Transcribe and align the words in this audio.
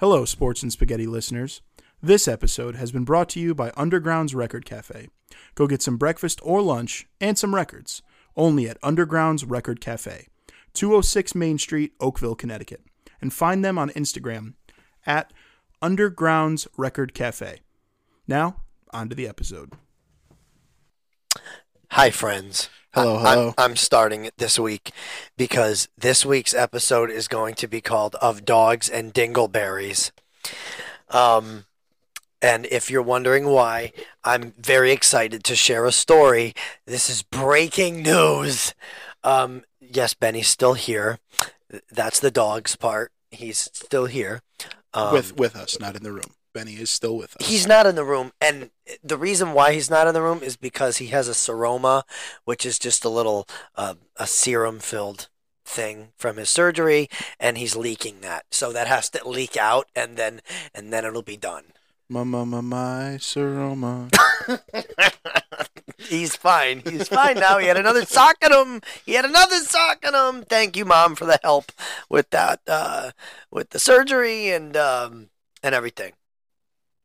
Hello, 0.00 0.24
Sports 0.24 0.62
and 0.62 0.72
Spaghetti 0.72 1.06
listeners. 1.06 1.60
This 2.02 2.26
episode 2.26 2.74
has 2.74 2.90
been 2.90 3.04
brought 3.04 3.28
to 3.28 3.38
you 3.38 3.54
by 3.54 3.70
Underground's 3.76 4.34
Record 4.34 4.64
Cafe. 4.64 5.08
Go 5.54 5.66
get 5.66 5.82
some 5.82 5.98
breakfast 5.98 6.40
or 6.42 6.62
lunch 6.62 7.06
and 7.20 7.36
some 7.36 7.54
records 7.54 8.00
only 8.34 8.66
at 8.66 8.78
Underground's 8.82 9.44
Record 9.44 9.78
Cafe, 9.78 10.28
206 10.72 11.34
Main 11.34 11.58
Street, 11.58 11.92
Oakville, 12.00 12.34
Connecticut. 12.34 12.80
And 13.20 13.30
find 13.30 13.62
them 13.62 13.76
on 13.76 13.90
Instagram 13.90 14.54
at 15.04 15.34
Underground's 15.82 16.66
Record 16.78 17.12
Cafe. 17.12 17.60
Now, 18.26 18.62
on 18.94 19.10
to 19.10 19.14
the 19.14 19.28
episode. 19.28 19.74
Hi, 21.94 22.10
friends. 22.10 22.70
Hello, 22.94 23.18
hello. 23.18 23.48
I'm, 23.58 23.70
I'm 23.72 23.76
starting 23.76 24.24
it 24.24 24.34
this 24.38 24.60
week 24.60 24.92
because 25.36 25.88
this 25.98 26.24
week's 26.24 26.54
episode 26.54 27.10
is 27.10 27.26
going 27.26 27.56
to 27.56 27.66
be 27.66 27.80
called 27.80 28.14
"Of 28.22 28.44
Dogs 28.44 28.88
and 28.88 29.12
Dingleberries." 29.12 30.12
Um, 31.08 31.64
and 32.40 32.66
if 32.70 32.92
you're 32.92 33.02
wondering 33.02 33.46
why, 33.46 33.92
I'm 34.22 34.54
very 34.56 34.92
excited 34.92 35.42
to 35.42 35.56
share 35.56 35.84
a 35.84 35.90
story. 35.90 36.54
This 36.86 37.10
is 37.10 37.22
breaking 37.22 38.04
news. 38.04 38.72
Um, 39.24 39.64
yes, 39.80 40.14
Benny's 40.14 40.48
still 40.48 40.74
here. 40.74 41.18
That's 41.90 42.20
the 42.20 42.30
dog's 42.30 42.76
part. 42.76 43.10
He's 43.32 43.68
still 43.72 44.06
here. 44.06 44.42
Um, 44.94 45.12
with 45.12 45.36
with 45.36 45.56
us, 45.56 45.80
not 45.80 45.96
in 45.96 46.04
the 46.04 46.12
room. 46.12 46.34
Benny 46.52 46.74
is 46.74 46.90
still 46.90 47.16
with 47.16 47.36
us. 47.40 47.46
He's 47.46 47.66
not 47.66 47.86
in 47.86 47.94
the 47.94 48.04
room, 48.04 48.32
and 48.40 48.70
the 49.02 49.16
reason 49.16 49.52
why 49.52 49.72
he's 49.72 49.90
not 49.90 50.06
in 50.06 50.14
the 50.14 50.22
room 50.22 50.42
is 50.42 50.56
because 50.56 50.96
he 50.98 51.08
has 51.08 51.28
a 51.28 51.32
seroma, 51.32 52.02
which 52.44 52.66
is 52.66 52.78
just 52.78 53.04
a 53.04 53.08
little 53.08 53.46
uh, 53.76 53.94
a 54.16 54.26
serum 54.26 54.80
filled 54.80 55.28
thing 55.64 56.08
from 56.16 56.36
his 56.36 56.50
surgery, 56.50 57.08
and 57.38 57.56
he's 57.58 57.76
leaking 57.76 58.20
that. 58.22 58.44
So 58.50 58.72
that 58.72 58.86
has 58.88 59.08
to 59.10 59.28
leak 59.28 59.56
out, 59.56 59.86
and 59.94 60.16
then 60.16 60.40
and 60.74 60.92
then 60.92 61.04
it'll 61.04 61.22
be 61.22 61.36
done. 61.36 61.64
my 62.08 62.24
my 62.24 62.44
my 62.44 62.60
my 62.60 63.18
Saroma. 63.20 64.10
he's 65.98 66.34
fine. 66.34 66.82
He's 66.84 67.08
fine 67.08 67.38
now. 67.38 67.58
He 67.58 67.66
had 67.66 67.76
another 67.76 68.04
sock 68.04 68.36
in 68.42 68.52
him. 68.52 68.80
He 69.06 69.12
had 69.14 69.24
another 69.24 69.56
sock 69.58 70.04
in 70.04 70.14
him. 70.14 70.42
Thank 70.44 70.76
you, 70.76 70.84
mom, 70.84 71.14
for 71.14 71.24
the 71.26 71.38
help 71.42 71.72
with 72.08 72.30
that, 72.30 72.60
uh, 72.66 73.12
with 73.50 73.70
the 73.70 73.78
surgery 73.78 74.50
and 74.50 74.76
um, 74.76 75.30
and 75.62 75.74
everything. 75.74 76.12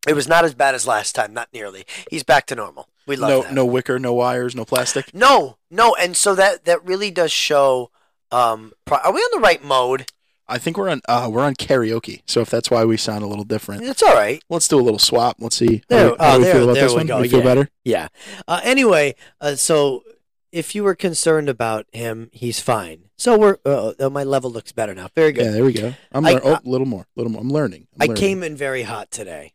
It 0.07 0.13
was 0.15 0.27
not 0.27 0.45
as 0.45 0.53
bad 0.53 0.75
as 0.75 0.85
last 0.87 1.15
time, 1.15 1.33
not 1.33 1.49
nearly. 1.53 1.85
He's 2.09 2.23
back 2.23 2.45
to 2.47 2.55
normal. 2.55 2.89
We 3.07 3.15
love 3.15 3.29
no 3.29 3.41
that. 3.43 3.53
no 3.53 3.65
wicker, 3.65 3.99
no 3.99 4.13
wires, 4.13 4.55
no 4.55 4.65
plastic. 4.65 5.13
No, 5.13 5.57
no, 5.69 5.95
and 5.95 6.15
so 6.17 6.33
that 6.35 6.65
that 6.65 6.83
really 6.85 7.11
does 7.11 7.31
show. 7.31 7.91
Um, 8.31 8.73
pro- 8.85 8.97
are 8.97 9.13
we 9.13 9.19
on 9.19 9.29
the 9.39 9.39
right 9.45 9.63
mode? 9.63 10.07
I 10.47 10.57
think 10.59 10.77
we're 10.77 10.89
on 10.89 11.01
uh, 11.07 11.29
we're 11.31 11.43
on 11.43 11.55
karaoke. 11.55 12.21
So 12.25 12.41
if 12.41 12.49
that's 12.49 12.69
why 12.69 12.83
we 12.85 12.97
sound 12.97 13.23
a 13.23 13.27
little 13.27 13.43
different, 13.45 13.83
It's 13.83 14.03
all 14.03 14.13
right. 14.13 14.43
let's 14.49 14.67
do 14.67 14.79
a 14.79 14.81
little 14.81 14.99
swap. 14.99 15.37
Let's 15.39 15.55
see 15.55 15.77
how, 15.89 15.95
There- 15.95 16.11
we- 16.11 16.17
how 16.19 16.35
oh, 16.35 16.37
we 16.37 16.43
there- 16.43 16.53
feel 16.53 16.63
about 16.63 16.73
there 16.75 16.83
this 16.83 16.91
we 16.93 16.97
one. 16.97 17.07
go, 17.07 17.21
We 17.21 17.29
feel 17.29 17.39
yeah. 17.39 17.45
better. 17.45 17.69
Yeah. 17.83 18.07
Uh, 18.47 18.61
anyway, 18.63 19.15
uh, 19.41 19.55
so 19.55 20.03
if 20.51 20.73
you 20.75 20.83
were 20.83 20.95
concerned 20.95 21.49
about 21.49 21.85
him, 21.91 22.29
he's 22.31 22.59
fine. 22.59 23.09
So 23.17 23.37
we're 23.37 23.57
uh, 23.65 23.93
uh, 23.99 24.09
my 24.09 24.23
level 24.23 24.51
looks 24.51 24.71
better 24.71 24.93
now. 24.93 25.07
Very 25.15 25.31
good. 25.31 25.45
Yeah, 25.45 25.51
there 25.51 25.65
we 25.65 25.73
go. 25.73 25.93
I'm 26.11 26.25
I- 26.25 26.31
lear- 26.33 26.41
oh, 26.43 26.53
a 26.53 26.61
little 26.63 26.87
more, 26.87 27.07
little 27.15 27.31
more. 27.31 27.41
I'm 27.41 27.49
learning. 27.49 27.87
I'm 27.95 28.01
I 28.03 28.05
learning. 28.05 28.21
came 28.21 28.43
in 28.43 28.55
very 28.55 28.83
hot 28.83 29.09
today. 29.09 29.53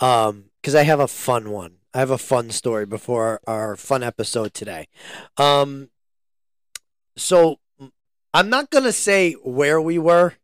Um, 0.00 0.46
because 0.60 0.74
I 0.74 0.82
have 0.82 1.00
a 1.00 1.08
fun 1.08 1.50
one. 1.50 1.76
I 1.94 2.00
have 2.00 2.10
a 2.10 2.18
fun 2.18 2.50
story 2.50 2.86
before 2.86 3.40
our, 3.46 3.76
fun 3.76 4.02
episode 4.02 4.54
today. 4.54 4.88
Um, 5.36 5.90
so 7.16 7.58
I'm 8.34 8.50
not 8.50 8.70
gonna 8.70 8.92
say 8.92 9.32
where 9.32 9.80
we 9.80 9.98
were. 9.98 10.34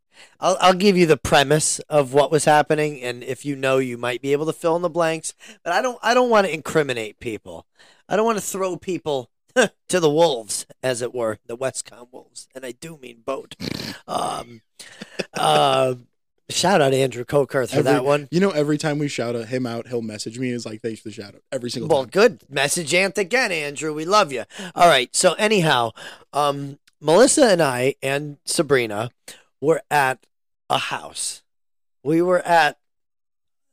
I'll, 0.40 0.56
I'll 0.60 0.74
give 0.74 0.96
you 0.96 1.06
the 1.06 1.16
premise 1.16 1.80
of 1.80 2.12
what 2.14 2.30
was 2.30 2.44
happening, 2.44 3.02
and 3.02 3.22
if 3.22 3.44
you 3.44 3.56
know, 3.56 3.78
you 3.78 3.98
might 3.98 4.22
be 4.22 4.32
able 4.32 4.46
to 4.46 4.52
fill 4.52 4.76
in 4.76 4.82
the 4.82 4.88
blanks. 4.88 5.34
But 5.62 5.72
I 5.72 5.82
don't. 5.82 5.98
I 6.02 6.14
don't 6.14 6.30
want 6.30 6.46
to 6.46 6.54
incriminate 6.54 7.20
people. 7.20 7.66
I 8.08 8.16
don't 8.16 8.24
want 8.24 8.38
to 8.38 8.44
throw 8.44 8.76
people 8.76 9.30
to 9.88 10.00
the 10.00 10.10
wolves, 10.10 10.66
as 10.82 11.02
it 11.02 11.14
were, 11.14 11.38
the 11.46 11.56
Westcom 11.56 12.08
wolves, 12.10 12.48
and 12.54 12.64
I 12.64 12.72
do 12.72 12.98
mean 13.00 13.22
boat. 13.24 13.54
Um, 14.06 14.62
uh, 15.34 15.96
shout 16.50 16.80
out 16.80 16.92
Andrew 16.92 17.24
Coker 17.24 17.66
for 17.66 17.72
Every- 17.78 17.82
that 17.84 18.04
one. 18.04 18.28
You 18.30 18.40
know, 18.40 18.50
every 18.50 18.78
time 18.78 18.98
we 18.98 19.08
shout 19.08 19.34
him 19.34 19.66
out, 19.66 19.88
he'll 19.88 20.02
message 20.02 20.38
me. 20.38 20.50
He's 20.52 20.66
like, 20.66 20.82
"Thanks 20.82 21.00
for 21.00 21.08
the 21.08 21.14
shout 21.14 21.34
out." 21.34 21.42
Every 21.52 21.70
single 21.70 21.88
Well, 21.88 22.04
time. 22.04 22.10
Well, 22.14 22.28
good 22.28 22.42
message, 22.50 22.92
Ant 22.94 23.16
again, 23.18 23.50
Andrew. 23.52 23.92
We 23.94 24.04
love 24.04 24.32
you. 24.32 24.44
All 24.74 24.88
right. 24.88 25.14
So 25.14 25.32
anyhow, 25.34 25.90
um, 26.32 26.78
Melissa 27.00 27.46
and 27.48 27.62
I 27.62 27.94
and 28.02 28.38
Sabrina 28.44 29.10
were 29.60 29.82
at 29.90 30.26
a 30.70 30.78
house. 30.78 31.42
We 32.02 32.20
were 32.22 32.40
at 32.42 32.78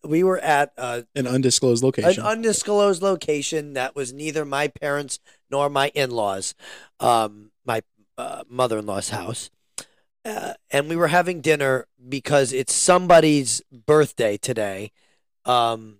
we 0.03 0.23
were 0.23 0.39
at 0.39 0.73
uh, 0.77 1.03
An 1.15 1.27
undisclosed 1.27 1.83
location. 1.83 2.21
an 2.23 2.27
undisclosed 2.27 3.03
location 3.03 3.73
that 3.73 3.95
was 3.95 4.11
neither 4.11 4.43
my 4.45 4.67
parents 4.67 5.19
nor 5.51 5.69
my 5.69 5.89
in-laws, 5.93 6.55
um, 6.99 7.51
my 7.65 7.83
uh, 8.17 8.43
mother-in-law's 8.49 9.09
house. 9.09 9.51
Uh, 10.23 10.53
and 10.69 10.87
we 10.87 10.95
were 10.95 11.07
having 11.07 11.41
dinner 11.41 11.87
because 12.07 12.53
it's 12.53 12.73
somebody's 12.73 13.61
birthday 13.71 14.37
today, 14.37 14.91
um, 15.45 15.97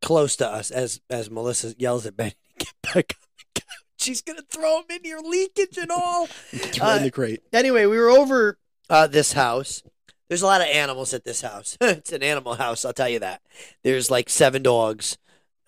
close 0.00 0.36
to 0.36 0.46
us. 0.46 0.70
As 0.70 1.00
as 1.10 1.30
Melissa 1.30 1.74
yells 1.76 2.06
at 2.06 2.16
Benny, 2.16 2.34
get 2.58 2.72
back 2.82 3.16
on 3.20 3.28
the 3.54 3.60
couch. 3.60 3.84
She's 3.98 4.22
gonna 4.22 4.42
throw 4.48 4.78
him 4.78 4.84
in 4.90 5.04
here, 5.04 5.18
leakage 5.18 5.76
and 5.76 5.90
all. 5.90 6.28
Right 6.52 6.76
in 6.76 6.82
uh, 6.82 6.98
the 6.98 7.10
crate. 7.10 7.42
Anyway, 7.52 7.86
we 7.86 7.98
were 7.98 8.10
over 8.10 8.58
uh, 8.88 9.06
this 9.08 9.32
house. 9.32 9.82
There's 10.28 10.42
a 10.42 10.46
lot 10.46 10.60
of 10.60 10.68
animals 10.68 11.12
at 11.12 11.24
this 11.24 11.40
house. 11.40 11.76
it's 11.80 12.12
an 12.12 12.22
animal 12.22 12.54
house, 12.54 12.84
I'll 12.84 12.92
tell 12.92 13.08
you 13.08 13.18
that. 13.18 13.42
There's 13.82 14.10
like 14.10 14.30
seven 14.30 14.62
dogs. 14.62 15.18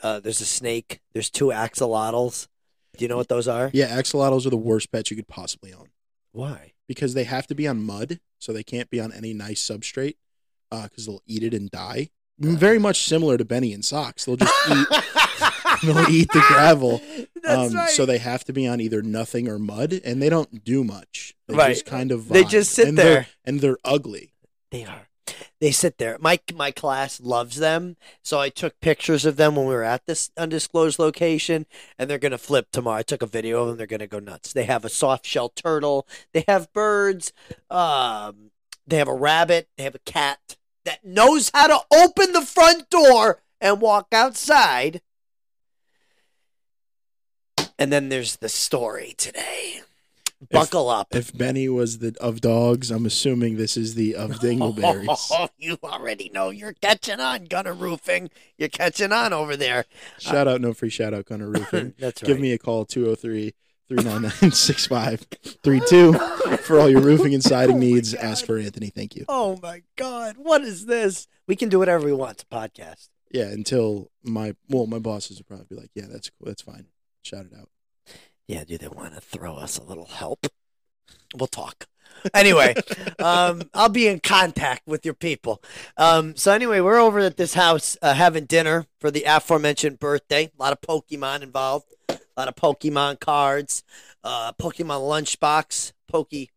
Uh, 0.01 0.21
there's 0.21 0.41
a 0.41 0.47
snake. 0.47 1.01
There's 1.13 1.31
two 1.31 1.47
axolotls. 1.47 2.47
Do 2.97 3.05
you 3.05 3.09
know 3.09 3.17
what 3.17 3.29
those 3.29 3.49
are? 3.49 3.71
Yeah, 3.73 3.89
axolotls 3.89 4.47
are 4.47 4.51
the 4.51 4.57
worst 4.57 4.93
pets 4.93 5.11
you 5.11 5.17
could 5.17 5.29
possibly 5.29 5.73
own 5.73 5.89
Why? 6.31 6.72
Because 6.95 7.15
they 7.15 7.25
have 7.25 7.47
to 7.49 7.55
be 7.55 7.67
on 7.69 7.83
mud, 7.83 8.21
so 8.39 8.53
they 8.53 8.63
can't 8.63 8.91
be 8.91 9.01
on 9.01 9.13
any 9.13 9.33
nice 9.33 9.63
substrate 9.63 10.17
because 10.71 11.07
they'll 11.07 11.23
eat 11.27 11.43
it 11.43 11.55
and 11.55 11.71
die. 11.71 12.11
Very 12.39 12.79
much 12.79 13.03
similar 13.05 13.37
to 13.39 13.45
Benny 13.45 13.73
and 13.73 13.85
socks. 13.85 14.25
They'll 14.25 14.37
just 14.37 14.55
eat. 14.71 14.87
they'll 15.83 16.09
eat 16.11 16.29
the 16.33 16.45
gravel. 16.49 17.01
Um, 17.47 17.73
right. 17.75 17.91
So 17.91 18.05
they 18.07 18.19
have 18.19 18.45
to 18.45 18.53
be 18.53 18.67
on 18.67 18.81
either 18.81 19.03
nothing 19.03 19.49
or 19.49 19.59
mud, 19.59 19.93
and 20.05 20.21
they 20.23 20.29
don't 20.29 20.65
do 20.65 20.83
much. 20.85 21.35
They 21.49 21.55
Right. 21.55 21.73
just 21.75 21.87
kind 21.87 22.11
of 22.11 22.29
They 22.29 22.45
just 22.45 22.73
sit 22.73 22.89
and 22.89 22.97
they're- 22.99 23.05
there. 23.05 23.27
and 23.45 23.61
they're 23.61 23.79
ugly. 23.85 24.33
They 24.71 24.85
are. 24.85 25.09
They 25.63 25.71
sit 25.71 25.99
there. 25.99 26.17
My 26.19 26.41
my 26.53 26.73
class 26.73 27.21
loves 27.21 27.55
them, 27.55 27.97
so 28.21 28.41
I 28.41 28.49
took 28.49 28.81
pictures 28.81 29.25
of 29.25 29.37
them 29.37 29.55
when 29.55 29.67
we 29.67 29.75
were 29.75 29.85
at 29.85 30.07
this 30.07 30.33
undisclosed 30.37 30.99
location, 30.99 31.67
and 31.97 32.11
they're 32.11 32.19
gonna 32.19 32.37
flip 32.37 32.73
tomorrow. 32.73 32.99
I 32.99 33.03
took 33.05 33.23
a 33.23 33.27
video 33.27 33.63
of 33.63 33.69
them. 33.69 33.77
They're 33.77 33.87
gonna 33.87 34.09
go 34.09 34.19
nuts. 34.19 34.53
They 34.53 34.65
have 34.65 34.85
a 34.85 34.89
soft 34.89 35.25
shell 35.25 35.51
turtle. 35.51 36.05
They 36.33 36.45
have 36.49 36.73
birds. 36.73 37.33
Um, 37.71 38.51
they 38.89 38.97
have 38.97 39.07
a 39.07 39.15
rabbit. 39.15 39.69
They 39.77 39.85
have 39.85 39.95
a 39.95 40.01
cat 40.01 40.57
that 40.85 41.05
knows 41.05 41.53
how 41.55 41.69
to 41.69 41.79
open 41.95 42.33
the 42.33 42.45
front 42.45 42.91
door 42.91 43.41
and 43.61 43.81
walk 43.81 44.09
outside. 44.11 45.01
And 47.79 47.93
then 47.93 48.09
there's 48.09 48.35
the 48.35 48.49
story 48.49 49.15
today. 49.17 49.83
Buckle 50.51 50.89
up. 50.89 51.15
If 51.15 51.37
Benny 51.37 51.69
was 51.69 51.99
the 51.99 52.17
of 52.21 52.41
dogs, 52.41 52.91
I'm 52.91 53.07
assuming 53.07 53.57
this 53.57 53.77
is 53.77 53.95
the 53.95 54.15
of 54.17 54.33
dingleberries. 54.33 55.31
Oh, 55.35 55.49
you 55.59 55.79
already 55.83 56.31
know 56.33 56.51
you're 56.51 56.75
catching 56.75 57.21
on, 57.21 57.45
Gunner 57.45 57.75
Roofing. 57.75 58.31
You're 58.59 58.69
catching 58.69 59.13
on 59.13 59.33
over 59.33 59.57
there. 59.57 59.81
Uh, 60.17 60.21
shout 60.21 60.49
out, 60.49 60.61
no 60.61 60.73
free 60.75 60.91
shout 60.91 61.15
out, 61.15 61.27
Gunner 61.27 61.49
Roofing. 61.51 61.95
That's 61.99 62.23
right. 62.23 62.27
Give 62.27 62.41
me 62.41 62.53
a 62.53 62.59
call 62.59 62.85
203 62.85 63.55
399 63.89 64.53
6532 64.53 66.13
for 66.59 66.81
all 66.81 66.89
your 66.89 67.01
roofing 67.01 67.35
and 67.35 67.43
siding 67.43 67.79
needs. 67.79 68.15
Ask 68.15 68.47
for 68.47 68.59
Anthony. 68.59 68.91
Thank 68.91 69.17
you. 69.17 69.25
Oh 69.29 69.59
my 69.63 69.83
God, 69.97 70.37
what 70.39 70.63
is 70.63 70.87
this? 70.87 71.29
We 71.47 71.57
can 71.57 71.69
do 71.69 71.79
whatever 71.79 72.05
we 72.05 72.13
want. 72.13 72.33
It's 72.33 72.45
a 72.45 72.47
podcast. 72.47 73.09
Yeah, 73.31 73.47
until 73.47 74.11
my 74.23 74.55
well, 74.69 74.87
my 74.87 74.99
bosses 74.99 75.39
will 75.39 75.45
probably 75.45 75.67
be 75.69 75.81
like, 75.81 75.91
"Yeah, 75.95 76.05
that's 76.11 76.31
cool. 76.31 76.47
That's 76.47 76.63
fine. 76.63 76.87
Shout 77.23 77.47
it 77.47 77.53
out." 77.59 77.69
Yeah, 78.47 78.65
do 78.65 78.79
they 78.79 78.89
want 78.89 79.15
to 79.15 79.21
throw 79.21 79.57
us 79.57 79.79
a 79.79 79.83
little 79.83 80.07
help? 80.07 80.47
We'll 81.35 81.47
talk. 81.47 81.87
Anyway, 82.35 82.75
um, 83.19 83.63
I'll 83.75 83.89
be 83.89 84.07
in 84.07 84.21
contact 84.21 84.83
with 84.87 85.05
your 85.05 85.15
people. 85.15 85.63
Um, 85.97 86.37
so 86.37 86.53
anyway, 86.53 86.81
we're 86.81 87.01
over 87.01 87.21
at 87.21 87.37
this 87.37 87.55
house 87.55 87.97
uh, 88.03 88.15
having 88.15 88.45
dinner 88.45 88.87
for 89.01 89.11
the 89.11 89.25
aforementioned 89.25 89.99
birthday. 89.99 90.51
A 90.59 90.63
lot 90.63 90.73
of 90.73 90.81
Pokemon 90.81 91.43
involved. 91.43 91.93
A 92.09 92.19
lot 92.37 92.49
of 92.49 92.55
Pokemon 92.55 93.21
cards. 93.21 93.83
Uh, 94.23 94.53
Pokemon 94.53 95.01
lunchbox. 95.01 95.93
Poke 96.09 96.49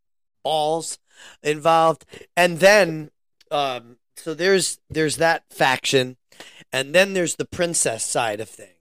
balls 0.43 0.99
involved. 1.41 2.05
And 2.35 2.59
then, 2.59 3.11
um, 3.51 3.97
so 4.15 4.33
there's 4.33 4.79
there's 4.89 5.17
that 5.17 5.43
faction, 5.49 6.17
and 6.71 6.95
then 6.95 7.13
there's 7.13 7.35
the 7.35 7.45
princess 7.45 8.05
side 8.05 8.39
of 8.39 8.49
things. 8.49 8.74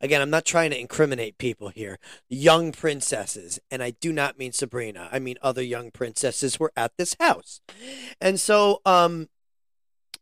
Again, 0.00 0.20
I'm 0.20 0.30
not 0.30 0.44
trying 0.44 0.70
to 0.70 0.78
incriminate 0.78 1.38
people 1.38 1.68
here. 1.70 1.98
Young 2.28 2.72
princesses, 2.72 3.58
and 3.70 3.82
I 3.82 3.90
do 3.90 4.12
not 4.12 4.38
mean 4.38 4.52
Sabrina. 4.52 5.08
I 5.10 5.18
mean 5.18 5.36
other 5.42 5.62
young 5.62 5.90
princesses 5.90 6.60
were 6.60 6.72
at 6.76 6.96
this 6.96 7.16
house. 7.18 7.60
And 8.20 8.40
so 8.40 8.80
um 8.84 9.28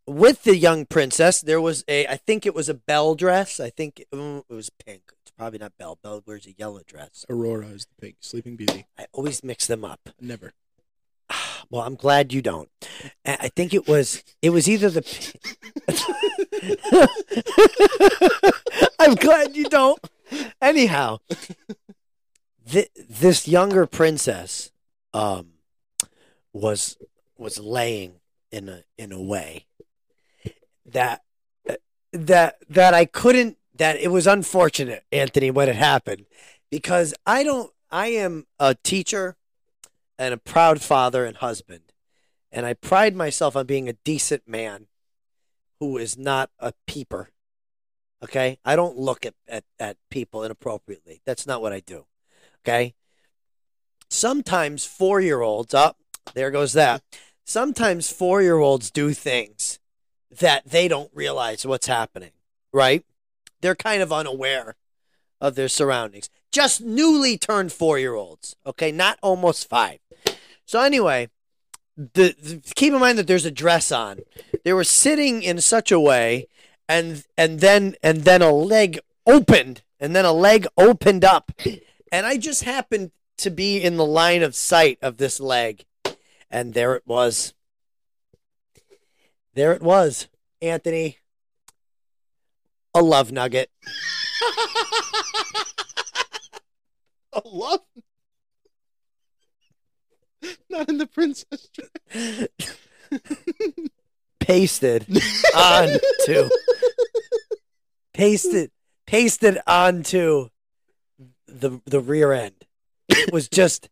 with 0.07 0.45
the 0.45 0.57
young 0.57 0.87
princess, 0.87 1.41
there 1.41 1.61
was 1.61 1.85
a, 1.89 2.07
I 2.07 2.17
think 2.17 2.47
it 2.47 2.55
was 2.55 2.69
a 2.69 2.75
bell 2.75 3.15
dress. 3.15 3.59
I 3.59 3.71
think 3.71 4.01
it, 4.01 4.09
was 4.49 4.71
pink. 4.71 5.03
It's 5.23 5.33
probably 5.37 5.59
not 5.59 5.77
bell. 5.79 5.99
Belle 6.03 6.23
wears 6.25 6.47
a 6.47 6.53
yellow 6.53 6.83
dress. 6.87 7.27
Aurora 7.29 7.67
is 7.67 7.87
the 7.87 8.01
pink. 8.01 8.17
Sleeping 8.21 8.57
Beauty. 8.57 8.87
I 8.97 9.07
always 9.13 9.43
mix 9.43 9.67
them 9.67 9.85
up. 9.85 10.11
Never. 10.21 10.53
Well, 11.69 11.83
I'm 11.83 11.97
glad 11.97 12.33
you 12.33 12.43
don't. 12.43 12.69
I 13.25 13.49
think 13.49 13.75
it 13.75 13.89
was, 13.89 14.23
it 14.41 14.51
was 14.51 14.69
either 14.69 14.89
the. 14.89 15.03
I'm 18.99 19.15
glad 19.15 19.57
you 19.57 19.69
don't. 19.69 20.01
Anyhow, 20.61 21.19
th- 22.71 22.91
this 23.09 23.47
younger 23.47 23.87
princess, 23.87 24.73
um, 25.15 25.53
was 26.53 26.97
was 27.37 27.59
laying 27.59 28.21
in 28.51 28.69
a 28.69 28.83
in 28.97 29.13
a 29.13 29.21
way 29.21 29.67
that 30.87 31.23
that 32.13 32.57
that 32.69 32.95
I 32.95 33.05
couldn't 33.05 33.59
that 33.77 33.97
it 33.97 34.09
was 34.09 34.27
unfortunate 34.27 35.05
Anthony 35.13 35.51
when 35.51 35.69
it 35.69 35.77
happened 35.77 36.27
because 36.71 37.15
I 37.27 37.45
don't 37.45 37.73
I 37.91 38.09
am 38.09 38.47
a 38.59 38.75
teacher 38.75 39.37
and 40.19 40.33
a 40.33 40.39
proud 40.39 40.81
father 40.81 41.25
and 41.25 41.37
husband 41.37 41.93
and 42.51 42.65
I 42.65 42.75
pride 42.75 43.15
myself 43.15 43.57
on 43.57 43.67
being 43.67 43.89
a 43.89 43.95
decent 44.05 44.49
man 44.49 44.87
who 45.81 45.97
is 45.99 46.17
not 46.17 46.51
a 46.59 46.73
peeper 46.87 47.31
okay 48.23 48.59
I 48.65 48.77
don't 48.77 48.99
look 48.99 49.27
at 49.27 49.35
at, 49.49 49.65
at 49.79 49.97
people 50.11 50.43
inappropriately 50.43 51.23
that's 51.25 51.47
not 51.47 51.63
what 51.63 51.73
I 51.73 51.81
do 51.81 52.07
okay 52.65 52.95
sometimes 54.09 54.87
4-year-olds 54.87 55.75
up 55.75 55.99
there 56.35 56.51
goes 56.51 56.73
that 56.73 57.03
sometimes 57.45 58.13
4-year-olds 58.13 58.91
do 58.91 59.13
things 59.13 59.79
that 60.31 60.67
they 60.67 60.89
don't 60.89 61.11
realize 61.15 61.65
what's 61.67 61.87
happening, 61.87 62.33
right? 62.73 63.05
They're 63.61 63.75
kind 63.75 64.03
of 64.03 64.13
unaware 64.13 64.77
of 65.41 65.55
their 65.55 65.69
surroundings. 65.69 66.29
Just 66.51 66.81
newly 66.81 67.39
turned 67.39 67.73
four 67.73 67.99
year 67.99 68.15
olds, 68.15 68.57
okay? 68.67 68.93
Not 68.93 69.19
almost 69.23 69.69
five. 69.69 69.99
So, 70.65 70.81
anyway, 70.81 71.29
the, 71.97 72.35
the- 72.39 72.61
keep 72.75 72.93
in 72.93 73.01
mind 73.01 73.19
that 73.19 73.27
there's 73.27 73.45
a 73.47 73.51
dress 73.51 73.91
on. 73.91 74.21
They 74.65 74.73
were 74.73 74.85
sitting 74.85 75.43
in 75.43 75.61
such 75.61 75.91
a 75.91 76.01
way, 76.01 76.49
and 76.89 77.25
and 77.37 77.61
then 77.61 77.97
and 78.03 78.23
then 78.23 78.43
a 78.43 78.53
leg 78.53 78.99
opened, 79.27 79.83
and 79.99 80.15
then 80.15 80.25
a 80.25 80.33
leg 80.33 80.67
opened 80.77 81.25
up, 81.25 81.53
and 82.13 82.27
I 82.27 82.37
just 82.37 82.65
happened 82.65 83.13
to 83.39 83.51
be 83.51 83.83
in 83.83 83.97
the 83.97 84.05
line 84.05 84.43
of 84.43 84.55
sight 84.55 84.99
of 85.03 85.17
this 85.17 85.41
leg, 85.41 85.85
and 86.51 86.75
there 86.75 86.95
it 86.95 87.03
was. 87.07 87.55
There 89.55 89.73
it 89.73 89.83
was, 89.83 90.29
Anthony. 90.61 91.19
A 92.95 93.03
love 93.03 93.33
nugget. 93.33 93.71
A 97.33 97.43
love. 97.45 97.81
Not 100.71 100.89
in 100.89 100.99
the 100.99 101.07
princess 101.07 101.69
dress. 101.73 102.49
Pasted 104.41 105.07
onto. 105.57 106.49
pasted. 108.13 108.71
Pasted 109.07 109.59
onto 109.67 110.49
the 111.47 111.81
the 111.85 112.01
rear 112.01 112.33
end. 112.33 112.67
It 113.09 113.33
was 113.33 113.49
just 113.49 113.89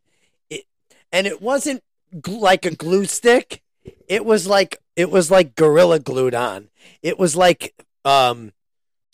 it, 0.50 0.64
and 1.12 1.26
it 1.26 1.40
wasn't 1.40 1.82
gl- 2.16 2.40
like 2.40 2.66
a 2.66 2.74
glue 2.74 3.04
stick. 3.04 3.62
It 4.08 4.24
was 4.24 4.46
like 4.46 4.78
it 4.96 5.10
was 5.10 5.30
like 5.30 5.54
gorilla 5.54 5.98
glued 5.98 6.34
on. 6.34 6.68
It 7.02 7.18
was 7.18 7.36
like 7.36 7.74
um, 8.04 8.52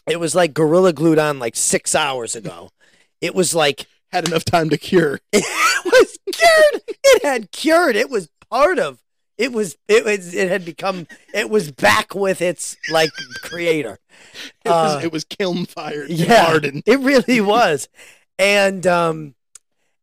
it 0.06 0.18
was 0.18 0.34
like 0.34 0.54
gorilla 0.54 0.92
glued 0.92 1.18
on 1.18 1.38
like 1.38 1.56
six 1.56 1.94
hours 1.94 2.34
ago. 2.34 2.70
It 3.20 3.34
was 3.34 3.54
like 3.54 3.86
Had 4.12 4.26
enough 4.28 4.44
time 4.44 4.70
to 4.70 4.78
cure. 4.78 5.20
it 5.32 5.44
was 5.84 6.18
cured. 6.32 6.82
It 7.04 7.22
had 7.22 7.50
cured. 7.52 7.96
It 7.96 8.10
was 8.10 8.28
part 8.50 8.78
of. 8.78 9.02
It 9.38 9.52
was. 9.52 9.76
It 9.88 10.04
was. 10.04 10.34
It 10.34 10.48
had 10.50 10.64
become. 10.64 11.06
It 11.32 11.48
was 11.48 11.70
back 11.72 12.14
with 12.14 12.42
its 12.42 12.76
like 12.90 13.10
creator. 13.42 13.98
It 14.64 14.68
was, 14.68 14.96
Uh, 14.96 15.00
it 15.04 15.12
was 15.12 15.24
kiln 15.24 15.64
fired. 15.64 16.10
yeah. 16.10 16.44
Hardened. 16.44 16.82
It 16.84 16.98
really 17.00 17.40
was, 17.40 17.88
and 18.38 18.86
um, 18.86 19.34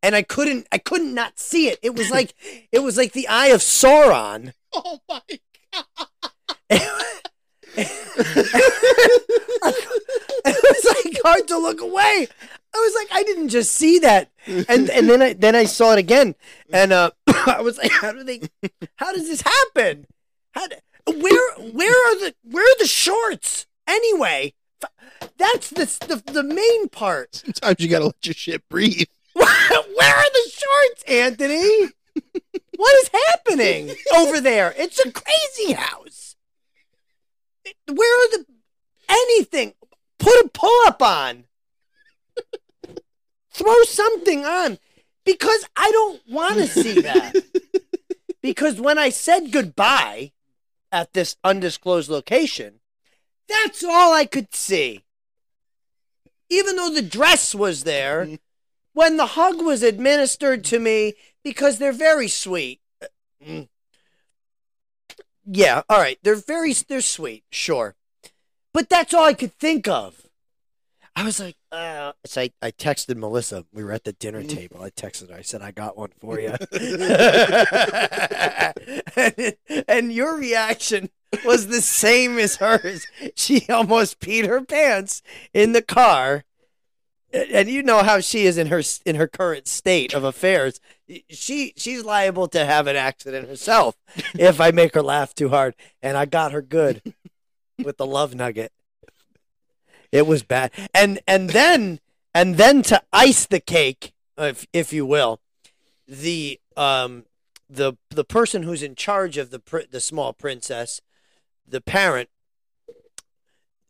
and 0.01 0.15
I 0.15 0.23
couldn't. 0.23 0.67
I 0.71 0.79
couldn't 0.79 1.13
not 1.13 1.37
see 1.39 1.67
it. 1.67 1.77
It 1.83 1.95
was 1.95 2.09
like. 2.09 2.33
It 2.71 2.79
was 2.79 2.97
like 2.97 3.13
the 3.13 3.27
eye 3.27 3.47
of 3.47 3.61
Sauron. 3.61 4.53
Oh 4.73 4.99
my 5.07 5.21
god. 5.71 6.07
it 10.45 10.63
was 10.63 11.03
like 11.05 11.17
hard 11.23 11.47
to 11.47 11.57
look 11.57 11.81
away. 11.81 12.27
I 12.75 12.77
was 12.79 12.93
like, 12.95 13.07
I 13.19 13.23
didn't 13.23 13.49
just 13.49 13.71
see 13.73 13.99
that, 13.99 14.29
and 14.45 14.89
and 14.89 15.09
then 15.09 15.21
I 15.21 15.33
then 15.33 15.55
I 15.55 15.65
saw 15.65 15.93
it 15.93 15.99
again, 15.99 16.35
and 16.71 16.91
uh, 16.93 17.11
I 17.47 17.61
was 17.61 17.77
like, 17.77 17.91
how 17.91 18.11
do 18.11 18.23
they? 18.23 18.41
How 18.97 19.11
does 19.13 19.27
this 19.27 19.41
happen? 19.41 20.05
How? 20.51 20.67
do- 20.67 20.75
Where 21.07 21.53
where 21.71 21.91
are 22.11 22.19
the 22.19 22.35
where 22.43 22.63
are 22.63 22.77
the 22.79 22.87
shorts 22.87 23.65
anyway? 23.87 24.53
That's 25.37 25.69
the 25.71 25.85
the, 26.07 26.31
the 26.31 26.43
main 26.43 26.89
part. 26.89 27.35
Sometimes 27.45 27.79
you 27.79 27.87
gotta 27.87 28.05
let 28.05 28.25
your 28.25 28.33
shit 28.33 28.67
breathe. 28.69 29.07
Where 29.33 29.45
are 30.15 30.31
the 30.33 30.51
shorts, 30.51 31.03
Anthony? 31.07 31.89
What 32.75 32.95
is 33.03 33.09
happening 33.27 33.95
over 34.15 34.39
there? 34.41 34.73
It's 34.77 34.99
a 34.99 35.11
crazy 35.11 35.73
house. 35.73 36.35
Where 37.87 38.25
are 38.25 38.37
the 38.37 38.45
anything? 39.09 39.73
Put 40.19 40.45
a 40.45 40.49
pull 40.53 40.87
up 40.87 41.01
on. 41.01 41.45
Throw 43.57 43.83
something 43.85 44.45
on 44.45 44.77
because 45.25 45.65
I 45.75 45.89
don't 45.91 46.21
want 46.29 46.57
to 46.57 46.67
see 46.67 47.01
that. 47.01 47.35
because 48.39 48.79
when 48.79 48.99
I 48.99 49.09
said 49.09 49.51
goodbye 49.51 50.31
at 50.91 51.13
this 51.13 51.37
undisclosed 51.43 52.07
location, 52.07 52.81
that's 53.49 53.83
all 53.83 54.13
I 54.13 54.25
could 54.25 54.53
see. 54.53 55.03
Even 56.51 56.75
though 56.75 56.91
the 56.91 57.01
dress 57.01 57.55
was 57.55 57.83
there, 57.83 58.27
when 58.93 59.17
the 59.17 59.25
hug 59.25 59.59
was 59.63 59.81
administered 59.81 60.63
to 60.65 60.77
me, 60.79 61.13
because 61.43 61.79
they're 61.79 61.91
very 61.91 62.27
sweet. 62.27 62.79
Yeah, 65.45 65.81
all 65.89 65.97
right. 65.99 66.19
They're 66.21 66.35
very 66.35 66.73
they're 66.73 67.01
sweet, 67.01 67.43
sure. 67.51 67.95
But 68.71 68.87
that's 68.87 69.15
all 69.15 69.25
I 69.25 69.33
could 69.33 69.53
think 69.53 69.87
of. 69.87 70.26
I 71.17 71.23
was 71.23 71.39
like, 71.39 71.55
uh, 71.71 72.11
so 72.27 72.41
I, 72.41 72.51
I 72.61 72.69
texted 72.69 73.17
Melissa. 73.17 73.65
We 73.73 73.83
were 73.83 73.91
at 73.91 74.03
the 74.03 74.13
dinner 74.13 74.43
table. 74.43 74.83
I 74.83 74.91
texted 74.91 75.31
her. 75.31 75.35
I 75.35 75.41
said, 75.41 75.63
I 75.63 75.71
got 75.71 75.97
one 75.97 76.11
for 76.19 76.39
you. 76.39 76.49
and, 79.25 79.55
and 79.87 80.13
your 80.13 80.37
reaction 80.37 81.09
was 81.43 81.69
the 81.69 81.81
same 81.81 82.37
as 82.37 82.57
hers. 82.57 83.07
She 83.35 83.65
almost 83.67 84.19
peed 84.19 84.45
her 84.45 84.61
pants 84.61 85.23
in 85.55 85.71
the 85.71 85.81
car. 85.81 86.43
And 87.33 87.49
and 87.49 87.67
you 87.67 87.81
know 87.81 88.03
how 88.03 88.19
she 88.19 88.45
is 88.45 88.59
in 88.59 88.67
her 88.67 88.83
in 89.03 89.15
her 89.15 89.27
current 89.27 89.67
state 89.67 90.13
of 90.13 90.23
affairs. 90.23 90.79
She 91.29 91.73
she's 91.75 92.03
liable 92.03 92.47
to 92.49 92.63
have 92.63 92.85
an 92.85 92.95
accident 92.95 93.49
herself 93.49 93.95
if 94.35 94.61
I 94.61 94.69
make 94.69 94.93
her 94.93 95.01
laugh 95.01 95.33
too 95.33 95.49
hard. 95.49 95.73
And 95.99 96.15
I 96.15 96.25
got 96.25 96.51
her 96.51 96.61
good 96.61 97.15
with 97.83 97.97
the 97.97 98.05
love 98.05 98.35
nugget. 98.35 98.71
It 100.11 100.27
was 100.27 100.43
bad. 100.43 100.71
And 100.93 101.19
and 101.27 101.49
then 101.51 101.99
and 102.33 102.57
then 102.57 102.81
to 102.83 103.01
ice 103.11 103.45
the 103.45 103.59
cake, 103.59 104.13
if 104.37 104.65
if 104.73 104.93
you 104.93 105.05
will, 105.05 105.39
the 106.07 106.59
um 106.75 107.25
the 107.69 107.93
the 108.09 108.23
person 108.23 108.63
who's 108.63 108.83
in 108.83 108.95
charge 108.95 109.37
of 109.37 109.49
the 109.49 109.87
the 109.89 109.99
small 109.99 110.33
princess, 110.33 111.01
the 111.67 111.81
parent. 111.81 112.29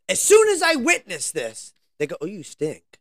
As 0.08 0.20
soon 0.20 0.48
as 0.48 0.62
I 0.62 0.74
witnessed 0.74 1.34
this, 1.34 1.74
they 1.98 2.06
go, 2.06 2.16
"Oh, 2.20 2.26
you 2.26 2.42
stink." 2.42 2.98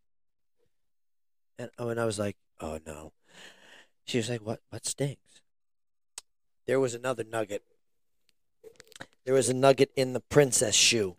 And 1.57 1.71
oh, 1.77 1.89
and 1.89 1.99
I 1.99 2.05
was 2.05 2.19
like, 2.19 2.37
"Oh 2.59 2.79
no." 2.85 3.13
She 4.05 4.17
was 4.17 4.29
like, 4.29 4.41
"What? 4.41 4.61
What 4.69 4.85
stinks?" 4.85 5.41
There 6.65 6.79
was 6.79 6.93
another 6.93 7.23
nugget. 7.23 7.63
There 9.23 9.33
was 9.33 9.49
a 9.49 9.53
nugget 9.53 9.91
in 9.95 10.13
the 10.13 10.19
princess 10.19 10.75
shoe, 10.75 11.15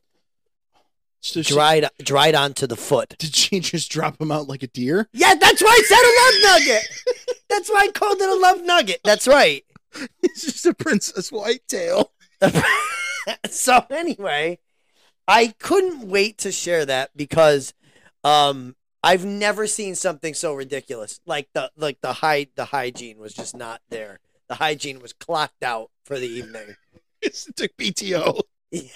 So 1.20 1.42
she- 1.42 1.52
dried 1.54 1.88
dried 1.98 2.34
onto 2.34 2.66
the 2.66 2.76
foot. 2.76 3.14
did 3.18 3.34
she 3.34 3.60
just 3.60 3.90
drop 3.90 4.20
him 4.20 4.30
out 4.30 4.48
like 4.48 4.62
a 4.62 4.68
deer? 4.68 5.08
Yeah, 5.12 5.34
that's 5.34 5.62
why 5.62 5.70
I 5.70 5.82
said 5.86 5.98
a 5.98 6.12
love 6.52 6.60
nugget. 6.60 6.88
That's 7.48 7.68
why 7.70 7.86
I 7.88 7.88
called 7.92 8.20
it 8.20 8.28
a 8.28 8.34
love 8.34 8.62
nugget. 8.62 9.00
That's 9.04 9.26
right. 9.28 9.64
It's 10.22 10.42
just 10.44 10.66
a 10.66 10.74
princess 10.74 11.32
whitetail. 11.32 12.12
so 13.50 13.84
anyway, 13.90 14.58
I 15.26 15.54
couldn't 15.58 16.08
wait 16.08 16.38
to 16.38 16.52
share 16.52 16.84
that 16.86 17.16
because 17.16 17.74
um 18.22 18.76
I've 19.02 19.24
never 19.24 19.66
seen 19.66 19.94
something 19.94 20.34
so 20.34 20.54
ridiculous. 20.54 21.20
Like 21.26 21.48
the 21.54 21.70
like 21.76 22.00
the 22.00 22.12
high 22.14 22.48
the 22.54 22.66
hygiene 22.66 23.18
was 23.18 23.32
just 23.34 23.56
not 23.56 23.80
there. 23.88 24.20
The 24.48 24.56
hygiene 24.56 25.00
was 25.00 25.12
clocked 25.12 25.62
out 25.62 25.90
for 26.04 26.18
the 26.18 26.28
evening. 26.28 26.76
It 27.22 27.34
took 27.56 27.76
PTO. 28.72 28.90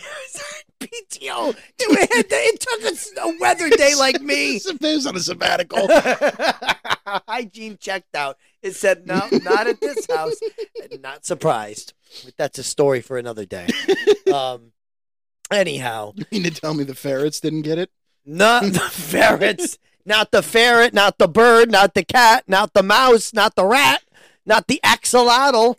PTO. 0.81 1.57
It, 1.79 2.11
had 2.14 2.29
to- 2.29 2.35
it 2.37 2.61
took 2.61 2.93
us 2.93 3.12
a 3.21 3.35
weather 3.41 3.71
day 3.71 3.95
like 3.95 4.21
me. 4.21 4.57
It 4.64 4.81
was 4.81 5.07
on 5.07 5.17
a 5.17 5.21
sabbatical. 5.21 5.88
Hygiene 7.29 7.79
checked 7.79 8.14
out. 8.14 8.37
It 8.62 8.75
said, 8.76 9.07
no, 9.07 9.29
not 9.43 9.67
at 9.67 9.81
this 9.81 10.07
house. 10.07 10.37
Not 11.00 11.25
surprised. 11.25 11.95
But 12.25 12.37
that's 12.37 12.59
a 12.59 12.62
story 12.62 13.00
for 13.00 13.17
another 13.19 13.45
day. 13.45 13.67
Um, 14.33 14.73
anyhow, 15.50 16.12
you 16.17 16.25
mean 16.31 16.43
to 16.45 16.50
tell 16.50 16.75
me 16.75 16.85
the 16.85 16.95
ferrets 16.95 17.41
didn't 17.41 17.62
get 17.62 17.79
it? 17.79 17.91
not 18.25 18.62
the 18.64 18.79
ferrets, 18.79 19.79
not 20.07 20.31
the 20.31 20.43
ferret, 20.43 20.95
not 20.95 21.19
the 21.19 21.26
bird, 21.29 21.71
not 21.73 21.95
the 21.95 22.05
cat, 22.05 22.45
not 22.47 22.73
the 22.73 22.83
mouse, 22.83 23.33
not 23.33 23.57
the 23.57 23.64
rat, 23.64 24.02
not 24.47 24.69
the 24.69 24.81
axolotl, 24.85 25.76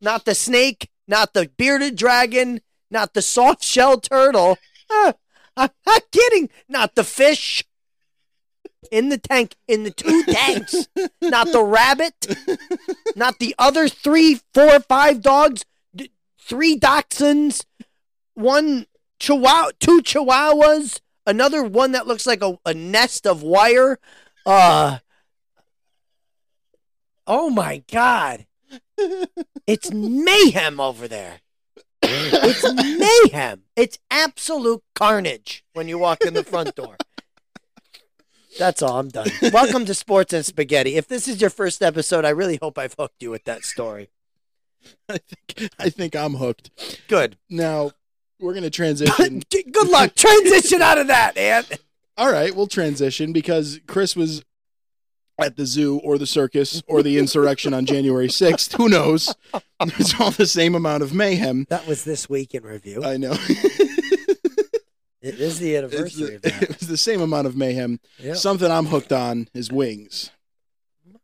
not 0.00 0.24
the 0.26 0.34
snake, 0.34 0.90
not 1.08 1.32
the 1.32 1.48
bearded 1.56 1.96
dragon, 1.96 2.60
not 2.90 3.14
the 3.14 3.22
soft 3.22 3.62
shell 3.62 4.00
turtle. 4.00 4.58
Ah, 4.90 5.14
I'm 5.56 5.70
not 5.86 6.10
kidding. 6.10 6.50
Not 6.68 6.94
the 6.94 7.04
fish 7.04 7.64
in 8.90 9.08
the 9.08 9.18
tank, 9.18 9.56
in 9.68 9.84
the 9.84 9.90
two 9.90 10.24
tanks, 10.24 10.88
not 11.22 11.52
the 11.52 11.62
rabbit, 11.62 12.36
not 13.14 13.38
the 13.38 13.54
other 13.58 13.88
three, 13.88 14.40
four, 14.52 14.80
five 14.80 15.22
dogs, 15.22 15.64
three 16.38 16.78
dachshunds, 16.78 17.64
one 18.34 18.86
chihuahua, 19.18 19.70
two 19.78 20.02
chihuahuas, 20.02 21.00
another 21.26 21.62
one 21.62 21.92
that 21.92 22.06
looks 22.06 22.26
like 22.26 22.42
a, 22.42 22.58
a 22.64 22.74
nest 22.74 23.26
of 23.26 23.42
wire. 23.42 23.98
Uh, 24.44 24.98
oh 27.26 27.50
my 27.50 27.82
God. 27.90 28.46
It's 29.66 29.92
mayhem 29.92 30.80
over 30.80 31.06
there. 31.08 31.40
It's 32.42 33.30
mayhem. 33.32 33.62
It's 33.76 33.98
absolute 34.10 34.82
carnage 34.96 35.64
when 35.74 35.86
you 35.86 35.96
walk 35.96 36.22
in 36.22 36.34
the 36.34 36.42
front 36.42 36.74
door. 36.74 36.96
That's 38.58 38.82
all. 38.82 38.98
I'm 38.98 39.10
done. 39.10 39.28
Welcome 39.52 39.84
to 39.84 39.94
Sports 39.94 40.32
and 40.32 40.44
Spaghetti. 40.44 40.96
If 40.96 41.06
this 41.06 41.28
is 41.28 41.40
your 41.40 41.50
first 41.50 41.82
episode, 41.82 42.24
I 42.24 42.30
really 42.30 42.58
hope 42.60 42.78
I've 42.78 42.96
hooked 42.98 43.22
you 43.22 43.30
with 43.30 43.44
that 43.44 43.64
story. 43.64 44.10
I 45.08 45.18
think 45.18 45.70
I 45.78 45.88
think 45.88 46.16
I'm 46.16 46.34
hooked. 46.34 46.70
Good. 47.06 47.36
Now 47.48 47.92
we're 48.40 48.54
gonna 48.54 48.70
transition. 48.70 49.42
Good 49.50 49.88
luck. 49.88 50.16
Transition 50.16 50.82
out 50.82 50.98
of 50.98 51.06
that, 51.06 51.36
Ant. 51.36 51.78
All 52.16 52.32
right, 52.32 52.54
we'll 52.56 52.66
transition 52.66 53.32
because 53.32 53.78
Chris 53.86 54.16
was 54.16 54.42
at 55.40 55.56
the 55.56 55.66
zoo 55.66 55.98
or 56.04 56.18
the 56.18 56.26
circus 56.26 56.82
or 56.86 57.02
the 57.02 57.18
insurrection 57.18 57.72
on 57.74 57.86
January 57.86 58.28
6th. 58.28 58.76
Who 58.76 58.88
knows? 58.88 59.34
It's 59.82 60.20
all 60.20 60.30
the 60.30 60.46
same 60.46 60.74
amount 60.74 61.02
of 61.02 61.14
mayhem. 61.14 61.66
That 61.70 61.86
was 61.86 62.04
this 62.04 62.28
week 62.28 62.54
in 62.54 62.64
review. 62.64 63.02
I 63.02 63.16
know. 63.16 63.32
it 65.22 65.38
is 65.40 65.58
the 65.58 65.74
It's 65.74 65.94
anniversary 65.94 66.34
of 66.36 66.42
the, 66.42 66.50
that. 66.50 66.62
it 66.62 66.78
was 66.80 66.88
the 66.88 66.96
same 66.96 67.20
amount 67.20 67.46
of 67.46 67.56
mayhem. 67.56 67.98
Yeah. 68.18 68.34
Something 68.34 68.70
I'm 68.70 68.86
hooked 68.86 69.12
on 69.12 69.48
is 69.54 69.70
wings. 69.72 70.30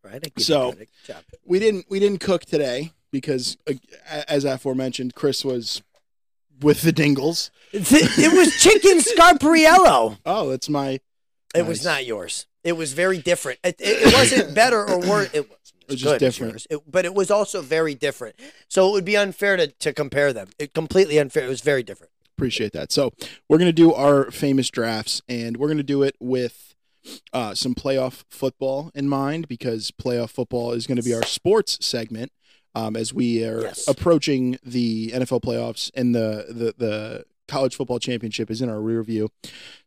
All 0.05 0.11
right. 0.11 0.23
I 0.25 0.41
So- 0.41 0.71
credit. 0.73 0.89
Good 1.07 1.13
job. 1.15 1.25
We 1.45 1.59
didn't 1.59 1.87
we 1.89 2.01
didn't 2.01 2.21
cook 2.21 2.45
today 2.47 2.93
because, 3.13 3.57
uh, 3.69 3.75
as 4.29 4.45
aforementioned, 4.45 5.15
Chris 5.15 5.45
was 5.45 5.83
with 6.61 6.83
the 6.83 6.93
Dingles. 6.93 7.51
It, 7.73 7.87
it 7.93 8.33
was 8.33 8.57
chicken 8.57 8.99
scarpariello. 9.01 10.19
Oh, 10.25 10.49
that's 10.51 10.69
my. 10.69 11.01
It 11.55 11.67
was 11.67 11.85
not 11.85 12.05
yours. 12.07 12.47
It 12.67 12.77
was 12.77 12.93
very 12.93 13.19
different. 13.19 13.59
It, 13.65 13.77
it, 13.81 14.09
it 14.09 14.15
wasn't 14.15 14.55
better 14.63 14.85
or 14.89 14.99
worse. 14.99 15.31
It 15.33 15.49
was 15.49 15.73
It 15.89 15.93
was 15.93 16.01
just 16.01 16.19
different. 16.19 16.67
It- 16.69 16.81
but 16.91 17.05
it 17.05 17.15
was 17.15 17.31
also 17.31 17.63
very 17.63 17.95
different. 17.95 18.37
So 18.69 18.89
it 18.89 18.93
would 18.93 19.05
be 19.05 19.17
unfair 19.17 19.57
to, 19.57 19.69
to 19.69 19.93
compare 19.93 20.33
them. 20.33 20.49
It 20.59 20.75
completely 20.75 21.19
unfair. 21.19 21.45
It 21.47 21.49
was 21.49 21.61
very 21.63 21.83
different. 21.83 22.13
Appreciate 22.37 22.73
that. 22.73 22.93
So 22.93 23.13
we're 23.49 23.59
gonna 23.59 23.73
do 23.73 23.95
our 23.95 24.31
famous 24.31 24.69
drafts, 24.69 25.23
and 25.29 25.57
we're 25.57 25.69
gonna 25.69 25.83
do 25.83 26.03
it 26.03 26.17
with 26.21 26.75
uh, 27.33 27.55
some 27.55 27.75
playoff 27.75 28.25
football 28.29 28.91
in 28.95 29.09
mind 29.09 29.47
because 29.49 29.93
playoff 29.93 30.31
football 30.31 30.73
is 30.73 30.89
going 30.89 30.97
to 30.97 31.05
be 31.05 31.15
our 31.15 31.23
sports 31.23 31.79
segment 31.81 32.33
um, 32.75 32.97
as 32.97 33.15
we 33.15 33.45
are 33.45 33.63
Yes. 33.63 33.87
approaching 33.87 34.59
the 34.65 35.13
NFL 35.15 35.41
playoffs 35.41 35.91
and 35.95 36.17
the, 36.17 36.47
the 36.49 36.75
the 36.77 37.25
college 37.47 37.77
football 37.77 38.01
championship 38.01 38.51
is 38.51 38.61
in 38.61 38.69
our 38.69 38.81
rear 38.81 39.05
view. 39.05 39.31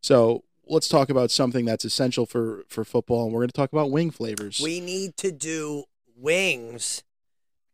So 0.01 0.45
let's 0.69 0.87
talk 0.87 1.09
about 1.09 1.31
something 1.31 1.65
that's 1.65 1.83
essential 1.83 2.25
for 2.25 2.63
for 2.67 2.85
football, 2.85 3.25
and 3.25 3.33
we're 3.33 3.41
going 3.41 3.49
to 3.49 3.53
talk 3.53 3.73
about 3.73 3.91
wing 3.91 4.11
flavors. 4.11 4.61
We 4.63 4.79
need 4.79 5.17
to 5.17 5.31
do 5.31 5.85
wings, 6.15 7.03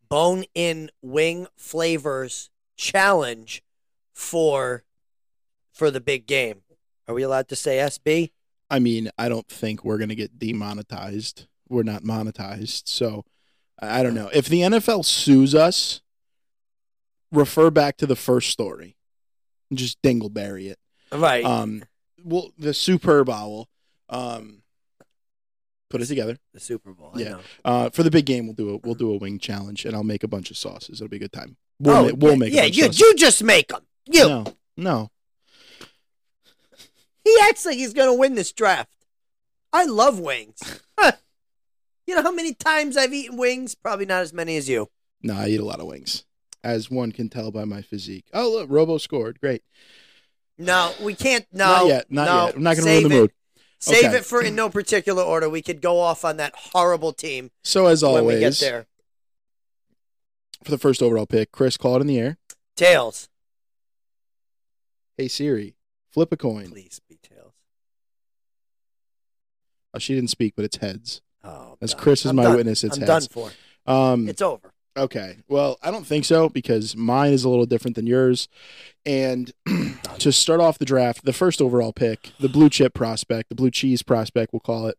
bone 0.08 0.44
in 0.54 0.90
wing 1.02 1.46
flavors 1.56 2.50
challenge 2.76 3.62
for 4.14 4.84
for 5.72 5.90
the 5.90 6.00
big 6.00 6.26
game. 6.26 6.62
Are 7.06 7.14
we 7.14 7.22
allowed 7.22 7.48
to 7.48 7.56
say 7.56 7.78
SB? 7.78 8.32
I 8.70 8.78
mean, 8.78 9.10
I 9.16 9.28
don't 9.28 9.46
think 9.46 9.84
we're 9.84 9.98
going 9.98 10.08
to 10.08 10.16
get 10.16 10.38
demonetized. 10.38 11.46
We're 11.68 11.84
not 11.84 12.02
monetized. 12.02 12.88
So 12.88 13.24
I 13.80 14.02
don't 14.02 14.14
know. 14.14 14.30
If 14.32 14.48
the 14.48 14.60
NFL 14.62 15.04
sues 15.04 15.54
us, 15.54 16.00
refer 17.30 17.70
back 17.70 17.96
to 17.98 18.06
the 18.06 18.16
first 18.16 18.50
story. 18.50 18.96
Just 19.72 20.00
dingleberry 20.02 20.70
it. 20.70 20.78
Right. 21.12 21.44
Um, 21.44 21.84
well, 22.26 22.52
the 22.58 22.74
Superb 22.74 23.30
Owl. 23.30 23.68
Um, 24.08 24.62
put 25.90 26.02
it 26.02 26.06
together. 26.06 26.36
the 26.52 26.60
Super 26.60 26.92
Bowl. 26.92 27.12
I 27.14 27.18
yeah. 27.18 27.28
know. 27.30 27.40
Uh, 27.64 27.90
for 27.90 28.02
the 28.02 28.10
big 28.10 28.26
game, 28.26 28.46
we'll 28.46 28.54
do 28.54 28.74
a 28.74 28.76
we'll 28.78 28.94
do 28.94 29.12
a 29.12 29.16
wing 29.16 29.38
challenge, 29.38 29.84
and 29.84 29.94
I'll 29.94 30.04
make 30.04 30.22
a 30.22 30.28
bunch 30.28 30.50
of 30.50 30.56
sauces. 30.56 31.00
It'll 31.00 31.10
be 31.10 31.16
a 31.16 31.20
good 31.20 31.32
time. 31.32 31.56
We'll, 31.78 31.96
oh, 31.96 32.02
ma- 32.04 32.14
we'll 32.16 32.32
yeah, 32.32 32.38
make. 32.38 32.52
Yeah, 32.52 32.60
a 32.60 32.64
bunch 32.64 32.76
you, 32.76 32.84
of 32.86 32.94
sauces. 32.94 33.00
you 33.00 33.14
just 33.16 33.42
make 33.42 33.68
them. 33.68 33.86
You. 34.06 34.28
No, 34.28 34.44
no. 34.76 35.10
He 37.24 37.36
acts 37.42 37.66
like 37.66 37.76
he's 37.76 37.92
going 37.92 38.08
to 38.08 38.18
win 38.18 38.36
this 38.36 38.52
draft. 38.52 38.92
I 39.72 39.84
love 39.84 40.20
wings. 40.20 40.80
You 42.06 42.14
know 42.14 42.22
how 42.22 42.32
many 42.32 42.54
times 42.54 42.96
I've 42.96 43.12
eaten 43.12 43.36
wings? 43.36 43.74
Probably 43.74 44.06
not 44.06 44.22
as 44.22 44.32
many 44.32 44.56
as 44.56 44.68
you. 44.68 44.88
No, 45.22 45.34
I 45.34 45.48
eat 45.48 45.60
a 45.60 45.64
lot 45.64 45.80
of 45.80 45.86
wings, 45.86 46.24
as 46.62 46.88
one 46.88 47.10
can 47.10 47.28
tell 47.28 47.50
by 47.50 47.64
my 47.64 47.82
physique. 47.82 48.26
Oh, 48.32 48.50
look, 48.50 48.70
Robo 48.70 48.98
scored. 48.98 49.40
Great. 49.40 49.62
No, 50.58 50.92
we 51.02 51.14
can't. 51.14 51.46
No, 51.52 51.64
not 51.66 51.86
yet. 51.86 52.06
Not 52.10 52.24
no, 52.26 52.46
yet. 52.46 52.54
I'm 52.56 52.62
not 52.62 52.76
going 52.76 52.84
to 52.86 52.90
save 52.90 53.02
ruin 53.04 53.10
the 53.12 53.16
it. 53.16 53.20
mood. 53.20 53.32
Save 53.78 54.04
Okay. 54.06 54.16
it 54.16 54.24
for 54.24 54.42
in 54.42 54.54
no 54.56 54.70
particular 54.70 55.22
order. 55.22 55.48
We 55.50 55.60
could 55.62 55.82
go 55.82 55.98
off 56.00 56.24
on 56.24 56.38
that 56.38 56.54
horrible 56.56 57.12
team 57.12 57.50
So 57.62 57.86
as 57.86 58.02
always, 58.02 58.24
when 58.24 58.34
we 58.36 58.40
get 58.40 58.54
there. 58.58 58.86
for 60.64 60.70
the 60.70 60.78
first 60.78 61.02
overall 61.02 61.26
pick, 61.26 61.52
Chris, 61.52 61.76
call 61.76 61.96
it 61.96 62.00
in 62.00 62.06
the 62.06 62.18
air. 62.18 62.38
Tails, 62.76 63.28
Hey 65.18 65.28
Siri, 65.28 65.76
flip 66.10 66.32
a 66.32 66.36
coin. 66.36 66.70
please 66.70 67.00
be 67.08 67.18
tails. 67.22 67.52
Oh, 69.94 69.98
she 69.98 70.14
didn't 70.14 70.30
speak, 70.30 70.54
but 70.56 70.64
it's 70.64 70.76
heads. 70.76 71.22
Oh, 71.44 71.76
As 71.80 71.92
done. 71.92 72.00
Chris 72.02 72.20
is 72.24 72.30
I'm 72.30 72.36
my 72.36 72.44
done. 72.44 72.56
witness, 72.56 72.82
it's 72.84 72.96
I'm 72.96 73.06
heads. 73.06 73.28
done 73.28 73.50
for. 73.86 73.90
Um, 73.90 74.28
It's 74.28 74.42
over. 74.42 74.72
Okay. 74.96 75.36
Well, 75.48 75.78
I 75.82 75.90
don't 75.90 76.06
think 76.06 76.24
so 76.24 76.48
because 76.48 76.96
mine 76.96 77.32
is 77.32 77.44
a 77.44 77.48
little 77.48 77.66
different 77.66 77.96
than 77.96 78.06
yours. 78.06 78.48
And 79.04 79.52
to 80.18 80.32
start 80.32 80.60
off 80.60 80.78
the 80.78 80.84
draft, 80.84 81.24
the 81.24 81.32
first 81.32 81.60
overall 81.62 81.92
pick, 81.92 82.32
the 82.40 82.48
blue 82.48 82.68
chip 82.70 82.94
prospect, 82.94 83.48
the 83.48 83.54
blue 83.54 83.70
cheese 83.70 84.02
prospect, 84.02 84.52
we'll 84.52 84.60
call 84.60 84.86
it. 84.86 84.96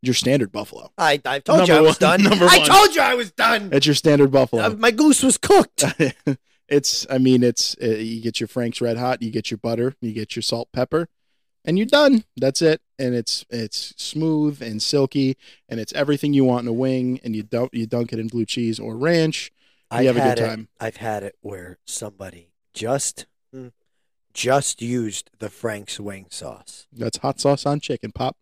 Your 0.00 0.14
standard 0.14 0.52
Buffalo. 0.52 0.92
I, 0.96 1.20
I 1.24 1.40
told 1.40 1.66
you 1.66 1.74
I 1.74 1.80
was 1.80 2.00
one- 2.00 2.20
done. 2.20 2.22
number 2.22 2.44
I 2.48 2.58
one. 2.58 2.66
told 2.68 2.94
you 2.94 3.02
I 3.02 3.14
was 3.14 3.32
done. 3.32 3.70
It's 3.72 3.84
your 3.84 3.96
standard 3.96 4.30
Buffalo. 4.30 4.62
Uh, 4.62 4.70
my 4.70 4.92
goose 4.92 5.22
was 5.24 5.36
cooked. 5.36 5.84
it's 6.68 7.06
i 7.08 7.16
mean 7.16 7.42
it's 7.42 7.74
uh, 7.82 7.86
you 7.86 8.20
get 8.20 8.40
your 8.40 8.46
frank's 8.46 8.82
red 8.82 8.98
hot 8.98 9.22
you 9.22 9.30
get 9.30 9.50
your 9.50 9.56
butter 9.56 9.94
you 10.02 10.12
get 10.12 10.36
your 10.36 10.42
salt 10.42 10.68
pepper 10.70 11.08
and 11.68 11.78
you're 11.78 11.86
done 11.86 12.24
that's 12.36 12.62
it 12.62 12.80
and 12.98 13.14
it's 13.14 13.44
it's 13.50 13.94
smooth 13.96 14.60
and 14.62 14.82
silky 14.82 15.36
and 15.68 15.78
it's 15.78 15.92
everything 15.92 16.32
you 16.32 16.44
want 16.44 16.62
in 16.62 16.68
a 16.68 16.72
wing 16.72 17.20
and 17.22 17.36
you 17.36 17.42
dump 17.44 17.74
you 17.74 17.86
dunk 17.86 18.12
it 18.12 18.18
in 18.18 18.26
blue 18.26 18.44
cheese 18.46 18.80
or 18.80 18.96
ranch 18.96 19.52
you 19.92 20.06
have 20.06 20.16
a 20.16 20.20
good 20.20 20.38
it- 20.38 20.46
time 20.48 20.68
I've 20.80 20.96
had 20.96 21.22
it 21.22 21.36
where 21.42 21.78
somebody 21.86 22.50
just 22.74 23.26
mm, 23.54 23.70
just 24.34 24.80
used 24.82 25.30
the 25.38 25.48
Frank's 25.50 25.98
wing 26.00 26.26
sauce. 26.30 26.86
that's 26.92 27.18
hot 27.18 27.38
sauce 27.40 27.66
on 27.66 27.80
chicken 27.80 28.12
pop 28.12 28.36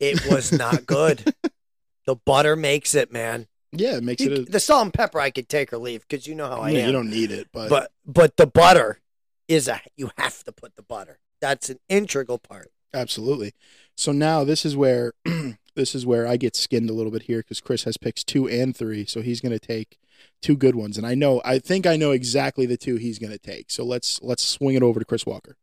It 0.00 0.24
was 0.30 0.52
not 0.52 0.86
good. 0.86 1.34
the 2.06 2.14
butter 2.16 2.54
makes 2.56 2.94
it, 2.94 3.12
man. 3.12 3.46
yeah 3.72 3.96
it 3.96 4.02
makes 4.02 4.22
You- 4.22 4.32
it 4.32 4.48
a, 4.48 4.50
the 4.52 4.60
salt 4.60 4.84
and 4.84 4.94
pepper 4.94 5.20
I 5.20 5.30
could 5.30 5.48
take 5.48 5.72
or 5.72 5.78
leave 5.78 6.06
because 6.08 6.26
you 6.26 6.34
know 6.34 6.48
how 6.48 6.60
I 6.60 6.70
yeah, 6.70 6.80
am. 6.80 6.86
you 6.86 6.92
don't 6.92 7.10
need 7.10 7.30
it 7.32 7.48
but, 7.52 7.68
but 7.70 7.90
but 8.06 8.36
the 8.36 8.46
butter 8.46 9.00
is 9.46 9.68
a 9.68 9.80
you 9.96 10.10
have 10.18 10.42
to 10.44 10.52
put 10.52 10.76
the 10.76 10.82
butter. 10.82 11.18
That's 11.40 11.70
an 11.70 11.78
integral 11.88 12.38
part. 12.38 12.70
absolutely 12.94 13.52
so 13.96 14.12
now 14.12 14.44
this 14.44 14.64
is 14.64 14.76
where 14.76 15.12
this 15.74 15.94
is 15.94 16.06
where 16.06 16.26
i 16.26 16.36
get 16.36 16.56
skinned 16.56 16.88
a 16.90 16.92
little 16.94 17.12
bit 17.12 17.22
here 17.22 17.38
because 17.38 17.60
chris 17.60 17.84
has 17.84 17.96
picks 17.96 18.24
two 18.24 18.48
and 18.48 18.76
three 18.76 19.04
so 19.04 19.20
he's 19.20 19.40
going 19.40 19.52
to 19.52 19.58
take 19.58 19.98
two 20.40 20.56
good 20.56 20.74
ones 20.74 20.96
and 20.96 21.06
i 21.06 21.14
know 21.14 21.40
i 21.44 21.58
think 21.58 21.86
i 21.86 21.96
know 21.96 22.12
exactly 22.12 22.64
the 22.66 22.76
two 22.76 22.96
he's 22.96 23.18
going 23.18 23.32
to 23.32 23.38
take 23.38 23.70
so 23.70 23.84
let's 23.84 24.20
let's 24.22 24.42
swing 24.44 24.74
it 24.74 24.82
over 24.82 24.98
to 24.98 25.04
chris 25.04 25.26
walker 25.26 25.56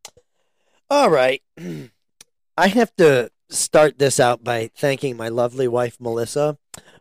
All 0.89 1.09
right. 1.09 1.41
I 2.57 2.67
have 2.67 2.95
to 2.97 3.31
start 3.49 3.97
this 3.97 4.19
out 4.19 4.43
by 4.43 4.69
thanking 4.75 5.17
my 5.17 5.29
lovely 5.29 5.67
wife 5.67 5.97
Melissa 5.99 6.57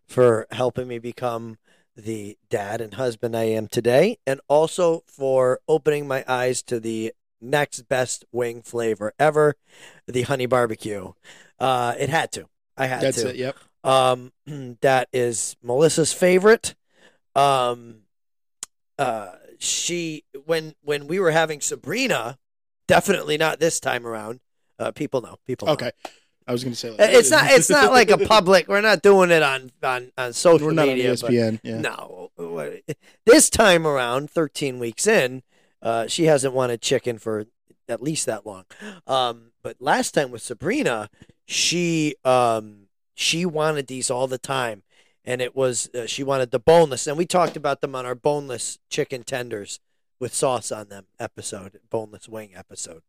for 0.07 0.47
helping 0.51 0.89
me 0.89 0.99
become 0.99 1.59
the 1.97 2.37
dad 2.51 2.81
and 2.81 2.95
husband 2.95 3.37
I 3.37 3.45
am 3.45 3.69
today, 3.69 4.19
and 4.27 4.41
also 4.49 5.05
for 5.07 5.61
opening 5.69 6.09
my 6.09 6.25
eyes 6.27 6.63
to 6.65 6.81
the 6.81 7.13
next 7.45 7.83
best 7.83 8.25
wing 8.33 8.63
flavor 8.63 9.13
ever, 9.19 9.57
the 10.07 10.23
honey 10.23 10.47
barbecue. 10.47 11.13
Uh, 11.59 11.95
it 11.99 12.09
had 12.09 12.33
to. 12.33 12.47
I 12.77 12.87
had 12.87 13.03
That's 13.03 13.23
to. 13.23 13.29
it. 13.31 13.37
Yep. 13.37 13.57
Um, 13.85 14.33
that 14.81 15.09
is 15.13 15.57
Melissa's 15.63 16.13
favorite. 16.13 16.75
Um, 17.37 18.03
uh, 18.99 19.33
she 19.59 20.25
when 20.45 20.75
when 20.83 21.07
we 21.07 21.19
were 21.21 21.31
having 21.31 21.61
Sabrina, 21.61 22.39
definitely 22.89 23.37
not 23.37 23.61
this 23.61 23.81
time 23.81 24.07
around. 24.07 24.41
Uh, 24.79 24.91
people 24.91 25.21
know. 25.21 25.37
People. 25.47 25.67
know. 25.67 25.75
Okay. 25.75 25.91
I 26.47 26.53
was 26.53 26.63
gonna 26.63 26.77
say 26.77 26.91
like, 26.91 27.01
Uh, 27.01 27.07
It's 27.11 27.31
not. 27.31 27.51
It's 27.51 27.71
not 27.71 27.91
like 27.93 28.11
a 28.11 28.19
public. 28.27 28.69
We're 28.69 28.81
not 28.83 29.03
doing 29.03 29.31
it 29.31 29.43
on 29.43 29.71
on 29.83 30.13
on 30.19 30.33
social 30.33 30.67
We're 30.69 30.73
not 30.75 30.89
on 30.89 30.95
media. 30.95 31.15
but- 31.21 31.31
ESPN. 31.31 31.61
Yeah. 31.63 31.79
no. 31.81 32.31
This 33.25 33.49
time 33.49 33.87
around, 33.87 34.31
13 34.31 34.79
weeks 34.79 35.07
in, 35.07 35.43
uh, 35.85 36.07
she 36.09 36.25
hasn't 36.25 36.55
wanted 36.55 36.81
chicken 36.83 37.19
for 37.19 37.45
at 37.89 38.03
least 38.03 38.27
that 38.27 38.45
long. 38.47 38.65
Um, 39.07 39.53
but 39.63 39.77
last 39.81 40.13
time 40.15 40.31
with 40.31 40.43
Sabrina, 40.43 41.11
she 41.47 42.17
um, 42.25 42.89
she 43.15 43.45
wanted 43.47 43.87
these 43.87 44.11
all 44.11 44.27
the 44.27 44.39
time, 44.39 44.83
and 45.25 45.41
it 45.41 45.55
was 45.55 45.89
uh, 45.95 46.07
she 46.07 46.23
wanted 46.25 46.51
the 46.51 46.59
boneless, 46.59 47.07
and 47.07 47.17
we 47.17 47.27
talked 47.27 47.57
about 47.57 47.81
them 47.83 47.95
on 47.95 48.07
our 48.07 48.15
boneless 48.15 48.79
chicken 48.89 49.23
tenders 49.23 49.79
with 50.19 50.35
sauce 50.35 50.73
on 50.73 50.89
them 50.89 51.05
episode, 51.21 51.79
boneless 51.91 52.29
wing 52.29 52.51
episode. 52.57 53.03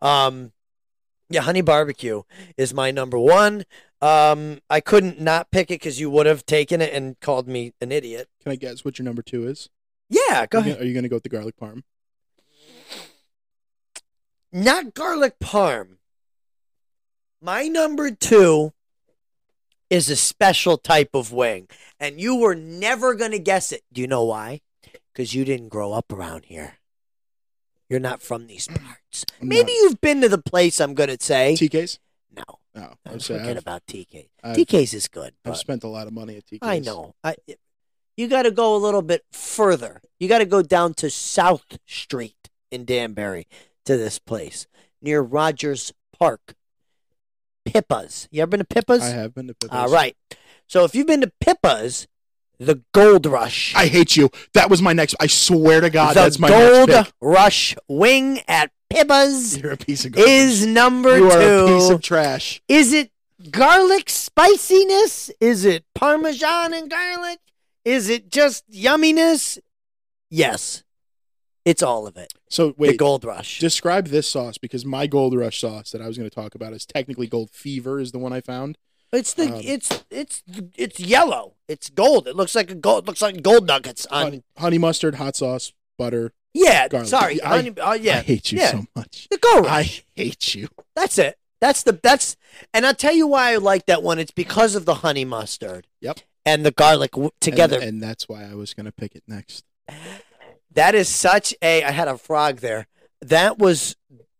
Um, 0.00 0.52
yeah, 1.28 1.40
honey 1.42 1.60
barbecue 1.60 2.22
is 2.56 2.72
my 2.72 2.90
number 2.90 3.18
one. 3.18 3.64
Um, 4.00 4.60
I 4.70 4.80
couldn't 4.80 5.20
not 5.20 5.50
pick 5.50 5.70
it 5.70 5.80
because 5.80 5.98
you 5.98 6.08
would 6.10 6.26
have 6.26 6.46
taken 6.46 6.80
it 6.80 6.92
and 6.94 7.18
called 7.20 7.48
me 7.48 7.72
an 7.80 7.90
idiot. 7.90 8.28
Can 8.42 8.52
I 8.52 8.56
guess 8.56 8.84
what 8.84 8.98
your 8.98 9.04
number 9.04 9.22
two 9.22 9.46
is? 9.46 9.68
Yeah, 10.08 10.46
go 10.46 10.58
Are 10.58 10.60
you 10.60 10.66
ahead. 10.66 10.74
gonna- 10.74 10.84
Are 10.84 10.88
you 10.88 10.94
gonna 10.94 11.08
go 11.08 11.16
with 11.16 11.22
the 11.24 11.28
garlic 11.30 11.56
parm? 11.60 11.82
Not 14.56 14.94
garlic 14.94 15.38
parm. 15.38 15.98
My 17.42 17.68
number 17.68 18.10
two 18.10 18.72
is 19.90 20.08
a 20.08 20.16
special 20.16 20.78
type 20.78 21.10
of 21.12 21.30
wing, 21.30 21.68
and 22.00 22.18
you 22.18 22.36
were 22.36 22.54
never 22.54 23.14
gonna 23.14 23.38
guess 23.38 23.70
it. 23.70 23.82
Do 23.92 24.00
you 24.00 24.06
know 24.06 24.24
why? 24.24 24.62
Because 25.12 25.34
you 25.34 25.44
didn't 25.44 25.68
grow 25.68 25.92
up 25.92 26.10
around 26.10 26.46
here. 26.46 26.78
You're 27.90 28.00
not 28.00 28.22
from 28.22 28.46
these 28.46 28.66
parts. 28.68 29.26
I'm 29.42 29.48
Maybe 29.48 29.72
you've 29.72 30.00
been 30.00 30.22
to 30.22 30.28
the 30.30 30.38
place. 30.40 30.80
I'm 30.80 30.94
gonna 30.94 31.18
say 31.20 31.52
TK's. 31.52 31.98
no. 32.34 32.42
Oh, 32.48 32.58
no, 32.74 32.94
I 33.04 33.12
I'm 33.12 33.18
forget 33.18 33.48
I've, 33.48 33.56
about 33.58 33.84
TK. 33.86 34.30
I've- 34.42 34.64
TK's 34.64 34.94
is 34.94 35.06
good. 35.08 35.34
I've 35.44 35.58
spent 35.58 35.84
a 35.84 35.88
lot 35.88 36.06
of 36.06 36.14
money 36.14 36.38
at 36.38 36.46
TK's. 36.46 36.60
I 36.62 36.78
know. 36.78 37.14
I, 37.22 37.36
you 38.16 38.26
got 38.26 38.44
to 38.44 38.50
go 38.50 38.74
a 38.74 38.78
little 38.78 39.02
bit 39.02 39.22
further. 39.32 40.00
You 40.18 40.28
got 40.28 40.38
to 40.38 40.46
go 40.46 40.62
down 40.62 40.94
to 40.94 41.10
South 41.10 41.78
Street 41.86 42.48
in 42.70 42.86
Danbury 42.86 43.46
to 43.86 43.96
this 43.96 44.18
place 44.18 44.66
near 45.00 45.20
Rogers 45.22 45.92
Park. 46.18 46.54
Pippa's. 47.64 48.28
You 48.30 48.42
ever 48.42 48.50
been 48.50 48.60
to 48.60 48.64
Pippa's? 48.66 49.02
I 49.02 49.08
have 49.08 49.34
been 49.34 49.48
to 49.48 49.54
Pippa's. 49.54 49.76
All 49.76 49.88
right. 49.90 50.16
So 50.68 50.84
if 50.84 50.94
you've 50.94 51.06
been 51.06 51.20
to 51.22 51.32
Pippa's, 51.40 52.06
the 52.58 52.82
Gold 52.92 53.26
Rush. 53.26 53.74
I 53.74 53.86
hate 53.86 54.16
you. 54.16 54.30
That 54.54 54.70
was 54.70 54.80
my 54.80 54.92
next. 54.92 55.14
I 55.20 55.26
swear 55.26 55.80
to 55.80 55.90
God, 55.90 56.16
the 56.16 56.20
that's 56.20 56.38
my 56.38 56.48
Gold. 56.48 57.12
Rush 57.20 57.76
wing 57.88 58.40
at 58.48 58.70
Pippa's 58.88 59.58
You're 59.58 59.72
a 59.72 59.76
piece 59.76 60.04
of 60.04 60.12
garbage. 60.12 60.30
is 60.30 60.66
number 60.66 61.18
you 61.18 61.30
two. 61.30 61.36
are 61.36 61.64
a 61.64 61.66
piece 61.66 61.90
of 61.90 62.00
trash. 62.02 62.62
Is 62.68 62.92
it 62.92 63.10
garlic 63.50 64.08
spiciness? 64.08 65.30
Is 65.40 65.64
it 65.64 65.84
parmesan 65.94 66.72
and 66.72 66.88
garlic? 66.88 67.40
Is 67.84 68.08
it 68.08 68.30
just 68.30 68.68
yumminess? 68.70 69.58
Yes. 70.30 70.82
It's 71.66 71.82
all 71.82 72.06
of 72.06 72.16
it. 72.16 72.32
So 72.48 72.68
the 72.68 72.74
wait, 72.78 72.96
Gold 72.96 73.24
Rush. 73.24 73.58
describe 73.58 74.06
this 74.06 74.26
sauce 74.28 74.56
because 74.56 74.86
my 74.86 75.06
Gold 75.06 75.34
Rush 75.36 75.60
sauce 75.60 75.90
that 75.90 76.00
I 76.00 76.06
was 76.06 76.16
going 76.16 76.30
to 76.30 76.34
talk 76.34 76.54
about 76.54 76.72
is 76.72 76.86
technically 76.86 77.26
Gold 77.26 77.50
Fever 77.50 78.00
is 78.00 78.12
the 78.12 78.18
one 78.18 78.32
I 78.32 78.40
found. 78.40 78.78
it's 79.12 79.34
the 79.34 79.52
um, 79.52 79.60
it's 79.62 80.04
it's 80.10 80.42
it's 80.76 81.00
yellow. 81.00 81.54
It's 81.68 81.90
gold. 81.90 82.28
It 82.28 82.36
looks 82.36 82.54
like 82.54 82.70
a 82.70 82.74
gold. 82.76 83.06
Looks 83.08 83.20
like 83.20 83.42
gold 83.42 83.66
nuggets 83.66 84.06
on. 84.06 84.22
Honey, 84.22 84.42
honey 84.56 84.78
mustard, 84.78 85.16
hot 85.16 85.34
sauce, 85.34 85.72
butter. 85.98 86.32
yeah. 86.54 86.86
garlic. 86.86 87.08
Sorry. 87.08 87.42
I- 87.42 87.48
honey, 87.56 87.74
uh, 87.80 87.98
yeah. 88.00 88.18
I 88.18 88.22
hate 88.22 88.52
you 88.52 88.60
yeah. 88.60 88.70
so 88.70 88.86
much. 88.94 89.26
The 89.30 89.38
Gold 89.38 89.66
rush. 89.66 90.04
I 90.16 90.20
hate 90.22 90.54
you. 90.54 90.68
That's 90.94 91.18
it. 91.18 91.36
That's 91.60 91.82
the 91.82 91.98
that's 92.00 92.36
and 92.72 92.86
I'll 92.86 92.94
tell 92.94 93.14
you 93.14 93.26
why 93.26 93.52
I 93.52 93.56
like 93.56 93.86
that 93.86 94.04
one. 94.04 94.20
It's 94.20 94.30
because 94.30 94.76
of 94.76 94.84
the 94.84 94.94
honey 94.96 95.24
mustard. 95.24 95.88
Yep. 96.00 96.20
And 96.44 96.64
the 96.64 96.70
garlic 96.70 97.10
w- 97.12 97.30
together. 97.40 97.76
and, 97.76 97.84
and 97.88 98.02
that's 98.02 98.28
why 98.28 98.44
I 98.44 98.54
was 98.54 98.72
going 98.72 98.86
to 98.86 98.92
pick 98.92 99.16
it 99.16 99.24
next. 99.26 99.64
That 100.76 100.94
is 100.94 101.08
such 101.08 101.54
a. 101.62 101.82
I 101.82 101.90
had 101.90 102.06
a 102.06 102.18
frog 102.18 102.58
there. 102.58 102.86
That 103.22 103.58
was 103.58 103.96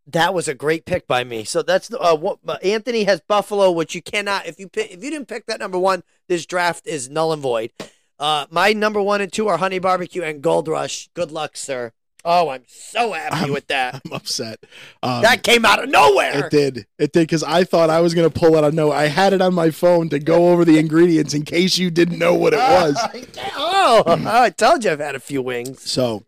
that 0.06 0.34
was 0.34 0.46
a 0.48 0.54
great 0.54 0.84
pick 0.84 1.08
by 1.08 1.24
me. 1.24 1.44
So 1.44 1.62
that's 1.62 1.88
the, 1.88 1.98
uh, 1.98 2.14
what 2.14 2.38
uh, 2.46 2.58
Anthony 2.62 3.04
has 3.04 3.20
Buffalo, 3.26 3.72
which 3.72 3.94
you 3.94 4.02
cannot 4.02 4.46
if 4.46 4.60
you 4.60 4.68
pick, 4.68 4.92
if 4.92 5.02
you 5.02 5.10
didn't 5.10 5.28
pick 5.28 5.46
that 5.46 5.58
number 5.58 5.78
one, 5.78 6.04
this 6.28 6.46
draft 6.46 6.86
is 6.86 7.08
null 7.08 7.32
and 7.32 7.42
void. 7.42 7.72
Uh, 8.18 8.46
my 8.50 8.72
number 8.74 9.02
one 9.02 9.20
and 9.20 9.32
two 9.32 9.48
are 9.48 9.56
Honey 9.56 9.78
Barbecue 9.78 10.22
and 10.22 10.42
Gold 10.42 10.68
Rush. 10.68 11.08
Good 11.14 11.32
luck, 11.32 11.56
sir. 11.56 11.92
Oh, 12.28 12.48
I'm 12.48 12.64
so 12.66 13.12
happy 13.12 13.36
I'm- 13.36 13.52
with 13.52 13.68
that. 13.68 14.00
I'm 14.04 14.12
upset. 14.12 14.58
Um, 15.02 15.22
that 15.22 15.42
came 15.44 15.64
out 15.64 15.82
of 15.82 15.88
nowhere. 15.88 16.46
It 16.46 16.50
did. 16.50 16.86
It 16.98 17.12
did 17.12 17.20
because 17.20 17.42
I 17.44 17.62
thought 17.64 17.88
I 17.88 18.00
was 18.00 18.14
going 18.14 18.28
to 18.28 18.38
pull 18.38 18.56
out 18.56 18.64
a 18.64 18.72
note. 18.72 18.92
I 18.92 19.06
had 19.06 19.32
it 19.32 19.40
on 19.40 19.54
my 19.54 19.70
phone 19.70 20.08
to 20.08 20.18
go 20.18 20.48
over 20.52 20.64
the 20.64 20.78
ingredients 20.78 21.34
in 21.34 21.44
case 21.44 21.78
you 21.78 21.90
didn't 21.90 22.18
know 22.18 22.34
what 22.34 22.52
it 22.52 22.58
was. 22.58 22.96
oh, 23.56 24.02
I 24.26 24.50
told 24.50 24.84
you 24.84 24.90
I've 24.90 24.98
had 25.00 25.14
a 25.14 25.20
few 25.20 25.40
wings. 25.40 25.88
So, 25.88 26.24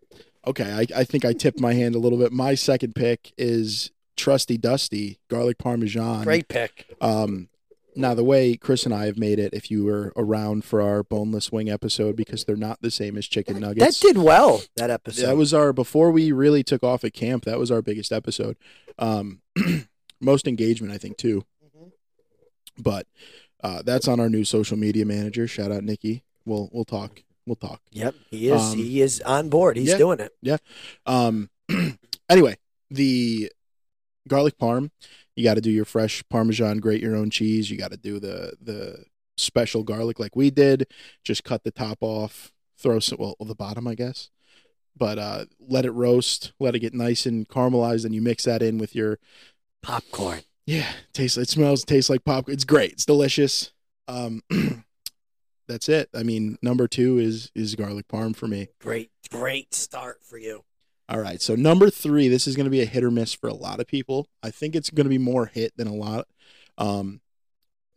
okay, 0.47 0.71
I, 0.71 0.99
I 1.01 1.03
think 1.03 1.25
I 1.25 1.33
tipped 1.33 1.59
my 1.59 1.73
hand 1.73 1.95
a 1.95 1.99
little 1.99 2.17
bit. 2.17 2.31
My 2.31 2.55
second 2.55 2.95
pick 2.95 3.33
is 3.37 3.91
Trusty 4.15 4.57
Dusty 4.57 5.19
Garlic 5.29 5.57
Parmesan. 5.57 6.23
Great 6.23 6.47
pick. 6.47 6.85
Um, 7.01 7.49
now 7.99 8.13
the 8.13 8.23
way 8.23 8.55
Chris 8.55 8.85
and 8.85 8.93
I 8.93 9.05
have 9.05 9.17
made 9.17 9.39
it, 9.39 9.53
if 9.53 9.69
you 9.69 9.83
were 9.83 10.13
around 10.15 10.63
for 10.63 10.81
our 10.81 11.03
boneless 11.03 11.51
wing 11.51 11.69
episode, 11.69 12.15
because 12.15 12.45
they're 12.45 12.55
not 12.55 12.81
the 12.81 12.91
same 12.91 13.17
as 13.17 13.27
chicken 13.27 13.59
nuggets. 13.59 13.99
That 13.99 14.07
did 14.07 14.17
well. 14.17 14.61
That 14.77 14.89
episode. 14.89 15.25
That 15.25 15.37
was 15.37 15.53
our 15.53 15.73
before 15.73 16.11
we 16.11 16.31
really 16.31 16.63
took 16.63 16.83
off 16.83 17.03
at 17.03 17.13
camp. 17.13 17.45
That 17.45 17.59
was 17.59 17.69
our 17.71 17.81
biggest 17.81 18.11
episode. 18.11 18.57
Um, 18.97 19.41
most 20.21 20.47
engagement, 20.47 20.93
I 20.93 20.97
think, 20.97 21.17
too. 21.17 21.45
Mhm. 21.63 21.91
But 22.77 23.05
uh, 23.63 23.81
that's 23.83 24.07
on 24.07 24.19
our 24.19 24.29
new 24.29 24.45
social 24.45 24.77
media 24.77 25.05
manager. 25.05 25.47
Shout 25.47 25.71
out 25.71 25.83
Nikki. 25.83 26.23
We'll 26.45 26.69
we'll 26.71 26.85
talk. 26.85 27.23
We'll 27.45 27.55
talk. 27.55 27.81
Yep, 27.91 28.15
he 28.31 28.49
is. 28.49 28.61
Um, 28.61 28.77
he 28.77 29.01
is 29.01 29.21
on 29.21 29.49
board. 29.49 29.75
He's 29.75 29.89
yeah. 29.89 29.97
doing 29.97 30.19
it. 30.19 30.31
Yeah. 30.41 30.57
Um, 31.05 31.49
anyway, 32.29 32.57
the 32.89 33.51
garlic 34.27 34.57
parm. 34.57 34.91
You 35.35 35.43
got 35.43 35.55
to 35.55 35.61
do 35.61 35.71
your 35.71 35.85
fresh 35.85 36.23
Parmesan, 36.29 36.79
grate 36.79 37.01
your 37.01 37.15
own 37.15 37.29
cheese. 37.29 37.71
You 37.71 37.77
got 37.77 37.91
to 37.91 37.97
do 37.97 38.19
the 38.19 38.53
the 38.61 39.05
special 39.37 39.83
garlic 39.83 40.19
like 40.19 40.35
we 40.35 40.51
did. 40.51 40.87
Just 41.23 41.43
cut 41.43 41.63
the 41.63 41.71
top 41.71 41.99
off, 42.01 42.51
throw 42.77 42.99
some 42.99 43.19
well 43.19 43.35
the 43.39 43.55
bottom, 43.55 43.87
I 43.87 43.95
guess. 43.95 44.29
But 44.97 45.17
uh, 45.17 45.45
let 45.59 45.85
it 45.85 45.91
roast, 45.91 46.51
let 46.59 46.75
it 46.75 46.79
get 46.79 46.93
nice 46.93 47.25
and 47.25 47.47
caramelized, 47.47 48.03
and 48.03 48.13
you 48.13 48.21
mix 48.21 48.43
that 48.43 48.61
in 48.61 48.77
with 48.77 48.95
your 48.95 49.17
Popcorn. 49.81 50.41
yeah. 50.65 50.91
Tastes 51.13 51.37
it 51.37 51.49
smells 51.49 51.85
tastes 51.85 52.09
like 52.09 52.25
popcorn. 52.25 52.53
It's 52.53 52.65
great. 52.65 52.91
It's 52.93 53.05
delicious. 53.05 53.71
Um, 54.07 54.43
that's 55.67 55.87
it. 55.87 56.09
I 56.13 56.23
mean, 56.23 56.57
number 56.61 56.87
two 56.87 57.17
is 57.17 57.51
is 57.55 57.75
garlic 57.75 58.07
parm 58.07 58.35
for 58.35 58.47
me. 58.47 58.67
Great, 58.81 59.11
great 59.31 59.73
start 59.73 60.21
for 60.21 60.37
you. 60.37 60.63
All 61.09 61.19
right. 61.19 61.41
So 61.41 61.55
number 61.55 61.89
three, 61.89 62.27
this 62.27 62.45
is 62.45 62.55
going 62.55 62.65
to 62.65 62.71
be 62.71 62.81
a 62.81 62.85
hit 62.85 63.03
or 63.03 63.09
miss 63.09 63.33
for 63.33 63.47
a 63.47 63.53
lot 63.53 63.79
of 63.79 63.87
people. 63.87 64.27
I 64.43 64.51
think 64.51 64.75
it's 64.75 64.91
going 64.91 65.05
to 65.05 65.09
be 65.09 65.17
more 65.17 65.47
hit 65.47 65.75
than 65.75 65.87
a 65.87 65.93
lot. 65.93 66.27
Um, 66.77 67.21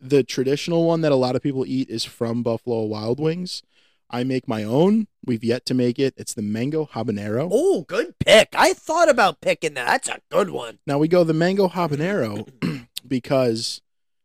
the 0.01 0.25
traditional 0.25 0.87
one 0.87 1.03
that 1.03 1.13
a 1.13 1.17
lot 1.17 1.37
of 1.37 1.43
people 1.43 1.67
eat 1.67 1.91
is 1.91 2.05
from 2.05 2.43
Buffalo 2.43 2.85
Wild 2.85 3.21
Wings. 3.21 3.63
I 4.09 4.25
make 4.25 4.49
my 4.49 4.65
own. 4.65 5.09
We've 5.25 5.45
yet 5.45 5.67
to 5.67 5.75
make 5.75 5.99
it. 5.99 6.15
It's 6.17 6.33
the 6.33 6.43
mango 6.43 6.87
habanero. 6.87 7.49
Oh, 7.53 7.83
good 7.83 8.19
pick. 8.19 8.49
I 8.55 8.73
thought 8.73 9.11
about 9.11 9.43
picking 9.43 9.75
that. 9.75 9.87
That's 9.87 10.09
a 10.09 10.21
good 10.31 10.51
one. 10.51 10.79
Now 10.87 10.99
we 10.99 11.07
go 11.07 11.23
the 11.23 11.35
mango 11.35 11.69
habanero 11.69 12.49
because 13.07 13.83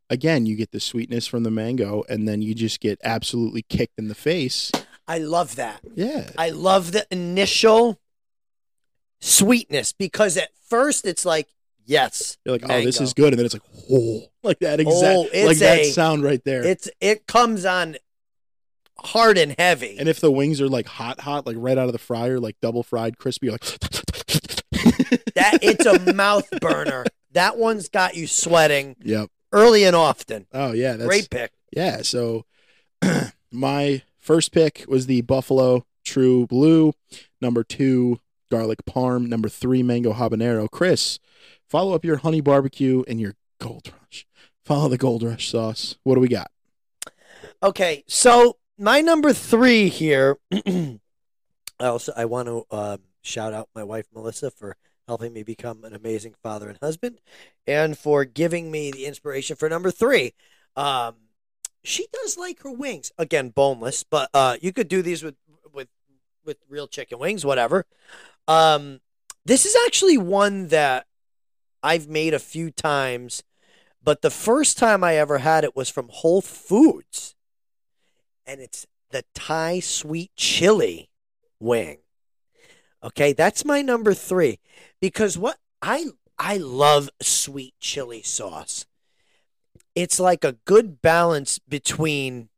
again, 0.09 0.45
you 0.45 0.55
get 0.55 0.71
the 0.71 0.79
sweetness 0.79 1.27
from 1.27 1.43
the 1.43 1.51
mango 1.51 2.03
and 2.07 2.27
then 2.27 2.41
you 2.41 2.55
just 2.55 2.79
get 2.79 2.99
absolutely 3.03 3.63
kicked 3.63 3.97
in 3.97 4.07
the 4.07 4.15
face. 4.15 4.71
I 5.07 5.19
love 5.19 5.55
that. 5.55 5.81
Yeah. 5.95 6.31
I 6.37 6.49
love 6.49 6.91
the 6.91 7.05
initial 7.11 7.99
sweetness 9.19 9.93
because 9.93 10.37
at 10.37 10.49
first 10.69 11.05
it's 11.05 11.25
like, 11.25 11.47
yes, 11.85 12.37
You're 12.45 12.53
like, 12.55 12.63
oh, 12.69 12.81
this 12.83 12.99
is 13.01 13.13
good. 13.13 13.33
And 13.33 13.39
then 13.39 13.45
it's 13.45 13.55
like, 13.55 13.63
oh, 13.91 14.21
like 14.43 14.59
that 14.59 14.79
exact, 14.79 15.15
Oh, 15.33 15.45
like 15.45 15.57
that 15.59 15.79
a- 15.79 15.91
sound 15.91 16.23
right 16.23 16.43
there. 16.43 16.63
it's 16.65 16.89
it 17.01 17.27
comes 17.27 17.65
on 17.65 17.97
hard 18.99 19.37
and 19.37 19.55
heavy. 19.57 19.97
And 19.99 20.07
if 20.09 20.19
the 20.19 20.31
wings 20.31 20.59
are 20.61 20.67
like 20.69 20.87
hot, 20.87 21.19
hot, 21.21 21.45
like 21.45 21.55
right 21.59 21.77
out 21.77 21.85
of 21.87 21.93
the 21.93 21.99
fryer, 21.99 22.39
like 22.39 22.55
double 22.61 22.83
fried, 22.83 23.17
crispy, 23.17 23.47
you're 23.47 23.53
like 23.53 23.61
that 25.35 25.59
it's 25.61 25.85
a 25.85 26.13
mouth 26.13 26.49
burner. 26.61 27.05
That 27.31 27.57
one's 27.57 27.89
got 27.89 28.15
you 28.15 28.25
sweating 28.27 28.95
Yep. 29.03 29.29
early 29.53 29.83
and 29.83 29.95
often. 29.95 30.47
Oh 30.53 30.71
yeah, 30.73 30.93
that's 30.93 31.07
Great 31.07 31.29
pick. 31.29 31.51
yeah. 31.71 32.01
So 32.01 32.45
my 33.51 34.01
First 34.19 34.51
pick 34.51 34.83
was 34.89 35.05
the 35.05 35.21
Buffalo 35.21 35.85
True 36.03 36.47
Blue. 36.47 36.93
Number 37.39 37.63
two, 37.63 38.19
garlic 38.49 38.85
parm. 38.85 39.27
Number 39.27 39.49
three, 39.49 39.83
mango 39.83 40.13
habanero. 40.13 40.69
Chris, 40.69 41.19
follow 41.67 41.93
up 41.93 42.05
your 42.05 42.17
honey 42.17 42.41
barbecue 42.41 43.03
and 43.07 43.19
your 43.19 43.35
Gold 43.59 43.91
Rush. 43.99 44.25
Follow 44.63 44.89
the 44.89 44.97
Gold 44.97 45.23
Rush 45.23 45.49
sauce. 45.49 45.97
What 46.03 46.15
do 46.15 46.21
we 46.21 46.27
got? 46.27 46.51
Okay, 47.63 48.03
so 48.07 48.57
my 48.77 49.01
number 49.01 49.33
three 49.33 49.89
here. 49.89 50.37
I 50.51 50.99
also 51.79 52.13
I 52.15 52.25
want 52.25 52.47
to 52.47 52.65
um, 52.71 52.99
shout 53.21 53.53
out 53.53 53.69
my 53.75 53.83
wife 53.83 54.07
Melissa 54.13 54.51
for 54.51 54.75
helping 55.07 55.33
me 55.33 55.43
become 55.43 55.83
an 55.83 55.93
amazing 55.93 56.35
father 56.43 56.67
and 56.69 56.77
husband, 56.81 57.19
and 57.65 57.97
for 57.97 58.25
giving 58.25 58.71
me 58.71 58.91
the 58.91 59.05
inspiration 59.05 59.55
for 59.55 59.69
number 59.69 59.89
three. 59.91 60.33
Um, 60.75 61.15
she 61.83 62.07
does 62.11 62.37
like 62.37 62.61
her 62.63 62.71
wings 62.71 63.11
again, 63.17 63.49
boneless, 63.49 64.03
but 64.03 64.29
uh, 64.33 64.57
you 64.61 64.73
could 64.73 64.87
do 64.87 65.01
these 65.01 65.23
with 65.23 65.35
with 65.73 65.87
with 66.45 66.57
real 66.69 66.87
chicken 66.87 67.19
wings, 67.19 67.45
whatever. 67.45 67.85
Um, 68.47 69.01
this 69.45 69.65
is 69.65 69.75
actually 69.85 70.17
one 70.17 70.67
that 70.67 71.05
I've 71.83 72.07
made 72.07 72.33
a 72.33 72.39
few 72.39 72.71
times, 72.71 73.43
but 74.03 74.21
the 74.21 74.29
first 74.29 74.77
time 74.77 75.03
I 75.03 75.15
ever 75.15 75.39
had 75.39 75.63
it 75.63 75.75
was 75.75 75.89
from 75.89 76.09
Whole 76.09 76.41
Foods, 76.41 77.35
and 78.45 78.61
it's 78.61 78.87
the 79.11 79.23
Thai 79.33 79.79
sweet 79.79 80.31
chili 80.35 81.09
wing. 81.59 81.99
Okay, 83.03 83.33
that's 83.33 83.63
my 83.63 83.81
number 83.81 84.13
three 84.13 84.59
because 84.99 85.37
what 85.37 85.57
I 85.81 86.07
I 86.39 86.57
love 86.57 87.09
sweet 87.21 87.73
chili 87.79 88.21
sauce. 88.21 88.85
It's 89.95 90.19
like 90.19 90.43
a 90.43 90.57
good 90.65 91.01
balance 91.01 91.59
between 91.59 92.49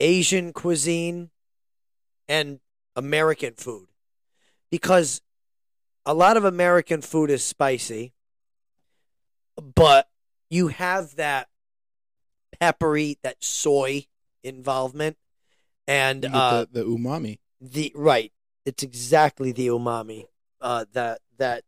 Asian 0.00 0.52
cuisine 0.52 1.30
and 2.28 2.60
American 2.96 3.54
food 3.54 3.88
because 4.74 5.22
a 6.04 6.12
lot 6.12 6.36
of 6.36 6.44
American 6.44 7.00
food 7.00 7.30
is 7.30 7.44
spicy, 7.44 8.12
but 9.56 10.08
you 10.50 10.66
have 10.66 11.14
that 11.14 11.46
peppery, 12.58 13.16
that 13.22 13.36
soy 13.38 14.06
involvement, 14.42 15.16
and 15.86 16.26
uh, 16.26 16.64
the, 16.72 16.80
the 16.80 16.84
umami. 16.84 17.38
the 17.60 17.92
right. 17.94 18.32
It's 18.66 18.82
exactly 18.82 19.52
the 19.52 19.68
umami 19.68 20.26
uh, 20.60 20.86
that 20.92 21.20
that 21.38 21.62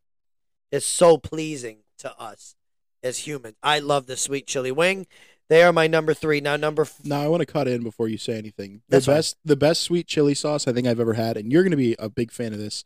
is 0.72 0.84
so 0.84 1.16
pleasing 1.16 1.84
to 1.98 2.12
us 2.20 2.56
as 3.04 3.18
humans. 3.18 3.54
I 3.62 3.78
love 3.78 4.06
the 4.06 4.16
sweet 4.16 4.48
chili 4.48 4.72
wing. 4.72 5.06
They 5.48 5.62
are 5.62 5.72
my 5.72 5.86
number 5.86 6.12
three. 6.12 6.40
Now 6.40 6.56
number 6.56 6.82
f- 6.82 7.04
Now 7.04 7.20
I 7.20 7.28
want 7.28 7.40
to 7.42 7.46
cut 7.46 7.68
in 7.68 7.84
before 7.84 8.08
you 8.08 8.18
say 8.18 8.36
anything. 8.36 8.82
The 8.88 8.96
That's 8.96 9.06
best, 9.06 9.36
the 9.44 9.54
best 9.54 9.82
sweet 9.82 10.08
chili 10.08 10.34
sauce 10.34 10.66
I 10.66 10.72
think 10.72 10.88
I've 10.88 10.98
ever 10.98 11.14
had, 11.14 11.36
and 11.36 11.52
you're 11.52 11.62
going 11.62 11.70
to 11.70 11.76
be 11.76 11.94
a 12.00 12.08
big 12.08 12.32
fan 12.32 12.52
of 12.52 12.58
this. 12.58 12.84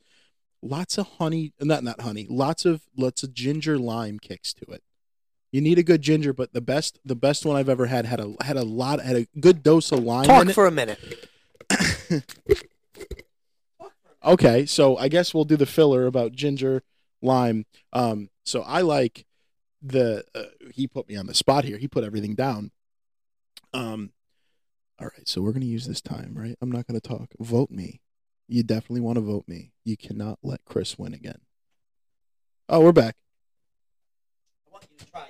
Lots 0.63 0.99
of 0.99 1.07
honey, 1.19 1.53
not 1.61 1.83
not 1.83 2.01
honey. 2.03 2.27
Lots 2.29 2.65
of 2.65 2.83
lots 2.97 3.23
of 3.23 3.33
ginger 3.33 3.79
lime 3.79 4.19
kicks 4.19 4.53
to 4.55 4.65
it. 4.73 4.83
You 5.53 5.61
need 5.61 5.79
a 5.79 5.83
good 5.83 6.03
ginger, 6.03 6.33
but 6.33 6.53
the 6.53 6.61
best 6.61 6.99
the 7.05 7.17
best 7.17 7.47
one 7.47 7.57
I've 7.57 7.69
ever 7.69 7.87
had 7.87 8.07
had 8.07 8.21
a 8.21 8.35
had 8.43 8.57
a 8.57 8.63
lot 8.63 9.01
had 9.01 9.17
a 9.17 9.27
good 9.41 9.63
dose 9.63 9.91
of 9.91 10.01
lime 10.01 10.27
talk 10.27 10.43
in 10.43 10.51
it. 10.51 10.55
for 10.55 10.67
a 10.67 10.71
minute. 10.71 10.99
Okay, 14.23 14.67
so 14.67 14.99
I 14.99 15.09
guess 15.09 15.33
we'll 15.33 15.47
do 15.47 15.57
the 15.57 15.65
filler 15.67 16.07
about 16.07 16.33
ginger 16.33 16.83
lime. 17.23 17.65
Um, 17.93 18.29
so 18.45 18.61
I 18.63 18.83
like 18.83 19.25
the 19.81 20.25
uh, 20.35 20.43
he 20.75 20.87
put 20.87 21.09
me 21.09 21.17
on 21.17 21.27
the 21.27 21.35
spot 21.35 21.65
here. 21.65 21.79
He 21.79 21.89
put 21.89 22.05
everything 22.05 22.35
down. 22.35 22.71
Um, 23.73 24.13
all 25.01 25.07
right, 25.07 25.27
so 25.27 25.41
we're 25.41 25.53
gonna 25.53 25.65
use 25.65 25.87
this 25.87 26.03
time, 26.03 26.35
right? 26.35 26.57
I'm 26.61 26.71
not 26.71 26.87
gonna 26.87 27.01
talk. 27.01 27.31
Vote 27.39 27.71
me. 27.71 28.03
You 28.51 28.65
definitely 28.65 29.03
want 29.03 29.15
to 29.15 29.21
vote 29.21 29.45
me. 29.47 29.71
You 29.85 29.97
cannot 29.97 30.41
let 30.43 30.65
Chris 30.65 30.99
win 30.99 31.15
again. 31.15 31.39
Oh, 32.69 32.81
we're 32.81 32.91
back. 32.91 33.15
I 34.67 34.73
want 34.73 34.87
you 34.91 34.99
to 34.99 35.07
try. 35.09 35.29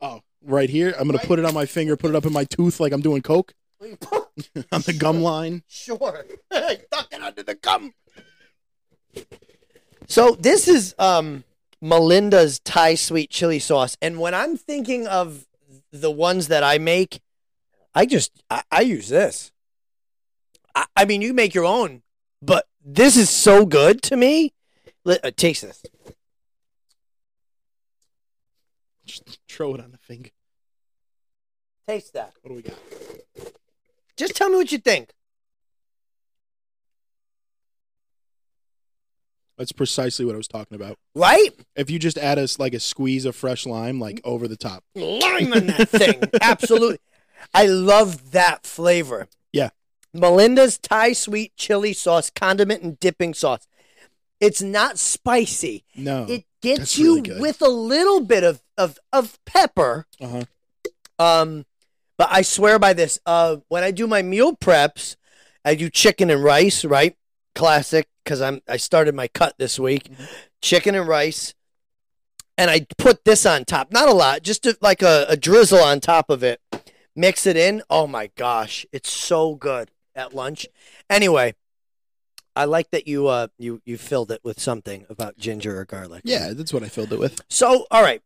Oh, 0.00 0.20
right 0.44 0.70
here. 0.70 0.94
I'm 0.96 1.08
gonna 1.08 1.18
put 1.18 1.40
it 1.40 1.44
on 1.44 1.54
my 1.54 1.66
finger, 1.66 1.96
put 1.96 2.10
it 2.10 2.14
up 2.14 2.24
in 2.24 2.32
my 2.32 2.44
tooth 2.44 2.78
like 2.78 2.92
I'm 2.92 3.00
doing 3.00 3.20
coke 3.20 3.52
on 3.80 4.82
the 4.82 4.94
gum 4.96 5.22
line. 5.22 5.64
Sure. 5.66 6.24
Tuck 6.52 7.08
it 7.10 7.20
under 7.20 7.42
the 7.42 7.56
gum. 7.56 7.94
So 10.06 10.36
this 10.38 10.68
is 10.68 10.94
um 11.00 11.42
Melinda's 11.80 12.60
Thai 12.60 12.94
sweet 12.94 13.30
chili 13.30 13.58
sauce, 13.58 13.96
and 14.00 14.20
when 14.20 14.34
I'm 14.34 14.56
thinking 14.56 15.08
of 15.08 15.46
the 15.90 16.12
ones 16.12 16.46
that 16.46 16.62
I 16.62 16.78
make, 16.78 17.22
I 17.92 18.06
just 18.06 18.30
I, 18.48 18.62
I 18.70 18.80
use 18.82 19.08
this. 19.08 19.50
I, 20.76 20.86
I 20.94 21.04
mean, 21.06 21.22
you 21.22 21.34
make 21.34 21.54
your 21.54 21.64
own, 21.64 22.01
but 22.42 22.66
this 22.84 23.16
is 23.16 23.30
so 23.30 23.64
good 23.64 24.02
to 24.02 24.16
me. 24.16 24.52
Let, 25.04 25.24
uh, 25.24 25.30
taste 25.34 25.62
this. 25.62 25.82
Just 29.04 29.38
throw 29.48 29.74
it 29.74 29.80
on 29.80 29.92
the 29.92 29.98
finger. 29.98 30.30
Taste 31.88 32.12
that. 32.14 32.32
What 32.42 32.50
do 32.50 32.54
we 32.56 32.62
got? 32.62 32.78
Just 34.16 34.36
tell 34.36 34.50
me 34.50 34.56
what 34.56 34.70
you 34.70 34.78
think. 34.78 35.12
That's 39.58 39.72
precisely 39.72 40.24
what 40.24 40.34
I 40.34 40.38
was 40.38 40.48
talking 40.48 40.74
about. 40.74 40.98
Right? 41.14 41.50
If 41.76 41.90
you 41.90 41.98
just 41.98 42.18
add 42.18 42.38
us 42.38 42.58
like 42.58 42.74
a 42.74 42.80
squeeze 42.80 43.24
of 43.24 43.36
fresh 43.36 43.66
lime, 43.66 44.00
like 44.00 44.20
over 44.24 44.48
the 44.48 44.56
top. 44.56 44.82
lime 44.94 45.52
in 45.52 45.66
that 45.68 45.88
thing. 45.88 46.22
Absolutely. 46.40 46.98
I 47.52 47.66
love 47.66 48.32
that 48.32 48.66
flavor. 48.66 49.28
Melinda's 50.14 50.78
Thai 50.78 51.12
sweet 51.12 51.56
chili 51.56 51.92
sauce, 51.92 52.30
condiment 52.30 52.82
and 52.82 52.98
dipping 53.00 53.34
sauce. 53.34 53.66
It's 54.40 54.60
not 54.60 54.98
spicy. 54.98 55.84
No. 55.94 56.26
It 56.28 56.44
gets 56.60 56.98
you 56.98 57.20
really 57.22 57.40
with 57.40 57.62
a 57.62 57.68
little 57.68 58.20
bit 58.20 58.42
of, 58.42 58.60
of, 58.76 58.98
of 59.12 59.38
pepper. 59.44 60.06
uh 60.20 60.28
huh. 60.28 60.44
Um, 61.18 61.66
but 62.18 62.28
I 62.30 62.42
swear 62.42 62.78
by 62.80 62.92
this. 62.92 63.20
Uh, 63.24 63.58
when 63.68 63.84
I 63.84 63.92
do 63.92 64.06
my 64.08 64.22
meal 64.22 64.56
preps, 64.56 65.14
I 65.64 65.76
do 65.76 65.88
chicken 65.88 66.28
and 66.30 66.42
rice, 66.42 66.84
right? 66.84 67.16
Classic, 67.54 68.08
because 68.24 68.40
I'm 68.40 68.62
I 68.66 68.76
started 68.78 69.14
my 69.14 69.28
cut 69.28 69.54
this 69.58 69.78
week. 69.78 70.10
Mhm. 70.10 70.28
Chicken 70.60 70.94
and 70.96 71.06
rice, 71.06 71.54
and 72.58 72.70
I 72.70 72.86
put 72.98 73.24
this 73.24 73.46
on 73.46 73.64
top. 73.64 73.92
Not 73.92 74.08
a 74.08 74.12
lot, 74.12 74.42
just 74.42 74.64
to, 74.64 74.76
like 74.80 75.02
a, 75.02 75.26
a 75.28 75.36
drizzle 75.36 75.78
on 75.80 76.00
top 76.00 76.30
of 76.30 76.42
it. 76.42 76.60
Mix 77.14 77.46
it 77.46 77.56
in. 77.56 77.82
Oh 77.88 78.06
my 78.08 78.30
gosh, 78.36 78.84
it's 78.92 79.12
so 79.12 79.54
good 79.54 79.91
at 80.14 80.34
lunch. 80.34 80.66
Anyway, 81.10 81.54
I 82.54 82.64
like 82.66 82.90
that 82.90 83.06
you 83.08 83.28
uh 83.28 83.48
you 83.58 83.80
you 83.84 83.96
filled 83.98 84.30
it 84.30 84.40
with 84.44 84.60
something 84.60 85.06
about 85.08 85.38
ginger 85.38 85.78
or 85.80 85.84
garlic. 85.84 86.22
Yeah, 86.24 86.52
that's 86.52 86.72
what 86.72 86.82
I 86.82 86.88
filled 86.88 87.12
it 87.12 87.18
with. 87.18 87.40
So, 87.48 87.86
all 87.90 88.02
right. 88.02 88.22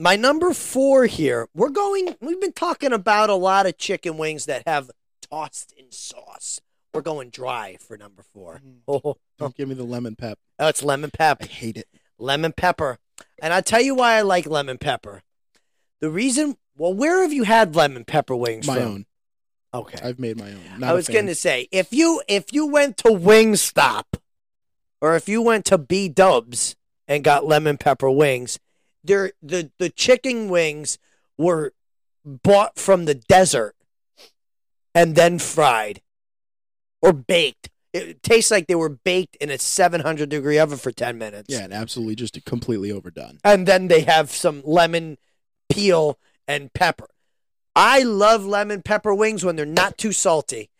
My 0.00 0.14
number 0.14 0.52
four 0.54 1.06
here, 1.06 1.48
we're 1.54 1.70
going, 1.70 2.14
we've 2.20 2.40
been 2.40 2.52
talking 2.52 2.92
about 2.92 3.30
a 3.30 3.34
lot 3.34 3.66
of 3.66 3.76
chicken 3.78 4.16
wings 4.16 4.44
that 4.46 4.62
have 4.64 4.92
tossed 5.28 5.72
in 5.76 5.90
sauce. 5.90 6.60
We're 6.94 7.00
going 7.00 7.30
dry 7.30 7.78
for 7.80 7.96
number 7.98 8.22
four. 8.22 8.60
Oh, 8.86 9.00
oh, 9.04 9.16
Don't 9.38 9.56
give 9.56 9.68
me 9.68 9.74
the 9.74 9.82
lemon 9.82 10.14
pep. 10.14 10.38
oh, 10.60 10.68
it's 10.68 10.84
lemon 10.84 11.10
pepper. 11.10 11.46
I 11.46 11.48
hate 11.48 11.76
it. 11.76 11.88
Lemon 12.16 12.52
pepper. 12.52 12.98
And 13.42 13.52
I'll 13.52 13.62
tell 13.62 13.80
you 13.80 13.96
why 13.96 14.12
I 14.14 14.22
like 14.22 14.46
lemon 14.46 14.78
pepper. 14.78 15.22
The 16.00 16.10
reason, 16.10 16.56
well, 16.76 16.94
where 16.94 17.22
have 17.22 17.32
you 17.32 17.42
had 17.42 17.74
lemon 17.74 18.04
pepper 18.04 18.36
wings 18.36 18.68
My 18.68 18.76
from? 18.76 18.84
own. 18.84 19.06
Okay. 19.74 19.98
I've 20.02 20.18
made 20.18 20.38
my 20.38 20.50
own. 20.50 20.60
Not 20.78 20.90
I 20.90 20.92
was 20.94 21.08
going 21.08 21.26
to 21.26 21.34
say, 21.34 21.68
if 21.70 21.92
you 21.92 22.22
if 22.28 22.52
you 22.52 22.66
went 22.66 22.96
to 22.98 23.08
Wingstop 23.08 24.04
or 25.00 25.14
if 25.14 25.28
you 25.28 25.42
went 25.42 25.64
to 25.66 25.78
B 25.78 26.08
Dubs 26.08 26.74
and 27.06 27.22
got 27.22 27.46
lemon 27.46 27.76
pepper 27.76 28.10
wings, 28.10 28.58
they're, 29.04 29.32
the 29.42 29.70
the 29.78 29.90
chicken 29.90 30.48
wings 30.48 30.98
were 31.36 31.72
bought 32.24 32.78
from 32.78 33.04
the 33.04 33.14
desert 33.14 33.74
and 34.94 35.14
then 35.14 35.38
fried 35.38 36.02
or 37.00 37.12
baked. 37.12 37.70
It 37.92 38.22
tastes 38.22 38.50
like 38.50 38.66
they 38.66 38.74
were 38.74 38.90
baked 38.90 39.36
in 39.36 39.50
a 39.50 39.58
700 39.58 40.28
degree 40.28 40.58
oven 40.58 40.76
for 40.76 40.92
10 40.92 41.16
minutes. 41.16 41.46
Yeah, 41.48 41.60
and 41.60 41.72
absolutely 41.72 42.16
just 42.16 42.44
completely 42.44 42.92
overdone. 42.92 43.38
And 43.44 43.66
then 43.66 43.88
they 43.88 44.02
have 44.02 44.30
some 44.30 44.62
lemon 44.64 45.16
peel 45.70 46.18
and 46.46 46.72
pepper. 46.72 47.08
I 47.78 48.02
love 48.02 48.44
lemon 48.44 48.82
pepper 48.82 49.14
wings 49.14 49.44
when 49.44 49.56
they're 49.56 49.64
not 49.64 49.96
too 49.96 50.12
salty. 50.12 50.70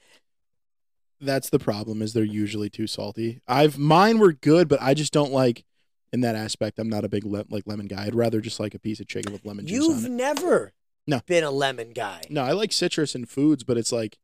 That's 1.20 1.48
the 1.50 1.58
problem. 1.58 2.02
Is 2.02 2.12
they're 2.12 2.24
usually 2.24 2.70
too 2.70 2.86
salty. 2.86 3.40
I've 3.48 3.78
mine 3.78 4.18
were 4.18 4.32
good, 4.32 4.68
but 4.68 4.80
I 4.82 4.94
just 4.94 5.12
don't 5.12 5.32
like. 5.32 5.64
In 6.10 6.22
that 6.22 6.36
aspect, 6.36 6.78
I'm 6.78 6.88
not 6.88 7.04
a 7.04 7.08
big 7.10 7.24
le- 7.26 7.44
like 7.50 7.64
lemon 7.66 7.86
guy. 7.86 8.06
I'd 8.06 8.14
rather 8.14 8.40
just 8.40 8.58
like 8.58 8.74
a 8.74 8.78
piece 8.78 8.98
of 8.98 9.06
chicken 9.06 9.30
with 9.30 9.44
lemon 9.44 9.66
juice 9.66 9.76
You've 9.86 9.98
on 9.98 10.04
it. 10.06 10.10
never 10.10 10.72
No. 11.06 11.20
been 11.26 11.44
a 11.44 11.50
lemon 11.50 11.90
guy. 11.90 12.22
No, 12.30 12.42
I 12.42 12.52
like 12.52 12.72
citrus 12.72 13.14
in 13.14 13.26
foods, 13.26 13.62
but 13.62 13.76
it's 13.76 13.92
like, 13.92 14.16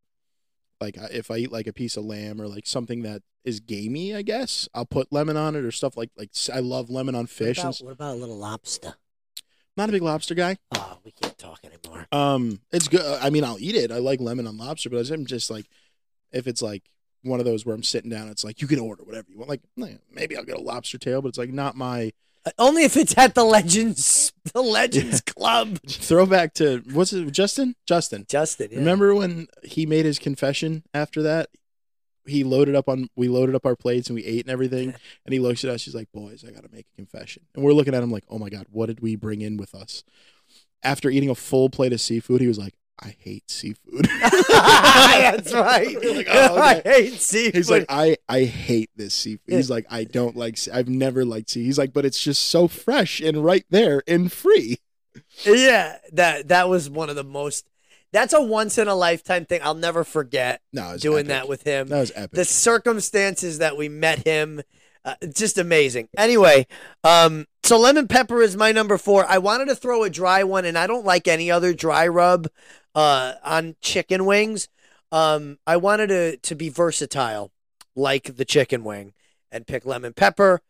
like 0.80 0.96
if 1.12 1.30
I 1.30 1.37
eat 1.37 1.52
like 1.52 1.66
a 1.66 1.74
piece 1.74 1.98
of 1.98 2.04
lamb 2.06 2.40
or 2.40 2.48
like 2.48 2.66
something 2.66 3.02
that 3.02 3.20
is 3.44 3.60
gamey, 3.60 4.14
I 4.14 4.22
guess 4.22 4.66
I'll 4.72 4.87
put 4.87 5.12
lemon 5.12 5.37
on 5.37 5.56
it 5.56 5.62
or 5.64 5.70
stuff 5.70 5.94
like 5.94 6.08
like 6.16 6.30
I 6.50 6.60
love 6.60 6.88
lemon 6.88 7.14
on 7.14 7.26
fish. 7.26 7.58
What 7.58 7.66
and 7.66 7.74
about, 7.80 7.84
what 7.84 7.92
about 7.92 8.14
a 8.14 8.18
little 8.20 8.38
lobster? 8.38 8.94
Not 9.76 9.88
a 9.88 9.92
big 9.92 10.02
lobster 10.02 10.34
guy. 10.34 10.56
Oh, 10.74 10.98
we 11.04 11.10
can't 11.12 11.37
talk 11.38 11.60
anymore. 11.64 12.06
Um, 12.12 12.60
it's 12.72 12.88
good. 12.88 13.02
I 13.20 13.30
mean, 13.30 13.44
I'll 13.44 13.58
eat 13.58 13.74
it. 13.74 13.90
I 13.90 13.98
like 13.98 14.20
lemon 14.20 14.46
on 14.46 14.56
lobster, 14.56 14.90
but 14.90 15.08
I'm 15.10 15.26
just 15.26 15.50
like, 15.50 15.66
if 16.32 16.46
it's 16.46 16.62
like 16.62 16.82
one 17.22 17.40
of 17.40 17.46
those 17.46 17.64
where 17.64 17.74
I'm 17.74 17.82
sitting 17.82 18.10
down, 18.10 18.28
it's 18.28 18.44
like 18.44 18.60
you 18.60 18.66
can 18.68 18.78
order 18.78 19.02
whatever 19.04 19.26
you 19.30 19.38
want. 19.38 19.50
Like 19.50 19.62
maybe 20.12 20.37
I'll 20.37 20.44
get 20.44 20.56
a 20.56 20.60
lobster 20.60 20.98
tail, 20.98 21.22
but 21.22 21.28
it's 21.28 21.38
like 21.38 21.52
not 21.52 21.76
my 21.76 22.12
Uh, 22.46 22.50
Only 22.58 22.84
if 22.84 22.96
it's 22.96 23.16
at 23.16 23.34
the 23.34 23.44
Legends, 23.44 24.32
the 24.52 24.60
Legends 24.62 25.20
Club. 25.22 25.78
throwback 25.88 26.54
to 26.54 26.82
what's 26.92 27.12
it 27.12 27.30
Justin? 27.32 27.74
Justin. 27.87 28.26
Justin, 28.28 28.68
yeah. 28.70 28.78
Remember 28.78 29.14
when 29.14 29.46
he 29.62 29.87
made 29.87 30.04
his 30.04 30.18
confession 30.18 30.82
after 30.92 31.22
that? 31.22 31.48
He 32.26 32.44
loaded 32.44 32.74
up 32.74 32.88
on 32.88 33.08
we 33.16 33.28
loaded 33.28 33.54
up 33.54 33.66
our 33.66 33.76
plates 33.76 34.08
and 34.08 34.14
we 34.16 34.24
ate 34.24 34.44
and 34.44 34.50
everything. 34.50 34.94
And 35.24 35.32
he 35.32 35.38
looks 35.38 35.64
at 35.64 35.70
us, 35.70 35.84
he's 35.84 35.94
like, 35.94 36.10
Boys, 36.12 36.44
I 36.46 36.50
gotta 36.50 36.68
make 36.72 36.87
a 36.92 36.96
confession. 36.96 37.44
And 37.54 37.62
we're 37.64 37.72
looking 37.72 37.94
at 37.94 38.02
him 38.02 38.10
like, 38.10 38.24
Oh 38.30 38.38
my 38.38 38.48
god, 38.48 38.66
what 38.70 38.87
did 38.87 39.00
we 39.00 39.16
bring 39.16 39.40
in 39.40 39.56
with 39.56 39.74
us? 39.74 40.04
After 40.82 41.08
eating 41.10 41.30
a 41.30 41.34
full 41.34 41.70
plate 41.70 41.92
of 41.92 42.00
seafood, 42.00 42.40
he 42.40 42.46
was 42.48 42.58
like, 42.58 42.74
I 43.02 43.16
hate 43.18 43.50
seafood. 43.50 44.04
That's 44.20 45.52
right. 45.52 45.96
Like, 46.14 46.26
"Oh, 46.30 46.56
I 46.56 46.80
hate 46.84 47.14
seafood. 47.20 47.54
He's 47.56 47.70
like, 47.70 47.87
I, 47.88 48.16
I 48.28 48.44
hate 48.44 48.90
this 48.94 49.14
seafood. 49.14 49.54
He's 49.54 49.68
like, 49.68 49.84
I 49.90 50.04
don't 50.04 50.37
like. 50.37 50.56
sea- 50.56 50.70
I've 50.70 50.88
never 50.88 51.24
liked 51.24 51.50
sea. 51.50 51.64
He's 51.64 51.78
like, 51.78 51.92
but 51.92 52.04
it's 52.04 52.20
just 52.22 52.42
so 52.44 52.68
fresh 52.68 53.20
and 53.20 53.44
right 53.44 53.64
there 53.70 54.02
and 54.06 54.30
free. 54.30 54.78
yeah, 55.44 55.96
that 56.12 56.48
that 56.48 56.68
was 56.68 56.88
one 56.88 57.10
of 57.10 57.16
the 57.16 57.24
most. 57.24 57.66
That's 58.14 58.33
a 58.33 58.40
once 58.40 58.79
in 58.79 58.88
a 58.88 58.94
lifetime 58.94 59.44
thing. 59.44 59.61
I'll 59.62 59.74
never 59.74 60.05
forget 60.05 60.62
No, 60.72 60.96
doing 60.96 61.27
epic. 61.27 61.29
that 61.29 61.48
with 61.48 61.62
him. 61.64 61.88
That 61.88 61.98
was 62.00 62.12
epic. 62.14 62.31
the 62.31 62.44
circumstances 62.46 63.59
that 63.59 63.77
we 63.77 63.88
met 63.90 64.27
him 64.27 64.62
uh, 65.05 65.16
just 65.35 65.59
amazing 65.59 66.09
anyway 66.16 66.66
um 67.05 67.44
so 67.62 67.79
lemon 67.79 68.09
pepper 68.09 68.40
is 68.40 68.57
my 68.57 68.72
number 68.72 68.96
four 68.96 69.27
i 69.29 69.37
wanted 69.37 69.66
to 69.66 69.74
throw 69.74 70.03
a 70.03 70.09
dry 70.09 70.42
one 70.42 70.64
and 70.64 70.79
i 70.79 70.87
don't 70.87 71.05
like 71.05 71.29
any 71.29 71.50
other 71.50 71.74
dry 71.74 72.07
rub 72.09 72.48
uh 72.94 73.35
on 73.44 73.77
chicken 73.83 74.24
wings 74.24 74.66
um 75.12 75.59
i 75.66 75.77
wanted 75.77 76.07
to 76.07 76.38
to 76.38 76.55
be 76.55 76.70
versatile 76.70 77.53
like 77.94 78.37
the 78.37 78.46
chicken 78.46 78.83
wing 78.83 79.12
and 79.53 79.66
pick 79.66 79.85
lemon 79.85 80.14
pepper 80.14 80.62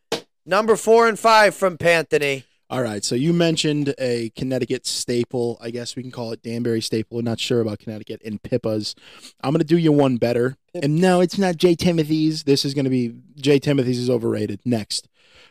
number 0.45 0.75
four 0.75 1.07
and 1.07 1.17
five 1.21 1.55
from 1.55 1.79
panthony 1.79 2.43
All 2.71 2.83
right. 2.83 3.05
So 3.05 3.15
you 3.15 3.33
mentioned 3.33 3.95
a 3.99 4.31
Connecticut 4.37 4.87
staple. 4.87 5.59
I 5.61 5.71
guess 5.71 5.97
we 5.97 6.03
can 6.03 6.11
call 6.11 6.33
it 6.33 6.43
Danbury 6.43 6.81
staple. 6.81 7.19
I'm 7.19 7.25
Not 7.25 7.39
sure 7.39 7.61
about 7.61 7.79
Connecticut 7.79 8.23
and 8.25 8.43
Pippa's. 8.43 8.95
I'm 9.43 9.53
gonna 9.53 9.65
do 9.65 9.77
you 9.77 9.93
one 9.93 10.17
better. 10.17 10.57
And 10.75 10.97
no, 10.97 11.21
it's 11.21 11.39
not 11.39 11.57
J 11.57 11.75
Timothy's. 11.75 12.45
This 12.45 12.65
is 12.65 12.75
gonna 12.75 12.91
be 12.91 13.15
J 13.37 13.59
Timothy's 13.59 13.99
is 13.99 14.11
overrated. 14.11 14.61
Next, 14.65 15.09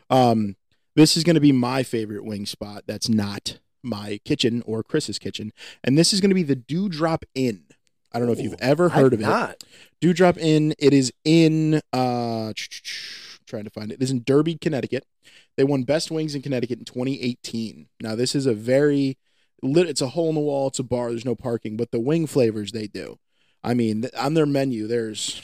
um, 0.10 0.56
this 0.96 1.16
is 1.16 1.24
gonna 1.24 1.40
be 1.40 1.52
my 1.52 1.84
favorite 1.84 2.26
wing 2.26 2.46
spot. 2.46 2.84
That's 2.88 3.08
not 3.08 3.60
my 3.84 4.20
kitchen 4.26 4.64
or 4.66 4.82
Chris's 4.82 5.20
kitchen, 5.20 5.54
and 5.84 5.98
this 5.98 6.14
is 6.14 6.20
gonna 6.20 6.36
be 6.36 6.44
the 6.44 6.56
Dewdrop 6.56 7.26
Inn. 7.36 7.66
I 8.12 8.20
don't 8.20 8.28
know 8.28 8.34
if 8.34 8.42
you've 8.42 8.60
ever 8.60 8.90
heard 8.90 9.14
I've 9.14 9.22
of 9.22 9.52
it. 9.52 9.64
Dewdrop 10.02 10.38
Inn. 10.38 10.74
It 10.78 10.94
is 10.94 11.14
in 11.24 11.82
uh 11.94 12.54
trying 13.46 13.64
to 13.66 13.70
find 13.70 13.92
it. 13.92 13.96
It 13.96 14.04
is 14.04 14.12
in 14.12 14.24
Derby, 14.24 14.56
Connecticut. 14.56 15.06
They 15.56 15.64
won 15.64 15.84
Best 15.84 16.12
Wings 16.12 16.36
in 16.36 16.42
Connecticut 16.42 16.80
in 16.80 16.86
2018. 16.86 17.88
Now 18.02 18.16
this 18.16 18.36
is 18.36 18.46
a 18.46 18.54
very 18.54 19.18
lit 19.62 19.88
it's 19.88 20.02
a 20.02 20.10
hole 20.10 20.30
in 20.30 20.36
the 20.36 20.42
wall, 20.42 20.68
it's 20.68 20.80
a 20.80 20.84
bar, 20.84 21.10
there's 21.10 21.26
no 21.26 21.36
parking, 21.36 21.78
but 21.78 21.92
the 21.92 22.00
wing 22.00 22.28
flavors 22.28 22.72
they 22.72 22.88
do. 22.88 23.20
I 23.64 23.74
mean, 23.74 24.06
on 24.18 24.34
their 24.34 24.46
menu 24.46 24.88
there's 24.88 25.42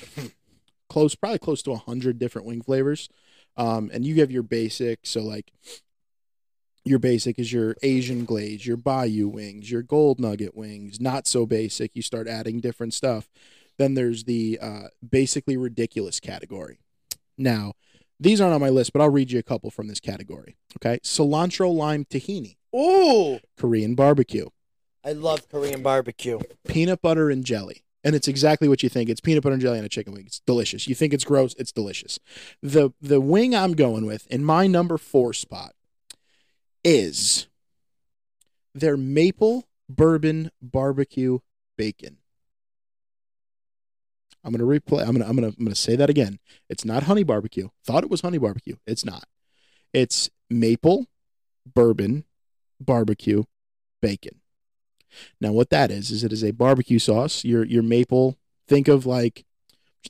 close 0.89 1.15
probably 1.15 1.39
close 1.39 1.61
to 1.63 1.71
100 1.71 2.19
different 2.19 2.47
wing 2.47 2.61
flavors. 2.61 3.09
Um 3.57 3.89
and 3.93 4.05
you 4.05 4.15
have 4.15 4.31
your 4.31 4.43
basic, 4.43 4.99
so 5.03 5.21
like 5.21 5.51
your 6.85 6.99
basic 6.99 7.37
is 7.37 7.53
your 7.53 7.75
Asian 7.83 8.25
glaze, 8.25 8.65
your 8.65 8.77
Bayou 8.77 9.27
wings, 9.27 9.69
your 9.69 9.83
gold 9.83 10.19
nugget 10.19 10.55
wings. 10.55 10.99
Not 10.99 11.27
so 11.27 11.45
basic, 11.45 11.95
you 11.95 12.01
start 12.01 12.27
adding 12.27 12.59
different 12.59 12.93
stuff. 12.93 13.29
Then 13.77 13.93
there's 13.93 14.23
the 14.23 14.59
uh, 14.61 14.87
basically 15.07 15.55
ridiculous 15.55 16.19
category. 16.19 16.79
Now, 17.37 17.73
these 18.19 18.41
aren't 18.41 18.53
on 18.53 18.61
my 18.61 18.69
list, 18.69 18.93
but 18.93 19.01
I'll 19.01 19.09
read 19.09 19.31
you 19.31 19.39
a 19.39 19.43
couple 19.43 19.71
from 19.71 19.87
this 19.87 19.99
category. 19.99 20.57
Okay. 20.77 20.99
Cilantro 20.99 21.73
lime 21.73 22.05
tahini, 22.05 22.57
Ooh, 22.75 23.39
Korean 23.57 23.95
barbecue, 23.95 24.47
I 25.03 25.13
love 25.13 25.47
Korean 25.49 25.81
barbecue. 25.81 26.39
peanut 26.67 27.01
butter 27.01 27.29
and 27.29 27.45
jelly. 27.45 27.83
And 28.01 28.15
it's 28.15 28.29
exactly 28.29 28.69
what 28.69 28.81
you 28.81 28.87
think. 28.87 29.09
It's 29.09 29.19
peanut 29.19 29.43
butter 29.43 29.53
and 29.53 29.61
jelly 29.61 29.77
on 29.77 29.83
a 29.83 29.89
chicken 29.89 30.13
wing. 30.13 30.23
It's 30.25 30.39
delicious. 30.39 30.87
You 30.87 30.95
think 30.95 31.13
it's 31.13 31.25
gross, 31.25 31.53
it's 31.57 31.73
delicious. 31.73 32.17
The 32.61 32.91
the 33.01 33.19
wing 33.19 33.53
I'm 33.53 33.73
going 33.73 34.05
with 34.05 34.25
in 34.27 34.43
my 34.43 34.67
number 34.67 34.97
four 34.97 35.33
spot 35.33 35.73
is 36.83 37.47
their 38.73 38.95
maple 38.95 39.65
bourbon 39.89 40.51
barbecue 40.61 41.39
bacon. 41.77 42.17
I'm 44.43 44.51
gonna 44.51 44.63
replay. 44.63 45.01
I'm 45.01 45.13
gonna 45.13 45.27
I'm 45.27 45.35
gonna 45.35 45.53
I'm 45.57 45.65
gonna 45.65 45.75
say 45.75 45.95
that 45.95 46.09
again. 46.09 46.39
It's 46.69 46.85
not 46.85 47.03
honey 47.03 47.23
barbecue. 47.23 47.69
Thought 47.85 48.03
it 48.03 48.09
was 48.09 48.21
honey 48.21 48.37
barbecue. 48.37 48.75
It's 48.85 49.05
not. 49.05 49.25
It's 49.93 50.29
maple 50.49 51.07
bourbon 51.73 52.25
barbecue 52.79 53.43
bacon. 54.01 54.41
Now, 55.41 55.51
what 55.51 55.69
that 55.69 55.91
is 55.91 56.11
is 56.11 56.23
it 56.23 56.31
is 56.31 56.43
a 56.43 56.51
barbecue 56.51 56.99
sauce. 56.99 57.43
Your 57.43 57.65
your 57.65 57.83
maple. 57.83 58.37
Think 58.67 58.87
of 58.87 59.05
like, 59.05 59.45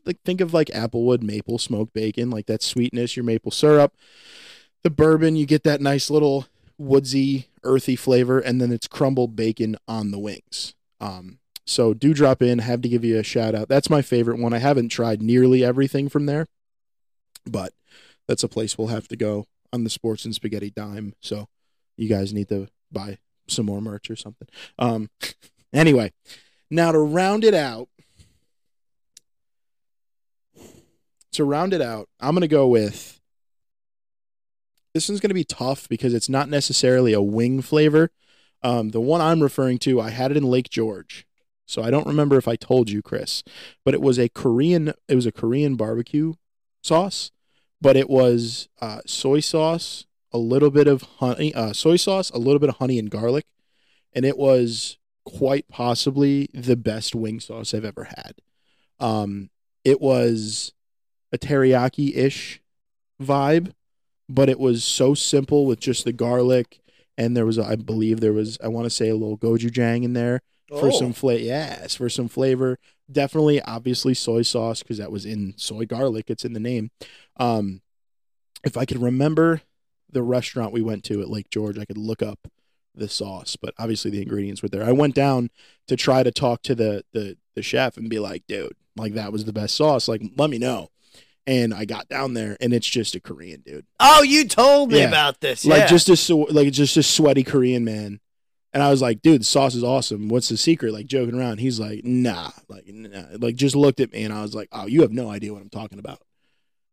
like 0.05 0.17
think 0.25 0.41
of 0.41 0.53
like 0.53 0.67
applewood 0.67 1.21
maple 1.21 1.57
smoked 1.57 1.93
bacon, 1.93 2.29
like 2.29 2.45
that 2.47 2.61
sweetness. 2.61 3.15
Your 3.15 3.23
maple 3.23 3.51
syrup, 3.51 3.93
the 4.83 4.89
bourbon. 4.89 5.35
You 5.35 5.45
get 5.45 5.63
that 5.63 5.81
nice 5.81 6.09
little 6.09 6.47
woodsy, 6.77 7.47
earthy 7.63 7.95
flavor, 7.95 8.39
and 8.39 8.59
then 8.59 8.71
it's 8.71 8.87
crumbled 8.87 9.35
bacon 9.35 9.77
on 9.87 10.11
the 10.11 10.19
wings. 10.19 10.75
Um, 10.99 11.39
so 11.69 11.93
Dewdrop 11.93 12.41
Inn. 12.41 12.59
Have 12.59 12.81
to 12.81 12.89
give 12.89 13.05
you 13.05 13.19
a 13.19 13.23
shout 13.23 13.53
out. 13.53 13.69
That's 13.69 13.89
my 13.89 14.01
favorite 14.01 14.39
one. 14.39 14.53
I 14.53 14.57
haven't 14.57 14.89
tried 14.89 15.21
nearly 15.21 15.63
everything 15.63 16.09
from 16.09 16.25
there, 16.25 16.47
but 17.45 17.73
that's 18.27 18.43
a 18.43 18.47
place 18.47 18.77
we'll 18.77 18.87
have 18.87 19.07
to 19.09 19.15
go 19.15 19.45
on 19.71 19.83
the 19.83 19.89
sports 19.89 20.25
and 20.25 20.33
spaghetti 20.33 20.71
dime. 20.71 21.13
So 21.21 21.47
you 21.95 22.09
guys 22.09 22.33
need 22.33 22.49
to 22.49 22.69
buy 22.91 23.19
some 23.47 23.67
more 23.67 23.81
merch 23.81 24.09
or 24.09 24.15
something. 24.15 24.47
Um, 24.79 25.09
anyway, 25.73 26.11
now 26.71 26.91
to 26.91 26.99
round 26.99 27.43
it 27.43 27.53
out, 27.53 27.87
to 31.33 31.43
round 31.43 31.73
it 31.73 31.81
out, 31.81 32.09
I'm 32.19 32.33
gonna 32.33 32.47
go 32.47 32.67
with. 32.67 33.19
This 34.95 35.07
one's 35.07 35.21
gonna 35.21 35.35
be 35.35 35.43
tough 35.43 35.87
because 35.87 36.15
it's 36.15 36.29
not 36.29 36.49
necessarily 36.49 37.13
a 37.13 37.21
wing 37.21 37.61
flavor. 37.61 38.09
Um, 38.63 38.89
the 38.89 38.99
one 38.99 39.21
I'm 39.21 39.43
referring 39.43 39.77
to, 39.79 40.01
I 40.01 40.09
had 40.09 40.31
it 40.31 40.37
in 40.37 40.43
Lake 40.43 40.69
George, 40.69 41.27
so 41.69 41.83
I 41.83 41.91
don't 41.91 42.07
remember 42.07 42.35
if 42.37 42.47
I 42.47 42.55
told 42.55 42.89
you, 42.89 43.03
Chris, 43.03 43.43
but 43.85 43.93
it 43.93 44.01
was 44.01 44.17
a 44.17 44.27
Korean. 44.27 44.91
It 45.07 45.13
was 45.13 45.27
a 45.27 45.31
Korean 45.31 45.75
barbecue 45.75 46.33
sauce, 46.81 47.29
but 47.79 47.95
it 47.95 48.09
was 48.09 48.69
uh, 48.81 49.01
soy 49.05 49.39
sauce, 49.39 50.07
a 50.31 50.39
little 50.39 50.71
bit 50.71 50.87
of 50.87 51.03
honey, 51.19 51.53
uh, 51.53 51.71
soy 51.73 51.95
sauce, 51.95 52.31
a 52.31 52.39
little 52.39 52.57
bit 52.57 52.69
of 52.69 52.77
honey 52.77 52.97
and 52.97 53.11
garlic, 53.11 53.45
and 54.13 54.25
it 54.25 54.35
was 54.35 54.97
quite 55.25 55.67
possibly 55.69 56.49
the 56.55 56.75
best 56.75 57.13
wing 57.13 57.39
sauce 57.39 57.75
I've 57.75 57.85
ever 57.85 58.05
had. 58.05 58.41
Um, 58.99 59.51
it 59.85 60.01
was 60.01 60.73
a 61.31 61.37
teriyaki 61.37 62.17
ish 62.17 62.61
vibe, 63.21 63.73
but 64.27 64.49
it 64.49 64.59
was 64.59 64.83
so 64.83 65.13
simple 65.13 65.67
with 65.67 65.79
just 65.79 66.03
the 66.03 66.13
garlic. 66.13 66.81
And 67.15 67.37
there 67.37 67.45
was, 67.45 67.59
I 67.59 67.75
believe, 67.75 68.21
there 68.21 68.33
was, 68.33 68.57
I 68.63 68.69
want 68.69 68.85
to 68.85 68.89
say, 68.89 69.09
a 69.09 69.15
little 69.15 69.37
gochujang 69.37 70.03
in 70.03 70.13
there 70.13 70.41
for 70.69 70.87
Oh. 70.87 70.91
some 70.91 71.13
flavor. 71.13 71.43
Yes, 71.43 71.95
for 71.95 72.09
some 72.09 72.27
flavor. 72.27 72.77
Definitely, 73.11 73.61
obviously, 73.61 74.13
soy 74.13 74.43
sauce 74.43 74.83
because 74.83 74.97
that 74.99 75.11
was 75.11 75.25
in 75.25 75.53
soy 75.57 75.85
garlic. 75.85 76.25
It's 76.29 76.45
in 76.45 76.53
the 76.53 76.59
name. 76.59 76.91
Um, 77.37 77.81
if 78.63 78.77
I 78.77 78.85
could 78.85 79.01
remember 79.01 79.61
the 80.11 80.21
restaurant 80.23 80.73
we 80.73 80.81
went 80.81 81.03
to 81.05 81.21
at 81.21 81.29
Lake 81.29 81.49
George, 81.49 81.77
I 81.79 81.85
could 81.85 81.97
look 81.97 82.21
up 82.21 82.39
the 82.95 83.07
sauce. 83.09 83.55
But 83.55 83.73
obviously, 83.79 84.11
the 84.11 84.21
ingredients 84.21 84.61
were 84.61 84.69
there. 84.69 84.83
I 84.83 84.91
went 84.91 85.15
down 85.15 85.49
to 85.87 85.95
try 85.95 86.23
to 86.23 86.31
talk 86.31 86.61
to 86.63 86.75
the 86.75 87.03
the 87.13 87.37
the 87.55 87.61
chef 87.63 87.97
and 87.97 88.09
be 88.09 88.19
like, 88.19 88.43
dude, 88.47 88.73
like 88.95 89.13
that 89.13 89.31
was 89.31 89.45
the 89.45 89.53
best 89.53 89.75
sauce. 89.75 90.07
Like, 90.07 90.21
let 90.37 90.49
me 90.49 90.57
know. 90.59 90.89
And 91.47 91.73
I 91.73 91.85
got 91.85 92.07
down 92.09 92.35
there, 92.35 92.57
and 92.61 92.73
it's 92.73 92.87
just 92.87 93.15
a 93.15 93.19
Korean 93.19 93.61
dude 93.65 93.85
Oh, 93.99 94.21
you 94.21 94.47
told 94.47 94.91
me 94.91 94.99
Yeah. 94.99 95.07
about 95.07 95.41
this. 95.41 95.65
like 95.65 95.79
yeah. 95.81 95.87
just 95.87 96.29
a 96.29 96.35
like 96.35 96.71
just 96.73 96.95
a 96.95 97.01
sweaty 97.01 97.43
Korean 97.43 97.83
man. 97.83 98.19
And 98.73 98.83
I 98.83 98.89
was 98.91 99.01
like, 99.01 99.21
dude, 99.21 99.41
the 99.41 99.45
sauce 99.45 99.73
is 99.73 99.83
awesome. 99.83 100.29
What's 100.29 100.49
the 100.49 100.57
secret? 100.57 100.93
Like 100.93 101.07
joking 101.07 101.39
around. 101.39 101.59
He's 101.59 101.79
like, 101.79 102.03
nah, 102.03 102.51
like 102.67 102.85
nah. 102.87 103.23
like 103.39 103.55
just 103.55 103.75
looked 103.75 103.99
at 103.99 104.11
me 104.11 104.23
and 104.23 104.33
I 104.33 104.41
was 104.41 104.53
like, 104.53 104.69
oh, 104.71 104.85
you 104.85 105.01
have 105.01 105.11
no 105.11 105.29
idea 105.29 105.53
what 105.53 105.61
I'm 105.61 105.69
talking 105.69 105.99
about. 105.99 106.21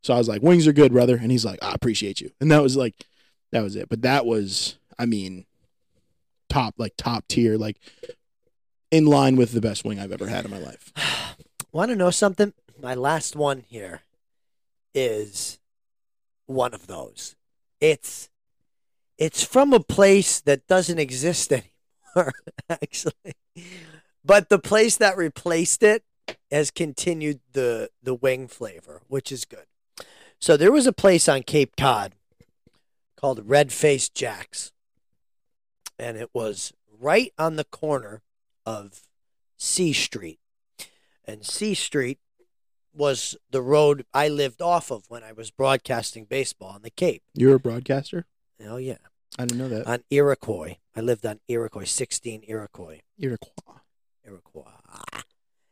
So 0.02 0.14
I 0.14 0.18
was 0.18 0.28
like, 0.28 0.42
wings 0.42 0.66
are 0.66 0.72
good, 0.72 0.92
brother. 0.92 1.16
And 1.16 1.30
he's 1.30 1.44
like, 1.44 1.62
I 1.62 1.72
appreciate 1.72 2.20
you. 2.20 2.30
And 2.40 2.50
that 2.50 2.62
was 2.62 2.76
like, 2.76 2.94
that 3.52 3.62
was 3.62 3.76
it. 3.76 3.88
But 3.88 4.02
that 4.02 4.24
was, 4.24 4.78
I 4.98 5.04
mean, 5.04 5.44
top 6.48 6.74
like 6.78 6.94
top 6.96 7.26
tier, 7.28 7.56
like 7.58 7.76
in 8.90 9.04
line 9.04 9.36
with 9.36 9.52
the 9.52 9.60
best 9.60 9.84
wing 9.84 10.00
I've 10.00 10.12
ever 10.12 10.28
had 10.28 10.44
in 10.44 10.50
my 10.50 10.58
life. 10.58 10.92
Want 11.72 11.90
to 11.90 11.96
know 11.96 12.10
something? 12.10 12.54
My 12.80 12.94
last 12.94 13.36
one 13.36 13.64
here 13.68 14.02
is 14.94 15.58
one 16.46 16.72
of 16.72 16.86
those. 16.86 17.36
It's 17.80 18.30
it's 19.18 19.42
from 19.42 19.72
a 19.72 19.80
place 19.80 20.40
that 20.40 20.66
doesn't 20.66 20.98
exist 20.98 21.52
anymore, 22.16 22.32
actually. 22.68 23.34
But 24.24 24.48
the 24.48 24.58
place 24.58 24.96
that 24.96 25.16
replaced 25.16 25.82
it 25.82 26.04
has 26.50 26.70
continued 26.70 27.40
the 27.52 27.90
the 28.02 28.14
wing 28.14 28.48
flavor, 28.48 29.02
which 29.08 29.30
is 29.30 29.44
good. 29.44 29.66
So 30.38 30.56
there 30.56 30.72
was 30.72 30.86
a 30.86 30.92
place 30.92 31.28
on 31.28 31.42
Cape 31.42 31.76
Cod 31.76 32.12
called 33.16 33.48
Red 33.48 33.72
Face 33.72 34.08
Jacks, 34.08 34.72
and 35.98 36.16
it 36.16 36.30
was 36.32 36.72
right 37.00 37.32
on 37.38 37.56
the 37.56 37.64
corner 37.64 38.22
of 38.64 39.02
Sea 39.56 39.92
Street, 39.92 40.40
and 41.24 41.44
Sea 41.44 41.74
Street 41.74 42.18
was 42.92 43.36
the 43.50 43.62
road 43.62 44.04
I 44.12 44.28
lived 44.28 44.62
off 44.62 44.90
of 44.90 45.04
when 45.08 45.22
I 45.22 45.32
was 45.32 45.50
broadcasting 45.50 46.24
baseball 46.24 46.70
on 46.70 46.82
the 46.82 46.90
Cape. 46.90 47.22
You're 47.34 47.56
a 47.56 47.60
broadcaster? 47.60 48.26
Oh 48.64 48.76
yeah, 48.78 48.96
I 49.38 49.44
didn't 49.46 49.58
know 49.58 49.68
that. 49.68 49.86
on 49.86 50.02
Iroquois. 50.10 50.76
I 50.94 51.00
lived 51.00 51.26
on 51.26 51.40
Iroquois, 51.48 51.84
sixteen 51.84 52.42
Iroquois. 52.46 53.00
Iroquois. 53.18 53.80
Iroquois. 54.24 54.70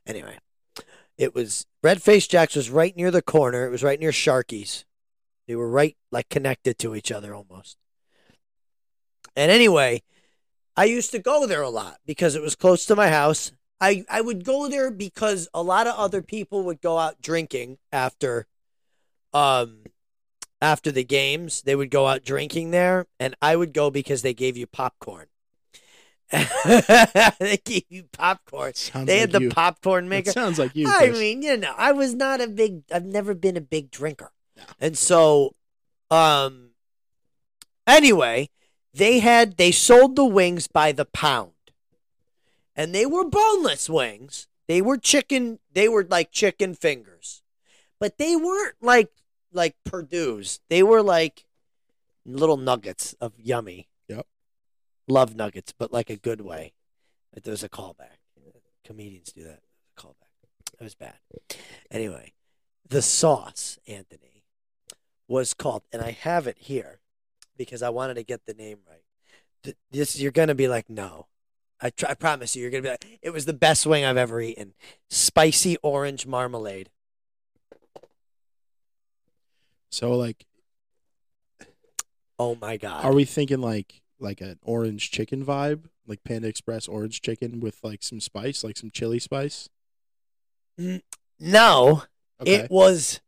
Anyway, 0.07 0.39
it 1.17 1.35
was 1.35 1.67
Red 1.83 2.03
Face 2.03 2.27
Jacks 2.27 2.57
was 2.57 2.71
right 2.71 2.95
near 2.97 3.11
the 3.11 3.23
corner. 3.23 3.67
It 3.67 3.71
was 3.71 3.83
right 3.83 3.99
near 3.99 4.11
Sharky's. 4.11 4.85
They 5.49 5.55
were 5.55 5.69
right 5.71 5.97
like 6.13 6.29
connected 6.29 6.79
to 6.79 6.95
each 6.95 7.11
other 7.11 7.35
almost. 7.35 7.77
And 9.37 9.51
anyway, 9.51 10.03
I 10.77 10.85
used 10.85 11.11
to 11.13 11.19
go 11.19 11.47
there 11.47 11.63
a 11.63 11.71
lot 11.71 11.99
because 12.07 12.35
it 12.35 12.43
was 12.43 12.55
close 12.55 12.87
to 12.87 12.97
my 12.97 13.09
house. 13.09 13.53
I, 13.81 14.05
I 14.09 14.21
would 14.21 14.45
go 14.45 14.69
there 14.69 14.91
because 14.91 15.49
a 15.53 15.63
lot 15.63 15.87
of 15.87 15.97
other 15.97 16.23
people 16.23 16.63
would 16.65 16.81
go 16.81 16.99
out 16.99 17.21
drinking 17.21 17.79
after 17.93 18.47
um 19.33 19.85
after 20.61 20.91
the 20.93 21.05
games. 21.05 21.63
They 21.63 21.75
would 21.77 21.91
go 21.91 22.07
out 22.07 22.25
drinking 22.25 22.71
there 22.71 23.07
and 23.21 23.35
I 23.43 23.57
would 23.57 23.73
go 23.73 23.91
because 23.91 24.23
they 24.23 24.35
gave 24.35 24.57
you 24.57 24.67
popcorn. 24.67 25.27
they 26.33 27.59
gave 27.65 27.85
you 27.91 28.05
popcorn. 28.13 28.75
Sounds 28.75 29.07
they 29.07 29.15
like 29.15 29.21
had 29.21 29.33
the 29.33 29.41
you. 29.43 29.51
popcorn 29.51 30.09
maker. 30.09 30.33
sounds 30.33 30.59
like 30.59 30.75
you. 30.75 30.89
I 30.89 31.09
Chris. 31.09 31.19
mean, 31.19 31.43
you 31.43 31.57
know, 31.57 31.75
I 31.77 31.93
was 31.93 32.15
not 32.15 32.41
a 32.41 32.49
big. 32.49 32.83
I've 32.93 33.05
never 33.05 33.35
been 33.35 33.57
a 33.57 33.61
big 33.61 33.91
drinker, 33.91 34.33
No. 34.57 34.63
and 34.81 34.97
so, 34.99 35.55
um. 36.11 36.71
Anyway, 37.87 38.49
they 38.95 39.19
had 39.21 39.59
they 39.59 39.71
sold 39.71 40.17
the 40.17 40.25
wings 40.25 40.67
by 40.67 40.91
the 40.93 41.05
pound, 41.05 41.53
and 42.75 42.95
they 42.95 43.05
were 43.07 43.25
boneless 43.29 43.89
wings. 43.91 44.49
They 44.67 44.81
were 44.81 44.97
chicken. 44.97 45.59
They 45.73 45.89
were 45.89 46.05
like 46.09 46.33
chicken 46.33 46.75
fingers, 46.75 47.43
but 48.01 48.17
they 48.19 48.35
weren't 48.35 48.77
like 48.81 49.11
like 49.55 49.77
Perdue's. 49.85 50.61
They 50.69 50.83
were 50.83 51.03
like 51.03 51.47
little 52.27 52.57
nuggets 52.57 53.15
of 53.21 53.33
yummy. 53.39 53.89
Yep. 54.09 54.27
Love 55.09 55.35
nuggets, 55.37 55.73
but 55.77 55.93
like 55.93 56.11
a 56.11 56.17
good 56.17 56.41
way. 56.41 56.73
But 57.33 57.45
There's 57.45 57.65
a 57.65 57.69
callback. 57.69 58.19
Comedians 58.85 59.33
do 59.33 59.45
that. 59.45 59.61
Callback. 59.99 60.15
It 60.79 60.83
was 60.83 60.95
bad. 60.95 61.15
Anyway, 61.91 62.33
the 62.89 63.01
sauce, 63.01 63.79
Anthony, 63.87 64.45
was 65.27 65.55
called, 65.55 65.83
and 65.93 66.03
I 66.03 66.11
have 66.11 66.47
it 66.47 66.59
here 66.59 67.01
because 67.57 67.83
I 67.83 67.89
wanted 67.89 68.15
to 68.15 68.23
get 68.23 68.45
the 68.47 68.55
name 68.55 68.79
right. 68.89 69.75
This 69.91 70.21
you're 70.21 70.33
gonna 70.33 70.55
be 70.55 70.69
like, 70.69 70.91
no. 70.91 71.27
I, 71.81 71.91
tr- 71.91 72.07
I 72.09 72.15
promise 72.15 72.55
you, 72.55 72.63
you're 72.63 72.71
gonna 72.71 72.83
be 72.83 72.89
like, 72.91 73.19
it 73.23 73.31
was 73.31 73.47
the 73.47 73.53
best 73.53 73.87
wing 73.87 74.05
I've 74.05 74.17
ever 74.17 74.41
eaten. 74.41 74.75
Spicy 75.09 75.77
orange 75.83 76.27
marmalade. 76.27 76.91
So 79.95 80.11
like, 80.17 80.45
Oh 82.37 82.57
my 82.61 82.77
god! 82.77 83.05
are 83.05 83.13
we 83.15 83.25
thinking 83.25 83.61
like 83.61 84.03
like 84.19 84.41
an 84.41 84.59
orange 84.63 85.13
chicken 85.13 85.45
vibe, 85.45 85.85
like 86.05 86.25
Panda 86.25 86.49
Express 86.49 86.89
orange 86.89 87.21
chicken 87.23 87.61
with 87.61 87.79
like 87.85 88.03
some 88.03 88.19
spice, 88.19 88.65
like 88.65 88.77
some 88.77 88.91
chili 88.91 89.21
spice? 89.21 89.69
no, 91.39 92.03
Okay. 92.41 92.55
it 92.55 92.71
was. 92.73 93.21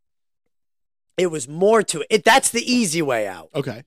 It 1.17 1.29
was 1.31 1.49
more 1.49 1.83
to 1.85 2.01
it. 2.01 2.07
it. 2.11 2.25
That's 2.25 2.51
the 2.51 2.61
easy 2.71 3.01
way 3.01 3.29
out. 3.29 3.49
okay. 3.55 3.85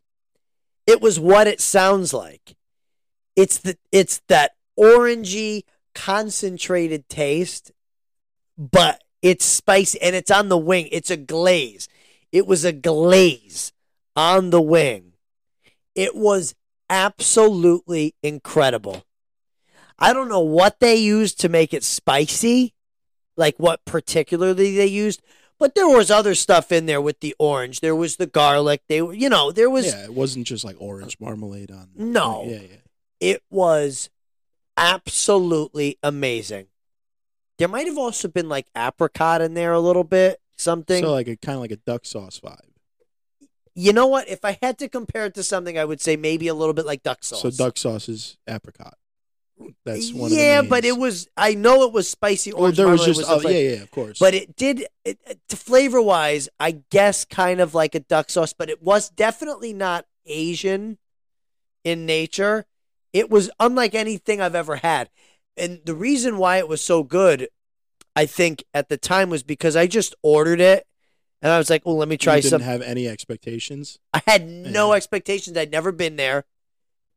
It 0.87 1.01
was 1.01 1.19
what 1.19 1.47
it 1.47 1.59
sounds 1.61 2.13
like. 2.13 2.55
It's 3.35 3.57
the 3.57 3.77
it's 3.91 4.21
that 4.29 4.53
orangey 4.79 5.63
concentrated 5.93 7.09
taste, 7.09 7.71
but 8.57 9.03
it's 9.21 9.43
spicy 9.43 10.01
and 10.01 10.15
it's 10.15 10.31
on 10.31 10.47
the 10.47 10.57
wing. 10.57 10.87
It's 10.93 11.11
a 11.11 11.17
glaze. 11.17 11.89
It 12.31 12.45
was 12.47 12.63
a 12.63 12.71
glaze 12.71 13.71
on 14.15 14.49
the 14.49 14.61
wing. 14.61 15.13
It 15.95 16.15
was 16.15 16.55
absolutely 16.89 18.15
incredible. 18.23 19.03
I 19.97 20.13
don't 20.13 20.29
know 20.29 20.39
what 20.39 20.79
they 20.79 20.95
used 20.95 21.39
to 21.41 21.49
make 21.49 21.73
it 21.73 21.83
spicy, 21.83 22.73
like 23.35 23.55
what 23.57 23.83
particularly 23.85 24.75
they 24.75 24.85
used, 24.85 25.21
but 25.59 25.75
there 25.75 25.89
was 25.89 26.09
other 26.09 26.35
stuff 26.35 26.71
in 26.71 26.85
there 26.85 27.01
with 27.01 27.19
the 27.19 27.35
orange. 27.37 27.81
There 27.81 27.95
was 27.95 28.15
the 28.15 28.25
garlic. 28.25 28.81
They 28.87 29.01
were, 29.01 29.13
you 29.13 29.27
know, 29.27 29.51
there 29.51 29.69
was 29.69 29.87
yeah, 29.87 30.05
it 30.05 30.13
wasn't 30.13 30.47
just 30.47 30.63
like 30.63 30.77
orange 30.79 31.17
marmalade 31.19 31.69
on. 31.69 31.89
No. 31.95 32.45
Yeah, 32.47 32.59
yeah. 32.59 32.77
it 33.19 33.43
was 33.49 34.09
absolutely 34.77 35.97
amazing. 36.01 36.67
There 37.57 37.67
might 37.67 37.87
have 37.87 37.97
also 37.97 38.29
been 38.29 38.47
like 38.47 38.67
apricot 38.75 39.41
in 39.41 39.53
there 39.53 39.73
a 39.73 39.81
little 39.81 40.05
bit, 40.05 40.39
something. 40.59 41.03
So 41.03 41.11
like 41.11 41.27
a 41.27 41.35
kind 41.37 41.55
of 41.55 41.61
like 41.61 41.71
a 41.71 41.77
duck 41.77 42.05
sauce 42.05 42.39
vibe. 42.39 42.59
you 43.75 43.93
know 43.93 44.07
what? 44.07 44.27
If 44.27 44.43
I 44.43 44.57
had 44.61 44.77
to 44.79 44.89
compare 44.89 45.25
it 45.25 45.35
to 45.35 45.43
something, 45.43 45.77
I 45.77 45.85
would 45.85 46.01
say 46.01 46.17
maybe 46.17 46.47
a 46.47 46.53
little 46.53 46.73
bit 46.73 46.85
like 46.85 47.03
duck 47.03 47.23
sauce. 47.23 47.41
So 47.41 47.51
duck 47.51 47.77
sauce 47.77 48.09
is 48.09 48.37
apricot. 48.47 48.95
That's 49.85 50.13
one. 50.13 50.31
yeah, 50.31 50.59
of 50.59 50.65
the 50.65 50.69
but 50.69 50.85
it 50.85 50.97
was. 50.97 51.27
I 51.35 51.53
know 51.53 51.83
it 51.83 51.91
was 51.91 52.09
spicy 52.09 52.51
Or 52.51 52.71
there 52.71 52.87
was 52.87 53.05
just 53.05 53.21
the 53.21 53.27
oh, 53.27 53.49
yeah, 53.49 53.75
yeah, 53.75 53.81
of 53.81 53.91
course. 53.91 54.17
But 54.19 54.33
it 54.33 54.55
did, 54.55 54.85
it, 55.03 55.19
flavor 55.49 56.01
wise, 56.01 56.47
I 56.59 56.83
guess 56.89 57.25
kind 57.25 57.59
of 57.59 57.73
like 57.73 57.95
a 57.95 57.99
duck 57.99 58.29
sauce, 58.29 58.53
but 58.53 58.69
it 58.69 58.81
was 58.81 59.09
definitely 59.09 59.73
not 59.73 60.05
Asian 60.25 60.97
in 61.83 62.05
nature. 62.05 62.65
It 63.11 63.29
was 63.29 63.49
unlike 63.59 63.95
anything 63.95 64.39
I've 64.39 64.55
ever 64.55 64.77
had. 64.77 65.09
And 65.57 65.81
the 65.83 65.95
reason 65.95 66.37
why 66.37 66.57
it 66.57 66.69
was 66.69 66.81
so 66.81 67.03
good, 67.03 67.49
I 68.15 68.25
think 68.25 68.63
at 68.73 68.89
the 68.89 68.97
time 68.97 69.29
was 69.29 69.43
because 69.43 69.75
I 69.75 69.87
just 69.87 70.15
ordered 70.23 70.59
it 70.61 70.85
and 71.41 71.51
I 71.51 71.57
was 71.57 71.69
like, 71.69 71.85
well, 71.85 71.97
let 71.97 72.07
me 72.09 72.17
try 72.17 72.33
some. 72.33 72.37
you 72.37 72.41
didn't 72.49 72.61
some. 72.63 72.71
have 72.71 72.81
any 72.81 73.07
expectations. 73.07 73.97
I 74.13 74.21
had 74.27 74.47
no 74.47 74.91
Yeah. 74.91 74.97
expectations. 74.97 75.55
I'd 75.57 75.71
never 75.71 75.91
been 75.91 76.15
there. 76.17 76.45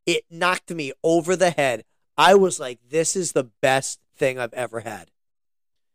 It 0.05 0.25
knocked 0.29 0.71
me 0.71 0.93
over 1.03 1.35
the 1.35 1.49
head. 1.51 1.83
I 2.17 2.35
was 2.35 2.59
like, 2.59 2.79
this 2.89 3.15
is 3.15 3.31
the 3.31 3.45
best 3.61 3.99
thing 4.15 4.37
I've 4.39 4.53
ever 4.53 4.81
had. 4.81 5.09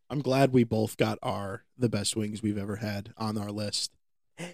I'm 0.09 0.21
glad 0.21 0.51
we 0.53 0.63
both 0.63 0.97
got 0.97 1.17
our 1.21 1.63
the 1.77 1.89
best 1.89 2.15
wings 2.15 2.41
we've 2.41 2.57
ever 2.57 2.77
had 2.77 3.13
on 3.17 3.37
our 3.37 3.51
list. 3.51 3.91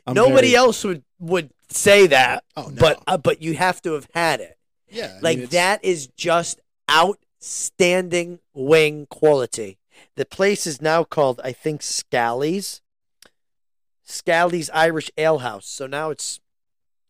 I'm 0.05 0.13
Nobody 0.13 0.47
very- 0.49 0.55
else 0.55 0.83
would 0.83 1.03
would 1.19 1.51
say 1.69 2.07
that, 2.07 2.43
Oh 2.57 2.67
no. 2.67 2.75
but 2.79 3.03
uh, 3.07 3.17
but 3.17 3.41
you 3.41 3.53
have 3.55 3.81
to 3.83 3.93
have 3.93 4.07
had 4.13 4.41
it. 4.41 4.57
yeah, 4.89 5.15
I 5.17 5.19
Like 5.21 5.37
it's- 5.37 5.51
that 5.51 5.83
is 5.83 6.07
just 6.07 6.59
outstanding 6.91 8.39
wing 8.53 9.07
quality. 9.09 9.77
The 10.15 10.25
place 10.25 10.65
is 10.65 10.81
now 10.81 11.03
called, 11.03 11.41
I 11.43 11.51
think, 11.51 11.81
Scally's. 11.81 12.81
Scally's 14.03 14.69
Irish 14.71 15.09
Ale 15.17 15.39
House. 15.39 15.67
So 15.67 15.87
now 15.87 16.09
it's 16.09 16.39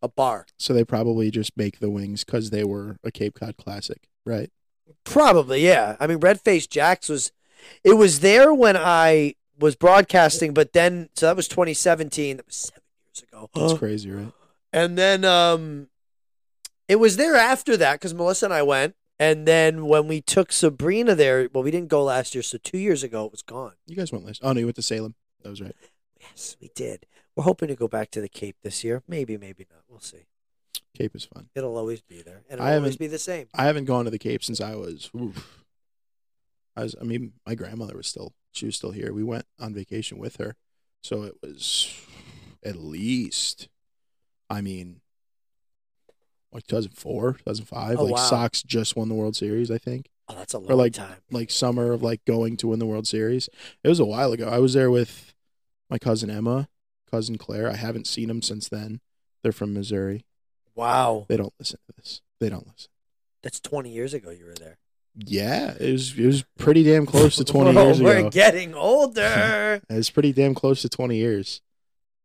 a 0.01 0.07
bar. 0.07 0.47
So 0.57 0.73
they 0.73 0.83
probably 0.83 1.29
just 1.29 1.57
make 1.57 1.79
the 1.79 1.89
wings 1.89 2.23
because 2.23 2.49
they 2.49 2.63
were 2.63 2.97
a 3.03 3.11
Cape 3.11 3.35
Cod 3.39 3.57
classic, 3.57 4.07
right? 4.25 4.49
Probably, 5.03 5.65
yeah. 5.65 5.97
I 5.99 6.07
mean, 6.07 6.19
Red 6.19 6.41
Face 6.41 6.67
Jacks 6.67 7.09
was, 7.09 7.31
it 7.83 7.93
was 7.93 8.19
there 8.21 8.53
when 8.53 8.77
I 8.77 9.35
was 9.59 9.75
broadcasting, 9.75 10.53
but 10.53 10.73
then, 10.73 11.09
so 11.15 11.25
that 11.27 11.35
was 11.35 11.47
2017. 11.47 12.37
That 12.37 12.45
was 12.45 12.55
seven 12.55 12.81
years 13.05 13.23
ago. 13.23 13.49
That's 13.53 13.73
crazy, 13.79 14.11
right? 14.11 14.31
And 14.71 14.97
then 14.97 15.23
um 15.23 15.87
it 16.87 16.97
was 16.97 17.17
there 17.17 17.35
after 17.35 17.77
that 17.77 17.93
because 17.93 18.13
Melissa 18.13 18.45
and 18.45 18.53
I 18.53 18.61
went. 18.61 18.95
And 19.19 19.47
then 19.47 19.85
when 19.85 20.07
we 20.07 20.21
took 20.21 20.51
Sabrina 20.51 21.15
there, 21.15 21.49
well, 21.53 21.63
we 21.63 21.71
didn't 21.71 21.89
go 21.89 22.03
last 22.03 22.35
year, 22.35 22.41
so 22.41 22.57
two 22.57 22.77
years 22.77 23.03
ago 23.03 23.25
it 23.25 23.31
was 23.31 23.41
gone. 23.41 23.73
You 23.87 23.95
guys 23.95 24.11
went 24.11 24.25
last. 24.25 24.41
Oh 24.43 24.51
no, 24.51 24.59
you 24.59 24.65
went 24.65 24.75
to 24.75 24.81
Salem. 24.81 25.15
That 25.41 25.49
was 25.49 25.61
right. 25.61 25.75
Yes, 26.19 26.57
we 26.59 26.69
did. 26.75 27.05
We're 27.35 27.43
hoping 27.43 27.67
to 27.67 27.75
go 27.75 27.87
back 27.87 28.11
to 28.11 28.21
the 28.21 28.29
Cape 28.29 28.57
this 28.63 28.83
year. 28.83 29.03
Maybe, 29.07 29.37
maybe 29.37 29.67
not. 29.71 29.83
We'll 29.89 29.99
see. 29.99 30.25
Cape 30.97 31.15
is 31.15 31.25
fun. 31.25 31.49
It'll 31.55 31.77
always 31.77 32.01
be 32.01 32.21
there, 32.21 32.43
and 32.49 32.59
I 32.59 32.71
it'll 32.71 32.79
always 32.79 32.97
be 32.97 33.07
the 33.07 33.19
same. 33.19 33.47
I 33.53 33.65
haven't 33.65 33.85
gone 33.85 34.05
to 34.05 34.11
the 34.11 34.19
Cape 34.19 34.43
since 34.43 34.59
I 34.61 34.75
was. 34.75 35.09
Oof. 35.15 35.63
I 36.75 36.83
was. 36.83 36.95
I 36.99 37.03
mean, 37.03 37.33
my 37.45 37.55
grandmother 37.55 37.95
was 37.95 38.07
still. 38.07 38.33
She 38.51 38.65
was 38.65 38.75
still 38.75 38.91
here. 38.91 39.13
We 39.13 39.23
went 39.23 39.45
on 39.59 39.73
vacation 39.73 40.17
with 40.17 40.37
her, 40.37 40.55
so 41.01 41.23
it 41.23 41.35
was 41.41 41.93
at 42.63 42.77
least. 42.77 43.67
I 44.49 44.61
mean, 44.61 45.01
like 46.55 46.67
2004, 46.67 47.33
2005. 47.33 47.97
Oh, 47.99 48.03
like 48.03 48.13
wow. 48.15 48.17
Sox 48.17 48.63
just 48.63 48.95
won 48.95 49.09
the 49.09 49.15
World 49.15 49.35
Series, 49.35 49.69
I 49.69 49.77
think. 49.77 50.07
Oh, 50.27 50.35
that's 50.35 50.53
a 50.53 50.57
long 50.59 50.77
like- 50.77 50.93
time. 50.93 51.17
Like 51.31 51.51
summer 51.51 51.91
of 51.93 52.01
like 52.01 52.23
going 52.25 52.57
to 52.57 52.67
win 52.69 52.79
the 52.79 52.85
World 52.85 53.07
Series. 53.07 53.49
It 53.83 53.89
was 53.89 53.99
a 53.99 54.05
while 54.05 54.31
ago. 54.31 54.47
I 54.49 54.59
was 54.59 54.73
there 54.73 54.89
with 54.89 55.33
my 55.89 55.97
cousin 55.99 56.29
Emma, 56.31 56.67
cousin 57.11 57.37
Claire. 57.37 57.69
I 57.69 57.75
haven't 57.75 58.07
seen 58.07 58.27
them 58.29 58.41
since 58.41 58.67
then. 58.69 59.01
They're 59.43 59.51
from 59.51 59.73
Missouri. 59.73 60.25
Wow, 60.73 61.25
They 61.29 61.37
don't 61.37 61.53
listen 61.59 61.79
to 61.87 61.93
this. 61.95 62.21
They 62.39 62.49
don't 62.49 62.67
listen. 62.67 62.89
that's 63.43 63.59
twenty 63.61 63.91
years 63.91 64.13
ago. 64.13 64.29
You 64.31 64.45
were 64.45 64.55
there. 64.55 64.77
Yeah, 65.15 65.73
it 65.79 65.91
was 65.93 66.17
it 66.17 66.25
was 66.25 66.43
pretty 66.57 66.83
damn 66.83 67.05
close 67.05 67.37
to 67.37 67.45
twenty 67.45 67.71
Whoa, 67.75 67.85
years 67.85 68.01
We're 68.01 68.17
ago. 68.17 68.29
getting 68.29 68.73
older. 68.75 69.79
It 69.89 69.93
was 69.95 70.09
pretty 70.09 70.33
damn 70.33 70.53
close 70.53 70.81
to 70.81 70.89
twenty 70.89 71.15
years. 71.17 71.61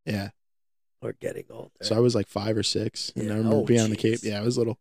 Yeah. 0.05 0.29
We're 1.01 1.13
getting 1.13 1.45
older. 1.49 1.71
So 1.81 1.95
I 1.95 1.99
was 1.99 2.15
like 2.15 2.27
five 2.27 2.55
or 2.57 2.63
six, 2.63 3.11
and 3.15 3.25
Yeah. 3.25 3.33
I 3.33 3.37
remember 3.37 3.57
Oh, 3.57 3.65
being 3.65 3.81
on 3.81 3.89
the 3.89 3.95
Cape. 3.95 4.19
Yeah, 4.23 4.39
I 4.39 4.43
was 4.43 4.57
little. 4.57 4.77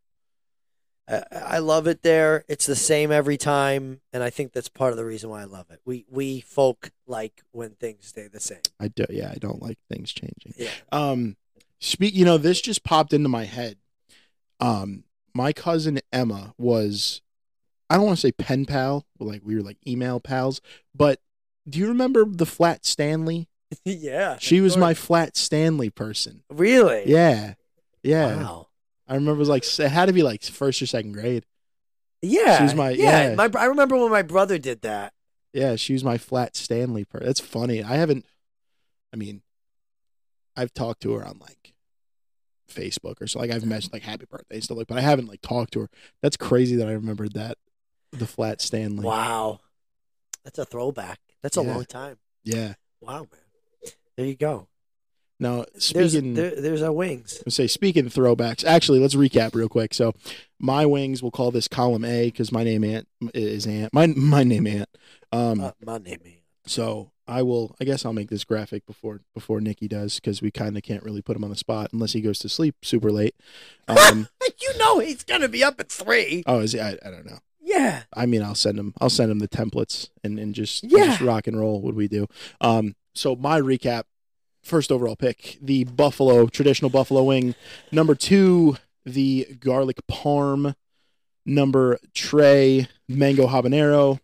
I, 1.08 1.22
I 1.32 1.58
love 1.58 1.86
it 1.86 2.02
there. 2.02 2.44
It's 2.48 2.66
the 2.66 2.76
same 2.76 3.10
every 3.10 3.36
time, 3.36 4.00
and 4.12 4.22
I 4.22 4.30
think 4.30 4.52
that's 4.52 4.68
part 4.68 4.92
of 4.92 4.96
the 4.96 5.04
reason 5.04 5.30
why 5.30 5.40
I 5.42 5.44
love 5.44 5.66
it. 5.70 5.80
We 5.84 6.04
we 6.08 6.40
folk 6.40 6.90
like 7.06 7.42
when 7.52 7.70
things 7.70 8.06
stay 8.06 8.28
the 8.28 8.40
same. 8.40 8.60
I 8.78 8.88
do. 8.88 9.06
Yeah, 9.10 9.30
I 9.30 9.36
don't 9.36 9.62
like 9.62 9.78
things 9.90 10.12
changing. 10.12 10.54
Yeah. 10.56 10.70
Um, 10.92 11.36
speak. 11.80 12.14
You 12.14 12.24
know, 12.24 12.38
this 12.38 12.60
just 12.60 12.84
popped 12.84 13.12
into 13.12 13.28
my 13.28 13.44
head. 13.44 13.76
Um, 14.60 15.04
my 15.34 15.52
cousin 15.52 16.00
Emma 16.12 16.54
was, 16.58 17.22
I 17.88 17.96
don't 17.96 18.04
want 18.06 18.18
to 18.18 18.20
say 18.20 18.32
pen 18.32 18.66
pal, 18.66 19.06
but 19.18 19.26
like 19.26 19.42
we 19.44 19.54
were 19.54 19.62
like 19.62 19.78
email 19.86 20.20
pals. 20.20 20.60
But 20.94 21.20
do 21.68 21.78
you 21.78 21.88
remember 21.88 22.24
the 22.24 22.46
Flat 22.46 22.84
Stanley? 22.84 23.48
yeah. 23.84 24.36
She 24.40 24.60
was 24.60 24.76
my 24.76 24.94
Flat 24.94 25.36
Stanley 25.36 25.90
person. 25.90 26.42
really. 26.50 27.04
Yeah, 27.06 27.54
yeah. 28.02 28.36
Wow. 28.36 28.66
I 29.08 29.14
remember 29.14 29.32
it 29.36 29.38
was 29.38 29.48
like 29.48 29.64
it 29.78 29.88
had 29.88 30.06
to 30.06 30.12
be 30.12 30.22
like 30.22 30.42
first 30.42 30.80
or 30.82 30.86
second 30.86 31.12
grade. 31.12 31.44
Yeah. 32.22 32.58
She 32.58 32.62
was 32.64 32.74
my- 32.74 32.90
yeah. 32.90 33.30
yeah. 33.30 33.34
My 33.34 33.50
I 33.58 33.64
remember 33.66 33.96
when 33.96 34.10
my 34.10 34.22
brother 34.22 34.58
did 34.58 34.82
that. 34.82 35.12
Yeah, 35.52 35.74
she 35.76 35.92
was 35.94 36.04
my 36.04 36.16
Flat 36.16 36.54
Stanley 36.56 37.04
person. 37.04 37.26
That's 37.26 37.40
funny. 37.40 37.82
I 37.82 37.96
haven't. 37.96 38.24
I 39.12 39.16
mean, 39.16 39.42
I've 40.56 40.72
talked 40.72 41.02
to 41.02 41.12
her 41.14 41.24
on 41.26 41.38
like 41.40 41.74
Facebook 42.72 43.20
or 43.20 43.26
so. 43.26 43.40
Like 43.40 43.50
I've 43.50 43.64
mentioned 43.66 43.92
like 43.92 44.02
happy 44.02 44.26
birthday 44.30 44.56
and 44.56 44.64
stuff 44.64 44.78
like, 44.78 44.86
but 44.86 44.98
I 44.98 45.00
haven't 45.00 45.26
like 45.26 45.40
talked 45.42 45.72
to 45.72 45.80
her. 45.80 45.90
That's 46.22 46.36
crazy 46.36 46.76
that 46.76 46.86
I 46.86 46.92
remembered 46.92 47.32
that 47.34 47.58
the 48.12 48.26
Flat 48.26 48.60
Stanley. 48.60 49.04
Wow. 49.04 49.58
That's 50.44 50.58
a 50.58 50.64
throwback. 50.64 51.18
That's 51.42 51.56
a 51.56 51.62
Yeah. 51.64 51.74
long 51.74 51.84
time. 51.84 52.18
Yeah. 52.44 52.74
Wow, 53.00 53.20
man. 53.20 53.39
There 54.20 54.28
you 54.28 54.36
go. 54.36 54.68
Now 55.38 55.64
There's 55.72 56.12
speaking, 56.12 56.34
there, 56.34 56.60
there's 56.60 56.82
our 56.82 56.92
wings. 56.92 57.42
say 57.48 57.66
speaking 57.66 58.10
throwbacks. 58.10 58.66
Actually, 58.66 58.98
let's 58.98 59.14
recap 59.14 59.54
real 59.54 59.70
quick. 59.70 59.94
So, 59.94 60.12
my 60.58 60.84
wings. 60.84 61.22
We'll 61.22 61.30
call 61.30 61.50
this 61.50 61.66
column 61.68 62.04
A 62.04 62.26
because 62.26 62.52
my 62.52 62.62
name 62.62 62.84
Ant 62.84 63.08
is 63.32 63.66
Ant. 63.66 63.94
My 63.94 64.08
my 64.08 64.44
name 64.44 64.66
Ant. 64.66 64.90
Um. 65.32 65.62
Uh, 65.62 65.70
my 65.82 65.96
name 65.96 66.18
is. 66.26 66.32
So 66.70 67.12
I 67.26 67.40
will. 67.40 67.74
I 67.80 67.84
guess 67.86 68.04
I'll 68.04 68.12
make 68.12 68.28
this 68.28 68.44
graphic 68.44 68.84
before 68.84 69.22
before 69.32 69.62
Nikki 69.62 69.88
does 69.88 70.16
because 70.16 70.42
we 70.42 70.50
kind 70.50 70.76
of 70.76 70.82
can't 70.82 71.02
really 71.02 71.22
put 71.22 71.34
him 71.34 71.44
on 71.44 71.48
the 71.48 71.56
spot 71.56 71.88
unless 71.94 72.12
he 72.12 72.20
goes 72.20 72.38
to 72.40 72.50
sleep 72.50 72.74
super 72.82 73.10
late. 73.10 73.34
Um, 73.88 74.28
you 74.60 74.76
know 74.78 74.98
he's 74.98 75.24
gonna 75.24 75.48
be 75.48 75.64
up 75.64 75.80
at 75.80 75.90
three. 75.90 76.42
oh, 76.46 76.58
is 76.58 76.72
he? 76.72 76.80
I, 76.80 76.98
I 77.02 77.10
don't 77.10 77.24
know. 77.24 77.38
Yeah. 77.62 78.02
I 78.14 78.26
mean, 78.26 78.42
I'll 78.42 78.54
send 78.54 78.78
him. 78.78 78.92
I'll 79.00 79.08
send 79.08 79.30
him 79.30 79.38
the 79.38 79.48
templates 79.48 80.10
and 80.22 80.38
and 80.38 80.54
just 80.54 80.84
Yeah. 80.84 81.06
just 81.06 81.22
rock 81.22 81.46
and 81.46 81.58
roll. 81.58 81.80
What 81.80 81.94
we 81.94 82.08
do. 82.08 82.26
Um. 82.60 82.94
So 83.14 83.34
my 83.34 83.58
recap. 83.58 84.02
First 84.62 84.92
overall 84.92 85.16
pick, 85.16 85.58
the 85.61 85.84
buffalo 85.84 86.46
traditional 86.46 86.90
buffalo 86.90 87.22
wing. 87.24 87.54
Number 87.90 88.14
two, 88.14 88.76
the 89.04 89.56
garlic 89.58 89.98
parm. 90.11 90.74
Number 91.46 91.98
tray, 92.14 92.88
mango 93.08 93.46
habanero. 93.46 94.20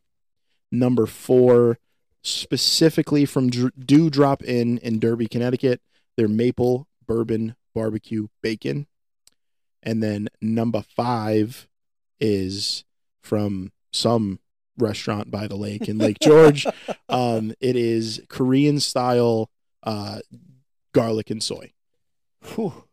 Number 0.70 1.07
four, 1.07 1.78
specifically 2.22 3.24
from 3.24 3.49
Dewdrop 3.49 4.43
Inn 4.45 4.78
in 4.78 4.99
Derby, 4.99 5.26
Connecticut, 5.26 5.80
their 6.16 6.28
maple 6.28 6.87
bourbon 7.07 7.57
barbecue 7.74 8.28
bacon. 8.43 8.87
And 9.82 10.03
then 10.03 10.28
number 10.43 10.82
five 10.82 11.68
is 12.20 12.84
from 13.22 13.72
some 13.93 14.41
restaurant 14.78 15.30
by 15.30 15.47
the 15.47 15.57
lake 15.57 15.89
in 15.89 15.99
Lake 15.99 16.18
George. 16.22 16.66
um, 17.09 17.55
it 17.61 17.76
is 17.76 18.20
Korean 18.28 18.80
style 18.80 19.51
uh, 19.87 20.18
garlic 20.93 21.30
and 21.30 21.43
soy. 21.43 21.72
Whew. 22.55 22.84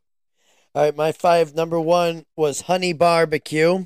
All 0.75 0.83
right, 0.83 0.95
my 0.95 1.11
five. 1.11 1.53
Number 1.53 1.79
one 1.79 2.25
was 2.35 2.61
Honey 2.61 2.93
Barbecue. 2.93 3.85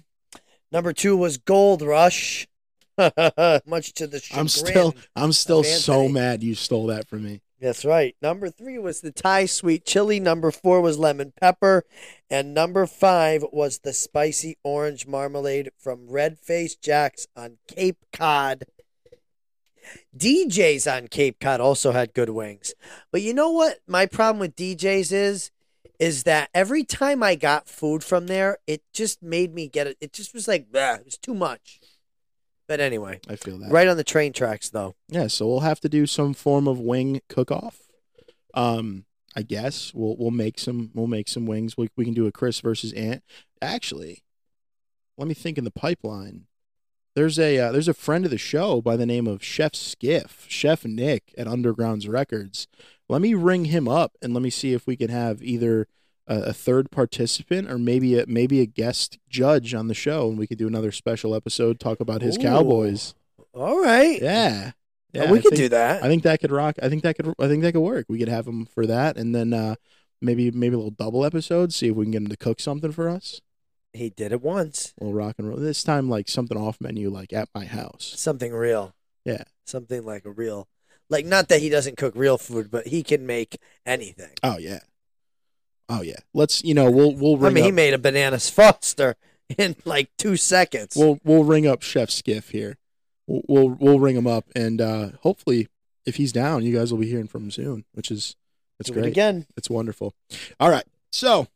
Number 0.72 0.94
two 0.94 1.18
was 1.18 1.38
Gold 1.38 1.82
Rush. 1.82 2.48
Much 2.98 3.94
to 3.94 4.08
the 4.08 4.20
chagrin. 4.20 4.40
I'm 4.40 4.48
still 4.48 4.96
I'm 5.16 5.32
still 5.32 5.64
so 5.64 6.08
mad 6.08 6.44
you 6.44 6.56
stole 6.56 6.88
that 6.88 7.08
from 7.08 7.24
me. 7.24 7.42
That's 7.60 7.86
right. 7.86 8.16
Number 8.22 8.50
three 8.50 8.78
was 8.78 9.02
the 9.02 9.12
Thai 9.12 9.48
sweet 9.48 9.84
chili. 9.84 10.20
Number 10.20 10.52
four 10.52 10.80
was 10.80 11.00
lemon 11.00 11.34
pepper. 11.40 11.86
And 12.30 12.54
number 12.54 12.86
five 12.86 13.44
was 13.52 13.80
the 13.80 13.94
spicy 13.94 14.58
orange 14.64 15.08
marmalade 15.08 15.72
from 15.78 16.08
Red 16.08 16.38
Face 16.38 16.76
Jacks 16.76 17.26
on 17.36 17.58
Cape 17.68 17.98
Cod. 18.14 18.66
DJs 20.18 20.92
on 20.92 21.08
Cape 21.08 21.40
Cod 21.40 21.62
also 21.62 21.92
had 21.92 22.14
good 22.14 22.30
wings. 22.30 22.74
But 23.12 23.22
you 23.22 23.34
know 23.34 23.52
what 23.52 23.80
my 23.88 24.06
problem 24.06 24.40
with 24.40 24.56
DJs 24.56 25.12
is? 25.12 25.52
Is 26.00 26.24
that 26.24 26.50
every 26.54 26.84
time 26.84 27.24
I 27.24 27.34
got 27.36 27.68
food 27.68 28.04
from 28.04 28.28
there, 28.28 28.60
it 28.68 28.84
just 28.94 29.24
made 29.24 29.56
me 29.56 29.68
get 29.68 29.88
it. 29.88 29.98
It 30.00 30.14
just 30.14 30.32
was 30.34 30.48
like, 30.48 30.72
"Bleh," 30.72 31.00
it 31.00 31.06
was 31.06 31.18
too 31.18 31.34
much. 31.34 31.80
But 32.68 32.80
anyway, 32.80 33.20
I 33.28 33.36
feel 33.36 33.58
that. 33.60 33.72
right 33.72 33.88
on 33.88 33.98
the 33.98 34.04
train 34.04 34.34
tracks, 34.34 34.70
though. 34.70 34.96
Yeah, 35.08 35.28
so 35.28 35.48
we'll 35.48 35.62
have 35.62 35.80
to 35.80 35.90
do 35.90 36.06
some 36.06 36.34
form 36.34 36.68
of 36.68 36.80
wing 36.80 37.22
cook 37.30 37.50
off. 37.50 37.80
Um, 38.54 39.06
I 39.36 39.42
guess 39.42 39.94
we'll 39.94 40.18
we'll 40.18 40.32
make 40.32 40.60
some 40.60 40.92
we'll 40.94 41.08
make 41.08 41.30
some 41.30 41.46
wings. 41.46 41.78
We 41.78 41.90
we 41.96 42.06
can 42.06 42.14
do 42.14 42.28
a 42.28 42.32
Chris 42.32 42.60
versus 42.60 42.92
Ant. 42.94 43.24
Actually, 43.62 44.24
let 45.18 45.28
me 45.28 45.34
think 45.34 45.58
in 45.58 45.64
the 45.64 45.72
pipeline. 45.72 46.46
There's 47.18 47.40
a 47.40 47.58
uh, 47.58 47.72
there's 47.72 47.88
a 47.88 47.96
friend 47.96 48.26
of 48.26 48.30
the 48.32 48.38
show 48.38 48.80
by 48.80 48.96
the 48.96 49.08
name 49.08 49.26
of 49.26 49.44
Chef 49.44 49.74
Skiff, 49.74 50.46
Chef 50.48 50.86
Nick 50.86 51.34
at 51.36 51.48
Undergrounds 51.48 52.08
Records. 52.08 52.68
Let 53.10 53.24
me 53.24 53.34
ring 53.34 53.66
him 53.66 53.88
up 53.88 54.12
and 54.22 54.36
let 54.36 54.44
me 54.44 54.52
see 54.52 54.74
if 54.74 54.86
we 54.86 54.96
can 54.96 55.10
have 55.10 55.42
either 55.42 55.88
a, 56.28 56.42
a 56.50 56.54
third 56.54 56.92
participant 56.92 57.72
or 57.72 57.80
maybe 57.80 58.20
a 58.20 58.28
maybe 58.28 58.62
a 58.62 58.68
guest 58.68 59.18
judge 59.28 59.74
on 59.74 59.88
the 59.88 59.96
show, 59.96 60.30
and 60.30 60.38
we 60.38 60.46
could 60.46 60.60
do 60.60 60.68
another 60.68 60.92
special 60.92 61.34
episode 61.34 61.80
talk 61.80 62.00
about 62.00 62.22
his 62.22 62.38
Ooh. 62.38 62.42
Cowboys. 62.42 63.16
All 63.52 63.82
right. 63.82 64.22
Yeah, 64.22 64.74
Yeah, 65.12 65.24
yeah. 65.24 65.32
we 65.32 65.40
I 65.40 65.42
could 65.42 65.50
think- 65.54 65.56
do 65.64 65.70
that. 65.70 66.04
I 66.04 66.08
think 66.08 66.22
that 66.22 66.40
could 66.40 66.52
rock. 66.52 66.76
I 66.84 66.88
think 66.88 67.02
that 67.02 67.16
could. 67.16 67.34
I 67.40 67.48
think 67.48 67.64
that 67.64 67.72
could 67.74 67.82
work. 67.82 68.06
We 68.08 68.20
could 68.20 68.30
have 68.30 68.46
him 68.46 68.68
for 68.68 68.86
that, 68.86 69.18
and 69.18 69.34
then 69.34 69.54
uh, 69.54 69.74
maybe 70.22 70.52
maybe 70.52 70.76
a 70.76 70.78
little 70.78 70.92
double 70.92 71.26
episode. 71.26 71.74
See 71.74 71.88
if 71.88 71.96
we 71.96 72.06
can 72.06 72.12
get 72.12 72.22
him 72.22 72.28
to 72.28 72.38
cook 72.38 72.60
something 72.60 72.92
for 72.92 73.10
us. 73.10 73.42
He 73.98 74.10
did 74.10 74.32
it 74.32 74.42
once. 74.42 74.94
Little 75.00 75.14
rock 75.14 75.36
and 75.38 75.48
roll. 75.48 75.58
This 75.58 75.84
time, 75.84 76.10
like 76.10 76.30
something 76.30 76.58
off 76.58 76.80
menu, 76.80 77.10
like 77.10 77.34
at 77.34 77.50
my 77.54 77.66
house. 77.66 78.14
Something 78.18 78.54
real. 78.54 78.96
Yeah. 79.26 79.44
Something 79.66 80.06
like 80.06 80.26
a 80.26 80.32
real, 80.32 80.68
like 81.10 81.26
not 81.26 81.50
that 81.50 81.62
he 81.62 81.70
doesn't 81.70 81.98
cook 81.98 82.14
real 82.16 82.38
food, 82.38 82.72
but 82.72 82.88
he 82.88 83.04
can 83.04 83.26
make 83.26 83.58
anything. 83.86 84.32
Oh 84.44 84.58
yeah. 84.58 84.80
Oh 85.90 86.02
yeah. 86.02 86.20
Let's. 86.34 86.64
You 86.64 86.74
know, 86.74 86.90
we'll 86.90 87.14
we'll 87.14 87.38
Ring 87.38 87.52
I 87.52 87.54
mean, 87.54 87.64
he 87.66 87.72
made 87.72 87.94
a 87.94 87.98
bananas 87.98 88.50
Foster 88.50 89.16
in 89.58 89.76
like 89.86 90.10
two 90.18 90.38
seconds. 90.38 90.96
We'll 90.96 91.20
we'll 91.24 91.44
ring 91.44 91.68
up 91.68 91.82
Chef 91.82 92.10
Skiff 92.10 92.50
here. 92.50 92.78
We'll 93.26 93.42
we'll, 93.48 93.70
we'll 93.70 94.00
ring 94.00 94.16
him 94.16 94.28
up, 94.28 94.46
and 94.56 94.80
uh, 94.80 95.10
hopefully, 95.22 95.68
if 96.06 96.16
he's 96.16 96.32
down, 96.32 96.64
you 96.64 96.74
guys 96.76 96.92
will 96.92 97.00
be 97.00 97.10
hearing 97.10 97.28
from 97.28 97.44
him 97.44 97.52
soon, 97.52 97.86
which 97.94 98.10
is 98.10 98.36
that's 98.78 98.90
do 98.90 98.94
great. 98.94 99.08
again. 99.08 99.48
It's 99.58 99.70
wonderful. 99.70 100.14
All 100.60 100.70
right. 100.70 100.86
So, 101.12 101.48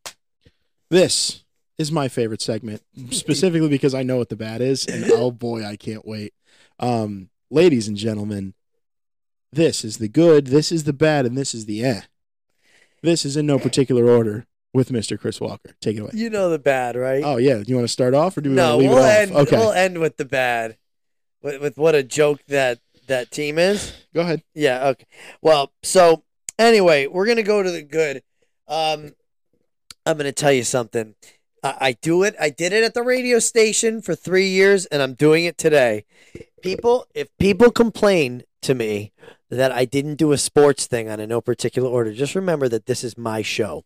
this 0.89 1.44
is 1.82 1.92
my 1.92 2.08
favorite 2.08 2.42
segment, 2.42 2.82
specifically 3.10 3.68
because 3.68 3.94
I 3.94 4.04
know 4.04 4.18
what 4.18 4.30
the 4.30 4.36
bad 4.38 4.62
is, 4.62 4.86
and 4.86 5.12
oh 5.12 5.32
boy, 5.48 5.66
I 5.66 5.76
can't 5.76 6.06
wait. 6.08 6.34
Um, 6.80 7.30
ladies 7.50 7.88
and 7.90 7.98
gentlemen, 7.98 8.54
this 9.52 9.84
is 9.84 9.98
the 9.98 10.08
good, 10.08 10.48
this 10.48 10.72
is 10.72 10.86
the 10.86 10.94
bad, 10.94 11.26
and 11.26 11.38
this 11.38 11.54
is 11.54 11.66
the 11.66 11.84
eh. 11.84 12.02
This 13.04 13.26
is 13.26 13.36
in 13.36 13.46
no 13.48 13.58
particular 13.60 14.08
order 14.10 14.46
with 14.74 14.90
Mr. 14.90 15.20
Chris 15.20 15.42
Walker. 15.42 15.72
Take 15.82 15.98
it 15.98 16.02
away. 16.02 16.12
You 16.14 16.30
know 16.30 16.50
the 16.50 16.60
bad, 16.60 16.96
right? 16.96 17.24
Oh 17.26 17.38
yeah, 17.38 17.56
do 17.58 17.64
you 17.68 17.76
want 17.76 17.86
to 17.88 17.92
start 17.92 18.14
off, 18.14 18.38
or 18.38 18.42
do 18.42 18.52
we 18.52 18.56
no, 18.56 18.78
want 18.78 18.84
to 18.84 18.88
leave 18.88 18.90
we'll 18.90 19.00
it 19.00 19.10
off? 19.10 19.18
end. 19.18 19.32
okay, 19.48 19.58
We'll 19.58 19.72
end 19.74 19.98
with 20.00 20.18
the 20.18 20.26
bad. 20.26 20.78
With, 21.42 21.62
with 21.62 21.78
what 21.78 21.96
a 21.96 22.04
joke 22.04 22.40
that 22.48 22.80
that 23.08 23.32
team 23.32 23.58
is. 23.58 23.94
go 24.14 24.22
ahead. 24.22 24.44
Yeah. 24.54 24.90
Okay. 24.90 25.06
Well, 25.42 25.72
so 25.82 26.24
anyway, 26.60 27.08
we're 27.08 27.26
gonna 27.26 27.44
go 27.44 27.64
to 27.64 27.72
the 27.72 27.82
good. 27.82 28.22
Um, 28.68 29.14
I'm 30.06 30.18
gonna 30.18 30.32
tell 30.32 30.52
you 30.52 30.64
something. 30.64 31.16
I, 31.64 31.76
I 31.80 31.91
do 31.93 32.24
it. 32.24 32.36
I 32.39 32.49
did 32.49 32.74
it 32.74 32.84
at 32.84 32.93
the 32.93 33.03
radio 33.03 33.39
station 33.39 34.01
for 34.01 34.16
three 34.16 34.49
years, 34.49 34.86
and 34.88 35.01
I'm 35.01 35.14
doing 35.14 35.45
it 35.45 35.57
today. 35.57 36.05
People, 36.62 37.07
if 37.14 37.36
people 37.38 37.72
complain 37.72 38.43
to 38.62 38.76
me 38.76 39.12
that 39.49 39.72
I 39.72 39.86
didn't 39.86 40.16
do 40.16 40.32
a 40.32 40.38
sports 40.38 40.88
thing 40.88 41.09
on 41.09 41.20
a 41.20 41.28
no 41.28 41.41
particular 41.41 41.89
order, 41.89 42.14
just 42.14 42.36
remember 42.36 42.70
that 42.70 42.86
this 42.86 43.03
is 43.03 43.18
my 43.18 43.41
show. 43.41 43.84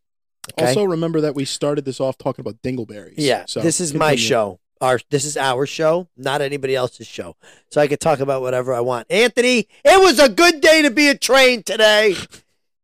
Okay? 0.54 0.68
Also, 0.68 0.84
remember 0.84 1.22
that 1.22 1.36
we 1.36 1.46
started 1.46 1.86
this 1.86 2.00
off 2.00 2.18
talking 2.18 2.42
about 2.42 2.62
dingleberries. 2.62 3.16
Yeah, 3.18 3.46
so 3.48 3.62
this 3.62 3.80
is 3.80 3.94
my 3.94 4.16
show. 4.16 4.60
Our 4.82 5.00
this 5.10 5.24
is 5.24 5.38
our 5.38 5.66
show, 5.66 6.10
not 6.18 6.42
anybody 6.42 6.76
else's 6.76 7.08
show. 7.08 7.38
So 7.72 7.80
I 7.82 7.88
could 7.88 8.02
talk 8.02 8.20
about 8.20 8.42
whatever 8.42 8.74
I 8.74 8.82
want. 8.82 9.08
Anthony, 9.10 9.68
it 9.84 10.02
was 10.02 10.20
a 10.20 10.30
good 10.30 10.62
day 10.62 10.82
to 10.82 10.92
be 10.92 11.08
a 11.08 11.18
train 11.18 11.64
today. 11.64 12.16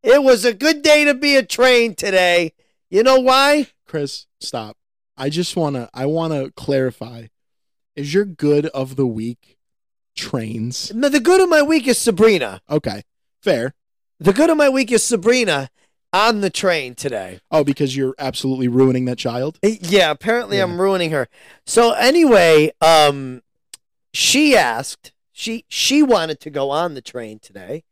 It 0.02 0.22
was 0.22 0.44
a 0.44 0.54
good 0.54 0.82
day 0.82 1.04
to 1.04 1.14
be 1.14 1.36
a 1.36 1.44
train 1.44 1.94
today. 1.94 2.54
You 2.90 3.02
know 3.02 3.20
why? 3.20 3.68
Chris, 3.86 4.26
stop. 4.40 4.76
I 5.22 5.28
just 5.28 5.54
wanna 5.54 5.88
I 5.94 6.06
wanna 6.06 6.50
clarify 6.50 7.26
Is 7.94 8.12
your 8.12 8.24
good 8.24 8.66
of 8.66 8.96
the 8.96 9.06
week 9.06 9.56
trains? 10.16 10.92
No, 10.92 11.08
the 11.08 11.20
good 11.20 11.40
of 11.40 11.48
my 11.48 11.62
week 11.62 11.86
is 11.86 11.96
Sabrina. 11.96 12.60
Okay, 12.68 13.02
fair. 13.40 13.74
The 14.18 14.32
good 14.32 14.50
of 14.50 14.56
my 14.56 14.68
week 14.68 14.90
is 14.90 15.04
Sabrina 15.04 15.70
on 16.12 16.40
the 16.40 16.50
train 16.50 16.96
today. 16.96 17.38
Oh, 17.52 17.62
because 17.62 17.96
you're 17.96 18.16
absolutely 18.18 18.66
ruining 18.66 19.04
that 19.04 19.16
child. 19.16 19.60
Uh, 19.64 19.68
Yeah, 19.80 20.10
apparently 20.10 20.56
Yeah. 20.56 20.64
I'm 20.64 20.80
ruining 20.80 21.12
her. 21.12 21.28
So 21.66 21.92
anyway, 21.92 22.72
um 22.80 23.42
she 24.12 24.56
asked, 24.56 25.12
she 25.30 25.64
she 25.68 26.02
wanted 26.02 26.40
to 26.40 26.50
go 26.50 26.70
on 26.70 26.94
the 26.94 27.00
train 27.00 27.38
today. 27.38 27.84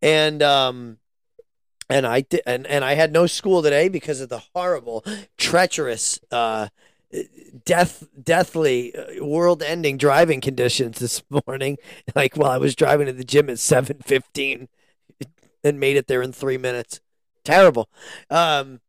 And 0.00 0.42
um 0.42 0.98
and 1.88 2.06
I 2.06 2.22
did 2.22 2.42
and, 2.46 2.66
and 2.66 2.84
I 2.84 2.94
had 2.94 3.12
no 3.12 3.26
school 3.26 3.62
today 3.62 3.88
because 3.88 4.20
of 4.20 4.28
the 4.28 4.42
horrible, 4.54 5.04
treacherous 5.36 6.20
uh 6.30 6.68
death 7.64 8.04
deathly 8.22 8.94
uh, 8.96 9.24
world-ending 9.24 9.98
driving 9.98 10.40
conditions 10.40 10.98
this 10.98 11.22
morning. 11.46 11.76
Like 12.14 12.36
while 12.36 12.50
I 12.50 12.58
was 12.58 12.74
driving 12.74 13.06
to 13.06 13.12
the 13.12 13.24
gym 13.24 13.50
at 13.50 13.58
7:15 13.58 14.68
and 15.64 15.80
made 15.80 15.96
it 15.96 16.06
there 16.06 16.22
in 16.22 16.32
3 16.32 16.58
minutes. 16.58 17.00
Terrible. 17.44 17.88
Um 18.30 18.80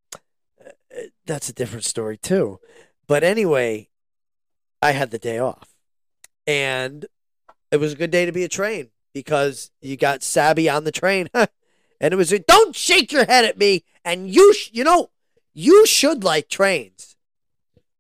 that's 1.26 1.50
a 1.50 1.54
different 1.54 1.86
story 1.86 2.18
too. 2.18 2.60
But 3.08 3.24
anyway, 3.24 3.90
I 4.82 4.92
had 4.92 5.12
the 5.12 5.20
day 5.20 5.40
off, 5.40 5.76
and 6.46 7.06
it 7.72 7.78
was 7.78 7.94
a 7.94 7.98
good 7.98 8.12
day 8.12 8.26
to 8.26 8.32
be 8.32 8.44
a 8.44 8.50
train 8.50 8.90
because 9.14 9.72
you 9.82 9.98
got 9.98 10.24
Sabby 10.24 10.70
on 10.70 10.84
the 10.84 10.92
train, 10.92 11.30
and 12.04 12.14
it 12.14 12.18
was 12.18 12.32
don't 12.48 12.76
shake 12.76 13.14
your 13.14 13.26
head 13.26 13.46
at 13.46 13.58
me, 13.58 13.86
and 14.04 14.30
you 14.30 14.54
sh- 14.54 14.70
you 14.74 14.84
know 14.84 15.10
you 15.54 15.88
should 15.88 16.24
like 16.24 16.50
trains. 16.50 17.16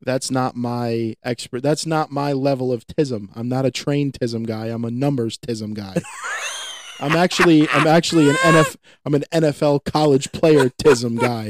That's 0.01 0.30
not 0.30 0.58
my 0.58 1.16
expert. 1.24 1.64
That's 1.64 1.86
not 1.86 2.12
my 2.12 2.34
level 2.34 2.74
of 2.74 2.86
tism. 2.86 3.30
I'm 3.34 3.47
not 3.47 3.66
a 3.66 3.72
trained 3.72 4.18
tism 4.20 4.45
guy. 4.45 4.68
I'm 4.68 4.84
a 4.84 4.91
numbers 4.91 5.38
tism 5.38 5.74
guy. 5.74 6.01
I'm 6.99 7.14
actually 7.14 7.70
I'm 7.70 7.88
actually 7.88 8.30
an 8.30 8.36
NF 8.36 8.76
I'm 9.06 9.16
an 9.16 9.24
NFL 9.32 9.86
college 9.86 10.34
player 10.34 10.70
tism 10.70 11.18
guy. 11.18 11.49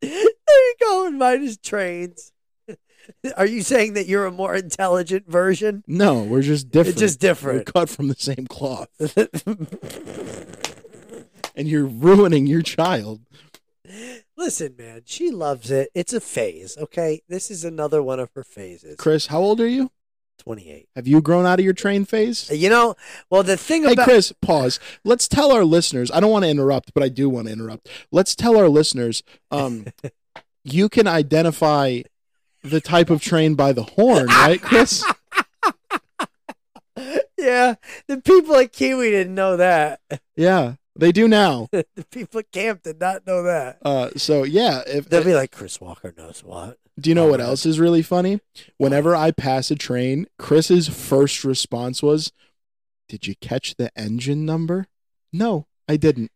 there 0.00 0.10
you 0.10 0.74
go, 0.80 1.06
and 1.06 1.18
mine 1.18 1.42
is 1.42 1.58
trains. 1.58 2.32
Are 3.36 3.46
you 3.46 3.62
saying 3.62 3.94
that 3.94 4.06
you're 4.06 4.24
a 4.26 4.30
more 4.30 4.54
intelligent 4.54 5.28
version? 5.28 5.84
No, 5.86 6.22
we're 6.22 6.40
just 6.40 6.70
different. 6.70 6.94
It's 6.94 7.00
just 7.00 7.20
different. 7.20 7.66
We're 7.66 7.72
cut 7.72 7.90
from 7.90 8.08
the 8.08 8.14
same 8.14 8.46
cloth. 8.46 8.88
And 11.56 11.68
you're 11.68 11.86
ruining 11.86 12.46
your 12.46 12.62
child. 12.62 13.20
Listen, 14.36 14.74
man, 14.78 15.02
she 15.04 15.30
loves 15.30 15.70
it. 15.70 15.90
It's 15.94 16.12
a 16.12 16.20
phase, 16.20 16.76
okay? 16.78 17.22
This 17.28 17.50
is 17.50 17.64
another 17.64 18.02
one 18.02 18.18
of 18.20 18.30
her 18.34 18.42
phases. 18.42 18.96
Chris, 18.96 19.26
how 19.26 19.40
old 19.40 19.60
are 19.60 19.68
you? 19.68 19.90
28. 20.38 20.88
Have 20.96 21.06
you 21.06 21.20
grown 21.20 21.46
out 21.46 21.58
of 21.58 21.64
your 21.64 21.74
train 21.74 22.04
phase? 22.04 22.50
You 22.50 22.68
know, 22.70 22.96
well, 23.30 23.42
the 23.42 23.56
thing 23.56 23.84
Hey, 23.84 23.92
about 23.92 24.04
Chris, 24.04 24.32
pause. 24.40 24.80
Let's 25.04 25.28
tell 25.28 25.52
our 25.52 25.64
listeners. 25.64 26.10
I 26.10 26.20
don't 26.20 26.30
want 26.32 26.44
to 26.44 26.50
interrupt, 26.50 26.94
but 26.94 27.02
I 27.02 27.08
do 27.08 27.28
want 27.28 27.46
to 27.46 27.52
interrupt. 27.52 27.88
Let's 28.10 28.34
tell 28.34 28.56
our 28.56 28.68
listeners. 28.68 29.22
Um, 29.50 29.86
you 30.64 30.88
can 30.88 31.06
identify 31.06 32.02
the 32.64 32.80
type 32.80 33.10
of 33.10 33.20
train 33.20 33.54
by 33.54 33.72
the 33.72 33.82
horn, 33.84 34.26
right, 34.26 34.60
Chris? 34.60 35.04
yeah, 37.38 37.74
the 38.08 38.20
people 38.20 38.56
at 38.56 38.72
Kiwi 38.72 39.10
didn't 39.10 39.34
know 39.34 39.56
that. 39.56 40.00
Yeah, 40.36 40.74
they 40.96 41.12
do 41.12 41.26
now. 41.28 41.68
the 41.72 41.84
people 42.10 42.40
at 42.40 42.52
camp 42.52 42.82
did 42.82 43.00
not 43.00 43.26
know 43.26 43.42
that. 43.42 43.78
Uh, 43.84 44.10
so 44.16 44.42
yeah, 44.44 44.82
if 44.86 45.08
They'll 45.08 45.24
be 45.24 45.34
like, 45.34 45.50
Chris 45.52 45.80
Walker 45.80 46.12
knows 46.16 46.42
what. 46.44 46.78
do 47.00 47.08
you 47.10 47.14
know 47.14 47.26
what 47.26 47.40
else 47.40 47.64
is 47.64 47.80
really 47.80 48.02
funny? 48.02 48.40
Whenever 48.78 49.16
I 49.16 49.30
pass 49.30 49.70
a 49.70 49.76
train, 49.76 50.26
Chris's 50.38 50.88
first 50.88 51.44
response 51.44 52.02
was, 52.02 52.32
"Did 53.08 53.26
you 53.26 53.34
catch 53.40 53.74
the 53.76 53.90
engine 53.98 54.44
number?" 54.44 54.86
No, 55.32 55.66
I 55.88 55.96
didn't. 55.96 56.30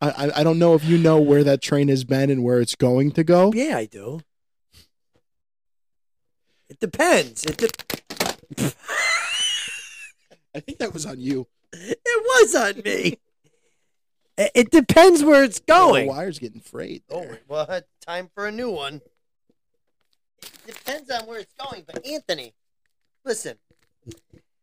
I, 0.00 0.10
I 0.10 0.40
I 0.40 0.44
don't 0.44 0.58
know 0.58 0.74
if 0.74 0.84
you 0.84 0.98
know 0.98 1.18
where 1.18 1.42
that 1.44 1.62
train 1.62 1.88
has 1.88 2.04
been 2.04 2.30
and 2.30 2.44
where 2.44 2.60
it's 2.60 2.74
going 2.74 3.12
to 3.12 3.24
go. 3.24 3.52
Yeah, 3.54 3.76
I 3.78 3.86
do. 3.86 4.20
It 6.68 6.78
depends. 6.80 7.44
It, 7.44 7.56
de- 7.56 7.70
I 10.54 10.60
think 10.60 10.78
that 10.78 10.92
was 10.92 11.06
on 11.06 11.18
you. 11.20 11.46
it 11.72 11.98
was 12.06 12.54
on 12.54 12.82
me. 12.84 13.18
It, 14.38 14.52
it 14.54 14.70
depends 14.70 15.22
where 15.24 15.42
it's 15.42 15.58
going. 15.58 16.06
The 16.06 16.12
wire's 16.12 16.38
getting 16.38 16.60
frayed. 16.60 17.02
Oh, 17.10 17.22
there. 17.22 17.40
well, 17.48 17.80
time 18.06 18.30
for 18.34 18.46
a 18.46 18.52
new 18.52 18.70
one. 18.70 19.02
It 20.42 20.76
depends 20.76 21.10
on 21.10 21.26
where 21.26 21.40
it's 21.40 21.52
going, 21.54 21.82
but 21.84 22.06
Anthony, 22.06 22.54
listen. 23.24 23.56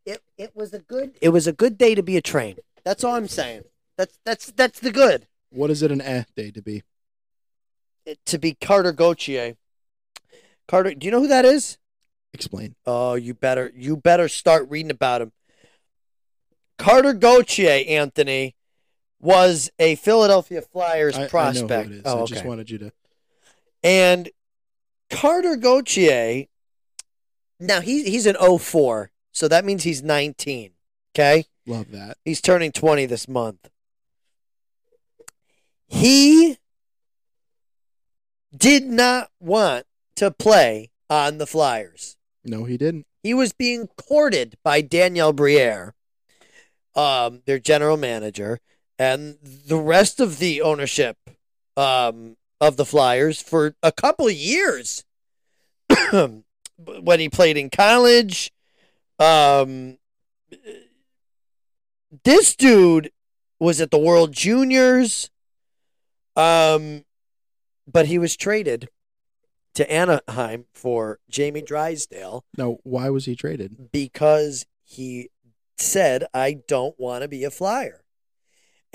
It 0.05 0.21
it 0.37 0.55
was 0.55 0.73
a 0.73 0.79
good 0.79 1.15
it 1.19 1.29
was 1.29 1.45
a 1.45 1.51
good 1.51 1.77
day 1.77 1.93
to 1.93 2.03
be 2.03 2.15
a 2.15 2.21
train. 2.21 2.57
That's 2.85 3.03
all 3.03 3.15
I'm 3.15 3.27
saying. 3.27 3.63
That's 3.97 4.17
that's 4.23 4.51
that's 4.51 4.79
the 4.79 4.91
good. 4.91 5.27
What 5.49 5.69
is 5.69 5.83
it 5.83 5.91
an 5.91 6.01
eh 6.01 6.23
day 6.35 6.51
to 6.51 6.61
be? 6.61 6.83
It- 8.05 8.23
to 8.27 8.37
be 8.37 8.53
Carter 8.53 8.91
Gauthier. 8.91 9.55
Carter, 10.67 10.93
do 10.93 11.05
you 11.05 11.11
know 11.11 11.21
who 11.21 11.27
that 11.27 11.43
is? 11.43 11.77
Explain. 12.33 12.75
Oh, 12.85 13.15
you 13.15 13.33
better 13.33 13.71
you 13.75 13.97
better 13.97 14.27
start 14.29 14.69
reading 14.69 14.91
about 14.91 15.21
him. 15.21 15.31
Carter 16.77 17.13
Gauthier, 17.13 17.83
Anthony, 17.87 18.55
was 19.19 19.69
a 19.79 19.95
Philadelphia 19.95 20.61
Flyers 20.61 21.15
I, 21.15 21.19
I 21.19 21.23
know 21.23 21.29
prospect. 21.29 21.87
who 21.87 21.93
it 21.93 21.97
is. 21.97 22.01
Oh, 22.05 22.19
I 22.19 22.21
okay. 22.21 22.33
just 22.33 22.45
wanted 22.45 22.69
you 22.69 22.77
to. 22.79 22.91
And 23.83 24.29
Carter 25.09 25.55
Gauthier, 25.55 26.45
now 27.59 27.81
he, 27.81 28.03
he's 28.03 28.25
an 28.25 28.35
04, 28.35 29.11
so 29.31 29.47
that 29.47 29.65
means 29.65 29.83
he's 29.83 30.03
19. 30.03 30.71
Okay? 31.13 31.45
Love 31.65 31.91
that. 31.91 32.17
He's 32.25 32.41
turning 32.41 32.71
20 32.71 33.05
this 33.05 33.27
month. 33.27 33.69
He 35.87 36.57
did 38.55 38.85
not 38.85 39.29
want 39.39 39.85
to 40.15 40.31
play 40.31 40.91
on 41.09 41.37
the 41.37 41.47
Flyers. 41.47 42.17
No, 42.43 42.65
he 42.65 42.77
didn't. 42.77 43.05
He 43.23 43.33
was 43.33 43.53
being 43.53 43.87
courted 43.97 44.57
by 44.63 44.81
Daniel 44.81 45.33
Briere, 45.33 45.95
um, 46.95 47.41
their 47.45 47.59
general 47.59 47.97
manager, 47.97 48.59
and 48.97 49.37
the 49.41 49.77
rest 49.77 50.19
of 50.19 50.39
the 50.39 50.61
ownership 50.61 51.17
um, 51.77 52.37
of 52.61 52.77
the 52.77 52.85
Flyers 52.85 53.41
for 53.41 53.75
a 53.83 53.91
couple 53.91 54.27
of 54.27 54.33
years. 54.33 55.03
when 56.11 57.19
he 57.19 57.29
played 57.29 57.57
in 57.57 57.69
college, 57.69 58.51
um, 59.19 59.97
this 62.23 62.55
dude 62.55 63.11
was 63.59 63.79
at 63.81 63.91
the 63.91 63.97
World 63.97 64.33
Juniors, 64.33 65.29
um, 66.35 67.05
but 67.87 68.07
he 68.07 68.17
was 68.17 68.35
traded 68.35 68.89
to 69.75 69.91
Anaheim 69.91 70.65
for 70.73 71.19
Jamie 71.29 71.61
Drysdale 71.61 72.45
Now, 72.57 72.77
why 72.83 73.09
was 73.09 73.25
he 73.25 73.35
traded? 73.35 73.91
because 73.91 74.65
he 74.83 75.29
said, 75.77 76.25
I 76.33 76.61
don't 76.67 76.97
want 76.97 77.23
to 77.23 77.27
be 77.27 77.43
a 77.43 77.51
flyer. 77.51 78.04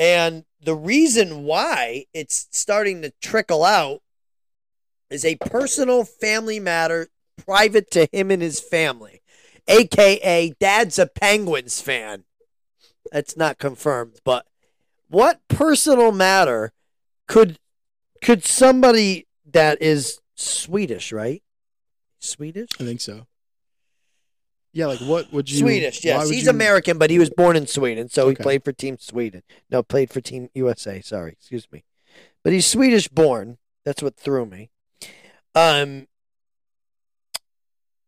And 0.01 0.47
the 0.63 0.75
reason 0.75 1.45
why 1.45 2.07
it's 2.15 2.49
starting 2.53 3.03
to 3.03 3.13
trickle 3.21 3.63
out 3.63 4.01
is 5.11 5.27
a 5.27 5.37
personal 5.37 6.05
family 6.05 6.59
matter 6.59 7.09
private 7.45 7.91
to 7.91 8.09
him 8.11 8.31
and 8.31 8.41
his 8.41 8.61
family, 8.61 9.21
aka 9.69 10.55
dad's 10.59 10.99
a 10.99 11.07
Penguins 11.07 11.83
fan. 11.83 12.25
That's 13.13 13.37
not 13.37 13.59
confirmed, 13.59 14.21
but 14.25 14.47
what 15.09 15.41
personal 15.49 16.13
matter 16.13 16.73
could 17.29 17.59
could 18.23 18.43
somebody 18.43 19.27
that 19.53 19.83
is 19.83 20.19
Swedish, 20.35 21.13
right? 21.13 21.43
Swedish? 22.21 22.71
I 22.81 22.85
think 22.85 23.03
so. 23.03 23.27
Yeah, 24.73 24.87
like 24.87 25.01
what 25.01 25.33
would 25.33 25.51
you? 25.51 25.59
Swedish, 25.59 26.05
yes. 26.05 26.31
He's 26.31 26.45
you- 26.45 26.51
American, 26.51 26.99
but 26.99 27.11
he 27.11 27.19
was 27.19 27.31
born 27.31 27.57
in 27.57 27.67
Sweden, 27.67 28.09
so 28.09 28.29
he 28.29 28.35
played 28.37 28.65
for 28.65 28.73
Team 28.73 28.99
Sweden. 28.99 29.43
No, 29.71 29.83
played 29.83 30.11
for 30.11 30.21
Team 30.21 30.49
USA. 30.55 31.01
Sorry, 31.01 31.33
excuse 31.33 31.67
me. 31.73 31.85
But 32.45 32.53
he's 32.53 32.67
Swedish 32.67 33.09
born. 33.09 33.59
That's 33.85 34.03
what 34.03 34.17
threw 34.17 34.47
me. 34.47 34.71
Um, 35.55 36.07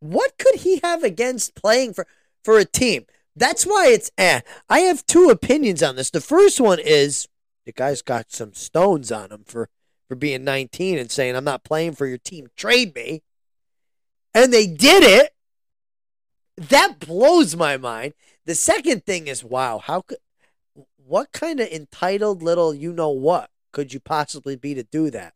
what 0.01 0.39
could 0.39 0.61
he 0.61 0.81
have 0.83 1.03
against 1.03 1.55
playing 1.55 1.95
for 1.95 2.07
for 2.45 2.59
a 2.59 2.65
team? 2.65 3.07
That's 3.35 3.65
why 3.65 3.89
it's 3.89 4.11
eh. 4.19 4.41
I 4.69 4.81
have 4.81 5.07
two 5.07 5.31
opinions 5.31 5.83
on 5.83 5.97
this. 5.97 6.11
The 6.11 6.21
first 6.21 6.61
one 6.61 6.79
is 6.79 7.29
the 7.65 7.73
guy's 7.73 8.03
got 8.03 8.31
some 8.31 8.53
stones 8.53 9.11
on 9.11 9.33
him 9.33 9.45
for 9.47 9.69
for 10.09 10.15
being 10.15 10.45
19 10.45 10.99
and 10.99 11.11
saying 11.11 11.35
I'm 11.35 11.45
not 11.45 11.65
playing 11.65 11.95
for 11.95 12.07
your 12.07 12.19
team. 12.19 12.49
Trade 12.57 12.95
me. 12.95 13.23
And 14.35 14.53
they 14.53 14.67
did 14.67 15.03
it 15.03 15.33
that 16.57 16.99
blows 17.01 17.57
my 17.57 17.77
mind. 17.77 18.15
The 18.45 18.55
second 18.55 19.05
thing 19.05 19.27
is, 19.29 19.45
wow, 19.45 19.79
how 19.79 20.03
could, 20.03 20.19
what 20.97 21.33
kind 21.33 21.61
of 21.61 21.69
entitled 21.69 22.43
little 22.43 22.75
you 22.75 22.93
know 22.93 23.11
what 23.11 23.51
could 23.73 23.93
you 23.93 24.01
possibly 24.01 24.57
be 24.57 24.75
to 24.75 24.83
do 24.83 25.11
that? 25.11 25.35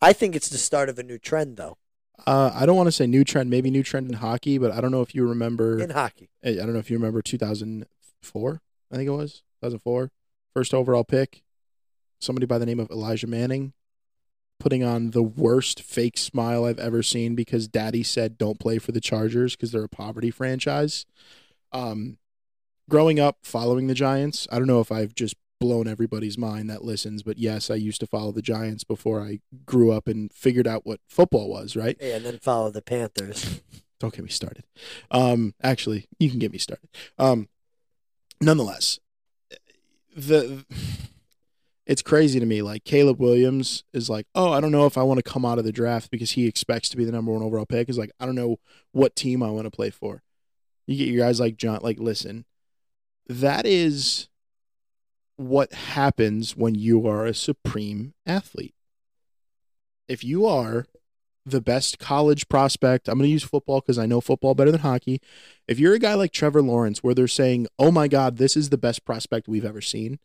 I 0.00 0.12
think 0.12 0.34
it's 0.34 0.48
the 0.48 0.58
start 0.58 0.88
of 0.88 0.98
a 0.98 1.02
new 1.02 1.18
trend, 1.18 1.56
though. 1.56 1.78
Uh, 2.26 2.52
I 2.54 2.64
don't 2.64 2.76
want 2.76 2.86
to 2.86 2.92
say 2.92 3.06
new 3.06 3.24
trend, 3.24 3.50
maybe 3.50 3.70
new 3.70 3.82
trend 3.82 4.08
in 4.08 4.14
hockey, 4.14 4.56
but 4.56 4.70
I 4.70 4.80
don't 4.80 4.92
know 4.92 5.02
if 5.02 5.14
you 5.14 5.26
remember. 5.26 5.80
in 5.80 5.90
hockey. 5.90 6.30
I 6.44 6.50
I 6.50 6.54
don't 6.56 6.72
know 6.72 6.78
if 6.78 6.90
you 6.90 6.96
remember 6.96 7.20
2004. 7.20 8.62
I 8.92 8.96
think 8.96 9.08
it 9.08 9.12
was 9.12 9.42
2004. 9.62 10.10
First 10.54 10.72
overall 10.72 11.04
pick. 11.04 11.42
Somebody 12.20 12.46
by 12.46 12.58
the 12.58 12.66
name 12.66 12.78
of 12.80 12.90
Elijah 12.90 13.26
Manning 13.26 13.72
putting 14.60 14.84
on 14.84 15.10
the 15.10 15.22
worst 15.22 15.82
fake 15.82 16.16
smile 16.16 16.64
I've 16.64 16.78
ever 16.78 17.02
seen 17.02 17.34
because 17.34 17.68
daddy 17.68 18.02
said 18.02 18.38
don't 18.38 18.58
play 18.58 18.78
for 18.78 18.92
the 18.92 19.00
Chargers 19.00 19.56
because 19.56 19.72
they're 19.72 19.84
a 19.84 19.88
poverty 19.88 20.30
franchise. 20.30 21.06
Um, 21.72 22.18
growing 22.88 23.18
up 23.18 23.38
following 23.42 23.86
the 23.86 23.94
Giants, 23.94 24.46
I 24.50 24.58
don't 24.58 24.68
know 24.68 24.80
if 24.80 24.92
I've 24.92 25.14
just 25.14 25.34
blown 25.60 25.88
everybody's 25.88 26.36
mind 26.36 26.68
that 26.68 26.84
listens, 26.84 27.22
but 27.22 27.38
yes, 27.38 27.70
I 27.70 27.74
used 27.76 28.00
to 28.00 28.06
follow 28.06 28.32
the 28.32 28.42
Giants 28.42 28.84
before 28.84 29.20
I 29.22 29.40
grew 29.64 29.92
up 29.92 30.06
and 30.06 30.32
figured 30.32 30.66
out 30.66 30.84
what 30.84 31.00
football 31.08 31.48
was, 31.48 31.74
right? 31.76 31.96
Yeah, 32.00 32.16
and 32.16 32.24
then 32.24 32.38
follow 32.38 32.70
the 32.70 32.82
Panthers. 32.82 33.60
don't 33.98 34.14
get 34.14 34.24
me 34.24 34.30
started. 34.30 34.64
Um, 35.10 35.54
actually, 35.62 36.06
you 36.18 36.30
can 36.30 36.38
get 36.38 36.52
me 36.52 36.58
started. 36.58 36.88
Um, 37.18 37.48
nonetheless, 38.40 38.98
the 40.14 40.64
it's 41.86 42.02
crazy 42.02 42.40
to 42.40 42.46
me. 42.46 42.62
Like 42.62 42.84
Caleb 42.84 43.20
Williams 43.20 43.84
is 43.92 44.08
like, 44.08 44.26
oh, 44.34 44.52
I 44.52 44.60
don't 44.60 44.72
know 44.72 44.86
if 44.86 44.96
I 44.96 45.02
want 45.02 45.18
to 45.18 45.30
come 45.30 45.44
out 45.44 45.58
of 45.58 45.64
the 45.64 45.72
draft 45.72 46.10
because 46.10 46.32
he 46.32 46.46
expects 46.46 46.88
to 46.90 46.96
be 46.96 47.04
the 47.04 47.12
number 47.12 47.32
one 47.32 47.42
overall 47.42 47.66
pick. 47.66 47.88
Is 47.88 47.98
like, 47.98 48.12
I 48.18 48.26
don't 48.26 48.34
know 48.34 48.58
what 48.92 49.16
team 49.16 49.42
I 49.42 49.50
want 49.50 49.66
to 49.66 49.70
play 49.70 49.90
for. 49.90 50.22
You 50.86 50.96
get 50.96 51.12
your 51.12 51.24
guys 51.24 51.40
like 51.40 51.56
John. 51.56 51.80
Like, 51.82 51.98
listen, 51.98 52.44
that 53.28 53.66
is 53.66 54.28
what 55.36 55.72
happens 55.72 56.56
when 56.56 56.74
you 56.74 57.06
are 57.08 57.26
a 57.26 57.34
supreme 57.34 58.14
athlete. 58.26 58.74
If 60.08 60.22
you 60.22 60.46
are 60.46 60.86
the 61.46 61.60
best 61.60 61.98
college 61.98 62.48
prospect. 62.48 63.08
I'm 63.08 63.18
going 63.18 63.28
to 63.28 63.32
use 63.32 63.44
football 63.44 63.80
because 63.80 63.98
I 63.98 64.06
know 64.06 64.20
football 64.20 64.54
better 64.54 64.70
than 64.70 64.80
hockey. 64.80 65.20
If 65.68 65.78
you're 65.78 65.94
a 65.94 65.98
guy 65.98 66.14
like 66.14 66.32
Trevor 66.32 66.62
Lawrence, 66.62 67.02
where 67.02 67.14
they're 67.14 67.28
saying, 67.28 67.66
oh 67.78 67.90
my 67.90 68.08
God, 68.08 68.38
this 68.38 68.56
is 68.56 68.70
the 68.70 68.78
best 68.78 69.04
prospect 69.04 69.48
we've 69.48 69.64
ever 69.64 69.80
seen, 69.80 70.18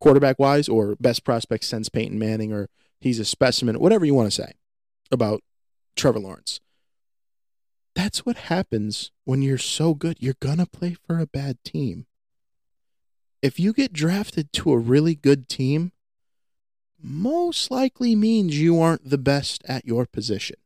quarterback 0.00 0.38
wise, 0.38 0.68
or 0.68 0.96
best 1.00 1.24
prospect 1.24 1.64
since 1.64 1.88
Peyton 1.88 2.18
Manning, 2.18 2.52
or 2.52 2.68
he's 3.00 3.18
a 3.18 3.24
specimen, 3.24 3.78
whatever 3.78 4.04
you 4.04 4.14
want 4.14 4.26
to 4.26 4.42
say 4.42 4.52
about 5.10 5.42
Trevor 5.96 6.20
Lawrence. 6.20 6.60
That's 7.94 8.24
what 8.24 8.36
happens 8.36 9.10
when 9.24 9.42
you're 9.42 9.58
so 9.58 9.94
good. 9.94 10.16
You're 10.20 10.34
going 10.40 10.58
to 10.58 10.66
play 10.66 10.96
for 11.06 11.18
a 11.18 11.26
bad 11.26 11.62
team. 11.64 12.06
If 13.42 13.58
you 13.58 13.72
get 13.72 13.92
drafted 13.92 14.52
to 14.54 14.72
a 14.72 14.78
really 14.78 15.14
good 15.14 15.48
team, 15.48 15.92
most 17.02 17.70
likely 17.70 18.14
means 18.14 18.60
you 18.60 18.80
aren't 18.80 19.08
the 19.08 19.18
best 19.18 19.62
at 19.66 19.86
your 19.86 20.06
position. 20.06 20.56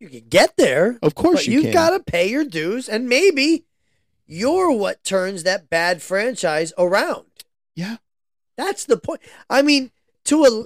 You 0.00 0.08
can 0.08 0.28
get 0.28 0.56
there. 0.56 0.98
Of 1.00 1.14
course 1.14 1.40
but 1.40 1.46
you 1.46 1.60
you've 1.60 1.72
got 1.72 1.90
to 1.90 2.00
pay 2.00 2.28
your 2.28 2.44
dues, 2.44 2.88
and 2.88 3.08
maybe 3.08 3.64
you're 4.26 4.72
what 4.72 5.04
turns 5.04 5.44
that 5.44 5.70
bad 5.70 6.02
franchise 6.02 6.72
around. 6.76 7.26
Yeah. 7.76 7.98
That's 8.64 8.84
the 8.84 8.96
point. 8.96 9.20
I 9.50 9.62
mean, 9.62 9.90
to 10.26 10.44
a 10.44 10.64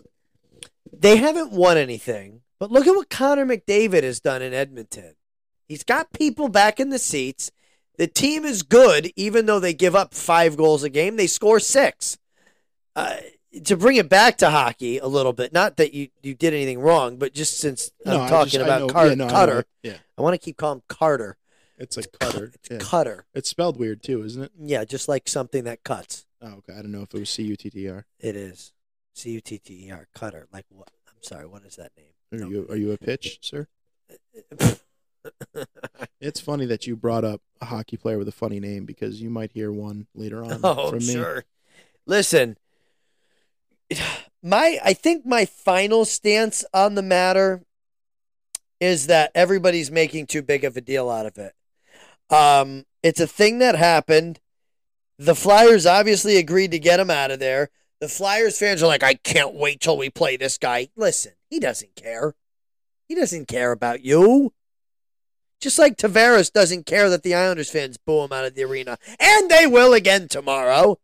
they 0.97 1.17
haven't 1.17 1.53
won 1.53 1.77
anything, 1.77 2.43
but 2.59 2.71
look 2.71 2.87
at 2.87 2.95
what 2.95 3.11
Connor 3.11 3.47
McDavid 3.47 4.03
has 4.03 4.21
done 4.21 4.43
in 4.43 4.53
Edmonton. 4.55 5.15
He's 5.69 5.85
got 5.85 6.13
people 6.13 6.49
back 6.49 6.79
in 6.81 6.91
the 6.91 6.99
seats. 6.99 7.51
The 7.99 8.07
team 8.07 8.45
is 8.45 8.63
good, 8.63 9.11
even 9.17 9.47
though 9.47 9.59
they 9.61 9.73
give 9.75 9.97
up 9.97 10.15
five 10.15 10.57
goals 10.57 10.83
a 10.85 10.91
game. 10.91 11.17
They 11.17 11.27
score 11.27 11.59
six. 11.61 12.19
Uh, 12.95 13.17
to 13.65 13.77
bring 13.77 13.97
it 13.97 14.09
back 14.09 14.37
to 14.39 14.51
hockey 14.51 14.99
a 14.99 15.07
little 15.07 15.33
bit, 15.33 15.53
not 15.53 15.79
that 15.79 15.95
you, 15.95 16.09
you 16.23 16.35
did 16.35 16.53
anything 16.53 16.79
wrong, 16.79 17.17
but 17.17 17.33
just 17.33 17.59
since 17.59 17.91
No, 18.05 18.21
I'm 18.21 18.29
talking 18.29 18.51
just- 18.53 18.65
about 18.65 18.91
Car- 18.91 19.09
yeah, 19.09 19.15
no, 19.15 19.27
I 19.27 19.31
Cutter, 19.31 19.59
it. 19.61 19.67
Yeah. 19.83 19.97
I 20.19 20.23
want 20.23 20.35
to 20.35 20.39
keep 20.39 20.57
calling 20.59 20.79
him 20.79 20.83
Carter. 20.89 21.39
It's 21.79 21.97
a 21.97 22.03
cutter. 22.07 22.53
It's 22.55 22.69
Yeah. 22.71 22.79
Cutter. 22.81 23.27
It's 23.35 23.49
spelled 23.49 23.79
weird 23.79 24.03
too, 24.03 24.23
isn't 24.25 24.43
it? 24.43 24.53
Yeah, 24.59 24.85
just 24.85 25.09
like 25.09 25.27
something 25.29 25.65
that 25.65 25.83
cuts. 25.85 26.26
Oh, 26.43 26.55
okay. 26.59 26.73
I 26.75 26.83
don't 26.83 26.93
know 26.93 27.03
if 27.03 27.15
it 27.15 27.21
was 27.21 27.31
C 27.31 27.43
U 27.45 27.57
T 27.57 27.71
T 27.71 27.89
R. 27.89 28.07
It 28.21 28.37
is. 28.37 28.73
C 29.15 29.31
U 29.31 29.41
T 29.41 29.59
T 29.59 29.87
E 29.87 29.91
R. 29.91 30.07
Cutter. 30.15 30.47
Like 30.53 30.67
what? 30.69 30.91
I'm 31.09 31.23
sorry. 31.23 31.47
What 31.47 31.65
is 31.65 31.77
that 31.77 31.93
name? 31.97 32.07
Are 32.33 32.39
No. 32.45 32.51
you 32.51 32.67
are 32.69 32.77
you 32.77 32.93
a 32.93 32.99
pitch, 32.99 33.39
sir? 33.43 33.67
It's 36.21 36.41
funny 36.41 36.67
that 36.67 36.87
you 36.87 36.95
brought 36.97 37.25
up 37.25 37.41
a 37.61 37.65
hockey 37.67 37.97
player 37.97 38.17
with 38.19 38.29
a 38.29 38.33
funny 38.33 38.61
name 38.61 38.85
because 38.85 39.21
you 39.21 39.29
might 39.29 39.51
hear 39.53 39.73
one 39.73 40.07
later 40.15 40.45
on 40.45 40.61
oh, 40.65 40.91
from 40.91 40.99
me. 40.99 41.13
sure. 41.15 41.45
Listen, 42.07 42.57
my 44.43 44.79
I 44.85 44.93
think 44.93 45.27
my 45.27 45.45
final 45.45 46.05
stance 46.05 46.65
on 46.73 46.95
the 46.95 47.03
matter 47.03 47.63
is 48.81 49.07
that 49.09 49.33
everybody's 49.35 49.91
making 49.91 50.27
too 50.27 50.43
big 50.43 50.63
of 50.65 50.77
a 50.77 50.81
deal 50.81 51.11
out 51.11 51.27
of 51.27 51.39
it. 51.39 51.55
Um, 52.31 52.85
it's 53.03 53.21
a 53.21 53.27
thing 53.27 53.59
that 53.59 53.75
happened. 53.75 54.39
The 55.19 55.35
Flyers 55.35 55.87
obviously 55.87 56.37
agreed 56.37 56.71
to 56.73 56.79
get 56.79 57.01
him 57.01 57.11
out 57.11 57.31
of 57.31 57.39
there. 57.39 57.71
The 58.01 58.09
Flyers 58.09 58.59
fans 58.59 58.83
are 58.83 58.87
like, 58.87 59.03
I 59.03 59.15
can't 59.15 59.55
wait 59.55 59.81
till 59.81 59.97
we 59.97 60.11
play 60.11 60.37
this 60.37 60.59
guy. 60.59 60.89
Listen, 60.97 61.33
he 61.49 61.59
doesn't 61.59 61.97
care. 61.97 62.35
He 63.09 63.15
doesn't 63.15 63.49
care 63.49 63.73
about 63.73 64.05
you. 64.05 64.53
Just 65.61 65.79
like 65.79 65.97
Tavares 65.97 66.53
doesn't 66.53 66.85
care 66.85 67.09
that 67.09 67.23
the 67.23 67.35
Islanders 67.35 67.71
fans 67.71 67.97
boo 67.97 68.23
him 68.23 68.33
out 68.33 68.45
of 68.45 68.55
the 68.55 68.65
arena. 68.65 68.99
And 69.19 69.51
they 69.51 69.67
will 69.67 69.95
again 69.95 70.29
tomorrow. 70.29 70.99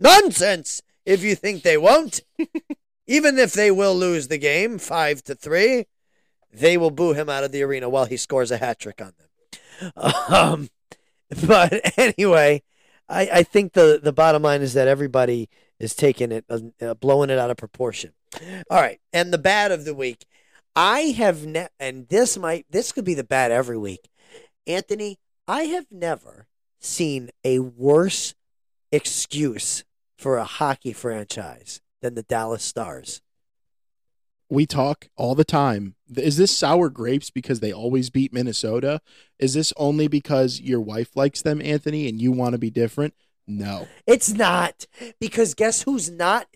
Nonsense 0.00 0.80
if 1.04 1.22
you 1.22 1.34
think 1.34 1.62
they 1.62 1.76
won't. 1.76 2.20
Even 3.06 3.38
if 3.38 3.54
they 3.54 3.70
will 3.70 3.94
lose 3.94 4.28
the 4.28 4.38
game 4.38 4.78
five 4.78 5.22
to 5.24 5.34
three, 5.34 5.86
they 6.52 6.76
will 6.76 6.90
boo 6.90 7.14
him 7.14 7.28
out 7.28 7.44
of 7.44 7.52
the 7.52 7.62
arena 7.62 7.88
while 7.88 8.04
he 8.04 8.16
scores 8.16 8.50
a 8.50 8.58
hat 8.58 8.78
trick 8.78 9.00
on 9.00 9.12
them. 9.18 9.24
Um, 10.28 10.70
but 11.46 11.96
anyway, 11.96 12.62
I, 13.08 13.28
I 13.32 13.42
think 13.42 13.72
the, 13.72 14.00
the 14.02 14.12
bottom 14.12 14.42
line 14.42 14.62
is 14.62 14.74
that 14.74 14.88
everybody 14.88 15.48
is 15.78 15.94
taking 15.94 16.32
it, 16.32 16.44
uh, 16.48 16.60
uh, 16.80 16.94
blowing 16.94 17.30
it 17.30 17.38
out 17.38 17.50
of 17.50 17.56
proportion. 17.56 18.12
All 18.70 18.80
right, 18.80 19.00
and 19.12 19.32
the 19.32 19.38
bad 19.38 19.72
of 19.72 19.84
the 19.84 19.94
week, 19.94 20.26
I 20.76 21.00
have 21.16 21.46
ne- 21.46 21.68
and 21.80 22.08
this 22.08 22.36
might 22.36 22.66
this 22.70 22.92
could 22.92 23.04
be 23.04 23.14
the 23.14 23.24
bad 23.24 23.50
every 23.50 23.78
week. 23.78 24.10
Anthony, 24.66 25.18
I 25.46 25.62
have 25.62 25.86
never 25.90 26.46
seen 26.78 27.30
a 27.42 27.58
worse 27.58 28.34
excuse 28.92 29.84
for 30.16 30.36
a 30.36 30.44
hockey 30.44 30.92
franchise 30.92 31.80
than 32.02 32.14
the 32.14 32.22
Dallas 32.22 32.62
Stars. 32.62 33.22
We 34.50 34.66
talk 34.66 35.08
all 35.16 35.34
the 35.34 35.44
time. 35.44 35.94
Is 36.16 36.36
this 36.36 36.56
sour 36.56 36.88
grapes 36.88 37.30
because 37.30 37.60
they 37.60 37.72
always 37.72 38.08
beat 38.08 38.32
Minnesota? 38.32 39.00
Is 39.38 39.54
this 39.54 39.72
only 39.76 40.08
because 40.08 40.60
your 40.60 40.80
wife 40.80 41.14
likes 41.14 41.42
them, 41.42 41.60
Anthony, 41.60 42.08
and 42.08 42.20
you 42.20 42.32
want 42.32 42.52
to 42.52 42.58
be 42.58 42.70
different? 42.70 43.14
No. 43.46 43.88
It's 44.06 44.30
not 44.32 44.86
because 45.20 45.54
guess 45.54 45.82
who's 45.82 46.10
not 46.10 46.46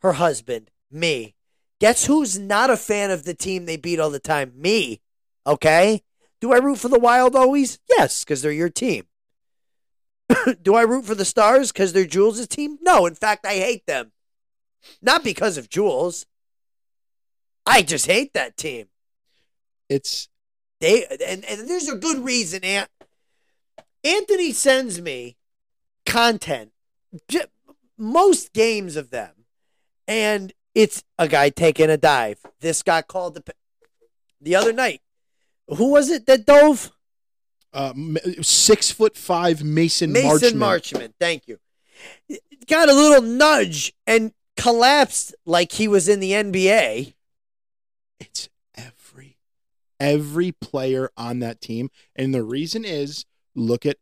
her 0.00 0.14
husband? 0.14 0.70
Me. 0.90 1.34
Guess 1.78 2.06
who's 2.06 2.38
not 2.38 2.70
a 2.70 2.76
fan 2.76 3.10
of 3.10 3.24
the 3.24 3.34
team 3.34 3.64
they 3.64 3.76
beat 3.76 4.00
all 4.00 4.10
the 4.10 4.18
time? 4.18 4.52
Me. 4.54 5.00
Okay? 5.46 6.02
Do 6.40 6.52
I 6.52 6.58
root 6.58 6.78
for 6.78 6.88
the 6.88 6.98
Wild 6.98 7.36
always? 7.36 7.78
Yes, 7.88 8.24
because 8.24 8.42
they're 8.42 8.52
your 8.52 8.70
team. 8.70 9.06
Do 10.62 10.74
I 10.74 10.82
root 10.82 11.04
for 11.04 11.14
the 11.14 11.24
Stars 11.24 11.72
because 11.72 11.92
they're 11.92 12.04
Jules' 12.06 12.46
team? 12.46 12.78
No, 12.82 13.06
in 13.06 13.14
fact, 13.14 13.46
I 13.46 13.54
hate 13.54 13.86
them. 13.86 14.12
Not 15.02 15.24
because 15.24 15.58
of 15.58 15.68
Jules. 15.68 16.26
I 17.66 17.82
just 17.82 18.06
hate 18.06 18.34
that 18.34 18.56
team. 18.56 18.86
It's 19.88 20.28
They 20.80 21.04
and, 21.06 21.44
and 21.44 21.68
there's 21.68 21.88
a 21.88 21.96
good 21.96 22.24
reason. 22.24 22.64
Ant- 22.64 22.90
Anthony 24.04 24.52
sends 24.52 25.00
me 25.00 25.36
content, 26.06 26.72
most 27.98 28.52
games 28.52 28.96
of 28.96 29.10
them, 29.10 29.44
and 30.08 30.52
it's 30.74 31.02
a 31.18 31.28
guy 31.28 31.50
taking 31.50 31.90
a 31.90 31.96
dive. 31.96 32.38
This 32.60 32.82
got 32.82 33.08
called 33.08 33.34
the 33.34 33.54
the 34.40 34.56
other 34.56 34.72
night. 34.72 35.02
Who 35.68 35.90
was 35.90 36.10
it 36.10 36.26
that 36.26 36.46
dove? 36.46 36.90
uh, 37.72 37.92
six 38.42 38.90
foot 38.90 39.16
five 39.16 39.62
Mason, 39.62 40.12
Marchman. 40.12 40.22
Mason 40.22 40.58
Marchment. 40.58 40.58
Marchment. 40.58 41.12
Thank 41.20 41.48
you. 41.48 41.58
Got 42.66 42.88
a 42.88 42.94
little 42.94 43.22
nudge 43.22 43.92
and 44.06 44.32
collapsed 44.56 45.34
like 45.46 45.72
he 45.72 45.88
was 45.88 46.08
in 46.08 46.20
the 46.20 46.32
NBA. 46.32 47.14
It's 48.20 48.48
every 48.76 49.38
every 49.98 50.52
player 50.52 51.10
on 51.16 51.40
that 51.40 51.60
team, 51.60 51.90
and 52.16 52.32
the 52.34 52.42
reason 52.42 52.84
is 52.84 53.24
look 53.54 53.84
at 53.84 53.96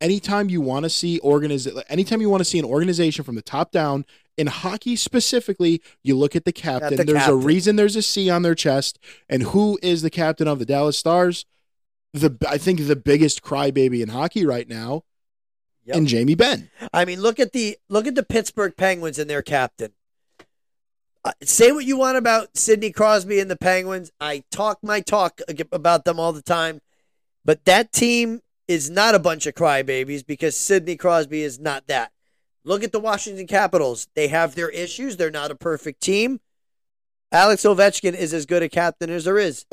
anytime 0.00 0.48
you 0.48 0.60
want 0.60 0.84
to 0.84 0.90
see 0.90 1.20
organiz 1.20 1.82
anytime 1.88 2.20
you 2.20 2.30
want 2.30 2.40
to 2.40 2.44
see 2.44 2.58
an 2.58 2.64
organization 2.64 3.24
from 3.24 3.34
the 3.34 3.42
top 3.42 3.70
down 3.70 4.04
in 4.36 4.46
hockey 4.48 4.96
specifically, 4.96 5.80
you 6.02 6.16
look 6.16 6.34
at 6.34 6.44
the 6.44 6.52
captain. 6.52 6.96
the 6.96 7.04
there's 7.04 7.28
a 7.28 7.34
reason 7.36 7.76
there's 7.76 7.96
a 7.96 8.02
C 8.02 8.30
on 8.30 8.42
their 8.42 8.54
chest, 8.54 8.98
and 9.28 9.42
who 9.44 9.78
is 9.82 10.02
the 10.02 10.10
captain 10.10 10.48
of 10.48 10.58
the 10.58 10.64
Dallas 10.66 10.98
Stars? 10.98 11.44
The 12.12 12.36
I 12.48 12.58
think 12.58 12.86
the 12.86 12.96
biggest 12.96 13.42
crybaby 13.42 14.00
in 14.02 14.08
hockey 14.08 14.46
right 14.46 14.68
now, 14.68 15.02
Yep. 15.84 15.96
and 15.96 16.08
Jamie 16.08 16.34
Benn. 16.34 16.70
I 16.92 17.04
mean, 17.04 17.20
look 17.20 17.38
at 17.38 17.52
the 17.52 17.76
look 17.88 18.06
at 18.06 18.14
the 18.14 18.22
Pittsburgh 18.22 18.76
Penguins 18.76 19.18
and 19.18 19.28
their 19.28 19.42
captain. 19.42 19.92
Uh, 21.24 21.32
say 21.42 21.72
what 21.72 21.86
you 21.86 21.96
want 21.96 22.18
about 22.18 22.56
Sidney 22.56 22.90
Crosby 22.90 23.40
and 23.40 23.50
the 23.50 23.56
Penguins. 23.56 24.12
I 24.20 24.44
talk 24.50 24.78
my 24.82 25.00
talk 25.00 25.40
about 25.72 26.04
them 26.04 26.20
all 26.20 26.32
the 26.32 26.42
time, 26.42 26.80
but 27.44 27.64
that 27.64 27.92
team 27.92 28.42
is 28.68 28.90
not 28.90 29.14
a 29.14 29.18
bunch 29.18 29.46
of 29.46 29.54
crybabies 29.54 30.26
because 30.26 30.56
Sidney 30.56 30.96
Crosby 30.96 31.42
is 31.42 31.58
not 31.58 31.86
that. 31.86 32.12
Look 32.62 32.82
at 32.82 32.92
the 32.92 33.00
Washington 33.00 33.46
Capitals. 33.46 34.08
They 34.14 34.28
have 34.28 34.54
their 34.54 34.68
issues. 34.68 35.16
They're 35.16 35.30
not 35.30 35.50
a 35.50 35.54
perfect 35.54 36.02
team. 36.02 36.40
Alex 37.32 37.62
Ovechkin 37.62 38.14
is 38.14 38.32
as 38.34 38.46
good 38.46 38.62
a 38.62 38.68
captain 38.68 39.10
as 39.10 39.24
there 39.24 39.38
is. 39.38 39.64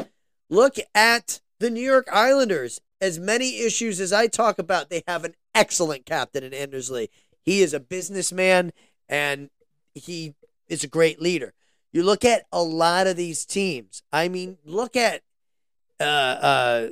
Look 0.50 0.76
at 0.96 1.42
the 1.60 1.70
New 1.70 1.84
York 1.84 2.08
Islanders. 2.12 2.82
As 3.00 3.20
many 3.20 3.62
issues 3.62 4.00
as 4.00 4.14
I 4.14 4.28
talk 4.28 4.60
about, 4.60 4.90
they 4.90 5.04
have 5.08 5.26
an 5.26 5.36
excellent 5.56 6.06
captain 6.06 6.44
in 6.44 6.54
Anders 6.54 6.90
Lee. 6.90 7.10
He 7.44 7.62
is 7.62 7.74
a 7.74 7.80
businessman 7.80 8.72
and 9.10 9.50
he 9.94 10.36
is 10.72 10.84
a 10.84 10.88
great 10.88 11.22
leader. 11.22 11.54
You 11.92 12.04
look 12.04 12.24
at 12.24 12.46
a 12.52 12.64
lot 12.64 13.06
of 13.08 13.18
these 13.18 13.46
teams. 13.46 14.02
I 14.12 14.30
mean, 14.30 14.58
look 14.66 14.96
at 14.96 15.22
uh, 16.00 16.04
uh, 16.04 16.90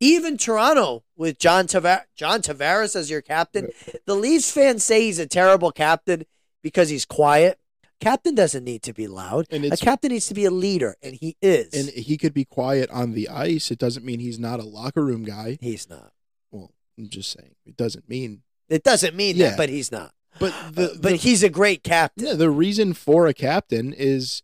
even 0.00 0.36
Toronto 0.36 1.02
with 1.16 1.38
John 1.38 1.66
Tavar- 1.66 2.04
John 2.14 2.42
Tavares 2.42 2.94
as 2.94 3.10
your 3.10 3.22
captain. 3.22 3.68
The 4.06 4.14
Leafs 4.14 4.50
fans 4.50 4.84
say 4.84 5.02
he's 5.02 5.18
a 5.18 5.26
terrible 5.26 5.72
captain 5.72 6.24
because 6.62 6.88
he's 6.88 7.04
quiet. 7.04 7.58
Captain 7.98 8.34
doesn't 8.34 8.62
need 8.62 8.82
to 8.82 8.92
be 8.92 9.06
loud. 9.06 9.46
And 9.50 9.64
A 9.64 9.76
captain 9.76 10.12
needs 10.12 10.26
to 10.28 10.34
be 10.34 10.44
a 10.44 10.50
leader, 10.50 10.96
and 11.02 11.14
he 11.14 11.36
is. 11.40 11.72
and 11.72 11.88
he 11.88 12.18
could 12.18 12.34
be 12.34 12.44
quiet 12.44 12.90
on 12.90 13.12
the 13.12 13.28
ice. 13.30 13.70
It 13.70 13.78
doesn't 13.78 14.04
mean 14.04 14.20
he's 14.20 14.38
not 14.38 14.60
a 14.60 14.64
locker 14.64 15.02
room 15.04 15.24
guy. 15.24 15.56
he's 15.62 15.88
not. 15.88 16.12
Well, 16.50 16.72
I'm 16.98 17.08
just 17.08 17.32
saying. 17.32 17.54
It 17.64 17.76
doesn't 17.76 18.08
mean. 18.08 18.42
It 18.68 18.82
doesn't 18.84 19.16
mean 19.16 19.36
Yeah. 19.36 19.50
that, 19.50 19.56
but 19.56 19.70
he's 19.70 19.90
not. 19.90 20.12
But 20.38 20.52
the 20.72 20.98
but 21.00 21.02
the, 21.10 21.16
he's 21.16 21.42
a 21.42 21.48
great 21.48 21.82
captain. 21.82 22.26
yeah, 22.26 22.34
the 22.34 22.50
reason 22.50 22.92
for 22.94 23.26
a 23.26 23.34
captain 23.34 23.92
is 23.96 24.42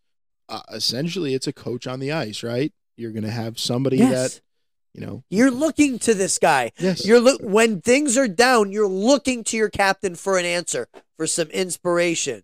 uh, 0.49 0.62
essentially 0.72 1.34
it's 1.34 1.47
a 1.47 1.53
coach 1.53 1.86
on 1.86 2.01
the 2.01 2.12
ice, 2.12 2.43
right? 2.43 2.72
You're 2.97 3.12
going 3.12 3.24
to 3.24 3.30
have 3.30 3.59
somebody 3.59 3.97
Yes. 3.99 4.11
that 4.34 4.40
you 4.95 5.01
know. 5.07 5.24
You're 5.30 5.51
looking 5.51 5.99
to 6.01 6.14
this 6.14 6.38
guy. 6.38 6.72
Yes. 6.78 7.07
You're 7.07 7.20
look 7.20 7.40
when 7.43 7.80
things 7.80 8.16
are 8.18 8.28
down, 8.28 8.72
you're 8.72 8.86
looking 8.88 9.45
to 9.45 9.57
your 9.57 9.70
captain 9.70 10.14
for 10.14 10.38
an 10.38 10.45
answer, 10.45 10.88
for 11.16 11.26
some 11.26 11.49
inspiration. 11.49 12.43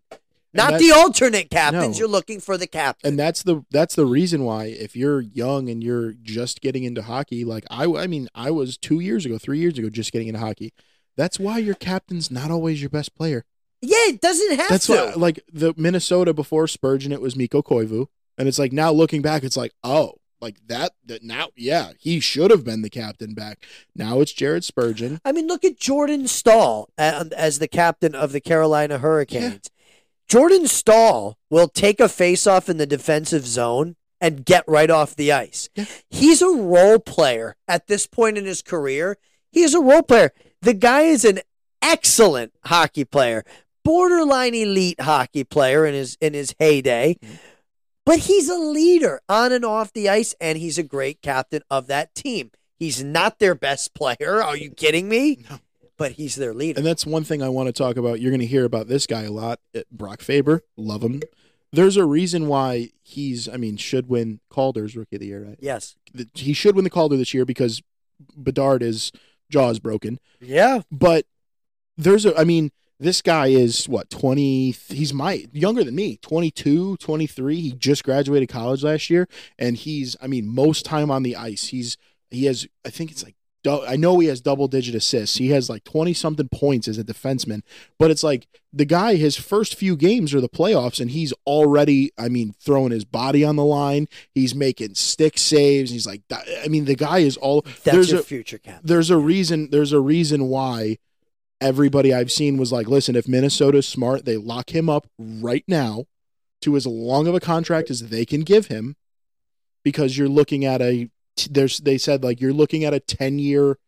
Not 0.55 0.79
the 0.81 0.91
alternate 0.91 1.51
captains. 1.51 1.97
No. 1.97 1.99
You're 2.01 2.09
looking 2.09 2.41
for 2.41 2.57
the 2.57 2.67
captain. 2.67 3.11
and 3.11 3.19
that's 3.19 3.43
the 3.43 3.65
that's 3.71 3.95
the 3.95 4.07
reason 4.07 4.45
why 4.45 4.65
if 4.65 4.97
you're 4.97 5.21
young 5.21 5.69
and 5.69 5.85
you're 5.85 6.13
just 6.23 6.63
getting 6.63 6.85
into 6.85 7.03
hockey 7.03 7.45
like 7.45 7.65
I 7.71 7.85
I 7.85 8.07
mean 8.07 8.29
I 8.35 8.51
was 8.51 8.79
2 8.79 8.99
years 9.01 9.27
ago 9.27 9.37
3 9.39 9.59
years 9.59 9.79
ago 9.79 9.91
just 9.91 10.11
getting 10.11 10.27
into 10.29 10.41
hockey 10.41 10.73
that's 11.19 11.39
why 11.39 11.59
your 11.59 11.75
captain's 11.75 12.31
not 12.31 12.51
always 12.51 12.81
your 12.81 12.91
best 12.91 13.15
player 13.15 13.45
yeah, 13.81 14.09
it 14.09 14.21
doesn't 14.21 14.57
have 14.57 14.67
to. 14.67 14.73
that's 14.73 14.87
to. 14.87 14.93
why 14.93 15.13
like 15.15 15.41
the 15.53 15.75
Minnesota 15.77 16.33
before 16.33 16.67
Spurgeon 16.67 17.13
it 17.13 17.21
was 17.21 17.37
Mikko 17.37 17.63
Koivu 17.63 18.07
and 18.39 18.49
it's 18.49 18.59
like 18.59 18.73
now 18.73 18.91
looking 18.91 19.21
back 19.21 19.45
it's 19.45 19.57
like 19.57 19.73
oh 19.85 20.15
like 20.41 20.57
that 20.69 20.93
that 21.05 21.23
now 21.23 21.49
yeah 21.57 21.93
he 21.99 22.21
should 22.21 22.51
have 22.51 22.65
been 22.65 22.83
the 22.83 22.91
captain 22.91 23.35
back 23.35 23.65
now 23.95 24.21
it's 24.21 24.33
Jared 24.33 24.65
Spurgeon 24.65 25.21
I 25.25 25.33
mean, 25.33 25.47
look 25.47 25.65
at 25.65 25.79
Jordan 25.79 26.27
Staal 26.27 26.91
uh, 26.97 27.19
um, 27.21 27.31
as 27.37 27.59
the 27.59 27.69
captain 27.69 28.15
of 28.15 28.33
the 28.33 28.41
Carolina 28.41 28.99
Hurricanes. 28.99 29.71
Jordan 30.29 30.67
Staal 30.67 31.39
will 31.51 31.69
take 31.69 32.01
a 32.01 32.05
faceoff 32.05 32.69
in 32.69 32.77
the 32.77 32.87
defensive 32.87 33.47
zone 33.47 33.97
and 34.21 34.45
get 34.45 34.65
right 34.69 34.91
off 34.91 35.17
the 35.17 35.33
ice. 35.33 35.69
Yeah. 35.75 35.87
He's 36.11 36.43
a 36.43 36.49
role 36.49 36.99
player 36.99 37.57
at 37.67 37.87
this 37.87 38.07
point 38.07 38.37
in 38.37 38.45
his 38.45 38.61
career. 38.63 39.17
He 39.51 39.63
is 39.63 39.75
a 39.75 39.81
role 39.81 40.03
player. 40.03 40.33
The 40.63 40.75
guy 40.75 41.03
is 41.03 41.25
an 41.25 41.41
excellent 41.83 42.53
hockey 42.65 43.05
player, 43.05 43.45
borderline 43.85 44.55
elite 44.55 45.01
hockey 45.01 45.45
player 45.45 45.87
in 45.87 45.95
his 45.95 46.17
in 46.21 46.35
his 46.35 46.55
heyday. 46.59 47.17
But 48.05 48.21
he's 48.21 48.49
a 48.49 48.57
leader 48.57 49.21
on 49.29 49.53
and 49.53 49.65
off 49.65 49.93
the 49.93 50.09
ice, 50.09 50.35
and 50.41 50.57
he's 50.57 50.79
a 50.79 50.83
great 50.83 51.21
captain 51.21 51.63
of 51.71 51.89
that 51.89 52.15
team. 52.15 52.51
He's 52.79 53.05
not 53.05 53.39
their 53.39 53.55
best 53.55 53.93
player. 53.93 54.43
Are 54.43 54.57
you 54.57 54.71
kidding 54.71 55.09
me? 55.09 55.39
No. 55.51 55.59
But 55.99 56.13
he's 56.13 56.37
their 56.37 56.55
leader. 56.55 56.79
And 56.79 56.87
that's 56.87 57.05
one 57.05 57.25
thing 57.25 57.43
I 57.43 57.49
want 57.49 57.67
to 57.67 57.73
talk 57.73 57.97
about. 57.97 58.21
You're 58.21 58.31
going 58.31 58.39
to 58.41 58.47
hear 58.47 58.65
about 58.65 58.87
this 58.87 59.05
guy 59.05 59.23
a 59.23 59.33
lot. 59.33 59.59
Uh, 59.77 59.81
Brock 59.91 60.21
Faber, 60.23 60.63
love 60.77 61.03
him. 61.03 61.21
There's 61.73 61.97
a 61.97 62.05
reason 62.05 62.47
why 62.47 62.91
he's, 63.03 63.49
I 63.49 63.57
mean, 63.57 63.77
should 63.77 64.09
win 64.09 64.39
Calder's 64.49 64.97
Rookie 64.97 65.17
of 65.17 65.21
the 65.21 65.27
Year, 65.27 65.43
right? 65.45 65.59
yes. 65.61 65.97
He 66.35 66.53
should 66.53 66.77
win 66.77 66.85
the 66.85 66.91
Calder 66.91 67.17
this 67.17 67.35
year 67.35 67.45
because 67.45 67.83
Bedard 68.37 68.81
is 68.81 69.11
jaw 69.51 69.71
is 69.71 69.79
broken. 69.79 70.19
Yeah. 70.41 70.83
But 70.91 71.27
there's 71.97 72.27
a, 72.27 72.39
I 72.39 72.45
mean, 72.45 72.71
this 73.01 73.23
guy 73.23 73.49
is 73.49 73.89
what 73.89 74.11
20 74.11 74.71
he's 74.89 75.15
my 75.15 75.45
younger 75.53 75.85
than 75.85 75.95
me 75.95 76.17
22 76.17 76.97
23 76.97 77.61
he 77.61 77.73
just 77.73 78.03
graduated 78.03 78.49
college 78.49 78.83
last 78.83 79.09
year 79.09 79.29
and 79.59 79.77
he's 79.77 80.17
i 80.21 80.27
mean 80.27 80.53
most 80.53 80.85
time 80.85 81.11
on 81.11 81.23
the 81.23 81.37
ice 81.37 81.69
he's 81.69 81.97
he 82.31 82.47
has 82.47 82.67
i 82.85 82.91
think 82.91 83.11
it's 83.11 83.23
like 83.23 83.37
i 83.67 83.97
know 83.97 84.19
he 84.19 84.29
has 84.29 84.41
double 84.41 84.69
digit 84.69 84.95
assists. 84.95 85.37
He 85.37 85.49
has 85.51 85.69
like 85.69 85.85
20 85.85 86.15
something 86.15 86.49
points 86.49 86.89
as 86.89 86.97
a 86.99 87.05
defenseman 87.05 87.63
but 87.99 88.11
it's 88.11 88.23
like 88.23 88.47
the 88.73 88.85
guy 88.85 89.17
his 89.17 89.37
first 89.37 89.75
few 89.75 89.97
games 89.97 90.33
are 90.35 90.41
the 90.41 90.49
playoffs 90.49 91.01
and 91.01 91.11
he's 91.11 91.33
already 91.47 92.13
i 92.19 92.29
mean 92.29 92.55
throwing 92.61 92.93
his 92.93 93.05
body 93.05 93.45
on 93.45 93.57
the 93.57 93.65
line. 93.65 94.07
He's 94.35 94.55
making 94.55 94.95
stick 94.95 95.39
saves. 95.39 95.91
He's 95.91 96.07
like 96.07 96.23
i 96.65 96.69
mean 96.69 96.85
the 96.85 96.95
guy 96.95 97.19
is 97.19 97.37
all 97.37 97.63
That's 97.63 97.83
there's 97.85 98.11
your 98.13 98.21
a 98.21 98.25
future 98.25 98.59
captain. 98.59 98.87
there's 98.87 99.11
a 99.11 99.19
reason 99.19 99.71
there's 99.71 99.93
a 99.93 100.01
reason 100.01 100.49
why 100.49 100.99
everybody 101.61 102.15
I've 102.15 102.31
seen 102.31 102.57
was 102.57 102.71
like, 102.71 102.87
listen, 102.87 103.17
if 103.17 103.27
Minnesota's 103.27 103.89
smart, 103.89 104.25
they 104.25 104.37
lock 104.37 104.71
him 104.71 104.89
up 104.89 105.09
right 105.19 105.65
now 105.67 106.05
to 106.63 106.77
as 106.77 106.87
long 106.87 107.27
of 107.27 107.35
a 107.35 107.41
contract 107.41 107.91
as 107.91 108.09
they 108.11 108.25
can 108.25 108.43
give 108.43 108.67
him 108.67 108.95
because 109.83 110.17
you're 110.17 110.29
looking 110.29 110.65
at 110.65 110.81
a 110.81 111.11
there's 111.47 111.79
they 111.79 111.99
said 111.99 112.25
like 112.25 112.41
you're 112.41 112.53
looking 112.53 112.85
at 112.85 112.95
a 112.95 113.01
10 113.01 113.39
year 113.39 113.79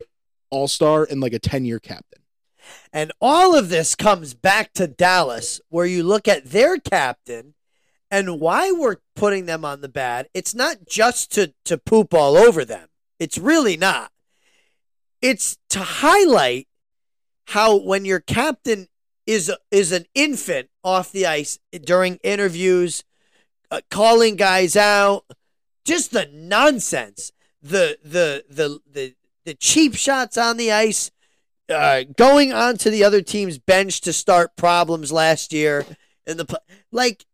all-star 0.51 1.07
and 1.09 1.21
like 1.21 1.33
a 1.33 1.39
10 1.39 1.65
year 1.65 1.79
captain. 1.79 2.23
And 2.93 3.13
all 3.21 3.57
of 3.57 3.69
this 3.69 3.95
comes 3.95 4.35
back 4.35 4.73
to 4.75 4.87
Dallas, 4.87 5.61
where 5.69 5.87
you 5.87 6.03
look 6.03 6.29
at 6.29 6.47
their 6.47 6.79
captain 6.79 7.55
and 8.11 8.41
why 8.41 8.73
we're 8.73 8.97
putting 9.15 9.47
them 9.47 9.65
on 9.65 9.81
the 9.81 9.89
bad. 9.89 10.29
It's 10.35 10.55
not 10.55 10.89
just 10.89 11.33
to, 11.33 11.55
to 11.65 11.79
poop 11.79 12.13
all 12.13 12.37
over 12.37 12.65
them, 12.65 12.89
it's 13.19 13.39
really 13.39 13.77
not. 13.77 14.13
It's 15.23 15.59
to 15.71 15.81
highlight 15.81 16.67
how 17.49 17.77
when 17.77 18.05
your 18.05 18.21
captain 18.21 18.89
is 19.27 19.53
is 19.71 19.93
an 19.93 20.07
infant 20.15 20.69
off 20.83 21.13
the 21.13 21.27
ice 21.27 21.59
during 21.85 22.17
interviews, 22.25 23.05
uh, 23.71 23.81
calling 23.91 24.37
guys 24.37 24.77
out, 24.77 25.25
just 25.85 26.11
the 26.11 26.29
nonsense, 26.33 27.33
the 27.63 27.99
the 28.03 28.45
the 28.49 28.81
the 28.91 29.15
the 29.45 29.55
cheap 29.55 29.95
shots 29.95 30.37
on 30.37 30.57
the 30.57 30.73
ice, 30.73 31.11
uh, 31.69 32.03
going 32.17 32.53
onto 32.53 32.91
the 32.91 33.05
other 33.05 33.23
team's 33.23 33.59
bench 33.59 34.01
to 34.03 34.13
start 34.13 34.57
problems 34.57 35.13
last 35.13 35.53
year 35.53 35.85
in 36.27 36.37
the 36.37 36.61
like. 36.93 37.25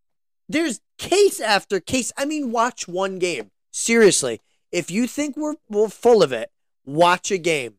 There's 0.49 0.81
case 0.99 1.41
after 1.41 1.81
case. 1.81 2.13
I 2.17 2.25
mean, 2.25 2.53
watch 2.53 2.87
one 2.87 3.19
game. 3.19 3.51
Seriously, 3.73 4.41
if 4.71 4.91
you 4.91 5.07
think 5.07 5.37
we're 5.37 5.57
we're 5.69 5.89
full 5.89 6.23
of 6.23 6.33
it, 6.33 6.51
watch 6.85 7.31
a 7.31 7.39
game. 7.39 7.75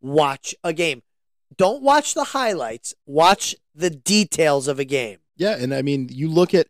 Watch 0.00 0.54
a 0.62 0.72
game. 0.72 1.02
Don't 1.56 1.82
watch 1.82 2.14
the 2.14 2.24
highlights. 2.24 2.94
Watch 3.06 3.54
the 3.74 3.90
details 3.90 4.68
of 4.68 4.78
a 4.78 4.84
game. 4.84 5.18
Yeah, 5.36 5.56
and 5.56 5.74
I 5.74 5.82
mean, 5.82 6.08
you 6.10 6.28
look 6.28 6.54
at 6.54 6.68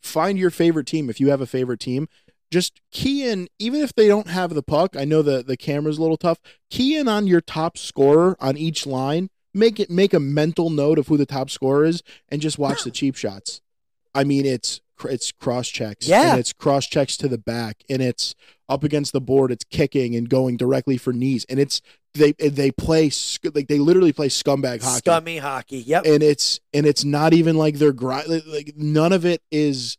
find 0.00 0.38
your 0.38 0.50
favorite 0.50 0.86
team 0.86 1.10
if 1.10 1.20
you 1.20 1.30
have 1.30 1.40
a 1.40 1.46
favorite 1.46 1.80
team. 1.80 2.08
Just 2.56 2.80
key 2.90 3.28
in, 3.28 3.48
even 3.58 3.82
if 3.82 3.94
they 3.94 4.08
don't 4.08 4.28
have 4.28 4.54
the 4.54 4.62
puck. 4.62 4.96
I 4.96 5.04
know 5.04 5.20
the 5.20 5.42
the 5.42 5.58
camera's 5.58 5.98
a 5.98 6.00
little 6.00 6.16
tough. 6.16 6.38
Key 6.70 6.96
in 6.96 7.06
on 7.06 7.26
your 7.26 7.42
top 7.42 7.76
scorer 7.76 8.34
on 8.40 8.56
each 8.56 8.86
line. 8.86 9.28
Make 9.52 9.78
it 9.78 9.90
make 9.90 10.14
a 10.14 10.20
mental 10.20 10.70
note 10.70 10.98
of 10.98 11.08
who 11.08 11.18
the 11.18 11.26
top 11.26 11.50
scorer 11.50 11.84
is, 11.84 12.02
and 12.30 12.40
just 12.40 12.58
watch 12.58 12.82
the 12.82 12.90
cheap 12.90 13.14
shots. 13.14 13.60
I 14.14 14.24
mean, 14.24 14.46
it's 14.46 14.80
it's 15.04 15.32
cross 15.32 15.68
checks, 15.68 16.08
Yeah. 16.08 16.30
and 16.30 16.40
it's 16.40 16.54
cross 16.54 16.86
checks 16.86 17.18
to 17.18 17.28
the 17.28 17.36
back, 17.36 17.84
and 17.90 18.00
it's 18.00 18.34
up 18.70 18.82
against 18.84 19.12
the 19.12 19.20
board. 19.20 19.52
It's 19.52 19.64
kicking 19.64 20.16
and 20.16 20.26
going 20.26 20.56
directly 20.56 20.96
for 20.96 21.12
knees, 21.12 21.44
and 21.50 21.60
it's 21.60 21.82
they 22.14 22.32
they 22.32 22.70
play 22.70 23.10
like 23.54 23.68
they 23.68 23.78
literally 23.78 24.14
play 24.14 24.28
scumbag 24.28 24.82
hockey 24.82 24.98
Scummy 25.00 25.36
hockey. 25.36 25.78
Yep. 25.80 26.06
and 26.06 26.22
it's 26.22 26.60
and 26.72 26.86
it's 26.86 27.04
not 27.04 27.34
even 27.34 27.58
like 27.58 27.74
they're 27.76 27.92
grind 27.92 28.28
like 28.46 28.72
none 28.76 29.12
of 29.12 29.26
it 29.26 29.42
is 29.50 29.98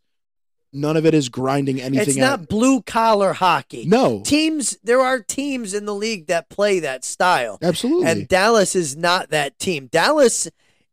none 0.72 0.96
of 0.96 1.06
it 1.06 1.14
is 1.14 1.28
grinding 1.28 1.80
anything 1.80 2.08
It's 2.08 2.16
not 2.16 2.40
out. 2.40 2.48
blue 2.48 2.82
collar 2.82 3.32
hockey. 3.32 3.84
no 3.86 4.22
Teams, 4.24 4.76
there 4.82 5.00
are 5.00 5.20
teams 5.20 5.74
in 5.74 5.84
the 5.86 5.94
league 5.94 6.26
that 6.26 6.48
play 6.48 6.80
that 6.80 7.04
style. 7.04 7.58
absolutely 7.62 8.06
And 8.06 8.28
Dallas 8.28 8.74
is 8.76 8.96
not 8.96 9.30
that 9.30 9.58
team. 9.58 9.86
Dallas 9.90 10.48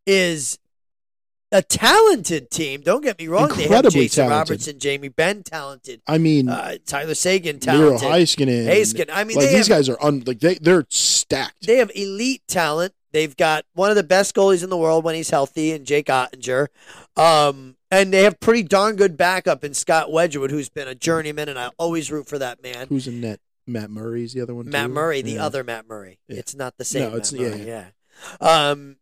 is 0.06 0.58
a 1.52 1.62
talented 1.62 2.50
team. 2.52 2.82
Don't 2.82 3.02
get 3.02 3.18
me 3.20 3.28
wrong. 3.28 3.48
they 3.50 3.54
have 3.56 3.64
Incredibly 3.66 4.02
Jason 4.06 4.28
talented. 4.28 4.50
Robertson, 4.52 4.80
Jamie 4.80 5.08
Benn, 5.10 5.44
talented. 5.44 6.02
i 6.08 6.18
mean 6.18 6.50
Uh, 6.50 6.76
Tyler 6.86 7.14
Seguin, 7.14 7.60
Miro 7.66 7.98
talented. 7.98 8.10
Heiskanen 8.10 8.66
Hayskin. 8.68 9.10
I 9.14 9.24
mean, 9.24 9.38
like 9.38 9.50
these 9.50 9.68
have, 9.68 9.78
guys 9.78 9.88
are 9.90 9.98
un, 10.02 10.24
like 10.26 10.40
they 10.40 10.56
they're 10.56 10.86
stacked 10.90 11.66
they 11.68 11.78
have 11.78 11.92
elite 11.96 12.42
talent. 12.48 12.94
They've 13.16 13.34
got 13.38 13.64
one 13.76 13.90
of 13.90 13.96
the 13.96 14.04
best 14.04 14.36
goalies 14.36 14.62
in 14.62 14.70
the 14.70 14.76
world 14.76 15.06
when 15.06 15.16
he's 15.16 15.30
healthy, 15.30 15.72
and 15.72 15.86
Jake 15.86 16.08
Oettinger. 16.08 16.68
Um, 17.16 17.78
and 17.90 18.12
they 18.12 18.24
have 18.24 18.42
pretty 18.42 18.62
darn 18.64 18.98
good 18.98 19.16
backup 19.16 19.64
in 19.64 19.74
Scott 19.74 20.12
Wedgewood, 20.12 20.52
who's 20.52 20.68
been 20.68 20.90
a 20.90 20.96
journeyman, 20.96 21.48
and 21.48 21.58
I 21.58 21.70
always 21.78 22.12
root 22.12 22.28
for 22.28 22.38
that 22.40 22.62
man. 22.62 22.88
Who's 22.90 23.08
in 23.08 23.22
net? 23.22 23.40
Matt 23.66 23.90
Murray's 23.90 24.34
the 24.34 24.42
other 24.42 24.54
one. 24.54 24.70
Matt 24.70 24.88
too? 24.88 24.94
Murray, 24.94 25.22
the 25.22 25.32
Yeah. 25.32 25.46
other 25.46 25.64
Matt 25.64 25.88
Murray. 25.88 26.20
Yeah. 26.28 26.40
It's 26.40 26.54
not 26.54 26.78
the 26.78 26.84
same. 26.84 27.04
No, 27.12 27.16
it's- 27.16 27.32
yeah, 27.32 27.50
Murray, 27.52 27.66
yeah. 27.66 27.86
Um, 28.42 28.98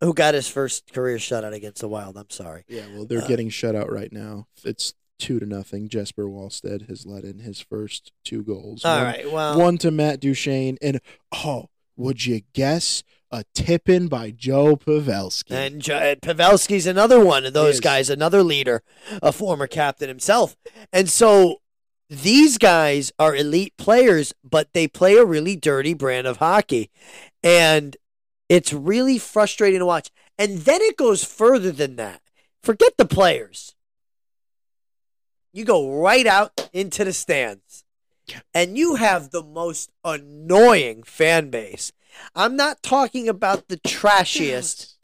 who 0.00 0.14
got 0.14 0.34
his 0.34 0.46
first 0.46 0.92
career 0.92 1.16
shutout 1.18 1.52
against 1.52 1.80
the 1.80 1.88
Wild? 1.88 2.16
I'm 2.16 2.30
sorry. 2.30 2.62
Yeah, 2.68 2.86
well, 2.94 3.04
they're 3.04 3.22
Uh, 3.24 3.26
getting 3.26 3.50
shut 3.50 3.74
out 3.74 3.90
right 3.90 4.12
now. 4.12 4.46
It's 4.64 4.94
two 5.18 5.40
to 5.40 5.44
nothing. 5.46 5.88
Jesper 5.88 6.26
Wallstedt 6.26 6.88
has 6.88 7.04
let 7.04 7.24
in 7.24 7.40
his 7.40 7.60
first 7.60 8.12
two 8.24 8.42
goals. 8.44 8.84
All 8.84 8.96
one, 8.96 9.04
right. 9.04 9.30
Well, 9.32 9.58
one 9.58 9.76
to 9.78 9.90
Matt 9.90 10.20
Duchene, 10.20 10.78
and 10.80 11.00
oh, 11.32 11.68
would 11.96 12.24
you 12.24 12.42
guess 12.54 13.02
a 13.30 13.44
tip 13.54 13.88
in 13.88 14.08
by 14.08 14.30
Joe 14.30 14.76
Pavelski? 14.76 15.50
And 15.50 15.80
J- 15.80 16.12
uh, 16.12 16.14
Pavelski's 16.16 16.86
another 16.86 17.24
one 17.24 17.44
of 17.44 17.52
those 17.52 17.80
guys, 17.80 18.10
another 18.10 18.42
leader, 18.42 18.82
a 19.22 19.32
former 19.32 19.66
captain 19.66 20.08
himself. 20.08 20.56
And 20.92 21.08
so 21.08 21.60
these 22.08 22.58
guys 22.58 23.12
are 23.18 23.36
elite 23.36 23.76
players, 23.76 24.34
but 24.42 24.72
they 24.72 24.88
play 24.88 25.16
a 25.16 25.24
really 25.24 25.56
dirty 25.56 25.94
brand 25.94 26.26
of 26.26 26.38
hockey. 26.38 26.90
And 27.42 27.96
it's 28.48 28.72
really 28.72 29.18
frustrating 29.18 29.78
to 29.78 29.86
watch. 29.86 30.10
And 30.38 30.58
then 30.58 30.80
it 30.82 30.96
goes 30.96 31.24
further 31.24 31.70
than 31.70 31.96
that. 31.96 32.20
Forget 32.62 32.94
the 32.96 33.06
players. 33.06 33.74
You 35.52 35.64
go 35.64 36.00
right 36.00 36.26
out 36.26 36.68
into 36.72 37.04
the 37.04 37.12
stands. 37.12 37.84
And 38.54 38.78
you 38.78 38.96
have 38.96 39.30
the 39.30 39.42
most 39.42 39.90
annoying 40.04 41.02
fan 41.02 41.50
base. 41.50 41.92
I'm 42.34 42.56
not 42.56 42.82
talking 42.82 43.28
about 43.28 43.68
the 43.68 43.76
trashiest. 43.78 44.96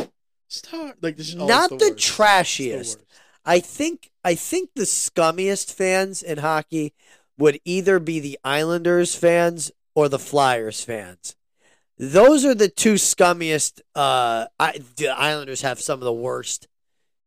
Stop. 0.48 0.96
Like 1.00 1.16
this 1.16 1.28
is 1.28 1.34
Not 1.34 1.72
it's 1.72 1.88
the 1.88 1.94
trashiest. 1.94 2.96
worst. 2.98 3.04
I 3.44 3.60
think 3.60 4.10
I 4.24 4.34
think 4.34 4.70
the 4.74 4.82
scummiest 4.82 5.72
fans 5.72 6.22
in 6.22 6.38
hockey 6.38 6.94
would 7.38 7.60
either 7.64 7.98
be 7.98 8.18
the 8.20 8.38
Islanders 8.44 9.14
fans 9.14 9.70
or 9.94 10.08
the 10.08 10.18
Flyers 10.18 10.82
fans. 10.82 11.36
Those 11.98 12.44
are 12.44 12.54
the 12.54 12.68
two 12.68 12.94
scummiest. 12.94 13.80
Uh, 13.94 14.46
I, 14.58 14.80
the 14.96 15.08
Islanders 15.08 15.62
have 15.62 15.80
some 15.80 16.00
of 16.00 16.04
the 16.04 16.12
worst 16.12 16.68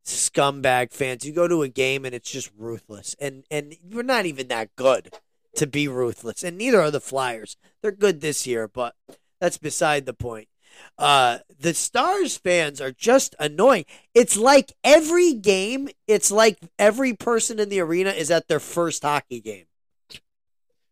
scumbag 0.06 0.92
fans. 0.92 1.26
You 1.26 1.34
go 1.34 1.48
to 1.48 1.64
a 1.64 1.68
game 1.70 2.06
and 2.06 2.14
it's 2.14 2.32
just 2.32 2.52
ruthless, 2.58 3.16
and 3.20 3.46
and 3.50 3.76
we're 3.92 4.04
not 4.04 4.26
even 4.26 4.48
that 4.50 4.76
good 4.76 5.14
to 5.56 5.66
be 5.66 5.88
ruthless, 5.88 6.44
and 6.44 6.58
neither 6.58 6.82
are 6.82 6.92
the 6.92 7.02
Flyers. 7.02 7.58
They're 7.82 7.92
good 7.92 8.22
this 8.22 8.46
year, 8.46 8.68
but 8.68 8.96
that's 9.40 9.58
beside 9.58 10.06
the 10.06 10.14
point. 10.14 10.48
Uh, 10.98 11.40
the 11.60 11.74
Stars 11.74 12.38
fans 12.38 12.80
are 12.80 12.92
just 12.92 13.36
annoying. 13.40 13.86
It's 14.14 14.38
like 14.38 14.74
every 14.84 15.34
game, 15.34 15.90
it's 16.08 16.32
like 16.32 16.58
every 16.78 17.14
person 17.14 17.60
in 17.60 17.70
the 17.70 17.80
arena 17.80 18.12
is 18.12 18.32
at 18.32 18.48
their 18.48 18.60
first 18.60 19.04
hockey 19.04 19.42
game. 19.42 19.66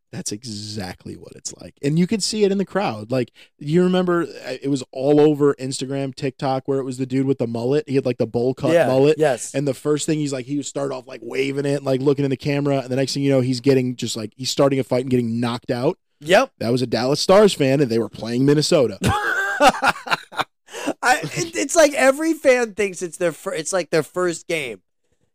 That's 0.10 0.32
exactly 0.32 1.16
what 1.16 1.34
it's 1.36 1.54
like. 1.58 1.76
And 1.84 2.00
you 2.00 2.08
could 2.08 2.24
see 2.24 2.46
it 2.46 2.52
in 2.52 2.58
the 2.58 2.66
crowd. 2.66 3.12
Like, 3.12 3.32
you 3.60 3.84
remember 3.84 4.24
uh, 4.24 4.56
it 4.62 4.70
was 4.70 4.82
all 4.94 5.20
over 5.20 5.54
Instagram, 5.56 6.16
TikTok, 6.16 6.66
where 6.66 6.80
it 6.80 6.86
was 6.86 6.98
the 6.98 7.06
dude 7.06 7.28
with 7.28 7.40
the 7.40 7.48
mullet. 7.48 7.88
He 7.90 7.96
had 7.96 8.06
like 8.06 8.18
the 8.18 8.26
bowl 8.26 8.54
cut 8.54 8.88
mullet. 8.88 9.18
Yes. 9.18 9.54
And 9.54 9.68
the 9.68 9.74
first 9.74 10.06
thing 10.06 10.20
he's 10.20 10.32
like, 10.32 10.46
he 10.46 10.56
would 10.56 10.66
start 10.66 10.94
off 10.94 11.08
like 11.08 11.20
waving 11.22 11.66
it, 11.66 11.84
like 11.84 12.00
looking 12.00 12.24
in 12.24 12.32
the 12.32 12.38
camera. 12.38 12.80
And 12.80 12.90
the 12.90 12.96
next 12.96 13.14
thing 13.14 13.24
you 13.24 13.30
know, 13.30 13.42
he's 13.42 13.60
getting 13.60 13.98
just 13.98 14.16
like, 14.16 14.32
he's 14.38 14.50
starting 14.50 14.80
a 14.80 14.84
fight 14.84 15.02
and 15.02 15.10
getting 15.10 15.42
knocked 15.42 15.72
out. 15.72 16.00
Yep. 16.20 16.52
That 16.60 16.72
was 16.72 16.82
a 16.82 16.88
Dallas 16.88 17.20
Stars 17.20 17.54
fan, 17.54 17.80
and 17.82 17.90
they 17.92 18.00
were 18.00 18.10
playing 18.10 18.46
Minnesota. 18.46 18.98
I, 21.02 21.20
it, 21.24 21.56
it's 21.56 21.76
like 21.76 21.94
every 21.94 22.34
fan 22.34 22.74
thinks 22.74 23.02
it's 23.02 23.18
their 23.18 23.32
fir- 23.32 23.54
it's 23.54 23.74
like 23.74 23.90
their 23.90 24.04
first 24.04 24.48
game. 24.48 24.82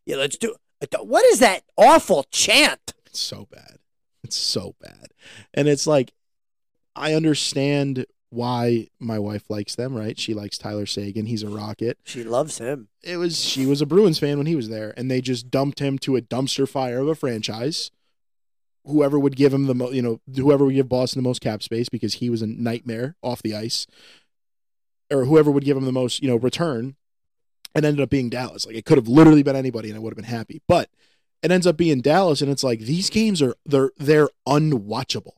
Yeah, 0.06 0.16
let's 0.16 0.36
do. 0.36 0.54
Uh, 0.80 0.98
what 1.04 1.24
is 1.26 1.38
that 1.38 1.62
awful 1.76 2.24
chant? 2.30 2.94
It's 3.06 3.20
so 3.20 3.46
bad. 3.50 3.78
It's 4.24 4.36
so 4.36 4.74
bad. 4.80 5.08
And 5.54 5.68
it's 5.68 5.86
like, 5.86 6.12
I 6.96 7.14
understand 7.14 8.06
why 8.30 8.88
my 8.98 9.18
wife 9.18 9.50
likes 9.50 9.74
them, 9.74 9.94
right? 9.94 10.18
She 10.18 10.32
likes 10.34 10.56
Tyler 10.58 10.86
Seguin. 10.86 11.26
He's 11.26 11.42
a 11.42 11.48
rocket. 11.48 11.98
She 12.04 12.24
loves 12.24 12.58
him. 12.58 12.88
it 13.02 13.18
was 13.18 13.38
she 13.38 13.66
was 13.66 13.82
a 13.82 13.86
Bruins 13.86 14.18
fan 14.18 14.38
when 14.38 14.46
he 14.46 14.56
was 14.56 14.68
there, 14.68 14.94
and 14.96 15.10
they 15.10 15.20
just 15.20 15.50
dumped 15.50 15.80
him 15.80 15.98
to 16.00 16.16
a 16.16 16.22
dumpster 16.22 16.68
fire 16.68 17.00
of 17.00 17.08
a 17.08 17.14
franchise. 17.14 17.90
Whoever 18.84 19.18
would 19.18 19.36
give 19.36 19.52
him 19.54 19.66
the 19.66 19.74
mo- 19.74 19.90
you 19.90 20.02
know 20.02 20.20
whoever 20.34 20.64
would 20.64 20.74
give 20.74 20.88
Boston 20.88 21.22
the 21.22 21.28
most 21.28 21.40
cap 21.40 21.62
space 21.62 21.88
because 21.88 22.14
he 22.14 22.28
was 22.28 22.42
a 22.42 22.46
nightmare 22.46 23.16
off 23.22 23.42
the 23.42 23.54
ice, 23.54 23.86
or 25.10 25.24
whoever 25.24 25.50
would 25.50 25.64
give 25.64 25.76
him 25.76 25.84
the 25.84 25.92
most 25.92 26.22
you 26.22 26.28
know 26.28 26.36
return, 26.36 26.96
and 27.74 27.84
ended 27.84 28.02
up 28.02 28.10
being 28.10 28.28
Dallas. 28.28 28.66
Like 28.66 28.76
it 28.76 28.84
could 28.84 28.98
have 28.98 29.08
literally 29.08 29.42
been 29.42 29.56
anybody, 29.56 29.88
and 29.88 29.96
I 29.96 30.00
would 30.00 30.12
have 30.12 30.16
been 30.16 30.24
happy. 30.24 30.62
But 30.66 30.90
it 31.42 31.50
ends 31.50 31.66
up 31.66 31.76
being 31.76 32.00
Dallas, 32.00 32.40
and 32.40 32.50
it's 32.50 32.64
like 32.64 32.80
these 32.80 33.10
games 33.10 33.40
are 33.42 33.54
they're 33.64 33.90
they're 33.98 34.30
unwatchable 34.48 35.34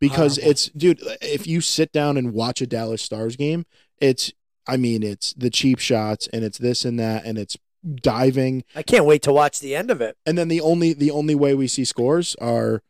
because 0.00 0.36
Horrible. 0.36 0.50
it's 0.50 0.66
dude. 0.70 1.00
If 1.20 1.46
you 1.46 1.60
sit 1.60 1.92
down 1.92 2.16
and 2.16 2.32
watch 2.32 2.60
a 2.60 2.66
Dallas 2.66 3.02
Stars 3.02 3.36
game, 3.36 3.66
it's 4.00 4.32
I 4.66 4.76
mean 4.76 5.02
it's 5.02 5.32
the 5.34 5.50
cheap 5.50 5.78
shots 5.78 6.28
and 6.32 6.44
it's 6.44 6.58
this 6.58 6.84
and 6.84 6.98
that 7.00 7.24
and 7.24 7.38
it's 7.38 7.56
diving 7.94 8.64
I 8.74 8.82
can't 8.82 9.04
wait 9.04 9.22
to 9.22 9.32
watch 9.32 9.60
the 9.60 9.74
end 9.76 9.90
of 9.90 10.00
it. 10.00 10.16
and 10.26 10.36
then 10.36 10.48
the 10.48 10.60
only 10.60 10.92
the 10.92 11.10
only 11.10 11.34
way 11.34 11.54
we 11.54 11.68
see 11.68 11.84
scores 11.84 12.34
are 12.36 12.82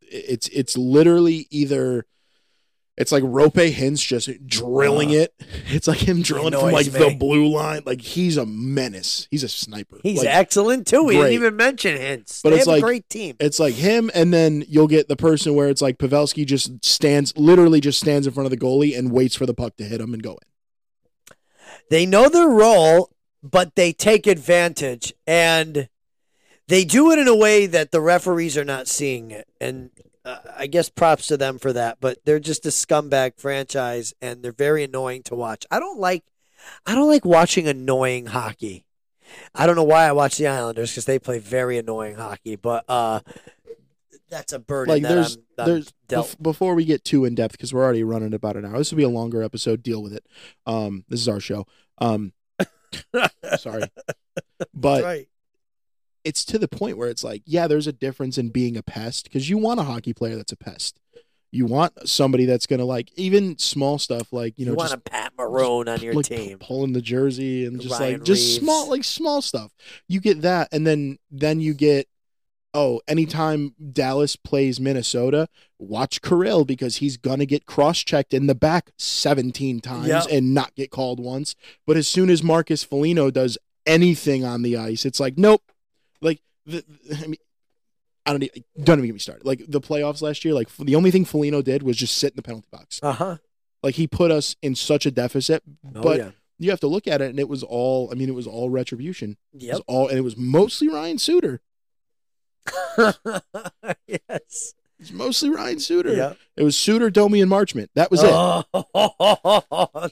it's 0.00 0.48
it's 0.48 0.76
literally 0.76 1.46
either 1.50 2.06
it's 2.98 3.10
like 3.10 3.22
Roope 3.24 3.72
Hintz 3.72 4.06
just 4.06 4.28
drilling 4.46 5.10
Uh, 5.12 5.20
it. 5.24 5.34
It's 5.68 5.88
like 5.88 6.06
him 6.06 6.20
drilling 6.20 6.52
from 6.52 6.70
like 6.72 6.92
the 6.92 7.16
blue 7.18 7.48
line. 7.48 7.80
Like 7.86 8.02
he's 8.02 8.36
a 8.36 8.44
menace. 8.44 9.26
He's 9.30 9.42
a 9.42 9.48
sniper. 9.48 9.98
He's 10.02 10.18
Like, 10.18 10.28
excellent 10.28 10.86
too. 10.86 11.02
We 11.04 11.14
didn't 11.16 11.32
even 11.32 11.56
mention 11.56 11.96
Hintz. 11.96 12.42
But 12.42 12.50
they 12.50 12.56
it's 12.56 12.66
have 12.66 12.72
like- 12.74 12.82
a 12.82 12.86
great 12.86 13.08
team. 13.08 13.36
it's 13.40 13.58
like 13.58 13.74
him, 13.74 14.10
and 14.14 14.32
then 14.34 14.64
you'll 14.68 14.88
get 14.88 15.08
the 15.08 15.16
person 15.16 15.54
where 15.54 15.70
it's 15.70 15.80
like 15.80 15.96
Pavelski 15.96 16.44
just 16.44 16.84
stands, 16.84 17.34
literally 17.36 17.80
just 17.80 17.98
stands 17.98 18.26
in 18.26 18.34
front 18.34 18.44
of 18.44 18.50
the 18.50 18.58
goalie 18.58 18.96
and 18.96 19.10
waits 19.10 19.34
for 19.36 19.46
the 19.46 19.54
puck 19.54 19.74
to 19.78 19.84
hit 19.84 19.98
him 20.00 20.12
and 20.12 20.22
go 20.22 20.32
in. 20.32 21.34
They 21.88 22.04
know 22.04 22.28
their 22.28 22.48
role, 22.48 23.10
but 23.42 23.74
they 23.74 23.92
take 23.92 24.26
advantage 24.26 25.12
and 25.26 25.88
they 26.68 26.84
do 26.84 27.10
it 27.10 27.18
in 27.18 27.28
a 27.28 27.36
way 27.36 27.66
that 27.66 27.90
the 27.90 28.00
referees 28.00 28.56
are 28.56 28.64
not 28.64 28.86
seeing 28.88 29.30
it. 29.30 29.48
And 29.60 29.90
uh, 30.24 30.38
I 30.56 30.66
guess 30.68 30.88
props 30.88 31.26
to 31.26 31.36
them 31.36 31.58
for 31.58 31.72
that, 31.72 31.98
but 32.00 32.18
they're 32.24 32.38
just 32.38 32.64
a 32.64 32.68
scumbag 32.70 33.38
franchise 33.38 34.14
and 34.22 34.42
they're 34.42 34.52
very 34.52 34.84
annoying 34.84 35.22
to 35.24 35.34
watch. 35.34 35.66
I 35.70 35.80
don't 35.80 35.98
like 35.98 36.24
I 36.86 36.94
don't 36.94 37.08
like 37.08 37.24
watching 37.24 37.66
annoying 37.66 38.26
hockey. 38.26 38.84
I 39.54 39.66
don't 39.66 39.74
know 39.76 39.82
why 39.82 40.06
I 40.06 40.12
watch 40.12 40.36
the 40.36 40.46
Islanders 40.46 40.94
cuz 40.94 41.04
they 41.06 41.18
play 41.18 41.40
very 41.40 41.76
annoying 41.78 42.14
hockey, 42.14 42.54
but 42.54 42.84
uh 42.88 43.20
that's 44.30 44.52
a 44.52 44.58
burden 44.58 44.94
Like 44.94 45.02
that 45.02 45.08
there's 45.08 45.36
I'm, 45.36 45.42
I'm 45.58 45.66
there's 45.66 45.92
dealt. 46.08 46.28
bef- 46.28 46.42
before 46.42 46.74
we 46.74 46.84
get 46.84 47.04
too 47.04 47.24
in 47.24 47.34
depth 47.34 47.52
because 47.52 47.74
we're 47.74 47.82
already 47.84 48.04
running 48.04 48.32
about 48.32 48.56
an 48.56 48.64
hour. 48.64 48.78
This 48.78 48.90
will 48.92 48.96
be 48.96 49.02
a 49.02 49.08
longer 49.08 49.42
episode. 49.42 49.82
Deal 49.82 50.02
with 50.02 50.14
it. 50.14 50.24
Um, 50.64 51.04
this 51.08 51.20
is 51.20 51.28
our 51.28 51.40
show. 51.40 51.66
Um, 51.98 52.32
sorry, 53.58 53.84
but 54.74 55.02
right. 55.04 55.28
it's 56.24 56.44
to 56.46 56.58
the 56.58 56.68
point 56.68 56.98
where 56.98 57.08
it's 57.08 57.24
like, 57.24 57.42
yeah, 57.44 57.66
there's 57.66 57.86
a 57.86 57.92
difference 57.92 58.38
in 58.38 58.50
being 58.50 58.76
a 58.76 58.82
pest 58.82 59.24
because 59.24 59.48
you 59.50 59.58
want 59.58 59.80
a 59.80 59.84
hockey 59.84 60.12
player 60.14 60.36
that's 60.36 60.52
a 60.52 60.56
pest. 60.56 60.98
You 61.54 61.66
want 61.66 62.08
somebody 62.08 62.46
that's 62.46 62.66
gonna 62.66 62.86
like 62.86 63.10
even 63.16 63.58
small 63.58 63.98
stuff 63.98 64.32
like 64.32 64.54
you 64.56 64.64
You, 64.64 64.70
know 64.72 64.76
want 64.76 64.88
just 64.90 64.94
a 65.06 65.10
Pat 65.10 65.32
Maroon 65.36 65.86
on 65.86 66.00
your 66.00 66.14
like 66.14 66.24
team. 66.24 66.58
pulling 66.58 66.94
the 66.94 67.02
jersey 67.02 67.66
and 67.66 67.78
just 67.78 68.00
Ryan 68.00 68.12
like 68.14 68.22
just 68.24 68.40
Reaves. 68.42 68.60
small 68.60 68.88
like 68.88 69.04
small 69.04 69.42
stuff. 69.42 69.70
You 70.08 70.20
get 70.20 70.40
that, 70.42 70.68
and 70.72 70.86
then 70.86 71.18
then 71.30 71.60
you 71.60 71.74
get 71.74 72.08
oh, 72.74 73.00
anytime 73.06 73.74
Dallas 73.92 74.36
plays 74.36 74.80
Minnesota, 74.80 75.48
watch 75.78 76.22
Kirill 76.22 76.64
because 76.64 76.96
he's 76.96 77.16
gonna 77.16 77.46
get 77.46 77.66
cross 77.66 77.98
checked 77.98 78.32
in 78.34 78.46
the 78.46 78.54
back 78.54 78.90
seventeen 78.98 79.80
times 79.80 80.08
Yep. 80.08 80.26
and 80.30 80.54
not 80.54 80.74
get 80.74 80.90
called 80.90 81.20
once. 81.20 81.54
But 81.86 81.96
as 81.96 82.06
soon 82.08 82.30
as 82.30 82.42
Marcus 82.42 82.82
Foligno 82.84 83.30
does 83.30 83.58
anything 83.86 84.44
on 84.44 84.62
the 84.62 84.76
ice, 84.76 85.04
it's 85.04 85.20
like 85.20 85.36
nope. 85.38 85.62
Like 86.20 86.40
the, 86.66 86.84
I 87.22 87.26
mean. 87.26 87.36
I 88.24 88.30
don't 88.30 88.44
even, 88.44 88.62
don't 88.84 88.98
even 89.00 89.08
get 89.08 89.14
me 89.14 89.18
started. 89.18 89.44
Like 89.44 89.64
the 89.66 89.80
playoffs 89.80 90.22
last 90.22 90.44
year, 90.44 90.54
like 90.54 90.68
the 90.76 90.94
only 90.94 91.10
thing 91.10 91.24
Foligno 91.24 91.60
did 91.60 91.82
was 91.82 91.96
just 91.96 92.16
sit 92.16 92.30
in 92.30 92.36
the 92.36 92.42
penalty 92.42 92.68
box. 92.70 93.00
Uh-huh. 93.02 93.38
Like 93.82 93.96
he 93.96 94.06
put 94.06 94.30
us 94.30 94.54
in 94.62 94.76
such 94.76 95.06
a 95.06 95.10
deficit, 95.10 95.64
Oh, 95.96 96.02
but 96.02 96.18
yeah. 96.18 96.30
you 96.56 96.70
have 96.70 96.78
to 96.80 96.86
look 96.86 97.08
at 97.08 97.20
it 97.20 97.30
and 97.30 97.40
it 97.40 97.48
was 97.48 97.64
all 97.64 98.08
i 98.12 98.14
mean 98.14 98.28
it 98.28 98.34
was 98.36 98.46
all 98.46 98.70
retribution 98.70 99.36
was 99.52 99.80
all 99.88 100.06
and 100.06 100.16
it 100.16 100.20
was 100.20 100.36
mostly 100.36 100.86
ryan 100.88 101.18
suter 101.18 101.60
yes. 104.06 104.74
it's 104.98 105.10
mostly 105.12 105.50
ryan 105.50 105.80
suter 105.80 106.14
Yep. 106.14 106.38
it 106.56 106.62
was 106.62 106.76
suter 106.76 107.10
domi 107.10 107.40
and 107.40 107.50
marchment 107.50 107.88
that 107.94 108.10
was 108.10 108.22
it 108.22 108.30
Oh, 108.32 108.64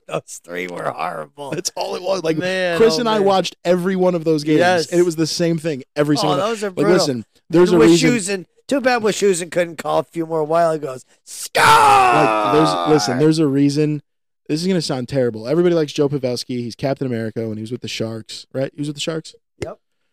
those 0.09 0.41
three 0.45 0.67
were 0.67 0.91
horrible. 0.91 1.51
that's 1.51 1.71
all 1.77 1.95
it 1.95 2.03
was 2.03 2.23
like 2.25 2.37
Man, 2.37 2.77
chris 2.77 2.97
oh, 2.97 3.01
and 3.01 3.09
i 3.09 3.19
man. 3.19 3.27
watched 3.27 3.57
every 3.65 3.97
one 3.97 4.15
of 4.15 4.25
those 4.25 4.43
games 4.45 4.59
Yes. 4.59 4.91
and 4.91 5.01
it 5.01 5.05
was 5.05 5.17
the 5.17 5.27
same 5.27 5.59
thing 5.59 5.85
every 5.95 6.17
Oh, 6.17 6.21
single 6.21 6.37
night. 6.39 6.47
those 6.49 6.65
are 6.65 6.71
like 6.71 6.87
listen 6.87 7.25
there's 7.49 7.73
a 7.73 7.79
reason 7.79 8.47
too 8.69 8.81
bad 8.81 9.03
with 9.03 9.17
Schusen 9.17 9.51
couldn't 9.51 9.77
call 9.79 9.99
a 9.99 10.05
few 10.05 10.25
more 10.27 10.45
while 10.45 10.71
ago. 10.71 10.97
Score! 11.25 11.65
like 11.65 12.53
there's 12.53 12.89
listen 12.89 13.19
there's 13.19 13.39
a 13.41 13.47
reason 13.49 14.01
this 14.49 14.61
is 14.63 14.67
gonna 14.69 14.81
sound 14.83 15.09
terrible. 15.09 15.49
Everybody 15.49 15.75
likes 15.75 15.93
Joe 15.93 16.09
Pavelski. 16.09 16.59
He's 16.59 16.75
Captain 16.77 17.07
America 17.07 17.49
when 17.49 17.57
he 17.57 17.63
was 17.63 17.71
with 17.73 17.81
the 17.83 17.89
Sharks, 17.89 18.47
right? 18.53 18.71
He 18.75 18.81
was 18.81 18.87
with 18.89 18.95
the 18.97 19.01
Sharks. 19.01 19.35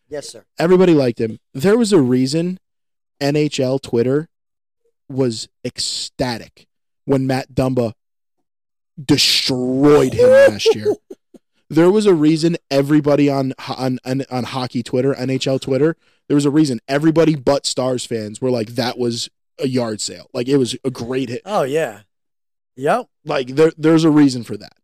Yes, 0.10 0.30
sir. 0.30 0.46
Everybody 0.58 0.94
liked 0.94 1.20
him. 1.20 1.40
There 1.54 1.78
was 1.78 1.92
a 1.92 2.02
reason 2.02 2.60
NHL 3.22 3.82
Twitter 3.82 4.30
was 5.10 5.48
ecstatic 5.66 6.68
when 7.06 7.28
Matt 7.28 7.54
Dumba 7.54 7.94
destroyed 9.04 10.14
him 10.14 10.30
last 10.30 10.74
year. 10.76 10.96
There 11.70 11.92
was 11.92 12.06
a 12.06 12.14
reason 12.14 12.56
everybody 12.72 13.30
on 13.30 13.54
on 13.68 14.00
on, 14.06 14.24
on 14.32 14.46
hockey 14.46 14.84
Twitter, 14.84 15.14
NHL 15.14 15.60
Twitter, 15.60 15.98
there 16.28 16.36
was 16.36 16.46
a 16.46 16.50
reason 16.50 16.80
everybody 16.88 17.36
but 17.36 17.66
Stars 17.66 18.06
fans 18.06 18.42
were 18.42 18.50
like 18.50 18.70
that 18.76 18.98
was 18.98 19.30
a 19.60 19.68
yard 19.68 20.02
sale. 20.02 20.30
Like 20.34 20.48
it 20.48 20.58
was 20.58 20.76
a 20.84 20.92
great 20.92 21.30
hit. 21.30 21.42
Oh 21.46 21.64
yeah. 21.64 22.02
Yep. 22.76 23.10
Like 23.26 23.48
there 23.50 23.72
there's 23.78 24.04
a 24.04 24.12
reason 24.12 24.44
for 24.44 24.58
that. 24.58 24.78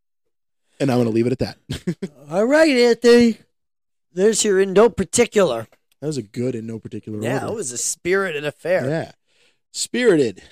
And 0.79 0.89
I'm 0.89 0.97
going 0.97 1.07
to 1.07 1.13
leave 1.13 1.27
it 1.27 1.31
at 1.31 1.39
that. 1.39 1.57
that 1.69 2.11
All 2.31 2.45
right, 2.45 2.69
Anthony. 2.69 3.37
There's 4.13 4.43
your 4.43 4.59
in 4.61 4.73
no 4.73 4.89
particular. 4.89 5.67
That 6.01 6.07
was 6.07 6.17
a 6.17 6.21
good 6.23 6.55
in 6.55 6.67
no 6.67 6.79
particular 6.79 7.21
Yeah, 7.21 7.35
order. 7.41 7.47
it 7.47 7.55
was 7.55 7.71
a 7.71 7.77
spirited 7.77 8.45
affair. 8.45 8.89
Yeah. 8.89 9.11
Spirited. 9.71 10.43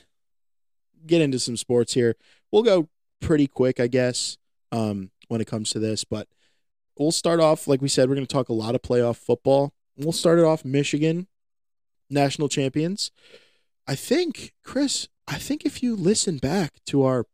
Get 1.06 1.22
into 1.22 1.40
some 1.40 1.58
sports 1.58 1.94
here. 1.94 2.16
We'll 2.52 2.64
go 2.64 2.90
pretty 3.20 3.48
quick, 3.48 3.80
I 3.80 3.88
guess, 3.88 4.38
um, 4.72 5.12
when 5.28 5.42
it 5.42 5.48
comes 5.48 5.70
to 5.72 5.80
this, 5.80 6.04
but 6.04 6.28
we'll 6.98 7.12
start 7.12 7.40
off, 7.40 7.68
like 7.68 7.82
we 7.82 7.88
said, 7.88 8.10
we're 8.10 8.16
going 8.16 8.26
to 8.28 8.34
talk 8.34 8.50
a 8.50 8.54
lot 8.54 8.76
of 8.76 8.82
playoff 8.82 9.18
football. 9.18 9.74
We'll 9.98 10.12
start 10.12 10.40
it 10.40 10.46
off 10.46 10.66
Michigan, 10.66 11.28
national 12.10 12.50
champions. 12.50 13.12
I 13.88 13.96
think, 13.96 14.54
Chris, 14.64 15.08
I 15.28 15.36
think 15.38 15.66
if 15.66 15.84
you 15.84 15.96
listen 15.96 16.38
back 16.38 16.74
to 16.88 17.04
our 17.04 17.26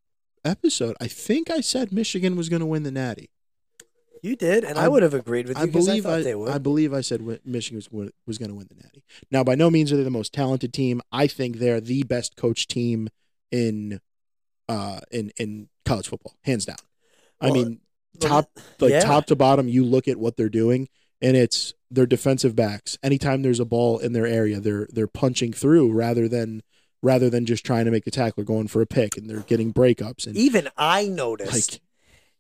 episode, 0.43 0.95
I 0.99 1.07
think 1.07 1.49
I 1.49 1.61
said 1.61 1.91
Michigan 1.91 2.35
was 2.35 2.49
going 2.49 2.59
to 2.61 2.65
win 2.65 2.83
the 2.83 2.91
Natty. 2.91 3.29
You 4.23 4.35
did, 4.35 4.63
and 4.63 4.77
I, 4.77 4.85
I- 4.85 4.87
would 4.87 5.03
have 5.03 5.13
agreed 5.13 5.47
with 5.47 5.57
you 5.57 5.63
I 5.63 5.65
because 5.67 5.87
I 5.87 5.91
believe 5.91 6.03
thought 6.03 6.19
I, 6.19 6.23
they 6.23 6.35
would. 6.35 6.49
I 6.49 6.57
believe 6.57 6.93
I 6.93 7.01
said 7.01 7.21
Michigan 7.45 7.81
was 7.91 8.11
was 8.25 8.37
going 8.37 8.49
to 8.49 8.55
win 8.55 8.67
the 8.69 8.75
Natty. 8.75 9.03
Now, 9.31 9.43
by 9.43 9.55
no 9.55 9.69
means 9.69 9.91
are 9.91 9.97
they 9.97 10.03
the 10.03 10.09
most 10.09 10.33
talented 10.33 10.73
team. 10.73 11.01
I 11.11 11.27
think 11.27 11.57
they're 11.57 11.81
the 11.81 12.03
best 12.03 12.35
coach 12.35 12.67
team 12.67 13.09
in 13.51 13.99
uh 14.69 14.99
in 15.11 15.31
in 15.37 15.69
college 15.85 16.07
football, 16.07 16.35
hands 16.43 16.65
down. 16.65 16.77
I 17.39 17.45
Well, 17.47 17.53
mean, 17.55 17.79
well, 18.19 18.29
top 18.29 18.49
like 18.79 18.91
yeah. 18.91 18.99
top 19.01 19.25
to 19.27 19.35
bottom, 19.35 19.67
you 19.67 19.83
look 19.85 20.07
at 20.07 20.17
what 20.17 20.37
they're 20.37 20.49
doing, 20.49 20.89
and 21.21 21.37
it's 21.37 21.73
their 21.89 22.05
defensive 22.05 22.55
backs. 22.55 22.97
Anytime 23.01 23.41
there's 23.41 23.59
a 23.61 23.65
ball 23.65 23.99
in 23.99 24.13
their 24.13 24.27
area, 24.27 24.59
they're 24.59 24.87
they're 24.91 25.07
punching 25.07 25.53
through 25.53 25.91
rather 25.93 26.27
than 26.27 26.61
rather 27.03 27.29
than 27.29 27.45
just 27.45 27.63
trying 27.65 27.85
to 27.85 27.91
make 27.91 28.07
a 28.07 28.11
tackle 28.11 28.41
or 28.41 28.43
going 28.43 28.67
for 28.67 28.81
a 28.81 28.87
pick, 28.87 29.15
and 29.17 29.29
they're 29.29 29.41
getting 29.41 29.71
breakups 29.71 30.25
and 30.27 30.35
Even 30.35 30.67
I 30.75 31.07
noticed, 31.07 31.73
like 31.73 31.81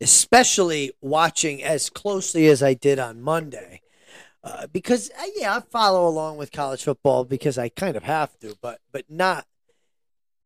especially 0.01 0.91
watching 1.01 1.63
as 1.63 1.89
closely 1.89 2.47
as 2.47 2.61
I 2.61 2.73
did 2.73 2.99
on 2.99 3.21
Monday, 3.21 3.81
uh, 4.43 4.67
because 4.67 5.09
uh, 5.11 5.25
yeah, 5.35 5.55
I 5.57 5.59
follow 5.61 6.07
along 6.07 6.37
with 6.37 6.51
college 6.51 6.83
football 6.83 7.23
because 7.25 7.57
I 7.57 7.69
kind 7.69 7.95
of 7.95 8.03
have 8.03 8.37
to, 8.39 8.55
but 8.61 8.79
but 8.91 9.05
not 9.09 9.45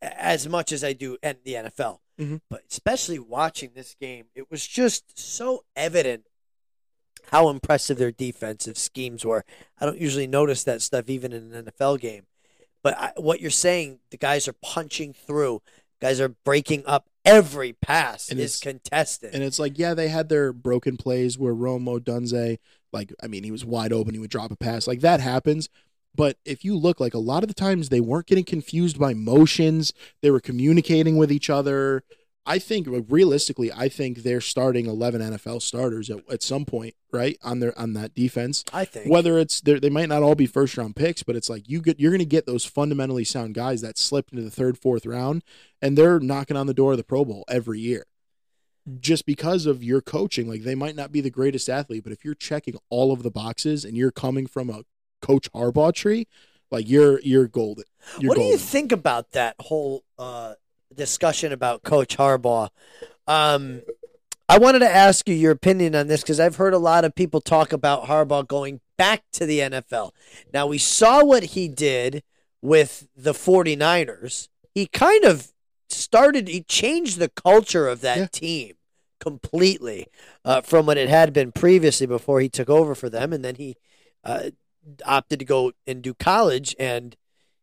as 0.02 0.48
much 0.48 0.72
as 0.72 0.84
I 0.84 0.94
do 0.94 1.18
in 1.22 1.38
the 1.44 1.54
NFL. 1.54 2.00
Mhm. 2.20 2.42
But 2.50 2.64
especially 2.70 3.20
watching 3.20 3.72
this 3.74 3.96
game, 4.00 4.26
it 4.36 4.50
was 4.50 4.66
just 4.66 5.18
so 5.20 5.64
evident 5.76 6.26
how 7.32 7.50
impressive 7.50 7.98
their 7.98 8.12
defensive 8.12 8.78
schemes 8.78 9.24
were. 9.24 9.46
I 9.80 9.86
don't 9.86 10.00
usually 10.00 10.28
notice 10.28 10.64
that 10.64 10.82
stuff 10.82 11.10
even 11.10 11.32
in 11.34 11.54
an 11.54 11.66
NFL 11.66 12.00
game. 12.00 12.26
But 12.84 12.98
I, 12.98 13.14
what 13.16 13.42
you're 13.42 13.52
saying, 13.52 14.00
the 14.10 14.18
guys 14.18 14.48
are 14.48 14.56
punching 14.62 15.14
through. 15.14 15.62
Guys 16.02 16.20
are 16.20 16.30
breaking 16.30 16.84
up. 16.86 17.08
Every 17.24 17.74
pass 17.74 18.30
And 18.30 18.40
is 18.40 18.58
it's- 18.58 18.60
contested. 18.60 19.34
And 19.34 19.44
it's 19.44 19.60
like, 19.60 19.78
yeah, 19.78 19.94
they 19.94 20.08
had 20.08 20.28
their 20.30 20.52
broken 20.52 20.98
plays 20.98 21.38
where 21.38 21.54
Rome 21.54 21.86
Odunze, 21.86 22.58
like, 22.92 23.14
I 23.22 23.28
mean, 23.28 23.44
he 23.44 23.52
was 23.52 23.64
wide 23.64 23.94
open, 23.94 24.14
he 24.16 24.20
would 24.20 24.32
drop 24.32 24.52
a 24.52 24.56
pass. 24.56 24.88
Like 24.88 25.02
that 25.02 25.20
happens. 25.20 25.70
But 26.16 26.38
if 26.44 26.66
you 26.66 26.76
look, 26.76 27.00
like 27.00 27.14
a 27.14 27.20
lot 27.20 27.44
of 27.44 27.48
the 27.48 27.54
times 27.54 27.88
they 27.90 28.02
weren't 28.02 28.26
getting 28.26 28.44
confused 28.44 29.00
by 29.00 29.14
motions, 29.14 29.94
they 30.22 30.32
were 30.32 30.42
communicating 30.42 31.16
with 31.18 31.32
each 31.32 31.50
other. 31.50 32.04
I 32.46 32.58
think 32.58 32.88
realistically, 33.08 33.72
I 33.72 33.88
think 33.88 34.20
they're 34.20 34.42
starting 34.42 34.88
eleven 34.88 35.22
NFL 35.22 35.62
starters 35.62 36.10
at, 36.10 36.20
at 36.30 36.42
some 36.42 36.66
point, 36.66 36.96
right? 37.12 37.38
On 37.44 37.60
their 37.60 37.78
on 37.78 37.94
that 37.94 38.16
defense. 38.16 38.64
I 38.74 38.86
think. 38.86 39.12
Whether 39.12 39.38
it's 39.38 39.62
they're- 39.62 39.80
they 39.80 39.90
might 39.92 40.10
not 40.10 40.24
all 40.24 40.34
be 40.36 40.48
first 40.48 40.76
round 40.76 40.96
picks, 40.96 41.22
but 41.24 41.36
it's 41.36 41.50
like 41.50 41.70
you 41.70 41.82
get 41.82 42.00
you're 42.00 42.12
going 42.12 42.20
to 42.20 42.26
get 42.26 42.46
those 42.48 42.66
fundamentally 42.66 43.24
sound 43.24 43.54
guys 43.54 43.82
that 43.82 43.98
slipped 43.98 44.32
into 44.32 44.44
the 44.44 44.50
third, 44.52 44.78
fourth 44.80 45.06
round, 45.06 45.44
and 45.82 45.98
they're 45.98 46.20
knocking 46.20 46.58
on 46.58 46.66
the 46.68 46.74
door 46.74 46.92
of 46.94 46.98
the 46.98 47.04
Pro 47.04 47.24
Bowl 47.24 47.46
every 47.48 47.80
year, 47.80 48.06
just 49.00 49.26
because 49.28 49.66
of 49.68 49.84
your 49.84 50.02
coaching. 50.02 50.50
Like 50.50 50.64
they 50.64 50.76
might 50.76 50.96
not 50.96 51.12
be 51.12 51.22
the 51.22 51.30
greatest 51.30 51.70
athlete, 51.70 52.04
but 52.04 52.12
if 52.12 52.26
you're 52.26 52.34
checking 52.36 52.76
all 52.90 53.12
of 53.12 53.22
the 53.22 53.32
boxes 53.32 53.86
and 53.86 53.96
you're 53.96 54.12
coming 54.12 54.48
from 54.48 54.70
a 54.70 54.82
Coach 55.22 55.52
Harbaugh 55.54 55.94
tree, 55.94 56.28
like 56.72 56.90
you're 56.90 57.20
you're 57.22 57.48
golden. 57.48 57.84
You're 58.20 58.30
what 58.30 58.38
do 58.40 58.44
you 58.46 58.58
think 58.58 58.92
about 58.92 59.34
that 59.34 59.56
whole 59.60 60.04
uh, 60.18 60.56
discussion 60.96 61.52
about 61.52 61.84
Coach 61.84 62.18
Harbaugh? 62.18 62.70
Um, 63.28 63.82
I 64.50 64.58
wanted 64.58 64.80
to 64.80 64.90
ask 64.90 65.28
you 65.30 65.36
your 65.36 65.52
opinion 65.52 65.96
on 65.96 66.08
this 66.08 66.22
because 66.22 66.40
I've 66.40 66.58
heard 66.58 66.74
a 66.74 66.78
lot 66.80 67.06
of 67.06 67.16
people 67.16 67.40
talk 67.40 67.72
about 67.72 68.06
Harbaugh 68.06 68.48
going 68.48 68.82
back 68.98 69.24
to 69.34 69.46
the 69.46 69.60
NFL. 69.60 70.12
Now, 70.54 70.68
we 70.68 70.78
saw 70.78 71.24
what 71.24 71.44
he 71.44 71.68
did 71.68 72.24
with 72.62 73.08
the 73.16 73.32
49ers. 73.34 74.50
He 74.76 74.88
kind 74.88 75.24
of 75.24 75.52
started, 75.90 76.48
he 76.48 76.62
changed 76.64 77.18
the 77.18 77.30
culture 77.30 77.88
of 77.88 78.02
that 78.02 78.18
Yeah. 78.18 78.28
team 78.32 78.74
completely 79.20 80.08
uh, 80.44 80.62
from 80.62 80.86
what 80.86 80.98
it 80.98 81.08
had 81.08 81.32
been 81.32 81.52
previously 81.52 82.08
before 82.08 82.42
he 82.42 82.50
took 82.50 82.70
over 82.70 82.94
for 82.96 83.10
them. 83.10 83.32
And 83.32 83.46
then 83.46 83.56
he 83.56 83.78
uh, 84.24 84.50
opted 85.06 85.40
to 85.40 85.46
go 85.46 85.72
and 85.88 86.02
do 86.02 86.14
college 86.14 86.76
and 86.80 87.16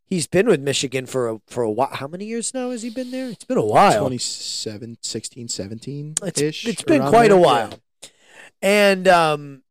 he's 0.09 0.27
been 0.27 0.47
with 0.47 0.61
Michigan 0.61 1.07
for 1.07 1.29
a 1.29 1.39
for 1.47 1.63
a 1.63 1.71
while. 1.71 1.91
How 1.93 2.09
many 2.09 2.25
years 2.25 2.55
now 2.55 2.71
has 2.71 2.83
he 2.83 2.91
been 2.91 3.11
there? 3.11 3.29
It's 3.29 3.45
been 3.45 3.59
a 3.59 3.65
while. 3.65 4.01
27, 4.01 4.99
16, 5.03 5.49
17 5.49 6.15
It's, 6.23 6.41
ish. 6.41 6.67
it's 6.67 6.83
been 6.83 7.07
quite 7.07 7.31
a 7.31 7.37
while. 7.37 7.75
And 8.61 9.07
um, 9.07 9.63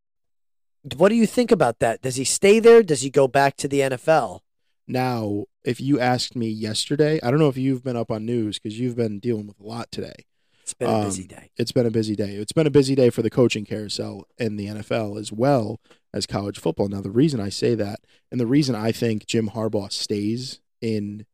what 0.96 1.10
do 1.10 1.16
you 1.16 1.26
think 1.28 1.52
about 1.52 1.80
that? 1.80 2.02
Does 2.02 2.16
he 2.16 2.24
stay 2.24 2.60
there? 2.60 2.84
Does 2.84 3.02
he 3.02 3.10
go 3.10 3.28
back 3.28 3.58
to 3.58 3.68
the 3.68 3.82
NFL? 3.82 4.42
Now, 4.88 5.46
if 5.66 5.82
you 5.82 6.00
asked 6.00 6.36
me 6.36 6.48
yesterday, 6.48 7.20
I 7.22 7.30
don't 7.30 7.40
know 7.40 7.50
if 7.50 7.58
you've 7.58 7.84
been 7.84 7.98
up 7.98 8.10
on 8.10 8.26
news 8.26 8.58
because 8.58 8.80
you've 8.80 8.96
been 8.96 9.20
dealing 9.20 9.48
with 9.48 9.60
a 9.60 9.66
lot 9.66 9.92
today. 9.92 10.26
It's 10.68 10.74
been 10.74 10.90
a 10.90 10.94
Um, 10.96 11.06
busy 11.06 11.24
day. 11.28 11.50
It's 11.56 11.72
been 11.72 11.86
a 11.86 11.92
busy 11.92 12.14
day. 12.14 12.36
It's 12.36 12.52
been 12.52 12.68
a 12.68 12.70
busy 12.70 12.94
day 12.94 13.10
for 13.10 13.22
the 13.22 13.30
coaching 13.30 13.64
carousel 13.64 14.28
in 14.38 14.58
the 14.58 14.68
NFL 14.68 15.18
as 15.18 15.32
well 15.32 15.80
as 16.14 16.26
college 16.26 16.60
football. 16.60 16.90
Now, 16.90 17.00
the 17.00 17.10
reason 17.10 17.40
I 17.40 17.48
say 17.48 17.74
that 17.76 18.02
and 18.30 18.38
the 18.38 18.46
reason 18.46 18.76
I 18.76 18.92
think 18.92 19.26
Jim 19.26 19.52
Harbaugh 19.52 19.90
stays 19.94 20.60
in 20.82 21.26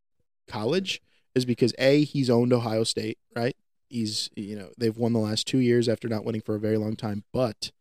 college 0.47 1.01
is 1.33 1.45
because 1.45 1.73
A, 1.79 2.03
he's 2.03 2.29
owned 2.29 2.53
Ohio 2.53 2.83
State, 2.83 3.17
right? 3.35 3.55
He's, 3.89 4.29
you 4.35 4.55
know, 4.55 4.69
they've 4.77 4.95
won 4.95 5.13
the 5.13 5.19
last 5.19 5.47
two 5.47 5.57
years 5.57 5.89
after 5.89 6.07
not 6.07 6.23
winning 6.25 6.41
for 6.41 6.53
a 6.53 6.59
very 6.59 6.77
long 6.77 6.95
time, 6.95 7.23
but 7.33 7.71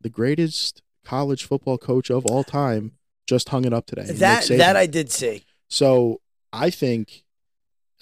the 0.00 0.08
greatest 0.08 0.82
college 1.04 1.42
football 1.44 1.78
coach 1.78 2.10
of 2.10 2.24
all 2.26 2.44
time 2.44 2.92
just 3.26 3.48
hung 3.48 3.64
it 3.64 3.72
up 3.72 3.86
today. 3.86 4.04
That 4.04 4.46
that 4.46 4.76
I 4.76 4.86
did 4.86 5.10
see. 5.10 5.42
So 5.68 6.20
I 6.52 6.70
think, 6.70 7.24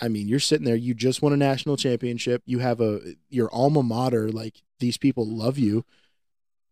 I 0.01 0.09
mean, 0.09 0.29
you're 0.29 0.41
sitting 0.41 0.65
there. 0.65 0.75
You 0.77 0.95
just 0.95 1.23
won 1.23 1.33
a 1.33 1.37
national 1.37 1.77
championship. 1.77 2.43
You 2.47 2.59
have 2.59 2.81
a 2.81 3.01
your 3.29 3.49
alma 3.53 3.83
mater. 3.83 4.31
Like 4.31 4.63
these 4.81 4.97
people 4.97 5.27
love 5.27 5.59
you. 5.59 5.85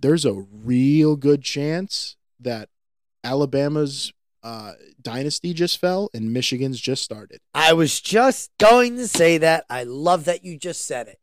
There's 0.01 0.25
a 0.25 0.33
real 0.33 1.17
good 1.17 1.43
chance 1.43 2.17
that 2.41 2.69
Alabama's 3.23 4.13
uh, 4.43 4.73
dynasty 5.01 5.55
just 5.55 5.81
fell 5.81 6.11
and 6.13 6.33
Michigan's 6.33 6.81
just 6.81 7.03
started. 7.03 7.41
I 7.55 7.73
was 7.73 8.01
just 8.01 8.51
going 8.59 8.97
to 8.97 9.07
say 9.07 9.39
that. 9.39 9.65
I 9.71 9.85
love 9.85 10.25
that 10.25 10.45
you 10.45 10.59
just 10.59 10.85
said 10.87 11.09
it. 11.09 11.21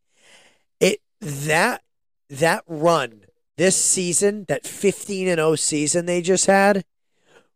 It 0.80 1.00
that 1.20 1.82
that 2.30 2.64
run 2.66 3.24
this 3.56 3.76
season, 3.76 4.46
that 4.48 4.66
15 4.66 5.28
and 5.28 5.38
0 5.38 5.56
season 5.56 6.06
they 6.06 6.22
just 6.22 6.46
had, 6.46 6.84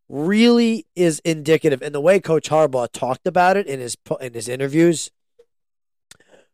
really 0.09 0.87
is 0.95 1.21
indicative. 1.21 1.83
And 1.83 1.95
the 1.95 2.01
way 2.01 2.21
Coach 2.21 2.49
Harbaugh 2.51 2.89
talked 2.93 3.27
about 3.27 3.57
it 3.57 3.67
in 3.67 3.81
his 3.81 3.97
in 4.21 4.35
his 4.35 4.49
interviews 4.49 5.11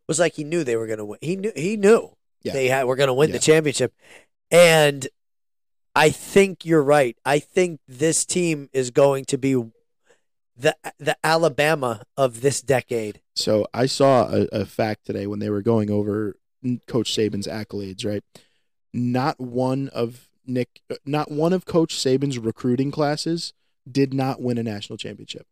was 0.08 0.18
like 0.18 0.34
he 0.34 0.44
knew 0.44 0.64
they 0.64 0.76
were 0.76 0.86
going 0.86 0.98
to 0.98 1.04
win. 1.04 1.18
He 1.20 1.36
knew 1.36 1.52
he 1.54 1.76
knew 1.76 2.16
Yeah. 2.42 2.52
they 2.52 2.68
had 2.68 2.84
were 2.86 2.96
going 2.96 3.08
to 3.08 3.14
win 3.14 3.30
Yeah. 3.30 3.34
the 3.34 3.38
championship, 3.40 3.92
and 4.50 5.06
I 5.94 6.10
think 6.10 6.64
you're 6.64 6.82
right. 6.82 7.16
I 7.24 7.38
think 7.40 7.80
this 7.88 8.24
team 8.24 8.68
is 8.72 8.90
going 8.90 9.24
to 9.26 9.38
be 9.38 9.54
the 10.56 10.76
the 10.98 11.16
Alabama 11.24 12.02
of 12.16 12.40
this 12.40 12.60
decade. 12.62 13.20
So 13.34 13.66
I 13.74 13.86
saw 13.86 14.28
a, 14.28 14.46
a 14.52 14.64
fact 14.66 15.06
today 15.06 15.26
when 15.26 15.38
they 15.40 15.50
were 15.50 15.62
going 15.62 15.90
over 15.90 16.36
Coach 16.86 17.12
Saban's 17.14 17.46
accolades. 17.46 18.04
Right, 18.06 18.22
not 18.92 19.40
one 19.40 19.88
of 19.88 20.28
Nick, 20.50 20.80
uh, 20.90 20.96
not 21.04 21.30
one 21.30 21.52
of 21.52 21.64
Coach 21.64 21.96
Saban's 21.96 22.38
recruiting 22.38 22.90
classes 22.90 23.52
did 23.90 24.12
not 24.12 24.40
win 24.40 24.58
a 24.58 24.62
national 24.62 24.96
championship. 24.96 25.46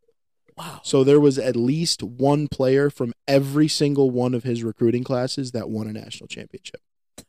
Wow. 0.56 0.80
So 0.82 1.04
there 1.04 1.20
was 1.20 1.38
at 1.38 1.54
least 1.54 2.02
one 2.02 2.48
player 2.48 2.90
from 2.90 3.12
every 3.26 3.68
single 3.68 4.10
one 4.10 4.34
of 4.34 4.42
his 4.42 4.64
recruiting 4.64 5.04
classes 5.04 5.52
that 5.52 5.70
won 5.70 5.86
a 5.86 5.92
national 5.92 6.26
championship. 6.26 6.80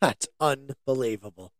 That's 0.01 0.27
unbelievable. 0.39 1.53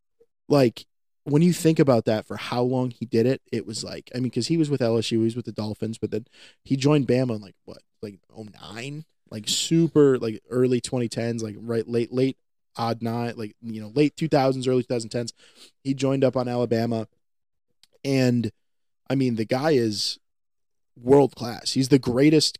Like 0.48 0.84
when 1.24 1.42
you 1.42 1.52
think 1.52 1.78
about 1.78 2.06
that 2.06 2.26
for 2.26 2.36
how 2.36 2.62
long 2.62 2.90
he 2.90 3.06
did 3.06 3.26
it, 3.26 3.40
it 3.52 3.66
was 3.66 3.84
like 3.84 4.10
I 4.14 4.18
mean 4.18 4.24
because 4.24 4.48
he 4.48 4.56
was 4.56 4.68
with 4.68 4.80
LSU, 4.80 5.10
he 5.10 5.16
was 5.18 5.36
with 5.36 5.44
the 5.44 5.52
Dolphins, 5.52 5.98
but 5.98 6.10
then 6.10 6.26
he 6.64 6.76
joined 6.76 7.06
Bama 7.06 7.36
in 7.36 7.42
like 7.42 7.54
what 7.64 7.78
like 8.02 8.18
09? 8.36 9.04
like 9.30 9.44
super 9.46 10.18
like 10.18 10.42
early 10.50 10.80
2010s, 10.80 11.42
like 11.42 11.56
right 11.58 11.86
late 11.88 12.12
late 12.12 12.36
odd 12.76 13.02
nine, 13.02 13.34
like 13.36 13.54
you 13.62 13.80
know 13.80 13.92
late 13.94 14.16
2000s, 14.16 14.66
early 14.68 14.84
2010s. 14.84 15.32
He 15.82 15.94
joined 15.94 16.24
up 16.24 16.36
on 16.36 16.48
Alabama, 16.48 17.06
and 18.04 18.50
I 19.08 19.14
mean 19.14 19.36
the 19.36 19.44
guy 19.44 19.72
is 19.72 20.18
world 21.00 21.34
class. 21.34 21.72
He's 21.72 21.88
the 21.88 21.98
greatest 21.98 22.58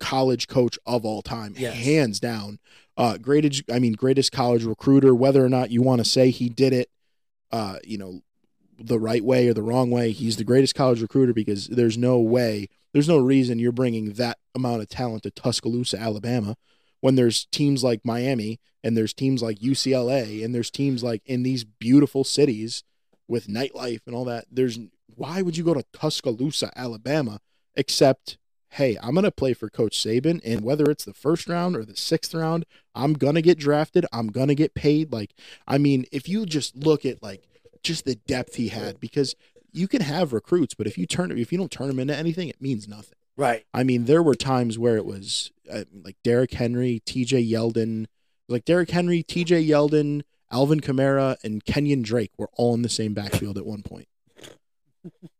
college 0.00 0.48
coach 0.48 0.78
of 0.86 1.04
all 1.04 1.22
time, 1.22 1.54
Yes. 1.56 1.74
hands 1.76 2.18
down. 2.20 2.58
Uh, 2.96 3.16
greatest, 3.18 3.62
I 3.72 3.78
mean, 3.78 3.92
greatest 3.92 4.32
college 4.32 4.64
recruiter. 4.64 5.14
Whether 5.14 5.44
or 5.44 5.48
not 5.48 5.70
you 5.70 5.80
want 5.80 6.00
to 6.00 6.04
say 6.04 6.30
he 6.30 6.48
did 6.48 6.72
it, 6.72 6.90
uh, 7.52 7.76
you 7.84 7.98
know, 7.98 8.22
the 8.78 8.98
right 8.98 9.22
way 9.24 9.46
or 9.48 9.54
the 9.54 9.62
wrong 9.62 9.90
way, 9.90 10.10
he's 10.10 10.36
the 10.36 10.44
greatest 10.44 10.74
college 10.74 11.00
recruiter 11.00 11.32
because 11.32 11.68
there's 11.68 11.96
no 11.96 12.18
way, 12.18 12.68
there's 12.92 13.08
no 13.08 13.18
reason 13.18 13.58
you're 13.60 13.70
bringing 13.72 14.14
that 14.14 14.38
amount 14.54 14.82
of 14.82 14.88
talent 14.88 15.22
to 15.22 15.30
Tuscaloosa, 15.30 15.98
Alabama, 15.98 16.56
when 17.02 17.16
there's 17.16 17.44
teams 17.46 17.84
like 17.84 18.00
Miami 18.04 18.60
and 18.82 18.96
there's 18.96 19.12
teams 19.12 19.42
like 19.42 19.58
UCLA 19.58 20.42
and 20.42 20.54
there's 20.54 20.70
teams 20.70 21.02
like 21.02 21.20
in 21.26 21.42
these 21.42 21.64
beautiful 21.64 22.24
cities 22.24 22.84
with 23.28 23.48
nightlife 23.48 24.00
and 24.06 24.14
all 24.14 24.24
that. 24.24 24.46
There's 24.50 24.78
why 25.14 25.42
would 25.42 25.56
you 25.56 25.64
go 25.64 25.74
to 25.74 25.84
Tuscaloosa, 25.92 26.70
Alabama, 26.74 27.40
except 27.74 28.38
hey, 28.70 28.96
I'm 29.02 29.14
gonna 29.14 29.30
play 29.30 29.52
for 29.52 29.68
Coach 29.68 29.98
Saban, 29.98 30.40
and 30.44 30.62
whether 30.62 30.90
it's 30.90 31.04
the 31.04 31.12
first 31.12 31.46
round 31.48 31.76
or 31.76 31.84
the 31.84 31.96
sixth 31.96 32.34
round, 32.34 32.64
I'm 32.94 33.12
gonna 33.14 33.42
get 33.42 33.58
drafted. 33.58 34.06
I'm 34.12 34.28
gonna 34.28 34.54
get 34.54 34.74
paid. 34.74 35.12
Like, 35.12 35.34
I 35.66 35.78
mean, 35.78 36.06
if 36.10 36.28
you 36.28 36.46
just 36.46 36.76
look 36.76 37.04
at 37.04 37.22
like 37.22 37.42
just 37.82 38.04
the 38.04 38.14
depth 38.14 38.54
he 38.54 38.68
had, 38.68 39.00
because 39.00 39.34
you 39.72 39.88
can 39.88 40.02
have 40.02 40.32
recruits, 40.32 40.74
but 40.74 40.86
if 40.86 40.96
you 40.96 41.06
turn 41.06 41.36
if 41.36 41.50
you 41.50 41.58
don't 41.58 41.70
turn 41.70 41.88
them 41.88 41.98
into 41.98 42.16
anything, 42.16 42.48
it 42.48 42.62
means 42.62 42.86
nothing. 42.88 43.18
Right. 43.36 43.64
I 43.72 43.82
mean, 43.82 44.04
there 44.04 44.22
were 44.22 44.34
times 44.34 44.78
where 44.78 44.96
it 44.96 45.06
was 45.06 45.50
uh, 45.70 45.84
like 45.92 46.16
Derrick 46.22 46.52
Henry, 46.52 47.00
T.J. 47.04 47.44
Yeldon, 47.44 48.06
like 48.48 48.64
Derrick 48.64 48.90
Henry, 48.90 49.22
T.J. 49.22 49.64
Yeldon, 49.64 50.22
Alvin 50.50 50.80
Kamara, 50.80 51.36
and 51.42 51.64
Kenyon 51.64 52.02
Drake 52.02 52.32
were 52.36 52.50
all 52.54 52.74
in 52.74 52.82
the 52.82 52.88
same 52.88 53.14
backfield 53.14 53.56
at 53.56 53.66
one 53.66 53.82
point. 53.82 54.08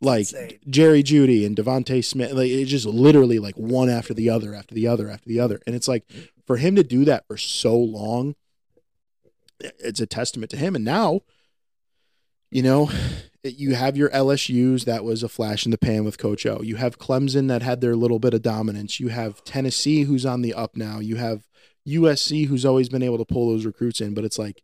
Like 0.00 0.20
Insane. 0.20 0.58
Jerry 0.68 1.02
Jeudy 1.02 1.44
and 1.44 1.56
DeVonta 1.56 2.04
Smith, 2.04 2.32
like 2.32 2.50
it's 2.50 2.70
just 2.70 2.86
literally 2.86 3.40
like 3.40 3.56
one 3.56 3.90
after 3.90 4.14
the 4.14 4.30
other, 4.30 4.54
after 4.54 4.72
the 4.72 4.86
other, 4.86 5.10
after 5.10 5.28
the 5.28 5.40
other, 5.40 5.60
and 5.66 5.74
it's 5.74 5.88
like 5.88 6.04
for 6.46 6.56
him 6.56 6.76
to 6.76 6.84
do 6.84 7.04
that 7.06 7.26
for 7.26 7.36
so 7.36 7.76
long, 7.76 8.36
it's 9.58 10.00
a 10.00 10.06
testament 10.06 10.50
to 10.52 10.56
him. 10.56 10.76
And 10.76 10.84
now, 10.84 11.22
you 12.50 12.62
know, 12.62 12.90
you 13.54 13.74
have 13.74 13.96
your 13.96 14.10
LSU's 14.10 14.84
that 14.84 15.04
was 15.04 15.22
a 15.22 15.28
flash 15.28 15.64
in 15.64 15.70
the 15.70 15.78
pan 15.78 16.04
with 16.04 16.18
Coach 16.18 16.44
O. 16.46 16.60
You 16.62 16.76
have 16.76 16.98
Clemson 16.98 17.48
that 17.48 17.62
had 17.62 17.80
their 17.80 17.96
little 17.96 18.18
bit 18.18 18.34
of 18.34 18.42
dominance. 18.42 19.00
You 19.00 19.08
have 19.08 19.44
Tennessee 19.44 20.02
who's 20.02 20.26
on 20.26 20.42
the 20.42 20.54
up 20.54 20.76
now. 20.76 20.98
You 20.98 21.16
have 21.16 21.46
USC 21.86 22.46
who's 22.46 22.64
always 22.64 22.88
been 22.88 23.02
able 23.02 23.18
to 23.18 23.24
pull 23.24 23.50
those 23.50 23.64
recruits 23.64 24.00
in, 24.00 24.14
but 24.14 24.24
it's 24.24 24.38
like 24.38 24.62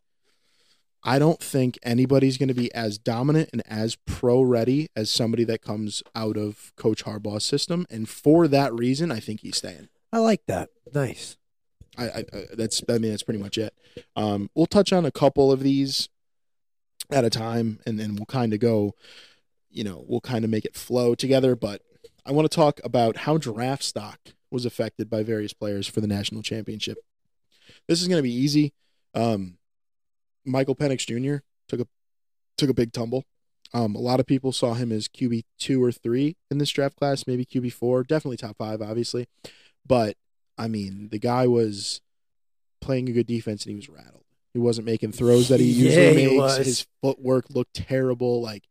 I 1.05 1.19
don't 1.19 1.41
think 1.41 1.79
anybody's 1.83 2.39
going 2.39 2.49
to 2.49 2.55
be 2.55 2.75
as 2.75 2.97
dominant 2.97 3.51
and 3.53 3.63
as 3.67 3.97
pro 4.07 4.41
ready 4.41 4.89
as 4.97 5.11
somebody 5.11 5.45
that 5.45 5.61
comes 5.61 6.03
out 6.15 6.39
of 6.39 6.73
Coach 6.77 7.05
Harbaugh's 7.05 7.45
system. 7.45 7.87
And 7.91 8.09
for 8.09 8.49
that 8.49 8.73
reason, 8.73 9.13
I 9.13 9.21
think 9.21 9.41
he's 9.41 9.59
staying. 9.59 9.89
I 10.13 10.19
like 10.19 10.47
that. 10.47 10.71
Nice. 10.95 11.37
I, 11.99 12.05
I, 12.05 12.19
I 12.33 12.45
that's 12.55 12.83
I 12.89 12.99
mean 12.99 13.11
that's 13.11 13.23
pretty 13.23 13.41
much 13.41 13.59
it. 13.59 13.75
Um, 14.17 14.51
we'll 14.55 14.67
touch 14.67 14.93
on 14.93 15.05
a 15.05 15.13
couple 15.13 15.53
of 15.53 15.61
these 15.61 16.09
at 17.11 17.25
a 17.25 17.31
time, 17.31 17.81
and 17.87 17.99
then 17.99 18.17
we'll 18.17 18.27
kind 18.27 18.53
of 18.53 18.61
go, 18.61 18.95
you 19.71 19.85
know, 19.85 20.05
we'll 20.07 20.21
kind 20.21 20.45
of 20.45 20.51
make 20.51 20.65
it 20.65 20.75
flow 20.77 21.15
together. 21.15 21.55
But 21.57 21.83
I 22.27 22.33
want 22.33 22.51
to 22.51 22.55
talk 22.55 22.81
about 22.85 23.19
how 23.19 23.39
draft 23.39 23.83
stock 23.83 24.19
was 24.51 24.65
affected 24.65 25.11
by 25.11 25.23
various 25.23 25.53
players 25.53 25.87
for 25.87 26.01
the 26.01 26.07
national 26.07 26.43
championship. 26.43 26.99
This 27.89 28.01
is 28.01 28.09
going 28.09 28.19
to 28.19 28.23
be 28.23 28.35
easy. 28.35 28.73
Um, 29.15 29.59
Michael 30.45 30.77
Penix 30.77 31.07
Jr. 31.07 31.43
took 31.69 31.81
a 31.81 31.87
took 32.57 32.71
a 32.71 32.75
big 32.75 32.93
tumble. 32.93 33.25
Um, 33.73 33.97
a 33.97 34.01
lot 34.01 34.21
of 34.21 34.27
people 34.27 34.53
saw 34.53 34.75
him 34.75 34.93
as 34.93 35.09
QB 35.09 35.43
two 35.59 35.83
or 35.83 35.91
three 35.91 36.37
in 36.51 36.59
this 36.59 36.71
draft 36.71 36.97
class, 36.97 37.27
maybe 37.27 37.45
QB 37.45 37.73
four, 37.73 38.05
definitely 38.05 38.37
top 38.37 38.57
five, 38.57 38.81
obviously. 38.81 39.27
But 39.87 40.17
I 40.57 40.69
mean, 40.69 41.09
the 41.11 41.19
guy 41.19 41.47
was 41.47 42.01
playing 42.81 43.09
a 43.09 43.13
good 43.13 43.27
defense 43.27 43.65
and 43.65 43.71
he 43.71 43.77
was 43.77 43.89
rattled. 43.89 44.24
He 44.55 44.61
wasn't 44.61 44.87
making 44.87 45.13
throws 45.13 45.49
that 45.49 45.61
he 45.61 45.67
Yeah, 45.67 45.85
usually 45.85 46.21
he 46.23 46.27
makes. 46.29 46.41
was. 46.41 46.67
His 46.67 46.87
footwork 47.03 47.47
looked 47.51 47.75
terrible. 47.75 48.41
Like 48.41 48.65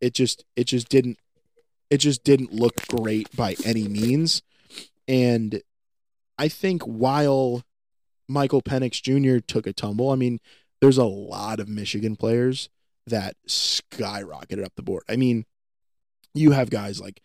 it 0.00 0.14
just 0.14 0.44
it 0.54 0.64
just 0.64 0.88
didn't 0.88 1.18
it 1.90 1.98
just 1.98 2.22
didn't 2.24 2.52
look 2.52 2.86
great 2.88 3.34
by 3.36 3.56
any 3.64 3.88
means. 3.88 4.42
And 5.08 5.62
I 6.38 6.48
think 6.48 6.82
while 6.82 7.62
Michael 8.28 8.62
Penix 8.62 9.02
Jr. 9.02 9.40
took 9.44 9.66
a 9.66 9.72
tumble, 9.72 10.10
I 10.10 10.16
mean, 10.16 10.38
there's 10.80 10.98
a 10.98 11.04
lot 11.04 11.58
of 11.60 11.68
Michigan 11.68 12.16
players 12.16 12.68
that 13.06 13.34
skyrocketed 13.48 14.64
up 14.64 14.72
the 14.76 14.82
board. 14.82 15.02
I 15.08 15.16
mean, 15.16 15.44
you 16.34 16.52
have 16.52 16.70
guys 16.70 17.00
like 17.00 17.20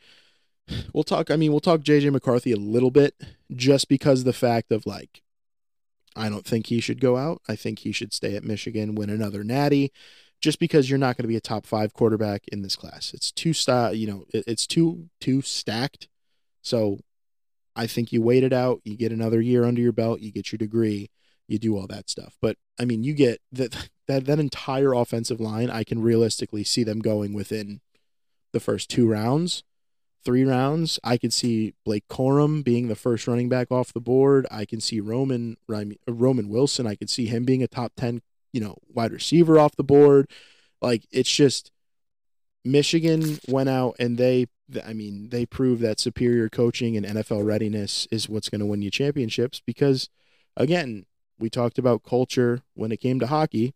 we'll 0.93 1.03
talk 1.03 1.29
I 1.31 1.35
mean, 1.35 1.51
we'll 1.51 1.59
talk 1.59 1.81
JJ 1.81 2.11
McCarthy 2.11 2.51
a 2.53 2.57
little 2.57 2.91
bit 2.91 3.13
just 3.53 3.89
because 3.89 4.23
the 4.23 4.33
fact 4.33 4.71
of 4.71 4.85
like 4.85 5.21
I 6.17 6.29
don't 6.29 6.45
think 6.45 6.67
he 6.67 6.79
should 6.79 6.99
go 6.99 7.17
out. 7.17 7.41
I 7.47 7.55
think 7.55 7.79
he 7.79 7.91
should 7.91 8.13
stay 8.13 8.35
at 8.35 8.43
Michigan, 8.43 8.95
win 8.95 9.09
another 9.09 9.43
natty 9.43 9.91
just 10.39 10.59
because 10.59 10.89
you're 10.89 10.99
not 10.99 11.17
going 11.17 11.23
to 11.23 11.29
be 11.29 11.35
a 11.35 11.41
top 11.41 11.65
5 11.65 11.93
quarterback 11.93 12.43
in 12.49 12.61
this 12.61 12.75
class. 12.75 13.11
It's 13.13 13.31
too 13.31 13.53
sta- 13.53 13.91
you 13.91 14.07
know, 14.07 14.25
it's 14.33 14.67
too 14.67 15.09
too 15.19 15.41
stacked. 15.41 16.07
So 16.61 16.99
I 17.75 17.87
think 17.87 18.11
you 18.11 18.21
wait 18.21 18.43
it 18.43 18.53
out, 18.53 18.81
you 18.83 18.97
get 18.97 19.11
another 19.11 19.41
year 19.41 19.63
under 19.63 19.81
your 19.81 19.91
belt, 19.91 20.19
you 20.21 20.31
get 20.31 20.51
your 20.51 20.57
degree, 20.57 21.09
you 21.47 21.59
do 21.59 21.77
all 21.77 21.87
that 21.87 22.09
stuff. 22.09 22.37
But 22.41 22.57
I 22.79 22.85
mean, 22.85 23.03
you 23.03 23.13
get 23.13 23.39
that 23.51 23.89
that 24.07 24.25
that 24.25 24.39
entire 24.39 24.93
offensive 24.93 25.39
line, 25.39 25.69
I 25.69 25.83
can 25.83 26.01
realistically 26.01 26.63
see 26.63 26.83
them 26.83 26.99
going 26.99 27.33
within 27.33 27.81
the 28.53 28.59
first 28.59 28.89
two 28.89 29.09
rounds, 29.09 29.63
three 30.23 30.43
rounds. 30.43 30.99
I 31.03 31.17
could 31.17 31.33
see 31.33 31.73
Blake 31.85 32.07
Corum 32.09 32.63
being 32.63 32.87
the 32.87 32.95
first 32.95 33.27
running 33.27 33.49
back 33.49 33.71
off 33.71 33.93
the 33.93 34.01
board. 34.01 34.45
I 34.51 34.65
can 34.65 34.81
see 34.81 34.99
Roman 34.99 35.57
uh, 35.71 35.85
Roman 36.07 36.49
Wilson. 36.49 36.87
I 36.87 36.95
could 36.95 37.09
see 37.09 37.27
him 37.27 37.45
being 37.45 37.63
a 37.63 37.67
top 37.67 37.93
ten, 37.95 38.21
you 38.51 38.61
know, 38.61 38.77
wide 38.93 39.11
receiver 39.11 39.59
off 39.59 39.75
the 39.75 39.83
board. 39.83 40.29
Like 40.81 41.05
it's 41.11 41.31
just 41.31 41.71
Michigan 42.63 43.39
went 43.47 43.69
out 43.69 43.95
and 43.99 44.17
they 44.17 44.47
I 44.85 44.93
mean, 44.93 45.29
they 45.29 45.45
proved 45.45 45.81
that 45.81 45.99
superior 45.99 46.49
coaching 46.49 46.97
and 46.97 47.05
NFL 47.05 47.45
readiness 47.45 48.07
is 48.11 48.27
what's 48.27 48.49
going 48.49 48.59
to 48.59 48.65
win 48.65 48.81
you 48.81 48.91
championships 48.91 49.61
because 49.65 50.09
again, 50.57 51.05
we 51.39 51.49
talked 51.49 51.77
about 51.77 52.03
culture 52.03 52.63
when 52.73 52.91
it 52.91 52.97
came 52.97 53.19
to 53.19 53.27
hockey. 53.27 53.73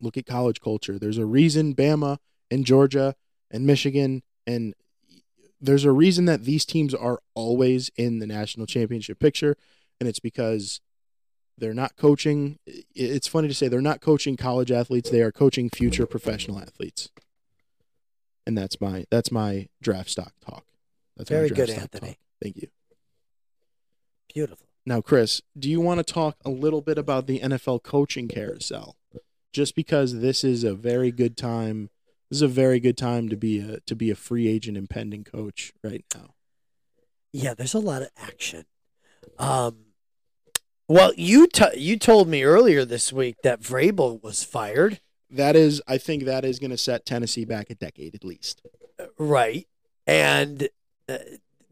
Look 0.00 0.16
at 0.16 0.26
college 0.26 0.60
culture. 0.60 0.98
There's 0.98 1.18
a 1.18 1.26
reason 1.26 1.74
Bama 1.74 2.18
and 2.50 2.64
Georgia 2.64 3.14
and 3.50 3.66
Michigan 3.66 4.22
and 4.46 4.74
there's 5.60 5.84
a 5.84 5.92
reason 5.92 6.24
that 6.26 6.44
these 6.44 6.64
teams 6.64 6.94
are 6.94 7.20
always 7.34 7.90
in 7.96 8.18
the 8.18 8.26
national 8.26 8.66
championship 8.66 9.18
picture 9.18 9.56
and 10.00 10.08
it's 10.08 10.20
because 10.20 10.80
they're 11.56 11.74
not 11.74 11.96
coaching 11.96 12.58
it's 12.94 13.28
funny 13.28 13.48
to 13.48 13.54
say 13.54 13.68
they're 13.68 13.80
not 13.80 14.00
coaching 14.00 14.36
college 14.36 14.72
athletes, 14.72 15.10
they 15.10 15.22
are 15.22 15.32
coaching 15.32 15.70
future 15.70 16.06
professional 16.06 16.58
athletes. 16.58 17.10
And 18.46 18.58
that's 18.58 18.80
my 18.80 19.06
that's 19.10 19.30
my 19.30 19.68
draft 19.80 20.10
stock 20.10 20.32
talk. 20.44 20.64
That's 21.16 21.30
my 21.30 21.36
Very 21.36 21.48
good, 21.48 21.70
Anthony. 21.70 22.08
talk. 22.08 22.18
Thank 22.42 22.56
you. 22.56 22.68
Beautiful. 24.32 24.66
Now, 24.84 25.00
Chris, 25.00 25.40
do 25.58 25.70
you 25.70 25.80
want 25.80 26.04
to 26.04 26.12
talk 26.12 26.36
a 26.44 26.50
little 26.50 26.82
bit 26.82 26.98
about 26.98 27.26
the 27.26 27.40
NFL 27.40 27.82
coaching 27.82 28.28
carousel? 28.28 28.96
Just 29.52 29.74
because 29.74 30.20
this 30.20 30.44
is 30.44 30.64
a 30.64 30.74
very 30.74 31.10
good 31.10 31.36
time, 31.36 31.88
this 32.30 32.38
is 32.38 32.42
a 32.42 32.48
very 32.48 32.80
good 32.80 32.96
time 32.96 33.28
to 33.28 33.36
be 33.36 33.60
a 33.60 33.80
to 33.80 33.94
be 33.94 34.10
a 34.10 34.14
free 34.14 34.48
agent 34.48 34.76
and 34.76 34.88
pending 34.88 35.24
coach 35.24 35.72
right 35.82 36.04
now. 36.14 36.34
Yeah, 37.32 37.54
there's 37.54 37.74
a 37.74 37.78
lot 37.80 38.02
of 38.02 38.08
action. 38.16 38.64
Um, 39.38 39.86
well, 40.88 41.12
you 41.16 41.46
t- 41.46 41.76
you 41.78 41.98
told 41.98 42.28
me 42.28 42.42
earlier 42.44 42.84
this 42.84 43.12
week 43.12 43.36
that 43.42 43.60
Vrabel 43.60 44.22
was 44.22 44.44
fired, 44.44 45.00
That 45.30 45.56
is, 45.56 45.82
I 45.88 45.98
think, 45.98 46.24
that 46.24 46.44
is 46.44 46.58
going 46.58 46.70
to 46.70 46.78
set 46.78 47.06
Tennessee 47.06 47.44
back 47.44 47.70
a 47.70 47.74
decade 47.74 48.14
at 48.14 48.24
least. 48.24 48.62
right? 49.18 49.66
And 50.06 50.68
uh, 51.08 51.18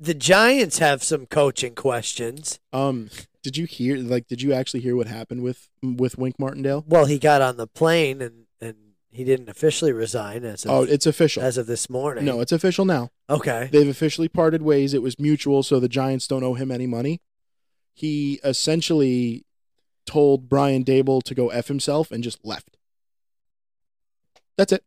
the 0.01 0.15
Giants 0.15 0.79
have 0.79 1.03
some 1.05 1.27
coaching 1.27 1.75
questions. 1.75 2.59
Um, 2.73 3.11
did 3.43 3.57
you 3.57 3.67
hear? 3.67 3.97
Like, 3.99 4.27
did 4.27 4.41
you 4.43 4.53
actually 4.53 4.81
hear 4.81 4.97
what 4.97 5.07
happened 5.07 5.43
with 5.43 5.69
with 5.83 6.17
Wink 6.19 6.39
Martindale? 6.39 6.85
Well, 6.89 7.05
he 7.05 7.19
got 7.19 7.43
on 7.43 7.57
the 7.57 7.67
plane 7.67 8.23
and 8.23 8.33
and 8.33 8.42
he 9.13 9.25
didn't 9.25 9.49
officially 9.49 9.93
resign 9.93 10.43
as 10.45 10.65
of, 10.65 10.71
Oh, 10.71 10.83
it's 10.83 11.07
official. 11.07 11.43
as 11.43 11.59
of 11.59 11.67
this 11.67 11.89
morning. 11.91 12.25
No, 12.25 12.41
it's 12.41 12.51
official 12.53 12.85
now. 12.85 13.11
Okay. 13.29 13.69
They've 13.71 13.89
officially 13.89 14.29
parted 14.29 14.63
ways. 14.63 14.95
It 14.95 15.03
was 15.03 15.19
mutual, 15.19 15.63
so 15.63 15.79
the 15.79 15.89
Giants 15.89 16.27
don't 16.27 16.43
owe 16.43 16.55
him 16.55 16.71
any 16.71 16.87
money. 16.87 17.21
He 17.95 18.41
essentially 18.43 19.45
told 20.07 20.49
Brian 20.49 20.83
Daboll 20.85 21.23
to 21.25 21.35
go 21.35 21.51
F 21.51 21.69
himself 21.69 22.11
and 22.11 22.25
just 22.25 22.45
left. 22.45 22.77
That's 24.57 24.73
it. 24.73 24.83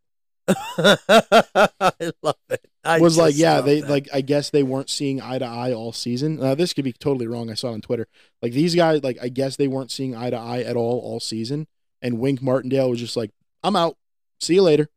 I 0.48 2.12
love 2.22 2.36
it. 2.50 2.66
I 2.84 3.00
was 3.00 3.18
like, 3.18 3.36
yeah, 3.36 3.62
they 3.62 3.82
that. 3.82 3.90
like 3.90 4.08
I 4.14 4.22
guess 4.22 4.52
they 4.52 4.62
weren't 4.64 4.90
seeing 4.92 5.20
eye 5.22 5.40
to 5.40 5.46
eye 5.46 5.74
all 5.74 5.92
season. 5.92 6.42
Uh, 6.42 6.54
this 6.54 6.72
could 6.74 6.84
be 6.84 6.94
totally 6.94 7.26
wrong. 7.28 7.50
I 7.50 7.56
saw 7.56 7.70
it 7.70 7.74
on 7.74 7.82
Twitter. 7.82 8.08
Like 8.44 8.54
these 8.54 8.76
guys, 8.76 9.04
like 9.04 9.18
I 9.22 9.30
guess 9.30 9.56
they 9.56 9.68
weren't 9.68 9.90
seeing 9.92 10.16
eye 10.16 10.30
to 10.30 10.38
eye 10.38 10.62
at 10.62 10.76
all 10.76 11.00
all 11.00 11.20
season. 11.20 11.68
And 12.02 12.20
Wink 12.20 12.42
Martindale 12.44 12.90
was 12.92 13.00
just 13.00 13.18
like, 13.18 13.32
I'm 13.64 13.76
out. 13.76 13.98
See 14.46 14.56
you 14.56 14.62
later. 14.62 14.90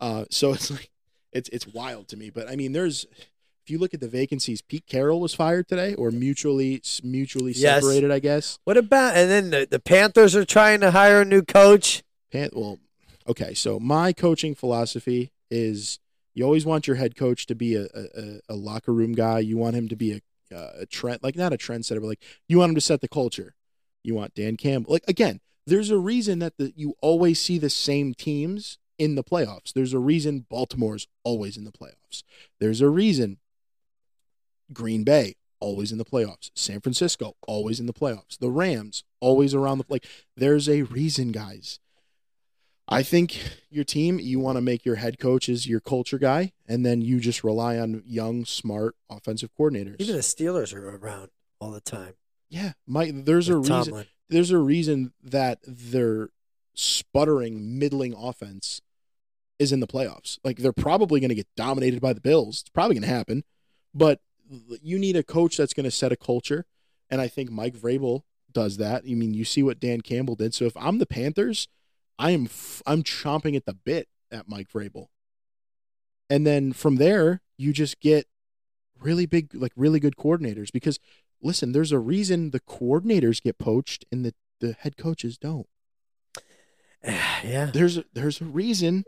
Uh, 0.00 0.24
so 0.30 0.52
it's 0.54 0.70
like 0.70 0.90
it's 1.32 1.48
it's 1.50 1.66
wild 1.66 2.08
to 2.08 2.16
me. 2.16 2.30
But 2.30 2.48
I 2.48 2.56
mean, 2.56 2.72
there's 2.72 3.04
if 3.64 3.70
you 3.70 3.78
look 3.78 3.94
at 3.94 4.00
the 4.00 4.08
vacancies, 4.08 4.62
Pete 4.62 4.86
Carroll 4.86 5.20
was 5.20 5.34
fired 5.34 5.68
today, 5.68 5.94
or 5.94 6.10
mutually 6.10 6.82
mutually 7.02 7.52
Yes. 7.52 7.82
separated, 7.82 8.10
I 8.10 8.18
guess. 8.18 8.58
What 8.64 8.76
about 8.76 9.16
and 9.16 9.30
then 9.30 9.50
the, 9.50 9.66
the 9.70 9.80
Panthers 9.80 10.34
are 10.36 10.44
trying 10.44 10.80
to 10.80 10.90
hire 10.92 11.20
a 11.20 11.24
new 11.24 11.42
coach? 11.42 12.02
Pan- 12.30 12.50
well, 12.52 12.78
okay. 13.28 13.54
So 13.54 13.78
my 13.80 14.12
coaching 14.12 14.54
philosophy 14.54 15.32
is 15.50 15.98
you 16.34 16.44
always 16.44 16.64
want 16.64 16.86
your 16.86 16.96
head 16.96 17.14
coach 17.16 17.46
to 17.46 17.54
be 17.54 17.74
a, 17.74 17.84
a, 17.94 18.40
a 18.48 18.54
locker 18.54 18.92
room 18.92 19.12
guy. 19.12 19.40
You 19.40 19.56
want 19.58 19.76
him 19.76 19.88
to 19.88 19.96
be 19.96 20.12
a, 20.12 20.56
uh, 20.56 20.70
a 20.80 20.86
trend, 20.86 21.20
like 21.22 21.36
not 21.36 21.52
a 21.52 21.58
trendsetter, 21.58 22.00
but 22.00 22.06
like 22.08 22.22
you 22.48 22.58
want 22.58 22.70
him 22.70 22.74
to 22.76 22.80
set 22.80 23.00
the 23.00 23.08
culture. 23.08 23.54
You 24.02 24.14
want 24.14 24.34
Dan 24.34 24.56
Campbell. 24.56 24.92
Like 24.92 25.04
again, 25.08 25.40
there's 25.66 25.90
a 25.90 25.98
reason 25.98 26.38
that 26.40 26.56
the, 26.58 26.72
you 26.76 26.94
always 27.00 27.40
see 27.40 27.58
the 27.58 27.70
same 27.70 28.14
teams 28.14 28.78
in 28.98 29.14
the 29.14 29.24
playoffs. 29.24 29.72
There's 29.72 29.92
a 29.92 29.98
reason 29.98 30.46
Baltimore's 30.48 31.06
always 31.24 31.56
in 31.56 31.64
the 31.64 31.72
playoffs. 31.72 32.22
There's 32.60 32.80
a 32.80 32.88
reason 32.88 33.38
Green 34.72 35.04
Bay 35.04 35.36
always 35.60 35.92
in 35.92 35.98
the 35.98 36.04
playoffs. 36.04 36.50
San 36.54 36.80
Francisco 36.80 37.36
always 37.46 37.78
in 37.80 37.86
the 37.86 37.92
playoffs. 37.92 38.38
The 38.38 38.50
Rams 38.50 39.04
always 39.20 39.54
around 39.54 39.78
the 39.78 39.84
like. 39.88 40.06
There's 40.36 40.68
a 40.68 40.82
reason, 40.82 41.32
guys. 41.32 41.78
I 42.88 43.02
think 43.02 43.38
your 43.70 43.84
team, 43.84 44.18
you 44.18 44.40
want 44.40 44.56
to 44.56 44.60
make 44.60 44.84
your 44.84 44.96
head 44.96 45.18
coach 45.18 45.48
as 45.48 45.66
your 45.66 45.80
culture 45.80 46.18
guy, 46.18 46.52
and 46.66 46.84
then 46.84 47.00
you 47.00 47.20
just 47.20 47.44
rely 47.44 47.78
on 47.78 48.02
young, 48.04 48.44
smart 48.44 48.96
offensive 49.08 49.50
coordinators. 49.58 49.96
Even 50.00 50.16
the 50.16 50.22
Steelers 50.22 50.74
are 50.74 50.96
around 50.96 51.30
all 51.60 51.70
the 51.70 51.80
time. 51.80 52.14
yeah, 52.48 52.72
Mike. 52.86 53.24
There's 53.24 53.48
a 53.48 53.58
with 53.58 53.70
reason. 53.70 53.84
Tomlin. 53.84 54.06
There's 54.32 54.50
a 54.50 54.58
reason 54.58 55.12
that 55.22 55.58
their 55.66 56.30
sputtering, 56.74 57.78
middling 57.78 58.14
offense 58.14 58.80
is 59.58 59.72
in 59.72 59.80
the 59.80 59.86
playoffs. 59.86 60.38
Like 60.42 60.58
they're 60.58 60.72
probably 60.72 61.20
going 61.20 61.28
to 61.28 61.34
get 61.34 61.48
dominated 61.56 62.00
by 62.00 62.12
the 62.12 62.20
Bills. 62.20 62.60
It's 62.60 62.70
probably 62.70 62.94
going 62.94 63.08
to 63.08 63.14
happen, 63.14 63.44
but 63.94 64.20
you 64.82 64.98
need 64.98 65.16
a 65.16 65.22
coach 65.22 65.56
that's 65.56 65.74
going 65.74 65.84
to 65.84 65.90
set 65.90 66.12
a 66.12 66.16
culture, 66.16 66.66
and 67.10 67.20
I 67.20 67.28
think 67.28 67.50
Mike 67.50 67.76
Vrabel 67.76 68.22
does 68.50 68.76
that. 68.78 69.04
I 69.08 69.14
mean, 69.14 69.34
you 69.34 69.44
see 69.44 69.62
what 69.62 69.80
Dan 69.80 70.00
Campbell 70.00 70.34
did. 70.34 70.54
So 70.54 70.64
if 70.64 70.76
I'm 70.76 70.98
the 70.98 71.06
Panthers, 71.06 71.68
I 72.18 72.32
am 72.32 72.44
f- 72.44 72.82
I'm 72.86 73.02
chomping 73.02 73.56
at 73.56 73.66
the 73.66 73.74
bit 73.74 74.08
at 74.30 74.48
Mike 74.48 74.70
Vrabel, 74.70 75.06
and 76.28 76.46
then 76.46 76.72
from 76.72 76.96
there 76.96 77.40
you 77.56 77.72
just 77.72 78.00
get 78.00 78.26
really 79.00 79.26
big, 79.26 79.54
like 79.54 79.72
really 79.76 80.00
good 80.00 80.16
coordinators. 80.16 80.72
Because 80.72 80.98
listen, 81.42 81.72
there's 81.72 81.92
a 81.92 81.98
reason 81.98 82.50
the 82.50 82.60
coordinators 82.60 83.42
get 83.42 83.58
poached 83.58 84.04
and 84.10 84.24
the 84.24 84.34
the 84.60 84.76
head 84.78 84.96
coaches 84.96 85.36
don't. 85.36 85.66
yeah. 87.04 87.70
There's 87.72 87.98
a, 87.98 88.04
there's 88.12 88.40
a 88.40 88.44
reason 88.44 89.04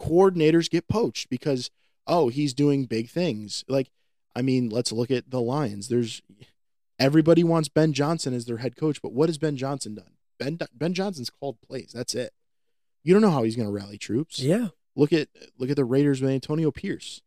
coordinators 0.00 0.70
get 0.70 0.88
poached 0.88 1.28
because 1.30 1.70
oh 2.06 2.28
he's 2.28 2.54
doing 2.54 2.84
big 2.84 3.10
things. 3.10 3.64
Like 3.68 3.90
I 4.34 4.42
mean, 4.42 4.68
let's 4.68 4.92
look 4.92 5.10
at 5.10 5.30
the 5.30 5.40
Lions. 5.40 5.88
There's 5.88 6.22
everybody 6.98 7.44
wants 7.44 7.68
Ben 7.68 7.92
Johnson 7.92 8.34
as 8.34 8.46
their 8.46 8.58
head 8.58 8.76
coach, 8.76 9.00
but 9.02 9.12
what 9.12 9.28
has 9.28 9.38
Ben 9.38 9.56
Johnson 9.56 9.94
done? 9.94 10.12
Ben 10.38 10.58
Ben 10.74 10.94
Johnson's 10.94 11.30
called 11.30 11.60
plays. 11.60 11.92
That's 11.94 12.14
it. 12.14 12.32
You 13.02 13.12
don't 13.12 13.22
know 13.22 13.30
how 13.30 13.44
he's 13.44 13.56
going 13.56 13.68
to 13.68 13.72
rally 13.72 13.98
troops. 13.98 14.40
Yeah. 14.40 14.68
Look 14.94 15.12
at 15.12 15.28
look 15.58 15.70
at 15.70 15.76
the 15.76 15.84
Raiders 15.84 16.20
with 16.20 16.30
Antonio 16.30 16.70
Pierce. 16.70 17.22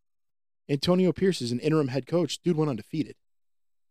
Antonio 0.68 1.12
Pierce 1.12 1.42
is 1.42 1.52
an 1.52 1.60
interim 1.60 1.88
head 1.88 2.06
coach. 2.06 2.40
Dude 2.44 2.58
went 2.58 2.70
undefeated. 2.70 3.16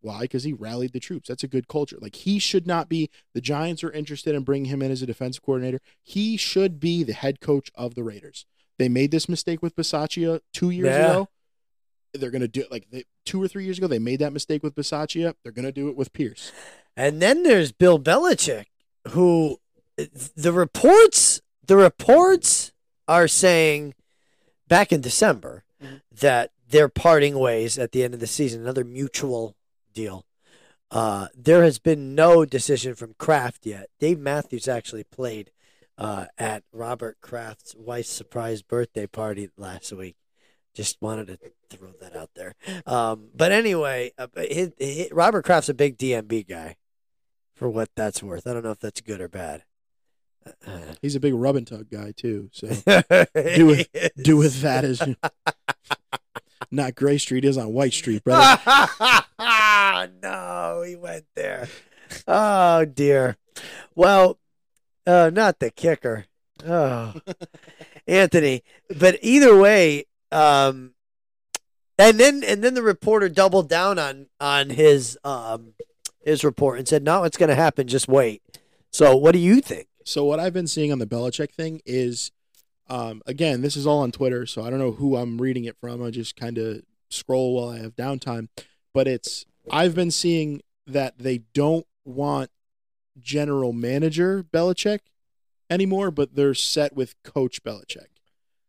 Why? 0.01 0.21
Because 0.21 0.45
he 0.45 0.53
rallied 0.53 0.93
the 0.93 1.01
troops. 1.01 1.29
That's 1.29 1.43
a 1.45 1.49
good 1.49 1.67
culture. 1.69 1.99
Like 2.01 2.15
he 2.15 2.39
should 2.39 2.67
not 2.67 2.89
be. 2.89 3.11
The 3.35 3.41
Giants 3.41 3.83
are 3.83 3.91
interested 3.91 4.35
in 4.35 4.45
bringing 4.45 4.71
him 4.71 4.81
in 4.83 4.91
as 4.91 5.03
a 5.03 5.07
defensive 5.07 5.43
coordinator. 5.43 5.81
He 6.03 6.37
should 6.37 6.79
be 6.79 7.03
the 7.03 7.13
head 7.13 7.41
coach 7.41 7.71
of 7.75 7.95
the 7.95 8.05
Raiders. 8.05 8.47
They 8.79 8.89
made 8.89 9.11
this 9.11 9.29
mistake 9.29 9.61
with 9.63 9.75
Bisaccia 9.75 10.41
two 10.53 10.71
years 10.71 10.87
Yeah. 10.87 11.11
ago. 11.11 11.29
They're 12.15 12.31
gonna 12.31 12.49
do 12.49 12.61
it 12.61 12.71
like 12.71 12.89
they, 12.91 13.05
two 13.25 13.43
or 13.43 13.49
three 13.49 13.65
years 13.65 13.79
ago. 13.79 13.87
They 13.87 13.99
made 13.99 14.21
that 14.21 14.33
mistake 14.33 14.63
with 14.63 14.75
Bisaccia. 14.75 15.35
They're 15.43 15.53
gonna 15.53 15.73
do 15.73 15.89
it 15.89 15.97
with 15.97 16.13
Pierce. 16.13 16.53
And 16.97 17.21
then 17.21 17.43
there's 17.43 17.71
Bill 17.73 17.99
Belichick, 17.99 18.67
who 19.09 19.59
the 19.97 20.53
reports 20.53 21.41
the 21.67 21.77
reports 21.77 22.73
are 23.07 23.29
saying 23.29 23.95
back 24.69 24.91
in 24.93 25.01
December 25.03 25.65
Mhm. 25.83 26.01
that 26.11 26.53
they're 26.71 26.89
parting 26.89 27.39
ways 27.39 27.79
at 27.79 27.93
the 27.93 28.03
end 28.03 28.15
of 28.15 28.21
the 28.21 28.27
season, 28.27 28.63
another 28.63 28.85
mutual 28.85 29.55
deal. 29.93 30.25
Uh, 30.91 31.29
there 31.37 31.63
has 31.65 31.79
been 31.79 32.15
no 32.15 32.45
decision 32.45 32.95
from 32.95 33.15
Kraft 33.19 33.67
yet. 33.67 33.89
Dave 34.01 34.19
Matthews 34.19 34.67
actually 34.69 35.05
played 35.05 35.51
uh, 35.99 36.27
at 36.39 36.63
Robert 36.73 37.19
Kraft's 37.21 37.75
wife's 37.77 38.09
surprise 38.11 38.63
birthday 38.63 39.07
party 39.07 39.51
last 39.57 39.93
week. 39.93 40.17
Just 40.75 41.03
wanted 41.03 41.27
to 41.29 41.39
throw 41.77 41.93
that 42.01 42.17
out 42.17 42.31
there. 42.37 42.55
Um, 42.87 43.29
but 43.35 43.53
anyway, 43.53 44.13
uh, 44.17 44.29
but 44.33 44.51
hi- 44.53 44.73
hi- 44.81 45.09
Robert 45.13 45.45
Kraft's 45.45 45.69
a 45.69 45.75
big 45.75 45.99
DMB 45.99 46.49
guy, 46.49 46.77
for 47.55 47.69
what 47.69 47.91
that's 47.97 48.23
worth. 48.23 48.47
I 48.47 48.53
don't 48.55 48.63
know 48.65 48.71
if 48.71 48.79
that's 48.81 49.01
good 49.01 49.21
or 49.21 49.29
bad. 49.29 49.65
Uh, 50.67 50.95
He's 51.03 51.17
a 51.17 51.21
big 51.21 51.35
rub 51.35 51.57
and 51.57 51.67
tug 51.67 51.91
guy 51.91 52.13
too. 52.17 52.49
So 52.53 52.69
do 53.35 53.67
with- 53.67 53.89
do 54.23 54.37
with 54.37 54.61
that 54.63 54.85
as 54.85 55.03
not 56.71 56.95
Gray 56.95 57.19
Street 57.19 57.45
is 57.45 57.57
on 57.57 57.73
White 57.73 57.93
Street, 57.93 58.25
brother. 58.25 58.61
no, 60.23 60.83
he 60.87 60.97
went 60.97 61.27
there. 61.35 61.69
Oh 62.27 62.85
dear. 62.85 63.37
Well, 63.95 64.39
uh, 65.07 65.31
not 65.33 65.59
the 65.59 65.71
kicker. 65.71 66.27
Oh, 66.67 67.15
Anthony. 68.07 68.63
But 68.99 69.19
either 69.23 69.57
way, 69.57 70.07
um, 70.33 70.93
and 71.99 72.19
then 72.19 72.43
and 72.45 72.63
then 72.63 72.75
the 72.75 72.83
reporter 72.83 73.29
doubled 73.29 73.69
down 73.69 73.99
on 73.99 74.27
on 74.41 74.71
his 74.71 75.19
um 75.25 75.75
his 76.25 76.45
report 76.45 76.79
and 76.79 76.89
said, 76.89 77.03
"No, 77.03 77.25
it's 77.25 77.37
going 77.37 77.49
to 77.49 77.55
happen. 77.55 77.89
Just 77.89 78.09
wait." 78.09 78.43
So, 78.91 79.17
what 79.17 79.33
do 79.33 79.39
you 79.39 79.61
think? 79.61 79.89
So 80.05 80.25
what 80.25 80.41
I've 80.41 80.55
been 80.55 80.67
seeing 80.67 80.91
on 80.91 80.99
the 80.99 81.07
Belichick 81.07 81.53
thing 81.53 81.83
is, 81.85 82.31
um, 82.89 83.23
again, 83.27 83.61
this 83.63 83.77
is 83.77 83.87
all 83.87 84.01
on 84.01 84.13
Twitter, 84.13 84.47
so 84.47 84.63
I 84.63 84.71
don't 84.71 84.79
know 84.79 84.93
who 84.93 85.17
I'm 85.17 85.41
reading 85.41 85.65
it 85.65 85.77
from. 85.81 86.03
I 86.03 86.11
just 86.11 86.37
kind 86.37 86.59
of 86.59 86.83
scroll 87.11 87.55
while 87.55 87.69
I 87.71 87.79
have 87.79 87.95
downtime, 87.97 88.49
but 88.95 89.07
it's 89.09 89.45
I've 89.71 89.95
been 89.95 90.11
seeing 90.11 90.63
that 90.87 91.19
they 91.19 91.39
don't 91.53 91.87
want 92.05 92.51
general 93.19 93.73
manager 93.73 94.43
Belichick 94.43 95.01
anymore, 95.69 96.11
but 96.11 96.35
they're 96.35 96.55
set 96.55 96.95
with 96.95 97.15
coach 97.23 97.63
Belichick, 97.63 98.07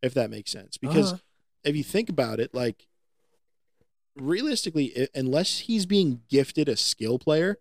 if 0.02 0.14
that 0.14 0.30
makes 0.30 0.52
sense. 0.52 0.78
Because 0.78 1.14
Uh, 1.14 1.18
if 1.64 1.76
you 1.76 1.84
think 1.84 2.10
about 2.10 2.40
it, 2.40 2.54
like 2.54 2.88
realistically, 4.16 4.92
i- 5.00 5.08
unless 5.16 5.60
he's 5.60 5.86
being 5.86 6.22
gifted 6.30 6.68
a 6.68 6.76
skill 6.76 7.20
player, 7.20 7.58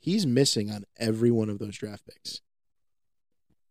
he's 0.00 0.26
missing 0.26 0.70
on 0.70 0.84
every 0.96 1.30
one 1.30 1.48
of 1.50 1.58
those 1.58 1.76
draft 1.76 2.04
picks. 2.06 2.40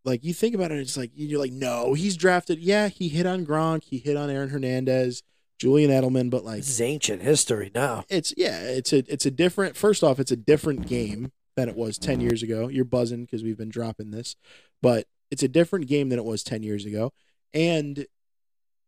Like 0.03 0.23
you 0.23 0.33
think 0.33 0.55
about 0.55 0.71
it, 0.71 0.79
it's 0.79 0.97
like 0.97 1.11
you're 1.13 1.39
like, 1.39 1.51
no, 1.51 1.93
he's 1.93 2.17
drafted. 2.17 2.59
Yeah, 2.59 2.87
he 2.87 3.07
hit 3.07 3.25
on 3.25 3.45
Gronk, 3.45 3.83
he 3.83 3.99
hit 3.99 4.17
on 4.17 4.29
Aaron 4.29 4.49
Hernandez, 4.49 5.21
Julian 5.59 5.91
Edelman, 5.91 6.31
but 6.31 6.43
like 6.43 6.57
this 6.57 6.69
is 6.69 6.81
ancient 6.81 7.21
history 7.21 7.71
now. 7.75 8.03
it's 8.09 8.33
yeah, 8.35 8.61
it's 8.61 8.91
a 8.93 9.03
it's 9.11 9.27
a 9.27 9.31
different. 9.31 9.75
First 9.77 10.03
off, 10.03 10.19
it's 10.19 10.31
a 10.31 10.35
different 10.35 10.87
game 10.87 11.31
than 11.55 11.69
it 11.69 11.75
was 11.75 11.99
ten 11.99 12.19
years 12.19 12.41
ago. 12.41 12.67
You're 12.67 12.83
buzzing 12.83 13.25
because 13.25 13.43
we've 13.43 13.57
been 13.57 13.69
dropping 13.69 14.09
this, 14.09 14.35
but 14.81 15.05
it's 15.29 15.43
a 15.43 15.47
different 15.47 15.87
game 15.87 16.09
than 16.09 16.17
it 16.17 16.25
was 16.25 16.41
ten 16.41 16.63
years 16.63 16.83
ago. 16.83 17.13
And 17.53 18.07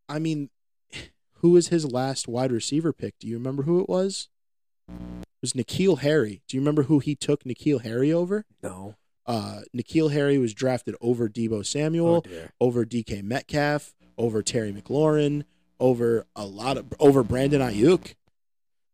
I 0.10 0.18
mean, 0.18 0.50
who 1.42 1.52
was 1.52 1.68
his 1.68 1.92
last 1.92 2.28
wide 2.28 2.52
receiver 2.52 2.92
pick? 2.92 3.20
Do 3.20 3.28
you 3.28 3.38
remember 3.38 3.64
who 3.64 3.80
it 3.80 3.88
was? 3.88 4.30
It 4.90 5.42
was 5.42 5.54
N'Keal 5.54 6.00
Harry. 6.00 6.42
Do 6.48 6.58
you 6.58 6.62
remember 6.62 6.84
who 6.84 6.98
he 7.00 7.16
took 7.16 7.44
N'Keal 7.44 7.84
Harry 7.84 8.12
over? 8.12 8.46
No. 8.64 8.96
Uh, 9.26 9.62
N'Keal 9.76 10.12
Harry 10.12 10.38
was 10.38 10.54
drafted 10.54 10.96
over 11.02 11.30
Deebo 11.30 11.60
Oh 11.60 11.62
Samuel, 11.62 12.22
dear. 12.22 12.52
over 12.60 12.86
DK 12.86 13.24
Metcalf, 13.24 13.94
over 14.18 14.42
Terry 14.44 14.74
McLaurin, 14.74 15.44
over 15.80 16.26
a 16.36 16.46
lot 16.46 16.78
of 16.78 16.94
over 17.00 17.24
Brandon 17.24 17.62
Aiyuk. 17.62 18.16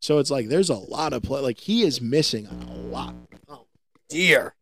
So 0.02 0.20
it's 0.20 0.32
like 0.32 0.48
there's 0.48 0.70
a 0.70 0.76
lot 0.76 1.14
of 1.14 1.24
play. 1.24 1.42
Like 1.42 1.60
he 1.60 1.82
is 1.84 2.00
missing 2.00 2.48
on 2.48 2.62
a 2.62 2.74
lot. 2.76 3.16
Oh 3.48 3.66
dear. 4.08 4.56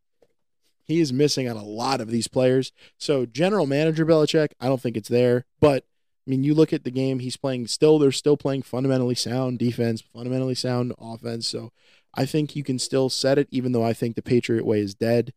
He 0.83 1.01
is 1.01 1.11
missing 1.11 1.49
on 1.49 1.57
a 1.57 1.65
lot 1.65 1.99
of 1.99 2.09
these 2.09 2.29
players. 2.29 2.71
So 2.97 3.25
general 3.25 3.65
manager 3.65 4.05
Belichick, 4.05 4.51
I 4.61 4.67
don't 4.67 4.81
think 4.81 4.95
it's 4.95 5.09
there. 5.09 5.45
But 5.59 5.83
I 6.25 6.29
mean, 6.29 6.43
you 6.45 6.53
look 6.53 6.71
at 6.71 6.85
the 6.85 6.91
game 6.91 7.19
he's 7.19 7.35
playing. 7.37 7.67
Still, 7.67 7.99
they're 7.99 8.11
still 8.13 8.37
playing 8.37 8.61
fundamentally 8.63 9.15
sound 9.15 9.59
defense, 9.59 10.01
fundamentally 10.01 10.55
sound 10.55 10.93
offense. 10.97 11.45
So 11.47 11.71
I 12.13 12.25
think 12.25 12.55
you 12.55 12.63
can 12.63 12.79
still 12.79 13.09
set 13.09 13.37
it, 13.37 13.47
even 13.51 13.73
though 13.73 13.83
I 13.83 13.91
think 13.93 14.15
the 14.15 14.21
Patriot 14.21 14.65
way 14.65 14.79
is 14.79 14.95
dead. 14.95 15.33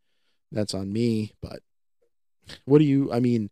That's 0.53 0.75
on 0.75 0.93
me. 0.93 1.33
But 1.41 1.61
what 2.65 2.79
do 2.79 2.85
you? 2.85 3.13
I 3.13 3.21
mean, 3.21 3.51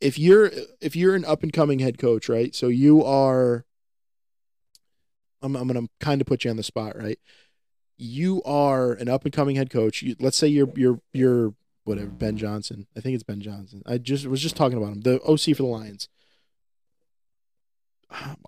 if 0.00 0.18
you're 0.18 0.50
if 0.80 0.94
you're 0.96 1.14
an 1.14 1.24
up 1.24 1.42
and 1.42 1.52
coming 1.52 1.80
head 1.80 1.98
coach, 1.98 2.28
right? 2.28 2.54
So 2.54 2.68
you 2.68 3.04
are. 3.04 3.64
I'm 5.42 5.56
I'm 5.56 5.68
gonna 5.68 5.88
kind 6.00 6.20
of 6.20 6.26
put 6.26 6.44
you 6.44 6.50
on 6.50 6.56
the 6.56 6.62
spot, 6.62 6.96
right? 6.96 7.18
You 7.96 8.42
are 8.44 8.92
an 8.92 9.08
up 9.08 9.24
and 9.24 9.32
coming 9.32 9.56
head 9.56 9.70
coach. 9.70 10.02
You, 10.02 10.16
let's 10.20 10.36
say 10.36 10.48
you're 10.48 10.70
you're 10.76 11.00
you're 11.12 11.54
whatever 11.84 12.10
Ben 12.10 12.36
Johnson. 12.36 12.86
I 12.96 13.00
think 13.00 13.14
it's 13.14 13.24
Ben 13.24 13.40
Johnson. 13.40 13.82
I 13.86 13.98
just 13.98 14.26
was 14.26 14.40
just 14.40 14.56
talking 14.56 14.78
about 14.78 14.92
him, 14.92 15.00
the 15.00 15.20
OC 15.22 15.56
for 15.56 15.62
the 15.62 15.66
Lions. 15.66 16.08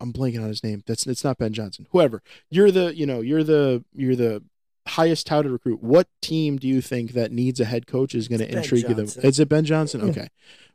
I'm 0.00 0.12
blanking 0.12 0.42
on 0.42 0.48
his 0.48 0.64
name. 0.64 0.82
That's 0.86 1.06
it's 1.06 1.24
not 1.24 1.38
Ben 1.38 1.52
Johnson. 1.52 1.86
Whoever 1.90 2.22
you're 2.50 2.70
the 2.70 2.94
you 2.94 3.06
know 3.06 3.20
you're 3.20 3.44
the 3.44 3.84
you're 3.94 4.16
the 4.16 4.42
highest 4.90 5.26
touted 5.26 5.52
recruit. 5.52 5.82
What 5.82 6.08
team 6.20 6.56
do 6.56 6.66
you 6.66 6.80
think 6.80 7.12
that 7.12 7.32
needs 7.32 7.60
a 7.60 7.64
head 7.64 7.86
coach 7.86 8.14
is 8.14 8.28
going 8.28 8.40
to 8.40 8.50
intrigue 8.50 8.88
you? 8.88 8.94
Johnson. 8.94 9.22
The, 9.22 9.28
is 9.28 9.40
it 9.40 9.48
Ben 9.48 9.64
Johnson? 9.64 10.02
Okay. 10.10 10.28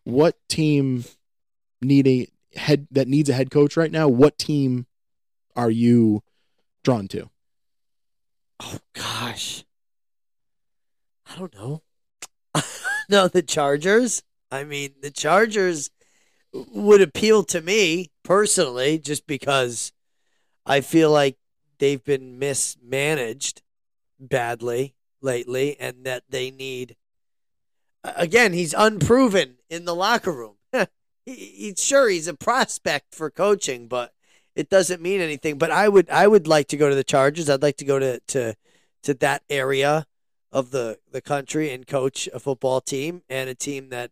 What 0.04 0.38
team 0.48 1.04
need 1.82 2.08
a 2.08 2.28
head 2.58 2.88
that 2.92 3.08
needs 3.08 3.30
a 3.30 3.34
head 3.34 3.52
coach 3.52 3.76
right 3.76 3.92
now? 3.92 4.08
What 4.08 4.38
team 4.38 4.88
are 5.56 5.70
you 5.70 6.24
drawn 6.84 7.08
to? 7.10 7.30
Oh 8.62 8.80
gosh. 8.94 9.66
I 11.30 11.38
don't 11.38 11.54
know. 11.56 11.82
no, 13.10 13.28
the 13.28 13.42
Chargers. 13.42 14.24
I 14.52 14.64
mean, 14.64 14.94
the 15.02 15.12
Chargers 15.12 15.90
would 16.54 17.02
appeal 17.02 17.44
to 17.44 17.62
me 17.62 18.12
personally 18.24 18.98
just 18.98 19.28
because 19.28 19.92
I 20.66 20.80
feel 20.82 21.12
like 21.12 21.38
they've 21.80 22.04
been 22.04 22.40
mismanaged 22.40 23.62
badly 24.20 24.96
lately 25.22 25.80
and 25.80 26.06
that 26.06 26.24
they 26.30 26.52
need 26.52 26.96
again, 28.16 28.54
he's 28.54 28.74
unproven 28.74 29.56
in 29.70 29.86
the 29.86 29.96
locker 29.96 30.32
room. 30.32 30.56
he, 31.26 31.34
he's 31.34 31.84
sure 31.84 32.10
he's 32.10 32.28
a 32.28 32.34
prospect 32.34 33.16
for 33.16 33.30
coaching, 33.30 33.88
but 33.88 34.14
it 34.56 34.70
doesn't 34.70 35.02
mean 35.02 35.22
anything. 35.22 35.58
But 35.58 35.72
I 35.72 35.90
would 35.90 36.10
I 36.10 36.28
would 36.28 36.48
like 36.48 36.68
to 36.70 36.78
go 36.78 36.90
to 36.90 36.96
the 36.96 37.04
Chargers. 37.04 37.50
I'd 37.50 37.62
like 37.62 37.78
to 37.78 37.86
go 37.86 38.00
to 38.00 38.20
to 38.20 38.56
to 39.04 39.14
that 39.16 39.44
area 39.50 40.06
of 40.52 40.72
the 40.72 41.00
the 41.12 41.22
country 41.22 41.72
and 41.72 41.88
coach 41.88 42.30
a 42.34 42.40
football 42.40 42.82
team 42.82 43.24
and 43.30 43.50
a 43.50 43.56
team 43.56 43.90
that 43.90 44.12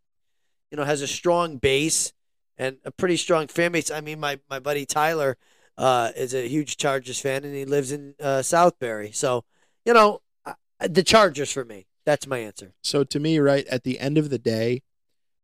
you 0.71 0.77
know 0.77 0.83
has 0.83 1.01
a 1.01 1.07
strong 1.07 1.57
base 1.57 2.13
and 2.57 2.77
a 2.85 2.91
pretty 2.91 3.17
strong 3.17 3.47
fan 3.47 3.71
base. 3.71 3.91
I 3.91 4.01
mean, 4.01 4.19
my 4.19 4.39
my 4.49 4.59
buddy 4.59 4.85
Tyler 4.85 5.37
uh, 5.77 6.11
is 6.15 6.33
a 6.33 6.47
huge 6.47 6.77
Chargers 6.77 7.19
fan 7.19 7.43
and 7.43 7.55
he 7.55 7.65
lives 7.65 7.91
in 7.91 8.15
uh, 8.21 8.39
Southbury. 8.39 9.15
So 9.15 9.43
you 9.85 9.93
know, 9.93 10.21
I- 10.45 10.55
the 10.87 11.03
Chargers 11.03 11.51
for 11.51 11.65
me. 11.65 11.85
That's 12.05 12.27
my 12.27 12.39
answer. 12.39 12.73
So 12.81 13.03
to 13.05 13.19
me, 13.19 13.39
right 13.39 13.65
at 13.67 13.83
the 13.83 13.99
end 13.99 14.17
of 14.17 14.29
the 14.29 14.37
day, 14.39 14.83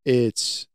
it's 0.05 0.67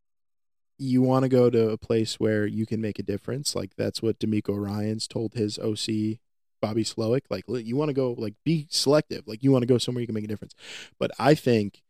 you 0.78 1.03
want 1.03 1.23
to 1.23 1.28
go 1.28 1.51
to 1.51 1.70
a 1.70 1.78
place 1.78 2.19
where 2.19 2.47
you 2.47 2.66
can 2.66 2.81
make 2.81 2.99
a 2.99 3.03
difference. 3.03 3.55
Like 3.55 3.77
that's 3.77 4.03
what 4.03 4.19
DeMeco 4.19 4.57
Ryans 4.57 5.07
told 5.07 5.35
his 5.35 5.59
OC 5.59 6.20
Bobby 6.61 6.85
Slowik. 6.85 7.23
Like 7.31 7.45
you 7.49 7.77
want 7.77 7.91
to 7.91 7.95
go 7.95 8.15
like 8.19 8.35
be 8.45 8.66
selective. 8.70 9.27
Like 9.27 9.43
you 9.43 9.53
want 9.53 9.62
to 9.62 9.66
go 9.66 9.78
somewhere 9.78 10.01
you 10.01 10.07
can 10.07 10.15
make 10.15 10.24
a 10.24 10.28
difference. 10.28 10.55
But 10.99 11.11
I 11.19 11.35
think 11.35 11.82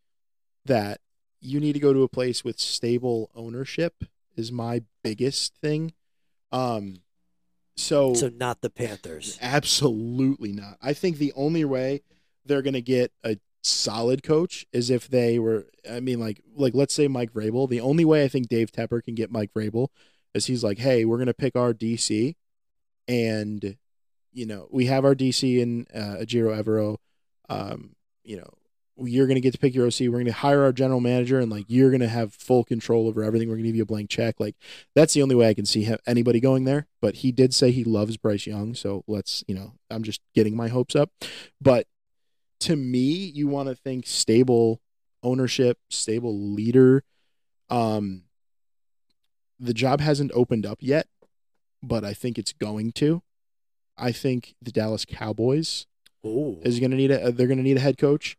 that 0.64 1.00
you 1.40 1.60
need 1.60 1.74
to 1.74 1.80
go 1.80 1.92
to 1.92 2.02
a 2.02 2.08
place 2.08 2.42
with 2.42 2.58
stable 2.58 3.30
ownership 3.34 4.04
is 4.36 4.50
my 4.50 4.82
biggest 5.02 5.54
thing. 5.56 5.92
Um 6.50 7.02
so 7.76 8.14
So 8.14 8.28
not 8.28 8.60
the 8.60 8.70
Panthers. 8.70 9.38
Absolutely 9.40 10.52
not. 10.52 10.76
I 10.82 10.92
think 10.92 11.18
the 11.18 11.32
only 11.34 11.64
way 11.64 12.02
they're 12.44 12.62
going 12.62 12.74
to 12.74 12.82
get 12.82 13.12
a 13.24 13.38
solid 13.62 14.22
coach 14.22 14.66
is 14.72 14.90
if 14.90 15.08
they 15.08 15.38
were. 15.38 15.66
I 15.90 16.00
mean, 16.00 16.20
like, 16.20 16.40
like 16.54 16.74
let's 16.74 16.94
say 16.94 17.08
Mike 17.08 17.32
Vrabel. 17.32 17.68
The 17.68 17.80
only 17.80 18.04
way 18.04 18.24
I 18.24 18.28
think 18.28 18.48
Dave 18.48 18.70
Tepper 18.70 19.02
can 19.02 19.14
get 19.14 19.32
Mike 19.32 19.52
Vrabel 19.52 19.88
is 20.34 20.46
he's 20.46 20.64
like, 20.64 20.78
hey, 20.78 21.04
we're 21.04 21.16
going 21.16 21.26
to 21.26 21.34
pick 21.34 21.56
our 21.56 21.72
DC, 21.72 22.34
and 23.08 23.76
you 24.32 24.46
know 24.46 24.68
we 24.70 24.86
have 24.86 25.04
our 25.04 25.14
DC 25.14 25.60
in 25.60 25.86
uh, 25.94 26.16
Ejiro 26.22 26.62
Evero. 26.62 26.96
Um, 27.48 27.94
you 28.22 28.36
know, 28.36 28.50
you're 28.96 29.26
going 29.26 29.36
to 29.36 29.40
get 29.40 29.52
to 29.52 29.58
pick 29.58 29.74
your 29.74 29.86
OC. 29.86 30.00
We're 30.00 30.10
going 30.10 30.26
to 30.26 30.32
hire 30.32 30.62
our 30.62 30.72
general 30.72 31.00
manager, 31.00 31.40
and 31.40 31.50
like 31.50 31.64
you're 31.68 31.90
going 31.90 32.00
to 32.00 32.08
have 32.08 32.32
full 32.34 32.64
control 32.64 33.08
over 33.08 33.22
everything. 33.22 33.48
We're 33.48 33.56
going 33.56 33.64
to 33.64 33.68
give 33.68 33.76
you 33.76 33.82
a 33.82 33.86
blank 33.86 34.10
check. 34.10 34.38
Like 34.38 34.56
that's 34.94 35.14
the 35.14 35.22
only 35.22 35.34
way 35.34 35.48
I 35.48 35.54
can 35.54 35.66
see 35.66 35.92
anybody 36.06 36.40
going 36.40 36.64
there. 36.64 36.86
But 37.00 37.16
he 37.16 37.32
did 37.32 37.54
say 37.54 37.70
he 37.70 37.84
loves 37.84 38.16
Bryce 38.16 38.46
Young, 38.46 38.74
so 38.74 39.04
let's 39.06 39.42
you 39.48 39.54
know 39.54 39.72
I'm 39.90 40.02
just 40.02 40.20
getting 40.34 40.56
my 40.56 40.68
hopes 40.68 40.94
up. 40.94 41.10
But 41.60 41.86
to 42.60 42.76
me, 42.76 43.26
you 43.34 43.48
want 43.48 43.68
to 43.68 43.74
think 43.74 44.06
stable 44.06 44.80
ownership, 45.22 45.78
stable 45.90 46.38
leader. 46.38 47.02
Um, 47.68 48.24
the 49.58 49.74
job 49.74 50.00
hasn't 50.00 50.30
opened 50.34 50.66
up 50.66 50.78
yet, 50.80 51.08
but 51.82 52.04
I 52.04 52.14
think 52.14 52.38
it's 52.38 52.52
going 52.52 52.92
to. 52.92 53.22
I 53.96 54.12
think 54.12 54.54
the 54.60 54.72
Dallas 54.72 55.04
Cowboys 55.04 55.86
Ooh. 56.26 56.60
is 56.62 56.80
going 56.80 56.90
to 56.90 56.96
need 56.96 57.10
a 57.10 57.32
they're 57.32 57.46
going 57.46 57.58
to 57.58 57.64
need 57.64 57.76
a 57.76 57.80
head 57.80 57.98
coach 57.98 58.36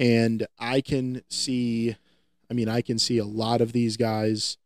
and 0.00 0.46
I 0.58 0.80
can 0.80 1.22
see 1.28 1.94
I 2.50 2.54
mean 2.54 2.68
I 2.68 2.80
can 2.80 2.98
see 2.98 3.18
a 3.18 3.24
lot 3.24 3.60
of 3.60 3.72
these 3.72 3.96
guys 3.96 4.56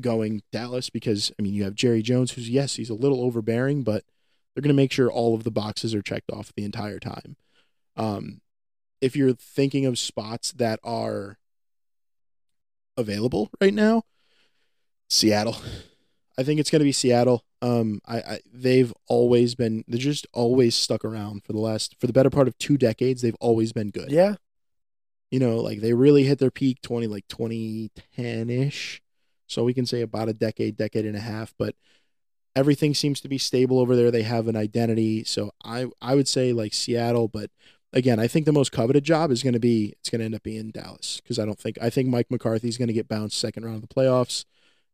going 0.00 0.42
Dallas 0.52 0.90
because 0.90 1.32
I 1.38 1.42
mean 1.42 1.54
you 1.54 1.64
have 1.64 1.74
Jerry 1.74 2.02
Jones 2.02 2.32
who's 2.32 2.48
yes 2.48 2.76
he's 2.76 2.90
a 2.90 2.94
little 2.94 3.24
overbearing 3.24 3.82
but 3.82 4.04
they're 4.54 4.62
going 4.62 4.68
to 4.68 4.74
make 4.74 4.92
sure 4.92 5.10
all 5.10 5.34
of 5.34 5.44
the 5.44 5.50
boxes 5.50 5.94
are 5.94 6.02
checked 6.02 6.30
off 6.30 6.52
the 6.54 6.64
entire 6.64 7.00
time. 7.00 7.36
Um 7.96 8.42
if 9.00 9.16
you're 9.16 9.32
thinking 9.32 9.86
of 9.86 9.98
spots 9.98 10.52
that 10.52 10.78
are 10.84 11.38
available 12.96 13.50
right 13.60 13.74
now 13.74 14.02
Seattle 15.08 15.56
I 16.38 16.44
think 16.44 16.60
it's 16.60 16.70
going 16.70 16.78
to 16.78 16.84
be 16.84 16.92
Seattle. 16.92 17.44
Um, 17.60 18.00
I, 18.06 18.18
I 18.18 18.40
they've 18.52 18.94
always 19.08 19.56
been 19.56 19.84
they're 19.88 19.98
just 19.98 20.26
always 20.32 20.76
stuck 20.76 21.04
around 21.04 21.42
for 21.42 21.52
the 21.52 21.58
last 21.58 21.96
for 21.98 22.06
the 22.06 22.12
better 22.12 22.30
part 22.30 22.46
of 22.46 22.56
two 22.58 22.78
decades. 22.78 23.20
They've 23.20 23.36
always 23.40 23.72
been 23.72 23.90
good. 23.90 24.12
Yeah. 24.12 24.36
You 25.32 25.40
know, 25.40 25.56
like 25.56 25.80
they 25.80 25.92
really 25.92 26.22
hit 26.22 26.38
their 26.38 26.52
peak 26.52 26.80
twenty 26.80 27.08
like 27.08 27.26
twenty 27.26 27.90
ten 28.14 28.48
ish. 28.50 29.02
So 29.48 29.64
we 29.64 29.74
can 29.74 29.84
say 29.84 30.00
about 30.02 30.28
a 30.28 30.32
decade, 30.32 30.76
decade 30.76 31.06
and 31.06 31.16
a 31.16 31.20
half. 31.20 31.54
But 31.58 31.74
everything 32.54 32.94
seems 32.94 33.20
to 33.22 33.28
be 33.28 33.38
stable 33.38 33.80
over 33.80 33.96
there. 33.96 34.12
They 34.12 34.22
have 34.22 34.46
an 34.46 34.56
identity. 34.56 35.24
So 35.24 35.50
I 35.64 35.86
I 36.00 36.14
would 36.14 36.28
say 36.28 36.52
like 36.52 36.72
Seattle, 36.72 37.26
but 37.26 37.50
again, 37.92 38.20
I 38.20 38.28
think 38.28 38.46
the 38.46 38.52
most 38.52 38.70
coveted 38.70 39.02
job 39.02 39.32
is 39.32 39.42
going 39.42 39.54
to 39.54 39.60
be 39.60 39.94
it's 39.98 40.08
going 40.08 40.20
to 40.20 40.26
end 40.26 40.36
up 40.36 40.44
being 40.44 40.70
Dallas 40.70 41.20
because 41.20 41.40
I 41.40 41.44
don't 41.44 41.58
think 41.58 41.78
I 41.82 41.90
think 41.90 42.08
Mike 42.08 42.30
McCarthy's 42.30 42.78
going 42.78 42.88
to 42.88 42.94
get 42.94 43.08
bounced 43.08 43.38
second 43.38 43.64
round 43.64 43.82
of 43.82 43.88
the 43.88 43.92
playoffs 43.92 44.44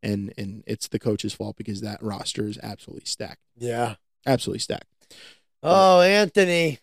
and 0.03 0.33
and 0.37 0.63
it's 0.67 0.87
the 0.87 0.99
coach's 0.99 1.33
fault 1.33 1.55
because 1.57 1.81
that 1.81 2.01
roster 2.01 2.47
is 2.47 2.59
absolutely 2.61 3.05
stacked, 3.05 3.41
Yeah. 3.57 3.95
absolutely 4.25 4.59
stacked. 4.59 4.87
Oh, 5.63 6.01
Anthony, 6.01 6.79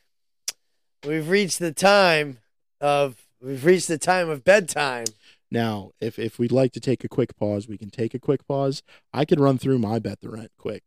we've 1.07 1.29
reached 1.29 1.59
the 1.59 1.73
time 1.73 2.39
of 2.81 3.17
we've 3.41 3.65
reached 3.65 3.89
the 3.89 3.99
time 3.99 4.29
of 4.29 4.45
bedtime. 4.45 5.05
Now, 5.51 5.93
if 6.01 6.19
if 6.19 6.39
we'd 6.39 6.51
like 6.53 6.73
to 6.73 6.81
take 6.81 7.05
a 7.05 7.09
quick 7.09 7.37
pause, 7.37 7.69
we 7.69 7.79
can 7.79 7.91
take 7.91 8.15
a 8.15 8.19
quick 8.19 8.47
pause. 8.47 8.83
I 9.13 9.25
could 9.25 9.39
run 9.41 9.59
through 9.59 9.79
my 9.79 9.99
bet 9.99 10.21
the 10.21 10.31
rent 10.31 10.51
quick. 10.59 10.83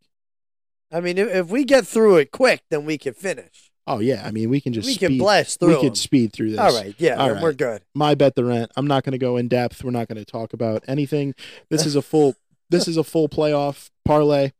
I 0.91 1.01
mean, 1.01 1.17
if, 1.17 1.27
if 1.29 1.47
we 1.49 1.63
get 1.65 1.85
through 1.87 2.17
it 2.17 2.31
quick, 2.31 2.63
then 2.69 2.85
we 2.85 2.97
can 2.97 3.13
finish. 3.13 3.71
Oh 3.87 3.99
yeah, 3.99 4.23
I 4.25 4.31
mean 4.31 4.49
we 4.49 4.59
can 4.61 4.73
just 4.73 4.87
we 4.87 4.93
speed, 4.93 5.07
can 5.07 5.17
blast 5.17 5.59
through. 5.59 5.75
we 5.75 5.81
could 5.81 5.97
speed 5.97 6.33
through 6.33 6.51
this. 6.51 6.59
All 6.59 6.73
right, 6.75 6.95
yeah, 6.97 7.15
All 7.15 7.33
then 7.33 7.41
we're 7.41 7.53
good. 7.53 7.83
My 7.93 8.15
bet 8.15 8.35
the 8.35 8.43
rent. 8.43 8.71
I'm 8.75 8.87
not 8.87 9.03
going 9.03 9.11
to 9.11 9.17
go 9.19 9.37
in 9.37 9.47
depth. 9.47 9.83
We're 9.83 9.91
not 9.91 10.07
going 10.07 10.17
to 10.17 10.25
talk 10.25 10.53
about 10.53 10.83
anything. 10.87 11.35
This 11.69 11.85
is 11.85 11.95
a 11.95 12.01
full. 12.01 12.35
this 12.69 12.87
is 12.87 12.97
a 12.97 13.03
full 13.03 13.29
playoff 13.29 13.91
parlay. 14.03 14.51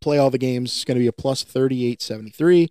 Play 0.00 0.18
all 0.18 0.30
the 0.30 0.38
games. 0.38 0.72
It's 0.72 0.84
going 0.84 0.96
to 0.96 1.00
be 1.00 1.06
a 1.06 1.12
plus 1.12 1.44
thirty 1.44 1.86
eight 1.86 2.02
seventy 2.02 2.30
three. 2.30 2.70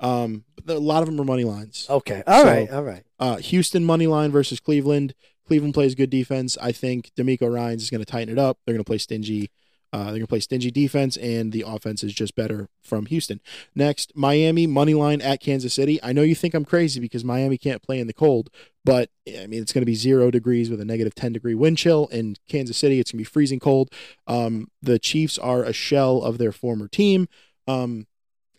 Um, 0.00 0.44
but 0.64 0.76
a 0.76 0.80
lot 0.80 1.02
of 1.02 1.06
them 1.08 1.20
are 1.20 1.24
money 1.24 1.44
lines. 1.44 1.86
Okay, 1.88 2.22
all 2.26 2.42
So- 2.42 2.46
right, 2.46 2.70
all 2.70 2.84
right. 2.84 3.02
Uh, 3.18 3.36
Houston 3.36 3.84
money 3.84 4.06
line 4.06 4.30
versus 4.30 4.60
Cleveland. 4.60 5.14
Cleveland 5.46 5.72
plays 5.74 5.94
good 5.94 6.10
defense. 6.10 6.58
I 6.60 6.72
think 6.72 7.10
DeMeco 7.18 7.52
Ryans 7.52 7.82
is 7.82 7.90
going 7.90 8.04
to 8.04 8.04
tighten 8.04 8.30
it 8.32 8.38
up. 8.38 8.58
They're 8.64 8.74
going 8.74 8.84
to 8.84 8.88
play 8.88 8.98
stingy. 8.98 9.50
Uh, 9.92 10.04
they're 10.04 10.12
going 10.12 10.20
to 10.22 10.26
play 10.26 10.40
stingy 10.40 10.70
defense, 10.70 11.16
and 11.16 11.50
the 11.50 11.64
offense 11.66 12.04
is 12.04 12.12
just 12.12 12.34
better 12.34 12.68
from 12.82 13.06
Houston. 13.06 13.40
Next, 13.74 14.14
Miami 14.14 14.66
money 14.66 14.94
line 14.94 15.22
at 15.22 15.40
Kansas 15.40 15.72
City. 15.72 15.98
I 16.02 16.12
know 16.12 16.22
you 16.22 16.34
think 16.34 16.54
I'm 16.54 16.64
crazy 16.64 17.00
because 17.00 17.24
Miami 17.24 17.56
can't 17.56 17.82
play 17.82 17.98
in 17.98 18.06
the 18.06 18.12
cold, 18.12 18.50
but 18.84 19.10
I 19.26 19.46
mean 19.46 19.62
it's 19.62 19.72
going 19.72 19.82
to 19.82 19.86
be 19.86 19.94
zero 19.94 20.30
degrees 20.30 20.68
with 20.68 20.80
a 20.80 20.84
negative 20.84 21.14
10 21.14 21.32
degree 21.32 21.54
wind 21.54 21.78
chill. 21.78 22.06
In 22.08 22.36
Kansas 22.48 22.76
City, 22.76 23.00
it's 23.00 23.12
going 23.12 23.18
to 23.18 23.28
be 23.28 23.32
freezing 23.32 23.60
cold. 23.60 23.90
Um, 24.26 24.68
the 24.82 24.98
Chiefs 24.98 25.38
are 25.38 25.62
a 25.64 25.72
shell 25.72 26.22
of 26.22 26.38
their 26.38 26.52
former 26.52 26.88
team. 26.88 27.28
Um, 27.66 28.06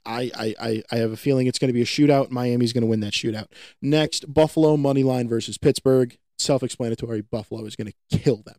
I, 0.06 0.56
I, 0.60 0.84
I, 0.92 0.96
have 0.96 1.12
a 1.12 1.18
feeling 1.18 1.46
it's 1.46 1.60
going 1.60 1.70
to 1.70 1.74
be 1.74 1.82
a 1.82 1.86
shootout. 1.86 2.32
Miami's 2.32 2.74
going 2.74 2.82
to 2.82 2.88
win 2.88 3.02
that 3.02 3.14
shootout. 3.14 3.48
Next, 3.82 4.34
Buffalo 4.34 4.76
money 4.78 5.04
line 5.04 5.28
versus 5.28 5.58
Pittsburgh. 5.58 6.18
Self-explanatory. 6.40 7.22
Buffalo 7.22 7.66
is 7.66 7.76
going 7.76 7.92
to 7.92 8.18
kill 8.18 8.38
them, 8.38 8.56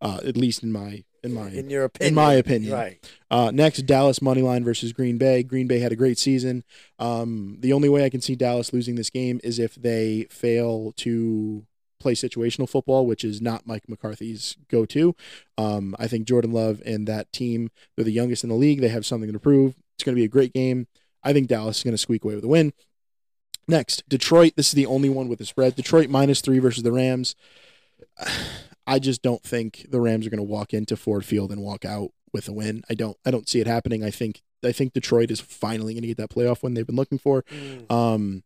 uh, 0.00 0.20
at 0.26 0.36
least 0.36 0.62
in 0.62 0.72
my 0.72 1.04
in 1.22 1.34
my 1.34 1.48
in 1.48 1.70
your 1.70 1.84
opinion. 1.84 2.08
in 2.08 2.14
my 2.14 2.34
opinion. 2.34 2.72
Right. 2.72 3.12
Uh, 3.30 3.50
next, 3.52 3.82
Dallas 3.82 4.20
money 4.20 4.42
line 4.42 4.64
versus 4.64 4.92
Green 4.92 5.18
Bay. 5.18 5.42
Green 5.42 5.66
Bay 5.66 5.78
had 5.78 5.92
a 5.92 5.96
great 5.96 6.18
season. 6.18 6.64
Um, 6.98 7.56
the 7.60 7.72
only 7.72 7.88
way 7.88 8.04
I 8.04 8.10
can 8.10 8.20
see 8.20 8.34
Dallas 8.34 8.72
losing 8.72 8.96
this 8.96 9.10
game 9.10 9.40
is 9.42 9.58
if 9.58 9.74
they 9.74 10.26
fail 10.30 10.92
to 10.98 11.66
play 11.98 12.14
situational 12.14 12.68
football, 12.68 13.06
which 13.06 13.24
is 13.24 13.40
not 13.40 13.66
Mike 13.66 13.88
McCarthy's 13.88 14.56
go-to. 14.68 15.14
Um, 15.56 15.94
I 15.98 16.08
think 16.08 16.26
Jordan 16.26 16.52
Love 16.52 16.82
and 16.84 17.06
that 17.06 17.32
team, 17.32 17.70
they're 17.94 18.04
the 18.04 18.10
youngest 18.10 18.42
in 18.42 18.50
the 18.50 18.56
league. 18.56 18.80
They 18.80 18.88
have 18.88 19.06
something 19.06 19.32
to 19.32 19.38
prove. 19.38 19.76
It's 19.94 20.02
going 20.02 20.16
to 20.16 20.20
be 20.20 20.24
a 20.24 20.28
great 20.28 20.52
game. 20.52 20.88
I 21.22 21.32
think 21.32 21.46
Dallas 21.46 21.78
is 21.78 21.84
going 21.84 21.94
to 21.94 21.98
squeak 21.98 22.24
away 22.24 22.34
with 22.34 22.44
a 22.44 22.48
win. 22.48 22.72
Next, 23.68 24.02
Detroit. 24.08 24.54
This 24.56 24.68
is 24.68 24.72
the 24.72 24.86
only 24.86 25.08
one 25.08 25.28
with 25.28 25.40
a 25.40 25.44
spread. 25.44 25.76
Detroit 25.76 26.10
minus 26.10 26.40
three 26.40 26.58
versus 26.58 26.82
the 26.82 26.90
Rams. 26.90 27.36
I 28.86 28.98
just 28.98 29.22
don't 29.22 29.42
think 29.42 29.86
the 29.90 30.00
Rams 30.00 30.26
are 30.26 30.30
going 30.30 30.38
to 30.38 30.42
walk 30.42 30.74
into 30.74 30.96
Ford 30.96 31.24
Field 31.24 31.52
and 31.52 31.62
walk 31.62 31.84
out 31.84 32.10
with 32.32 32.48
a 32.48 32.52
win. 32.52 32.82
I 32.90 32.94
don't. 32.94 33.16
I 33.24 33.30
don't 33.30 33.48
see 33.48 33.60
it 33.60 33.66
happening. 33.66 34.02
I 34.04 34.10
think. 34.10 34.42
I 34.64 34.70
think 34.72 34.92
Detroit 34.92 35.30
is 35.32 35.40
finally 35.40 35.94
going 35.94 36.02
to 36.02 36.08
get 36.08 36.16
that 36.18 36.30
playoff 36.30 36.62
win 36.62 36.74
they've 36.74 36.86
been 36.86 36.94
looking 36.96 37.18
for. 37.18 37.42
Mm. 37.44 37.90
Um, 37.90 38.44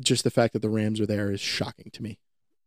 just 0.00 0.24
the 0.24 0.30
fact 0.30 0.54
that 0.54 0.62
the 0.62 0.70
Rams 0.70 1.00
are 1.00 1.06
there 1.06 1.30
is 1.30 1.40
shocking 1.40 1.90
to 1.92 2.02
me. 2.02 2.18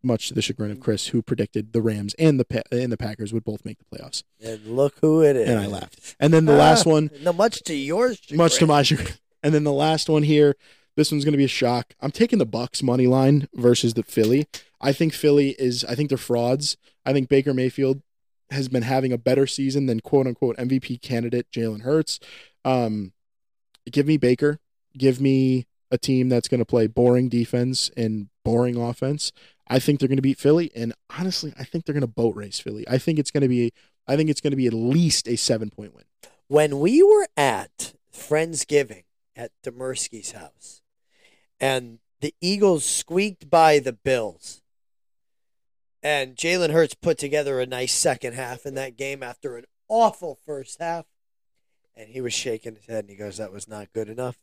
Much 0.03 0.27
to 0.27 0.35
the 0.35 0.43
chagrin 0.43 0.69
of 0.69 0.79
Chris, 0.79 1.07
who 1.07 1.23
predicted 1.23 1.73
the 1.73 1.81
Rams 1.81 2.13
and 2.19 2.39
the 2.39 2.45
Pa- 2.45 2.61
and 2.71 2.91
the 2.91 2.97
Packers 2.97 3.33
would 3.33 3.43
both 3.43 3.65
make 3.65 3.79
the 3.79 3.85
playoffs, 3.97 4.21
And 4.39 4.63
look 4.67 4.95
who 5.01 5.23
it 5.23 5.35
is. 5.35 5.49
and 5.49 5.59
I 5.59 5.65
laughed. 5.65 6.15
And 6.19 6.31
then 6.31 6.45
the 6.45 6.53
last 6.55 6.85
Ah, 6.85 6.91
one, 6.91 7.09
No, 7.23 7.33
much 7.33 7.63
to 7.63 7.73
yours. 7.73 8.21
much 8.31 8.57
to 8.59 8.67
my 8.67 8.83
chagrin. 8.83 9.07
And 9.41 9.53
then 9.55 9.63
the 9.63 9.73
last 9.73 10.07
one 10.07 10.21
here, 10.23 10.55
this 10.97 11.11
one's 11.11 11.23
going 11.23 11.33
to 11.33 11.37
be 11.37 11.45
a 11.45 11.47
shock. 11.47 11.93
I'm 12.01 12.11
taking 12.11 12.39
the 12.39 12.45
Bucks 12.45 12.81
money 12.81 13.05
line 13.05 13.47
versus 13.53 13.93
the 13.93 14.01
Philly. 14.03 14.47
I 14.81 14.91
think 14.91 15.13
Philly 15.13 15.55
is. 15.59 15.85
I 15.85 15.95
think 15.95 16.09
they're 16.09 16.17
frauds. 16.17 16.75
I 17.05 17.13
think 17.13 17.29
Baker 17.29 17.53
Mayfield 17.53 18.01
has 18.49 18.67
been 18.67 18.81
having 18.83 19.13
a 19.13 19.17
better 19.17 19.45
season 19.45 19.85
than 19.85 19.99
quote 19.99 20.25
unquote 20.25 20.57
MVP 20.57 21.01
candidate 21.01 21.49
Jalen 21.51 21.81
Hurts. 21.81 22.19
Um, 22.65 23.13
give 23.89 24.07
me 24.07 24.17
Baker. 24.17 24.59
Give 24.97 25.21
me 25.21 25.67
a 25.91 25.99
team 25.99 26.29
that's 26.29 26.47
going 26.47 26.59
to 26.59 26.65
play 26.65 26.87
boring 26.87 27.29
defense 27.29 27.91
and 27.95 28.29
boring 28.43 28.75
offense. 28.75 29.31
I 29.67 29.77
think 29.79 29.99
they're 29.99 30.09
going 30.09 30.17
to 30.17 30.23
beat 30.23 30.39
Philly, 30.39 30.71
and 30.75 30.93
honestly, 31.17 31.53
I 31.59 31.63
think 31.63 31.85
they're 31.85 31.93
going 31.93 32.01
to 32.01 32.07
boat 32.07 32.35
race 32.35 32.59
Philly. 32.59 32.87
I 32.87 32.97
think 32.97 33.19
it's 33.19 33.31
going 33.31 33.41
to 33.41 33.47
be. 33.47 33.71
I 34.07 34.15
think 34.15 34.29
it's 34.31 34.41
going 34.41 34.51
to 34.51 34.57
be 34.57 34.67
at 34.67 34.73
least 34.73 35.27
a 35.27 35.35
seven 35.35 35.69
point 35.69 35.93
win. 35.93 36.05
when 36.47 36.79
we 36.79 37.03
were 37.03 37.27
at 37.37 37.93
Friendsgiving 38.11 39.03
at 39.35 39.51
Demersky's 39.63 40.31
house 40.31 40.81
and 41.59 41.99
the 42.21 42.33
Eagles 42.41 42.85
squeaked 42.85 43.49
by 43.49 43.79
the 43.79 43.93
Bills. 43.93 44.61
And 46.03 46.35
Jalen 46.35 46.71
Hurts 46.71 46.95
put 46.95 47.17
together 47.17 47.59
a 47.59 47.65
nice 47.65 47.93
second 47.93 48.33
half 48.33 48.65
in 48.65 48.75
that 48.75 48.97
game 48.97 49.23
after 49.23 49.57
an 49.57 49.65
awful 49.89 50.37
first 50.45 50.79
half. 50.79 51.05
And 51.95 52.09
he 52.09 52.21
was 52.21 52.33
shaking 52.33 52.75
his 52.75 52.85
head 52.85 53.05
and 53.05 53.09
he 53.09 53.15
goes 53.15 53.37
that 53.37 53.51
was 53.51 53.67
not 53.67 53.91
good 53.93 54.09
enough. 54.09 54.37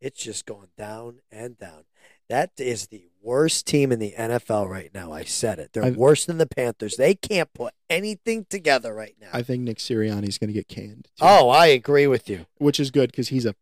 It's 0.00 0.22
just 0.22 0.46
going 0.46 0.68
down 0.76 1.20
and 1.30 1.58
down. 1.58 1.84
That 2.28 2.52
is 2.58 2.86
the 2.86 3.06
worst 3.20 3.66
team 3.66 3.92
in 3.92 3.98
the 3.98 4.14
NFL 4.16 4.68
right 4.68 4.90
now. 4.94 5.12
I 5.12 5.24
said 5.24 5.58
it. 5.58 5.72
They're 5.72 5.84
I- 5.84 5.90
worse 5.90 6.24
than 6.24 6.38
the 6.38 6.46
Panthers. 6.46 6.96
They 6.96 7.14
can't 7.14 7.52
put 7.52 7.74
anything 7.90 8.46
together 8.48 8.94
right 8.94 9.14
now. 9.20 9.28
I 9.32 9.42
think 9.42 9.62
Nick 9.62 9.78
Sirianni's 9.78 10.38
going 10.38 10.48
to 10.48 10.54
get 10.54 10.68
canned. 10.68 11.04
too. 11.16 11.24
oh 11.24 11.50
I 11.50 11.66
agree 11.66 12.06
with 12.06 12.28
you. 12.30 12.46
Which 12.58 12.80
is 12.80 12.90
good 12.90 13.10
because 13.10 13.28
he's 13.28 13.44
a 13.44 13.54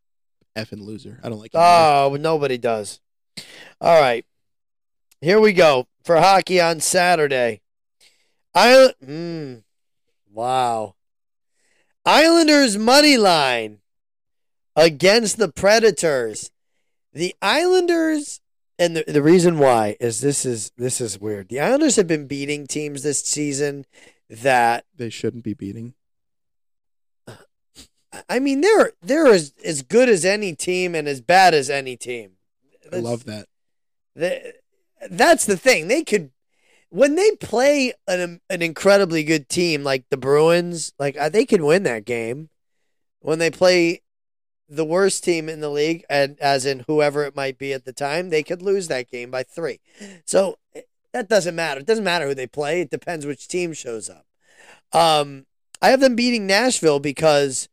effing 0.57 0.81
loser. 0.81 1.21
I 1.23 1.29
don't 1.29 1.39
like 1.39 1.55
him. 1.55 1.61
Oh, 1.63 2.17
nobody 2.19 2.59
does. 2.59 3.01
All 3.81 4.01
right. 4.01 4.25
Here 5.21 5.41
we 5.41 5.53
go 5.53 5.87
for 6.03 6.17
hockey 6.17 6.61
on 6.61 6.81
Saturday. 6.81 7.61
Island. 8.55 8.95
Mm, 9.05 9.63
wow. 10.33 10.95
Islanders 12.05 12.79
money 12.79 13.17
line 13.17 13.81
against 14.75 15.37
the 15.37 15.49
Predators. 15.49 16.51
The 17.13 17.35
Islanders, 17.43 18.41
and 18.79 18.97
the, 18.97 19.05
the 19.07 19.23
reason 19.23 19.59
why 19.59 19.97
is 20.01 20.21
this 20.21 20.47
is 20.47 20.71
this 20.77 21.01
is 21.01 21.21
weird. 21.21 21.49
The 21.49 21.61
Islanders 21.61 21.97
have 21.97 22.07
been 22.07 22.27
beating 22.27 22.67
teams 22.67 23.03
this 23.03 23.21
season 23.21 23.85
that 24.29 24.85
they 24.97 25.11
shouldn't 25.11 25.45
be 25.45 25.55
beating. 25.55 25.95
I 28.29 28.39
mean 28.39 28.61
they're 28.61 28.93
they're 29.03 29.29
as, 29.29 29.53
as 29.65 29.83
good 29.83 30.09
as 30.09 30.25
any 30.25 30.55
team 30.55 30.95
and 30.95 31.07
as 31.07 31.21
bad 31.21 31.55
as 31.55 31.71
any 31.71 31.97
team. 31.97 32.33
I 32.93 32.97
love 32.97 33.25
that. 33.25 33.47
The, 34.17 34.55
that's 35.11 35.47
the 35.47 35.57
thing. 35.57 35.89
They 35.89 36.03
could 36.03 36.31
when 36.91 37.15
they 37.15 37.31
play 37.37 37.93
an 38.07 38.41
an 38.51 38.63
incredibly 38.63 39.25
good 39.25 39.49
team 39.49 39.83
like 39.83 40.05
the 40.11 40.17
Bruins, 40.17 40.93
like 40.99 41.17
uh, 41.17 41.29
they 41.29 41.47
could 41.47 41.63
win 41.63 41.85
that 41.85 42.05
game. 42.05 42.51
When 43.21 43.39
they 43.39 43.51
play 43.51 44.01
the 44.69 44.85
worst 44.85 45.25
team 45.25 45.49
in 45.49 45.61
the 45.61 45.69
league, 45.69 46.05
and 46.09 46.39
as 46.41 46.65
in 46.65 46.85
whoever 46.87 47.25
it 47.25 47.37
might 47.37 47.59
be 47.59 47.73
at 47.73 47.85
the 47.85 47.93
time, 47.93 48.31
they 48.31 48.43
could 48.43 48.63
lose 48.63 48.89
that 48.89 49.11
game 49.11 49.31
by 49.31 49.43
three. 49.43 49.81
So 50.25 50.59
eh, 50.75 50.83
that 51.13 51.29
doesn't 51.29 51.55
matter. 51.55 51.81
It 51.81 51.87
doesn't 51.87 52.05
matter 52.05 52.29
who 52.29 52.35
they 52.35 52.47
play. 52.47 52.81
It 52.81 52.91
depends 52.91 53.27
which 53.27 53.49
team 53.49 53.73
shows 53.73 54.09
up. 54.09 54.27
Um, 54.93 55.47
I 55.83 55.91
have 55.91 56.01
them 56.01 56.17
beating 56.17 56.47
Nashville 56.47 57.01
because 57.01 57.69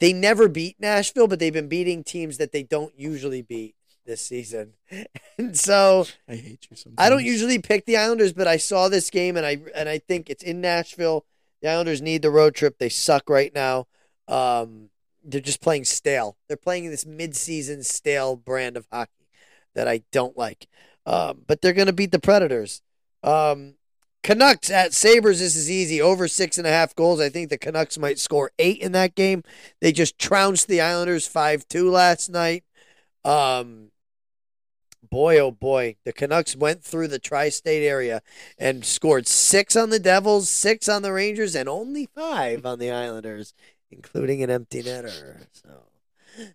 they 0.00 0.12
never 0.12 0.48
beat 0.48 0.76
Nashville, 0.78 1.26
but 1.26 1.38
they've 1.38 1.52
been 1.52 1.68
beating 1.68 2.04
teams 2.04 2.38
that 2.38 2.52
they 2.52 2.62
don't 2.62 2.92
usually 2.96 3.42
beat 3.42 3.74
this 4.06 4.20
season. 4.20 4.74
And 5.38 5.56
so 5.56 6.04
I 6.28 6.34
hate 6.34 6.66
you 6.68 6.76
sometimes. 6.76 6.96
I 6.98 7.08
don't 7.08 7.24
usually 7.24 7.60
pick 7.60 7.86
the 7.86 7.96
Islanders, 7.96 8.32
but 8.32 8.48
I 8.48 8.56
saw 8.56 8.88
this 8.88 9.08
game 9.08 9.36
and 9.36 9.46
I 9.46 9.58
and 9.72 9.88
I 9.88 9.98
think 9.98 10.28
it's 10.28 10.42
in 10.42 10.60
Nashville. 10.60 11.24
The 11.62 11.68
Islanders 11.68 12.02
need 12.02 12.22
the 12.22 12.30
road 12.32 12.56
trip. 12.56 12.78
They 12.78 12.88
suck 12.88 13.30
right 13.30 13.54
now. 13.54 13.86
Um, 14.26 14.90
they're 15.22 15.40
just 15.40 15.60
playing 15.60 15.84
stale. 15.84 16.36
They're 16.48 16.56
playing 16.56 16.90
this 16.90 17.06
mid-season 17.06 17.84
stale 17.84 18.34
brand 18.34 18.76
of 18.76 18.88
hockey 18.90 19.28
that 19.76 19.86
I 19.86 20.02
don't 20.10 20.36
like. 20.36 20.66
Um, 21.06 21.42
but 21.46 21.60
they're 21.60 21.72
going 21.72 21.86
to 21.86 21.92
beat 21.92 22.10
the 22.10 22.18
Predators. 22.18 22.82
Um, 23.22 23.74
Canucks 24.22 24.70
at 24.70 24.92
Sabres. 24.92 25.40
This 25.40 25.56
is 25.56 25.70
easy. 25.70 26.00
Over 26.00 26.28
six 26.28 26.58
and 26.58 26.66
a 26.66 26.70
half 26.70 26.94
goals. 26.94 27.20
I 27.20 27.28
think 27.28 27.50
the 27.50 27.58
Canucks 27.58 27.98
might 27.98 28.18
score 28.18 28.50
eight 28.58 28.80
in 28.80 28.92
that 28.92 29.14
game. 29.14 29.42
They 29.80 29.92
just 29.92 30.18
trounced 30.18 30.68
the 30.68 30.80
Islanders 30.80 31.26
five 31.26 31.66
two 31.68 31.90
last 31.90 32.28
night. 32.28 32.64
Um, 33.24 33.90
boy, 35.10 35.38
oh 35.38 35.50
boy, 35.50 35.96
the 36.04 36.12
Canucks 36.12 36.56
went 36.56 36.82
through 36.82 37.08
the 37.08 37.18
tri-state 37.18 37.86
area 37.86 38.22
and 38.58 38.84
scored 38.84 39.26
six 39.26 39.76
on 39.76 39.90
the 39.90 39.98
Devils, 39.98 40.48
six 40.48 40.88
on 40.88 41.02
the 41.02 41.12
Rangers, 41.12 41.54
and 41.54 41.68
only 41.68 42.08
five 42.14 42.64
on 42.66 42.78
the 42.78 42.90
Islanders, 42.90 43.54
including 43.90 44.42
an 44.42 44.50
empty 44.50 44.82
netter. 44.82 45.46
So 45.52 45.84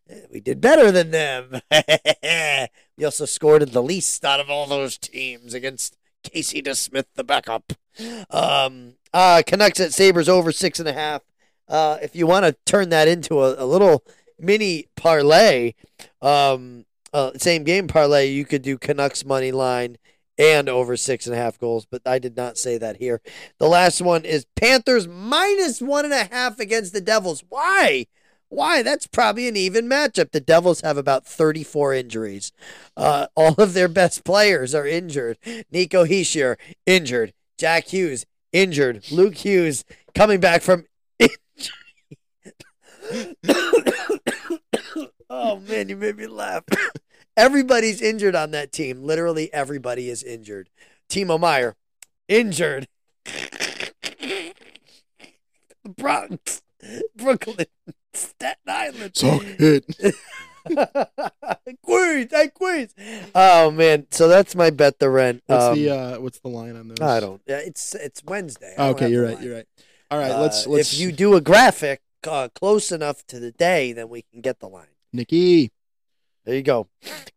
eh, 0.09 0.21
we 0.31 0.39
did 0.39 0.61
better 0.61 0.91
than 0.91 1.11
them. 1.11 1.61
we 2.97 3.05
also 3.05 3.25
scored 3.25 3.67
the 3.69 3.83
least 3.83 4.23
out 4.23 4.39
of 4.39 4.49
all 4.49 4.67
those 4.67 4.97
teams 4.97 5.53
against 5.53 5.97
Casey 6.23 6.61
DeSmith, 6.61 7.05
the 7.15 7.23
backup. 7.23 7.73
Um, 8.29 8.95
uh, 9.13 9.43
Canucks 9.45 9.79
at 9.79 9.93
Sabres 9.93 10.29
over 10.29 10.51
six 10.51 10.79
and 10.79 10.89
a 10.89 10.93
half. 10.93 11.21
Uh, 11.67 11.97
if 12.01 12.15
you 12.15 12.27
want 12.27 12.45
to 12.45 12.55
turn 12.65 12.89
that 12.89 13.07
into 13.07 13.41
a, 13.41 13.63
a 13.63 13.65
little 13.65 14.03
mini 14.39 14.87
parlay, 14.95 15.73
um, 16.21 16.85
uh, 17.13 17.31
same 17.37 17.63
game 17.63 17.87
parlay, 17.87 18.29
you 18.29 18.45
could 18.45 18.61
do 18.61 18.77
Canucks 18.77 19.23
money 19.23 19.51
line 19.51 19.97
and 20.37 20.67
over 20.67 20.97
six 20.97 21.27
and 21.27 21.35
a 21.35 21.37
half 21.37 21.59
goals, 21.59 21.85
but 21.85 22.01
I 22.05 22.17
did 22.19 22.35
not 22.35 22.57
say 22.57 22.77
that 22.79 22.97
here. 22.97 23.21
The 23.59 23.67
last 23.67 24.01
one 24.01 24.25
is 24.25 24.45
Panthers 24.55 25.07
minus 25.07 25.81
one 25.81 26.05
and 26.05 26.13
a 26.13 26.23
half 26.23 26.59
against 26.59 26.93
the 26.93 27.01
Devils. 27.01 27.43
Why? 27.49 28.07
Why? 28.53 28.83
That's 28.83 29.07
probably 29.07 29.47
an 29.47 29.57
even 29.57 29.89
matchup. 29.89 30.29
The 30.29 30.39
Devils 30.39 30.81
have 30.81 30.95
about 30.95 31.25
34 31.25 31.95
injuries. 31.95 32.51
Uh, 32.95 33.25
all 33.35 33.55
of 33.55 33.73
their 33.73 33.87
best 33.87 34.23
players 34.23 34.75
are 34.75 34.85
injured. 34.85 35.39
Nico 35.71 36.05
Hischier, 36.05 36.57
injured. 36.85 37.33
Jack 37.57 37.87
Hughes, 37.87 38.27
injured. 38.51 39.11
Luke 39.11 39.37
Hughes 39.37 39.83
coming 40.13 40.39
back 40.39 40.61
from 40.61 40.85
injury. 41.17 41.35
oh 45.31 45.59
man, 45.61 45.89
you 45.89 45.95
made 45.95 46.17
me 46.17 46.27
laugh. 46.27 46.63
Everybody's 47.35 48.03
injured 48.03 48.35
on 48.35 48.51
that 48.51 48.71
team. 48.71 49.01
Literally 49.01 49.51
everybody 49.51 50.11
is 50.11 50.21
injured. 50.21 50.69
Timo 51.09 51.39
Meier, 51.39 51.75
injured. 52.27 52.87
Bronx, 55.97 56.61
Brooklyn, 57.15 57.65
Staten 58.13 58.55
Island. 58.67 59.11
Suck 59.15 59.41
it. 59.43 60.15
Queens, 61.83 62.29
hey 62.31 62.47
Queens. 62.53 62.93
Oh 63.35 63.71
man, 63.71 64.07
so 64.11 64.27
that's 64.27 64.55
my 64.55 64.69
bet 64.69 64.99
the 64.99 65.09
rent. 65.09 65.43
What's 65.47 65.63
Um, 65.65 65.75
the 65.75 65.89
uh, 65.89 66.19
what's 66.19 66.39
the 66.39 66.47
line 66.49 66.75
on 66.75 66.87
those? 66.87 67.01
I 67.01 67.19
don't. 67.19 67.41
yeah, 67.47 67.57
It's 67.57 67.95
it's 67.95 68.23
Wednesday. 68.23 68.73
I 68.77 68.89
Okay, 68.89 69.09
you're 69.09 69.25
right. 69.25 69.35
line. 69.35 69.43
You're 69.43 69.55
right. 69.55 69.65
All 70.11 70.19
right, 70.19 70.35
let's 70.39 70.65
Uh, 70.65 70.71
let's. 70.71 70.93
If 70.93 70.99
you 70.99 71.11
do 71.11 71.35
a 71.35 71.41
graphic 71.41 72.01
uh, 72.27 72.47
close 72.55 72.91
enough 72.91 73.25
to 73.27 73.39
the 73.39 73.51
day, 73.51 73.91
then 73.93 74.09
we 74.09 74.21
can 74.21 74.41
get 74.41 74.59
the 74.59 74.67
line. 74.69 74.87
Nikki. 75.11 75.71
There 76.45 76.55
you 76.55 76.61
go. 76.61 76.87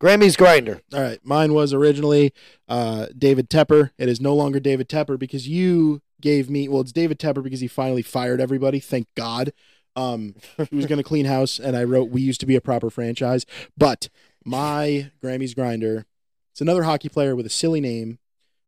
Grammy's 0.00 0.36
grinder. 0.36 0.80
All 0.92 1.00
right, 1.00 1.20
mine 1.24 1.54
was 1.54 1.72
originally 1.72 2.32
uh, 2.68 3.06
David 3.16 3.48
Tepper. 3.48 3.90
It 3.98 4.08
is 4.08 4.20
no 4.20 4.34
longer 4.34 4.58
David 4.58 4.88
Tepper 4.88 5.16
because 5.18 5.46
you 5.46 6.02
gave 6.20 6.50
me. 6.50 6.68
Well, 6.68 6.80
it's 6.80 6.92
David 6.92 7.18
Tepper 7.20 7.42
because 7.42 7.60
he 7.60 7.68
finally 7.68 8.02
fired 8.02 8.40
everybody. 8.40 8.80
Thank 8.80 9.06
God. 9.16 9.52
Um, 9.96 10.34
he 10.70 10.76
was 10.76 10.86
going 10.86 10.98
to 10.98 11.02
clean 11.02 11.24
house, 11.26 11.58
and 11.58 11.76
I 11.76 11.84
wrote, 11.84 12.10
"We 12.10 12.20
used 12.20 12.40
to 12.40 12.46
be 12.46 12.54
a 12.56 12.60
proper 12.60 12.90
franchise." 12.90 13.46
But 13.76 14.08
my 14.44 15.10
Grammys 15.22 15.54
grinder. 15.54 16.06
It's 16.52 16.60
another 16.60 16.84
hockey 16.84 17.08
player 17.08 17.36
with 17.36 17.44
a 17.46 17.50
silly 17.50 17.80
name. 17.80 18.18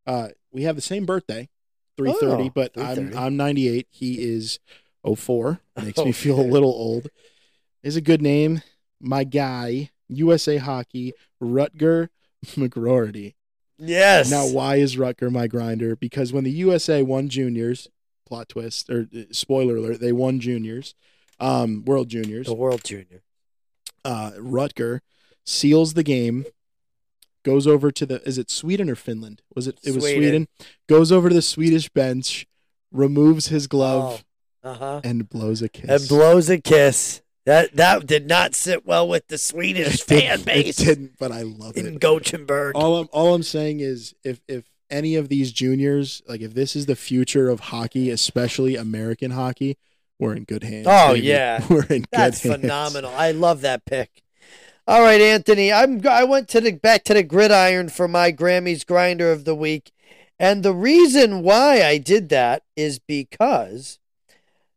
Uh, 0.06 0.28
we 0.52 0.62
have 0.62 0.76
the 0.76 0.82
same 0.82 1.06
birthday, 1.06 1.48
three 1.96 2.12
thirty, 2.12 2.44
Oh, 2.44 2.52
but 2.54 2.72
I'm 2.76 3.16
I'm 3.16 3.36
ninety 3.36 3.68
eight. 3.68 3.86
He 3.90 4.22
is 4.22 4.58
04. 5.06 5.60
Makes 5.82 6.04
me 6.04 6.12
feel 6.12 6.40
a 6.40 6.42
little 6.42 6.70
old. 6.70 7.08
Is 7.82 7.96
a 7.96 8.00
good 8.00 8.20
name. 8.20 8.62
My 9.00 9.24
guy, 9.24 9.90
USA 10.08 10.56
Hockey, 10.56 11.12
Rutger 11.42 12.08
McGroarty. 12.46 13.34
Yes. 13.78 14.30
Now, 14.30 14.46
why 14.48 14.76
is 14.76 14.96
Rutger 14.96 15.30
my 15.30 15.46
grinder? 15.46 15.94
Because 15.94 16.32
when 16.32 16.44
the 16.44 16.50
USA 16.50 17.02
won 17.02 17.28
juniors, 17.28 17.88
plot 18.26 18.48
twist 18.48 18.90
or 18.90 19.08
uh, 19.16 19.22
spoiler 19.30 19.76
alert, 19.76 20.00
they 20.00 20.12
won 20.12 20.40
juniors, 20.40 20.94
um, 21.40 21.84
World 21.84 22.08
Juniors. 22.08 22.46
the 22.46 22.54
World 22.54 22.82
Junior. 22.84 23.22
Uh, 24.04 24.32
Rutger 24.38 25.00
seals 25.44 25.94
the 25.94 26.02
game, 26.02 26.46
goes 27.44 27.66
over 27.66 27.90
to 27.90 28.06
the 28.06 28.22
is 28.26 28.38
it 28.38 28.50
Sweden 28.50 28.88
or 28.90 28.94
Finland? 28.94 29.42
Was 29.54 29.66
it? 29.66 29.78
It 29.82 29.94
was 29.94 30.04
Sweden. 30.04 30.20
Sweden. 30.22 30.48
Goes 30.88 31.12
over 31.12 31.28
to 31.28 31.34
the 31.34 31.42
Swedish 31.42 31.88
bench, 31.88 32.46
removes 32.92 33.48
his 33.48 33.66
glove, 33.66 34.24
Uh 34.62 34.74
huh. 34.74 35.00
and 35.04 35.28
blows 35.28 35.62
a 35.62 35.68
kiss. 35.68 35.88
And 35.88 36.08
blows 36.08 36.48
a 36.48 36.58
kiss. 36.58 37.22
That 37.46 37.76
that 37.76 38.06
did 38.06 38.26
not 38.26 38.54
sit 38.54 38.84
well 38.86 39.08
with 39.08 39.26
the 39.28 39.38
Swedish 39.38 40.02
fan 40.04 40.42
base 40.42 40.78
It 40.80 40.84
didn't, 40.84 41.18
but 41.18 41.32
I 41.32 41.42
love 41.42 41.76
it. 41.76 41.86
in. 41.86 41.96
Gothenburg. 41.98 42.76
all 42.76 42.96
I'm 42.98 43.08
all 43.12 43.34
I'm 43.34 43.42
saying 43.42 43.80
is 43.80 44.14
if 44.22 44.40
if 44.48 44.64
any 44.90 45.16
of 45.16 45.28
these 45.28 45.52
juniors 45.52 46.22
like 46.28 46.40
if 46.40 46.54
this 46.54 46.74
is 46.76 46.86
the 46.86 46.96
future 46.96 47.48
of 47.48 47.60
hockey, 47.60 48.10
especially 48.10 48.76
American 48.76 49.30
hockey, 49.32 49.76
we're 50.18 50.34
in 50.34 50.44
good 50.44 50.64
hands. 50.64 50.86
Oh, 50.88 51.14
baby. 51.14 51.26
yeah. 51.26 51.64
we're 51.70 51.84
in 51.84 52.04
That's 52.10 52.42
good 52.42 52.50
hands. 52.50 52.60
phenomenal. 52.62 53.12
I 53.14 53.32
love 53.32 53.60
that 53.62 53.84
pick. 53.84 54.22
All 54.86 55.02
right, 55.02 55.20
Anthony. 55.20 55.72
I'm 55.72 56.06
I 56.06 56.24
went 56.24 56.48
to 56.48 56.60
the 56.60 56.72
back 56.72 57.04
to 57.04 57.14
the 57.14 57.22
gridiron 57.22 57.90
for 57.90 58.08
my 58.08 58.32
Grammys 58.32 58.86
grinder 58.86 59.30
of 59.30 59.44
the 59.44 59.54
week. 59.54 59.92
And 60.38 60.62
the 60.62 60.74
reason 60.74 61.42
why 61.42 61.82
I 61.82 61.98
did 61.98 62.28
that 62.30 62.62
is 62.76 62.98
because 62.98 63.98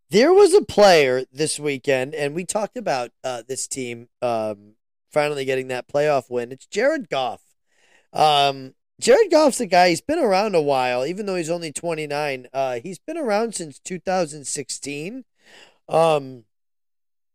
there 0.09 0.33
was 0.33 0.53
a 0.53 0.63
player 0.63 1.23
this 1.31 1.59
weekend, 1.59 2.13
and 2.13 2.35
we 2.35 2.43
talked 2.43 2.75
about 2.75 3.11
uh, 3.23 3.43
this 3.47 3.67
team 3.67 4.09
um, 4.21 4.73
finally 5.11 5.45
getting 5.45 5.69
that 5.69 5.87
playoff 5.87 6.29
win. 6.29 6.51
It's 6.51 6.65
Jared 6.65 7.09
Goff. 7.09 7.41
Um, 8.11 8.73
Jared 8.99 9.31
Goff's 9.31 9.61
a 9.61 9.65
guy, 9.65 9.89
he's 9.89 10.01
been 10.01 10.19
around 10.19 10.53
a 10.53 10.61
while, 10.61 11.05
even 11.05 11.25
though 11.25 11.35
he's 11.35 11.49
only 11.49 11.71
29. 11.71 12.47
Uh, 12.53 12.79
he's 12.83 12.99
been 12.99 13.17
around 13.17 13.55
since 13.55 13.79
2016. 13.79 15.23
Um, 15.91 16.45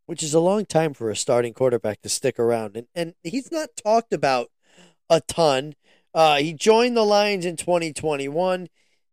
which 0.06 0.22
is 0.22 0.34
a 0.34 0.40
long 0.40 0.64
time 0.64 0.94
for 0.94 1.10
a 1.10 1.16
starting 1.16 1.52
quarterback 1.52 2.00
to 2.02 2.08
stick 2.08 2.38
around. 2.38 2.76
And 2.76 2.86
and 2.94 3.14
he's 3.22 3.52
not 3.52 3.76
talked 3.76 4.12
about 4.12 4.50
a 5.10 5.20
ton. 5.20 5.74
Uh, 6.14 6.36
he 6.36 6.54
joined 6.54 6.96
the 6.96 7.04
Lions 7.04 7.44
in 7.44 7.56
2021. 7.56 8.68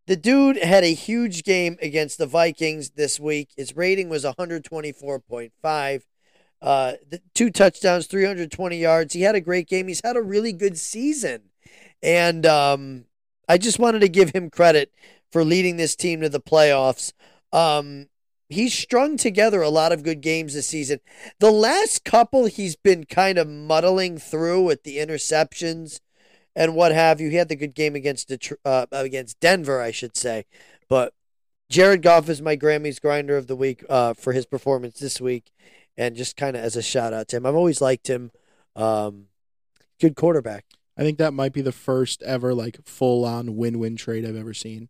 The 0.06 0.16
dude 0.16 0.58
had 0.58 0.84
a 0.84 0.94
huge 0.94 1.44
game 1.44 1.78
against 1.82 2.18
the 2.18 2.26
Vikings 2.26 2.92
this 2.92 3.20
week. 3.20 3.50
His 3.58 3.76
rating 3.76 4.10
was 4.10 4.24
124.5. 4.24 6.02
Uh, 6.62 6.94
two 7.34 7.50
touchdowns, 7.50 8.08
320 8.08 8.78
yards. 8.78 9.14
He 9.14 9.22
had 9.22 9.36
a 9.36 9.42
great 9.42 9.68
game. 9.68 9.88
He's 9.90 10.02
had 10.04 10.16
a 10.16 10.22
really 10.22 10.54
good 10.54 10.78
season. 10.78 11.42
And 12.02 12.46
um, 12.46 13.06
I 13.48 13.58
just 13.58 13.80
wanted 13.80 14.00
to 14.00 14.10
give 14.10 14.32
him 14.32 14.50
credit 14.50 14.92
for 15.32 15.44
leading 15.44 15.78
this 15.78 15.96
team 15.96 16.22
to 16.22 16.30
the 16.30 16.40
playoffs. 16.40 17.12
Um, 17.52 18.08
he's 18.54 18.74
strung 18.74 19.18
together 19.18 19.62
a 19.62 19.70
lot 19.70 19.92
of 19.92 20.04
good 20.04 20.22
games 20.22 20.54
this 20.54 20.68
season. 20.68 21.00
The 21.40 21.52
last 21.52 22.04
couple, 22.04 22.46
he's 22.46 22.76
been 22.76 23.06
kind 23.06 23.38
of 23.38 23.48
muddling 23.48 24.18
through 24.18 24.64
with 24.64 24.84
the 24.84 24.98
interceptions 24.98 26.00
and 26.56 26.76
what 26.76 26.92
have 26.92 27.20
you. 27.20 27.30
He 27.30 27.36
had 27.36 27.50
the 27.50 27.56
good 27.56 27.76
game 27.76 27.96
against 27.96 28.30
Detr- 28.30 28.58
uh, 28.64 28.86
against 28.92 29.40
Denver, 29.40 29.82
I 29.82 29.92
should 29.92 30.16
say. 30.16 30.46
But 30.88 31.14
Jared 31.70 32.02
Goff 32.02 32.30
is 32.30 32.42
my 32.42 32.56
Grammys 32.56 33.02
grinder 33.02 33.38
of 33.38 33.48
the 33.48 33.56
week 33.56 33.84
uh, 33.90 34.14
for 34.14 34.34
his 34.34 34.46
performance 34.46 35.00
this 35.00 35.20
week, 35.20 35.52
and 35.98 36.16
just 36.16 36.38
kind 36.38 36.56
of 36.56 36.64
as 36.64 36.76
a 36.76 36.82
shout 36.82 37.14
out 37.14 37.28
to 37.30 37.38
him. 37.38 37.46
I've 37.46 37.56
always 37.56 37.82
liked 37.82 38.08
him. 38.08 38.32
Um, 38.76 39.26
good 40.00 40.16
quarterback. 40.16 40.66
I 40.98 41.02
think 41.02 41.18
that 41.18 41.34
might 41.34 41.54
be 41.54 41.62
the 41.62 41.72
first 41.72 42.22
ever 42.22 42.54
like 42.54 42.86
full 42.86 43.26
on 43.26 43.56
win 43.56 43.80
win 43.80 43.96
trade 43.96 44.26
I've 44.26 44.36
ever 44.36 44.54
seen. 44.54 44.90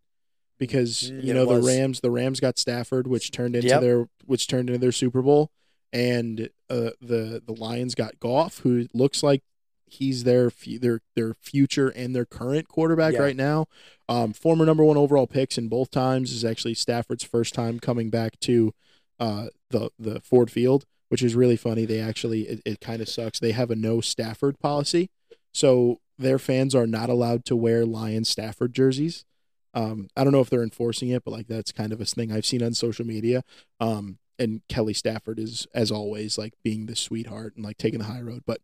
Because 0.59 1.11
Mm, 1.11 1.23
you 1.23 1.31
it 1.31 1.33
know 1.33 1.45
the. 1.45 1.61
Rams, 1.61 1.99
the 2.01 2.11
Rams 2.11 2.39
got 2.39 2.57
Stafford, 2.57 3.07
which 3.07 3.31
turned 3.31 3.55
into 3.55 3.67
Yep. 3.69 3.81
their 3.81 4.07
which 4.25 4.47
turned 4.47 4.69
into 4.69 4.79
their 4.79 4.91
Super 4.91 5.21
Bowl, 5.21 5.51
and 5.91 6.49
uh, 6.69 6.91
the 7.01 7.41
the 7.45 7.53
Lions 7.57 7.95
got 7.95 8.19
Goff, 8.19 8.59
who 8.59 8.87
looks 8.93 9.23
like 9.23 9.41
he's 9.85 10.23
their 10.23 10.51
their 10.79 11.01
their 11.15 11.33
future 11.41 11.89
and 11.89 12.15
their 12.15 12.25
current 12.25 12.67
quarterback 12.67 13.13
Yeah. 13.13 13.21
right 13.21 13.35
now. 13.35 13.65
Um, 14.09 14.33
former 14.33 14.65
number 14.65 14.83
one 14.83 14.97
overall 14.97 15.27
picks 15.27 15.57
in 15.57 15.67
both 15.69 15.91
times 15.91 16.31
is 16.31 16.43
actually 16.45 16.73
Stafford's 16.75 17.23
first 17.23 17.53
time 17.53 17.79
coming 17.79 18.09
back 18.09 18.39
to 18.41 18.73
uh, 19.19 19.47
the 19.71 19.89
the 19.99 20.19
Ford 20.21 20.49
Field, 20.51 20.85
which 21.09 21.21
is 21.23 21.35
really 21.35 21.57
funny. 21.57 21.85
They 21.85 21.99
actually 21.99 22.43
it, 22.43 22.61
it 22.65 22.79
kind 22.79 23.01
of 23.01 23.09
sucks. 23.09 23.39
They 23.39 23.51
have 23.51 23.69
a 23.71 23.75
no 23.75 24.01
Stafford 24.01 24.59
policy, 24.59 25.09
so 25.53 25.99
their 26.17 26.39
fans 26.39 26.73
are 26.75 26.87
not 26.87 27.09
allowed 27.09 27.43
to 27.45 27.55
wear 27.55 27.85
Lion 27.85 28.23
Stafford 28.23 28.73
jerseys. 28.73 29.25
Um, 29.73 30.09
I 30.15 30.23
don't 30.23 30.33
know 30.33 30.41
if 30.41 30.49
they're 30.49 30.63
enforcing 30.63 31.09
it, 31.09 31.23
but 31.23 31.31
like 31.31 31.47
that's 31.47 31.71
kind 31.71 31.91
of 31.91 32.01
a 32.01 32.05
thing 32.05 32.31
I've 32.31 32.45
seen 32.45 32.63
on 32.63 32.73
social 32.73 33.05
media. 33.05 33.43
Um, 33.79 34.19
and 34.39 34.61
Kelly 34.67 34.93
Stafford 34.93 35.39
is, 35.39 35.67
as 35.73 35.91
always, 35.91 36.37
like 36.37 36.53
being 36.63 36.85
the 36.85 36.95
sweetheart 36.95 37.55
and 37.55 37.63
like 37.65 37.77
taking 37.77 37.99
the 37.99 38.05
high 38.05 38.21
road. 38.21 38.43
But 38.45 38.61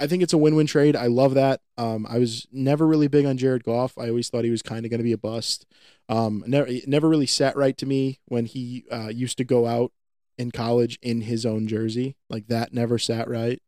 I 0.00 0.06
think 0.06 0.22
it's 0.22 0.32
a 0.32 0.38
win-win 0.38 0.66
trade. 0.66 0.96
I 0.96 1.06
love 1.06 1.34
that. 1.34 1.60
Um, 1.78 2.06
I 2.08 2.18
was 2.18 2.48
never 2.52 2.86
really 2.86 3.08
big 3.08 3.26
on 3.26 3.36
Jared 3.36 3.64
Goff. 3.64 3.96
I 3.96 4.08
always 4.08 4.28
thought 4.28 4.44
he 4.44 4.50
was 4.50 4.62
kind 4.62 4.84
of 4.84 4.90
going 4.90 4.98
to 4.98 5.04
be 5.04 5.12
a 5.12 5.18
bust. 5.18 5.66
Um, 6.08 6.44
never, 6.46 6.68
never 6.86 7.08
really 7.08 7.26
sat 7.26 7.56
right 7.56 7.76
to 7.78 7.86
me 7.86 8.18
when 8.26 8.46
he 8.46 8.84
uh, 8.90 9.08
used 9.08 9.38
to 9.38 9.44
go 9.44 9.66
out 9.66 9.92
in 10.36 10.50
college 10.50 10.98
in 11.00 11.22
his 11.22 11.46
own 11.46 11.68
jersey. 11.68 12.16
Like 12.28 12.48
that 12.48 12.72
never 12.72 12.98
sat 12.98 13.28
right. 13.28 13.62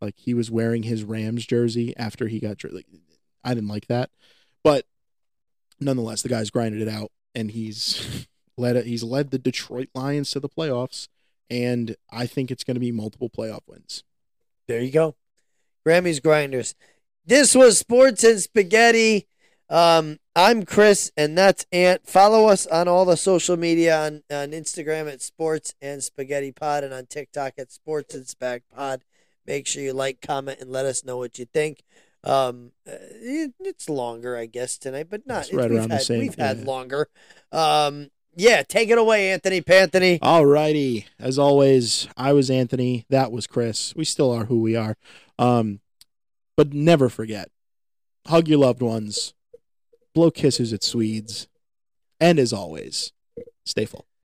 Like 0.00 0.14
he 0.18 0.34
was 0.34 0.50
wearing 0.50 0.84
his 0.84 1.04
Rams 1.04 1.46
jersey 1.46 1.96
after 1.96 2.28
he 2.28 2.38
got 2.38 2.62
like 2.70 2.86
I 3.42 3.54
didn't 3.54 3.68
like 3.68 3.88
that. 3.88 4.10
But 4.62 4.84
nonetheless, 5.80 6.22
the 6.22 6.28
guy's 6.28 6.50
grinded 6.50 6.82
it 6.82 6.88
out 6.88 7.10
and 7.34 7.50
he's 7.50 8.26
led 8.56 8.84
he's 8.86 9.02
led 9.02 9.30
the 9.30 9.38
Detroit 9.38 9.88
Lions 9.94 10.30
to 10.30 10.40
the 10.40 10.48
playoffs 10.48 11.08
and 11.50 11.96
I 12.10 12.26
think 12.26 12.50
it's 12.50 12.64
going 12.64 12.74
to 12.74 12.80
be 12.80 12.92
multiple 12.92 13.30
playoff 13.30 13.60
wins. 13.66 14.02
There 14.66 14.80
you 14.80 14.90
go. 14.90 15.16
Grammys 15.86 16.22
Grinders. 16.22 16.74
This 17.24 17.54
was 17.54 17.78
Sports 17.78 18.24
and 18.24 18.40
Spaghetti. 18.40 19.28
Um, 19.68 20.18
I'm 20.34 20.64
Chris, 20.64 21.10
and 21.16 21.36
that's 21.36 21.66
Ant. 21.72 22.06
Follow 22.06 22.46
us 22.46 22.66
on 22.66 22.88
all 22.88 23.04
the 23.04 23.16
social 23.16 23.56
media 23.56 23.98
on, 23.98 24.22
on 24.30 24.50
Instagram 24.50 25.12
at 25.12 25.22
Sports 25.22 25.74
and 25.80 26.02
Spaghetti 26.02 26.52
Pod 26.52 26.84
and 26.84 26.94
on 26.94 27.06
TikTok 27.06 27.54
at 27.58 27.72
Sports 27.72 28.14
and 28.14 28.24
Spag 28.26 28.62
Pod. 28.74 29.02
Make 29.44 29.66
sure 29.66 29.82
you 29.82 29.92
like, 29.92 30.20
comment, 30.20 30.60
and 30.60 30.70
let 30.70 30.86
us 30.86 31.04
know 31.04 31.16
what 31.16 31.38
you 31.38 31.46
think. 31.46 31.82
Um, 32.26 32.72
uh, 32.86 32.92
it, 32.92 33.54
it's 33.60 33.88
longer, 33.88 34.36
I 34.36 34.46
guess, 34.46 34.78
tonight, 34.78 35.06
but 35.08 35.26
not. 35.26 35.44
It's 35.44 35.52
right 35.52 35.70
we've 35.70 35.78
around 35.78 35.90
the 35.90 35.98
same, 36.00 36.20
We've 36.20 36.34
had 36.34 36.58
yeah. 36.58 36.64
longer. 36.64 37.08
Um, 37.52 38.10
yeah, 38.34 38.62
take 38.62 38.90
it 38.90 38.98
away, 38.98 39.32
Anthony 39.32 39.60
Panthony. 39.62 40.18
Alrighty. 40.18 41.06
As 41.18 41.38
always, 41.38 42.08
I 42.16 42.32
was 42.32 42.50
Anthony. 42.50 43.06
That 43.08 43.32
was 43.32 43.46
Chris. 43.46 43.94
We 43.96 44.04
still 44.04 44.30
are 44.32 44.44
who 44.44 44.60
we 44.60 44.76
are. 44.76 44.96
Um, 45.38 45.80
but 46.56 46.74
never 46.74 47.08
forget 47.08 47.50
hug 48.26 48.48
your 48.48 48.58
loved 48.58 48.82
ones, 48.82 49.34
blow 50.14 50.30
kisses 50.30 50.72
at 50.72 50.82
Swedes, 50.82 51.48
and 52.20 52.38
as 52.38 52.52
always, 52.52 53.12
stay 53.64 53.84
full. 53.84 54.06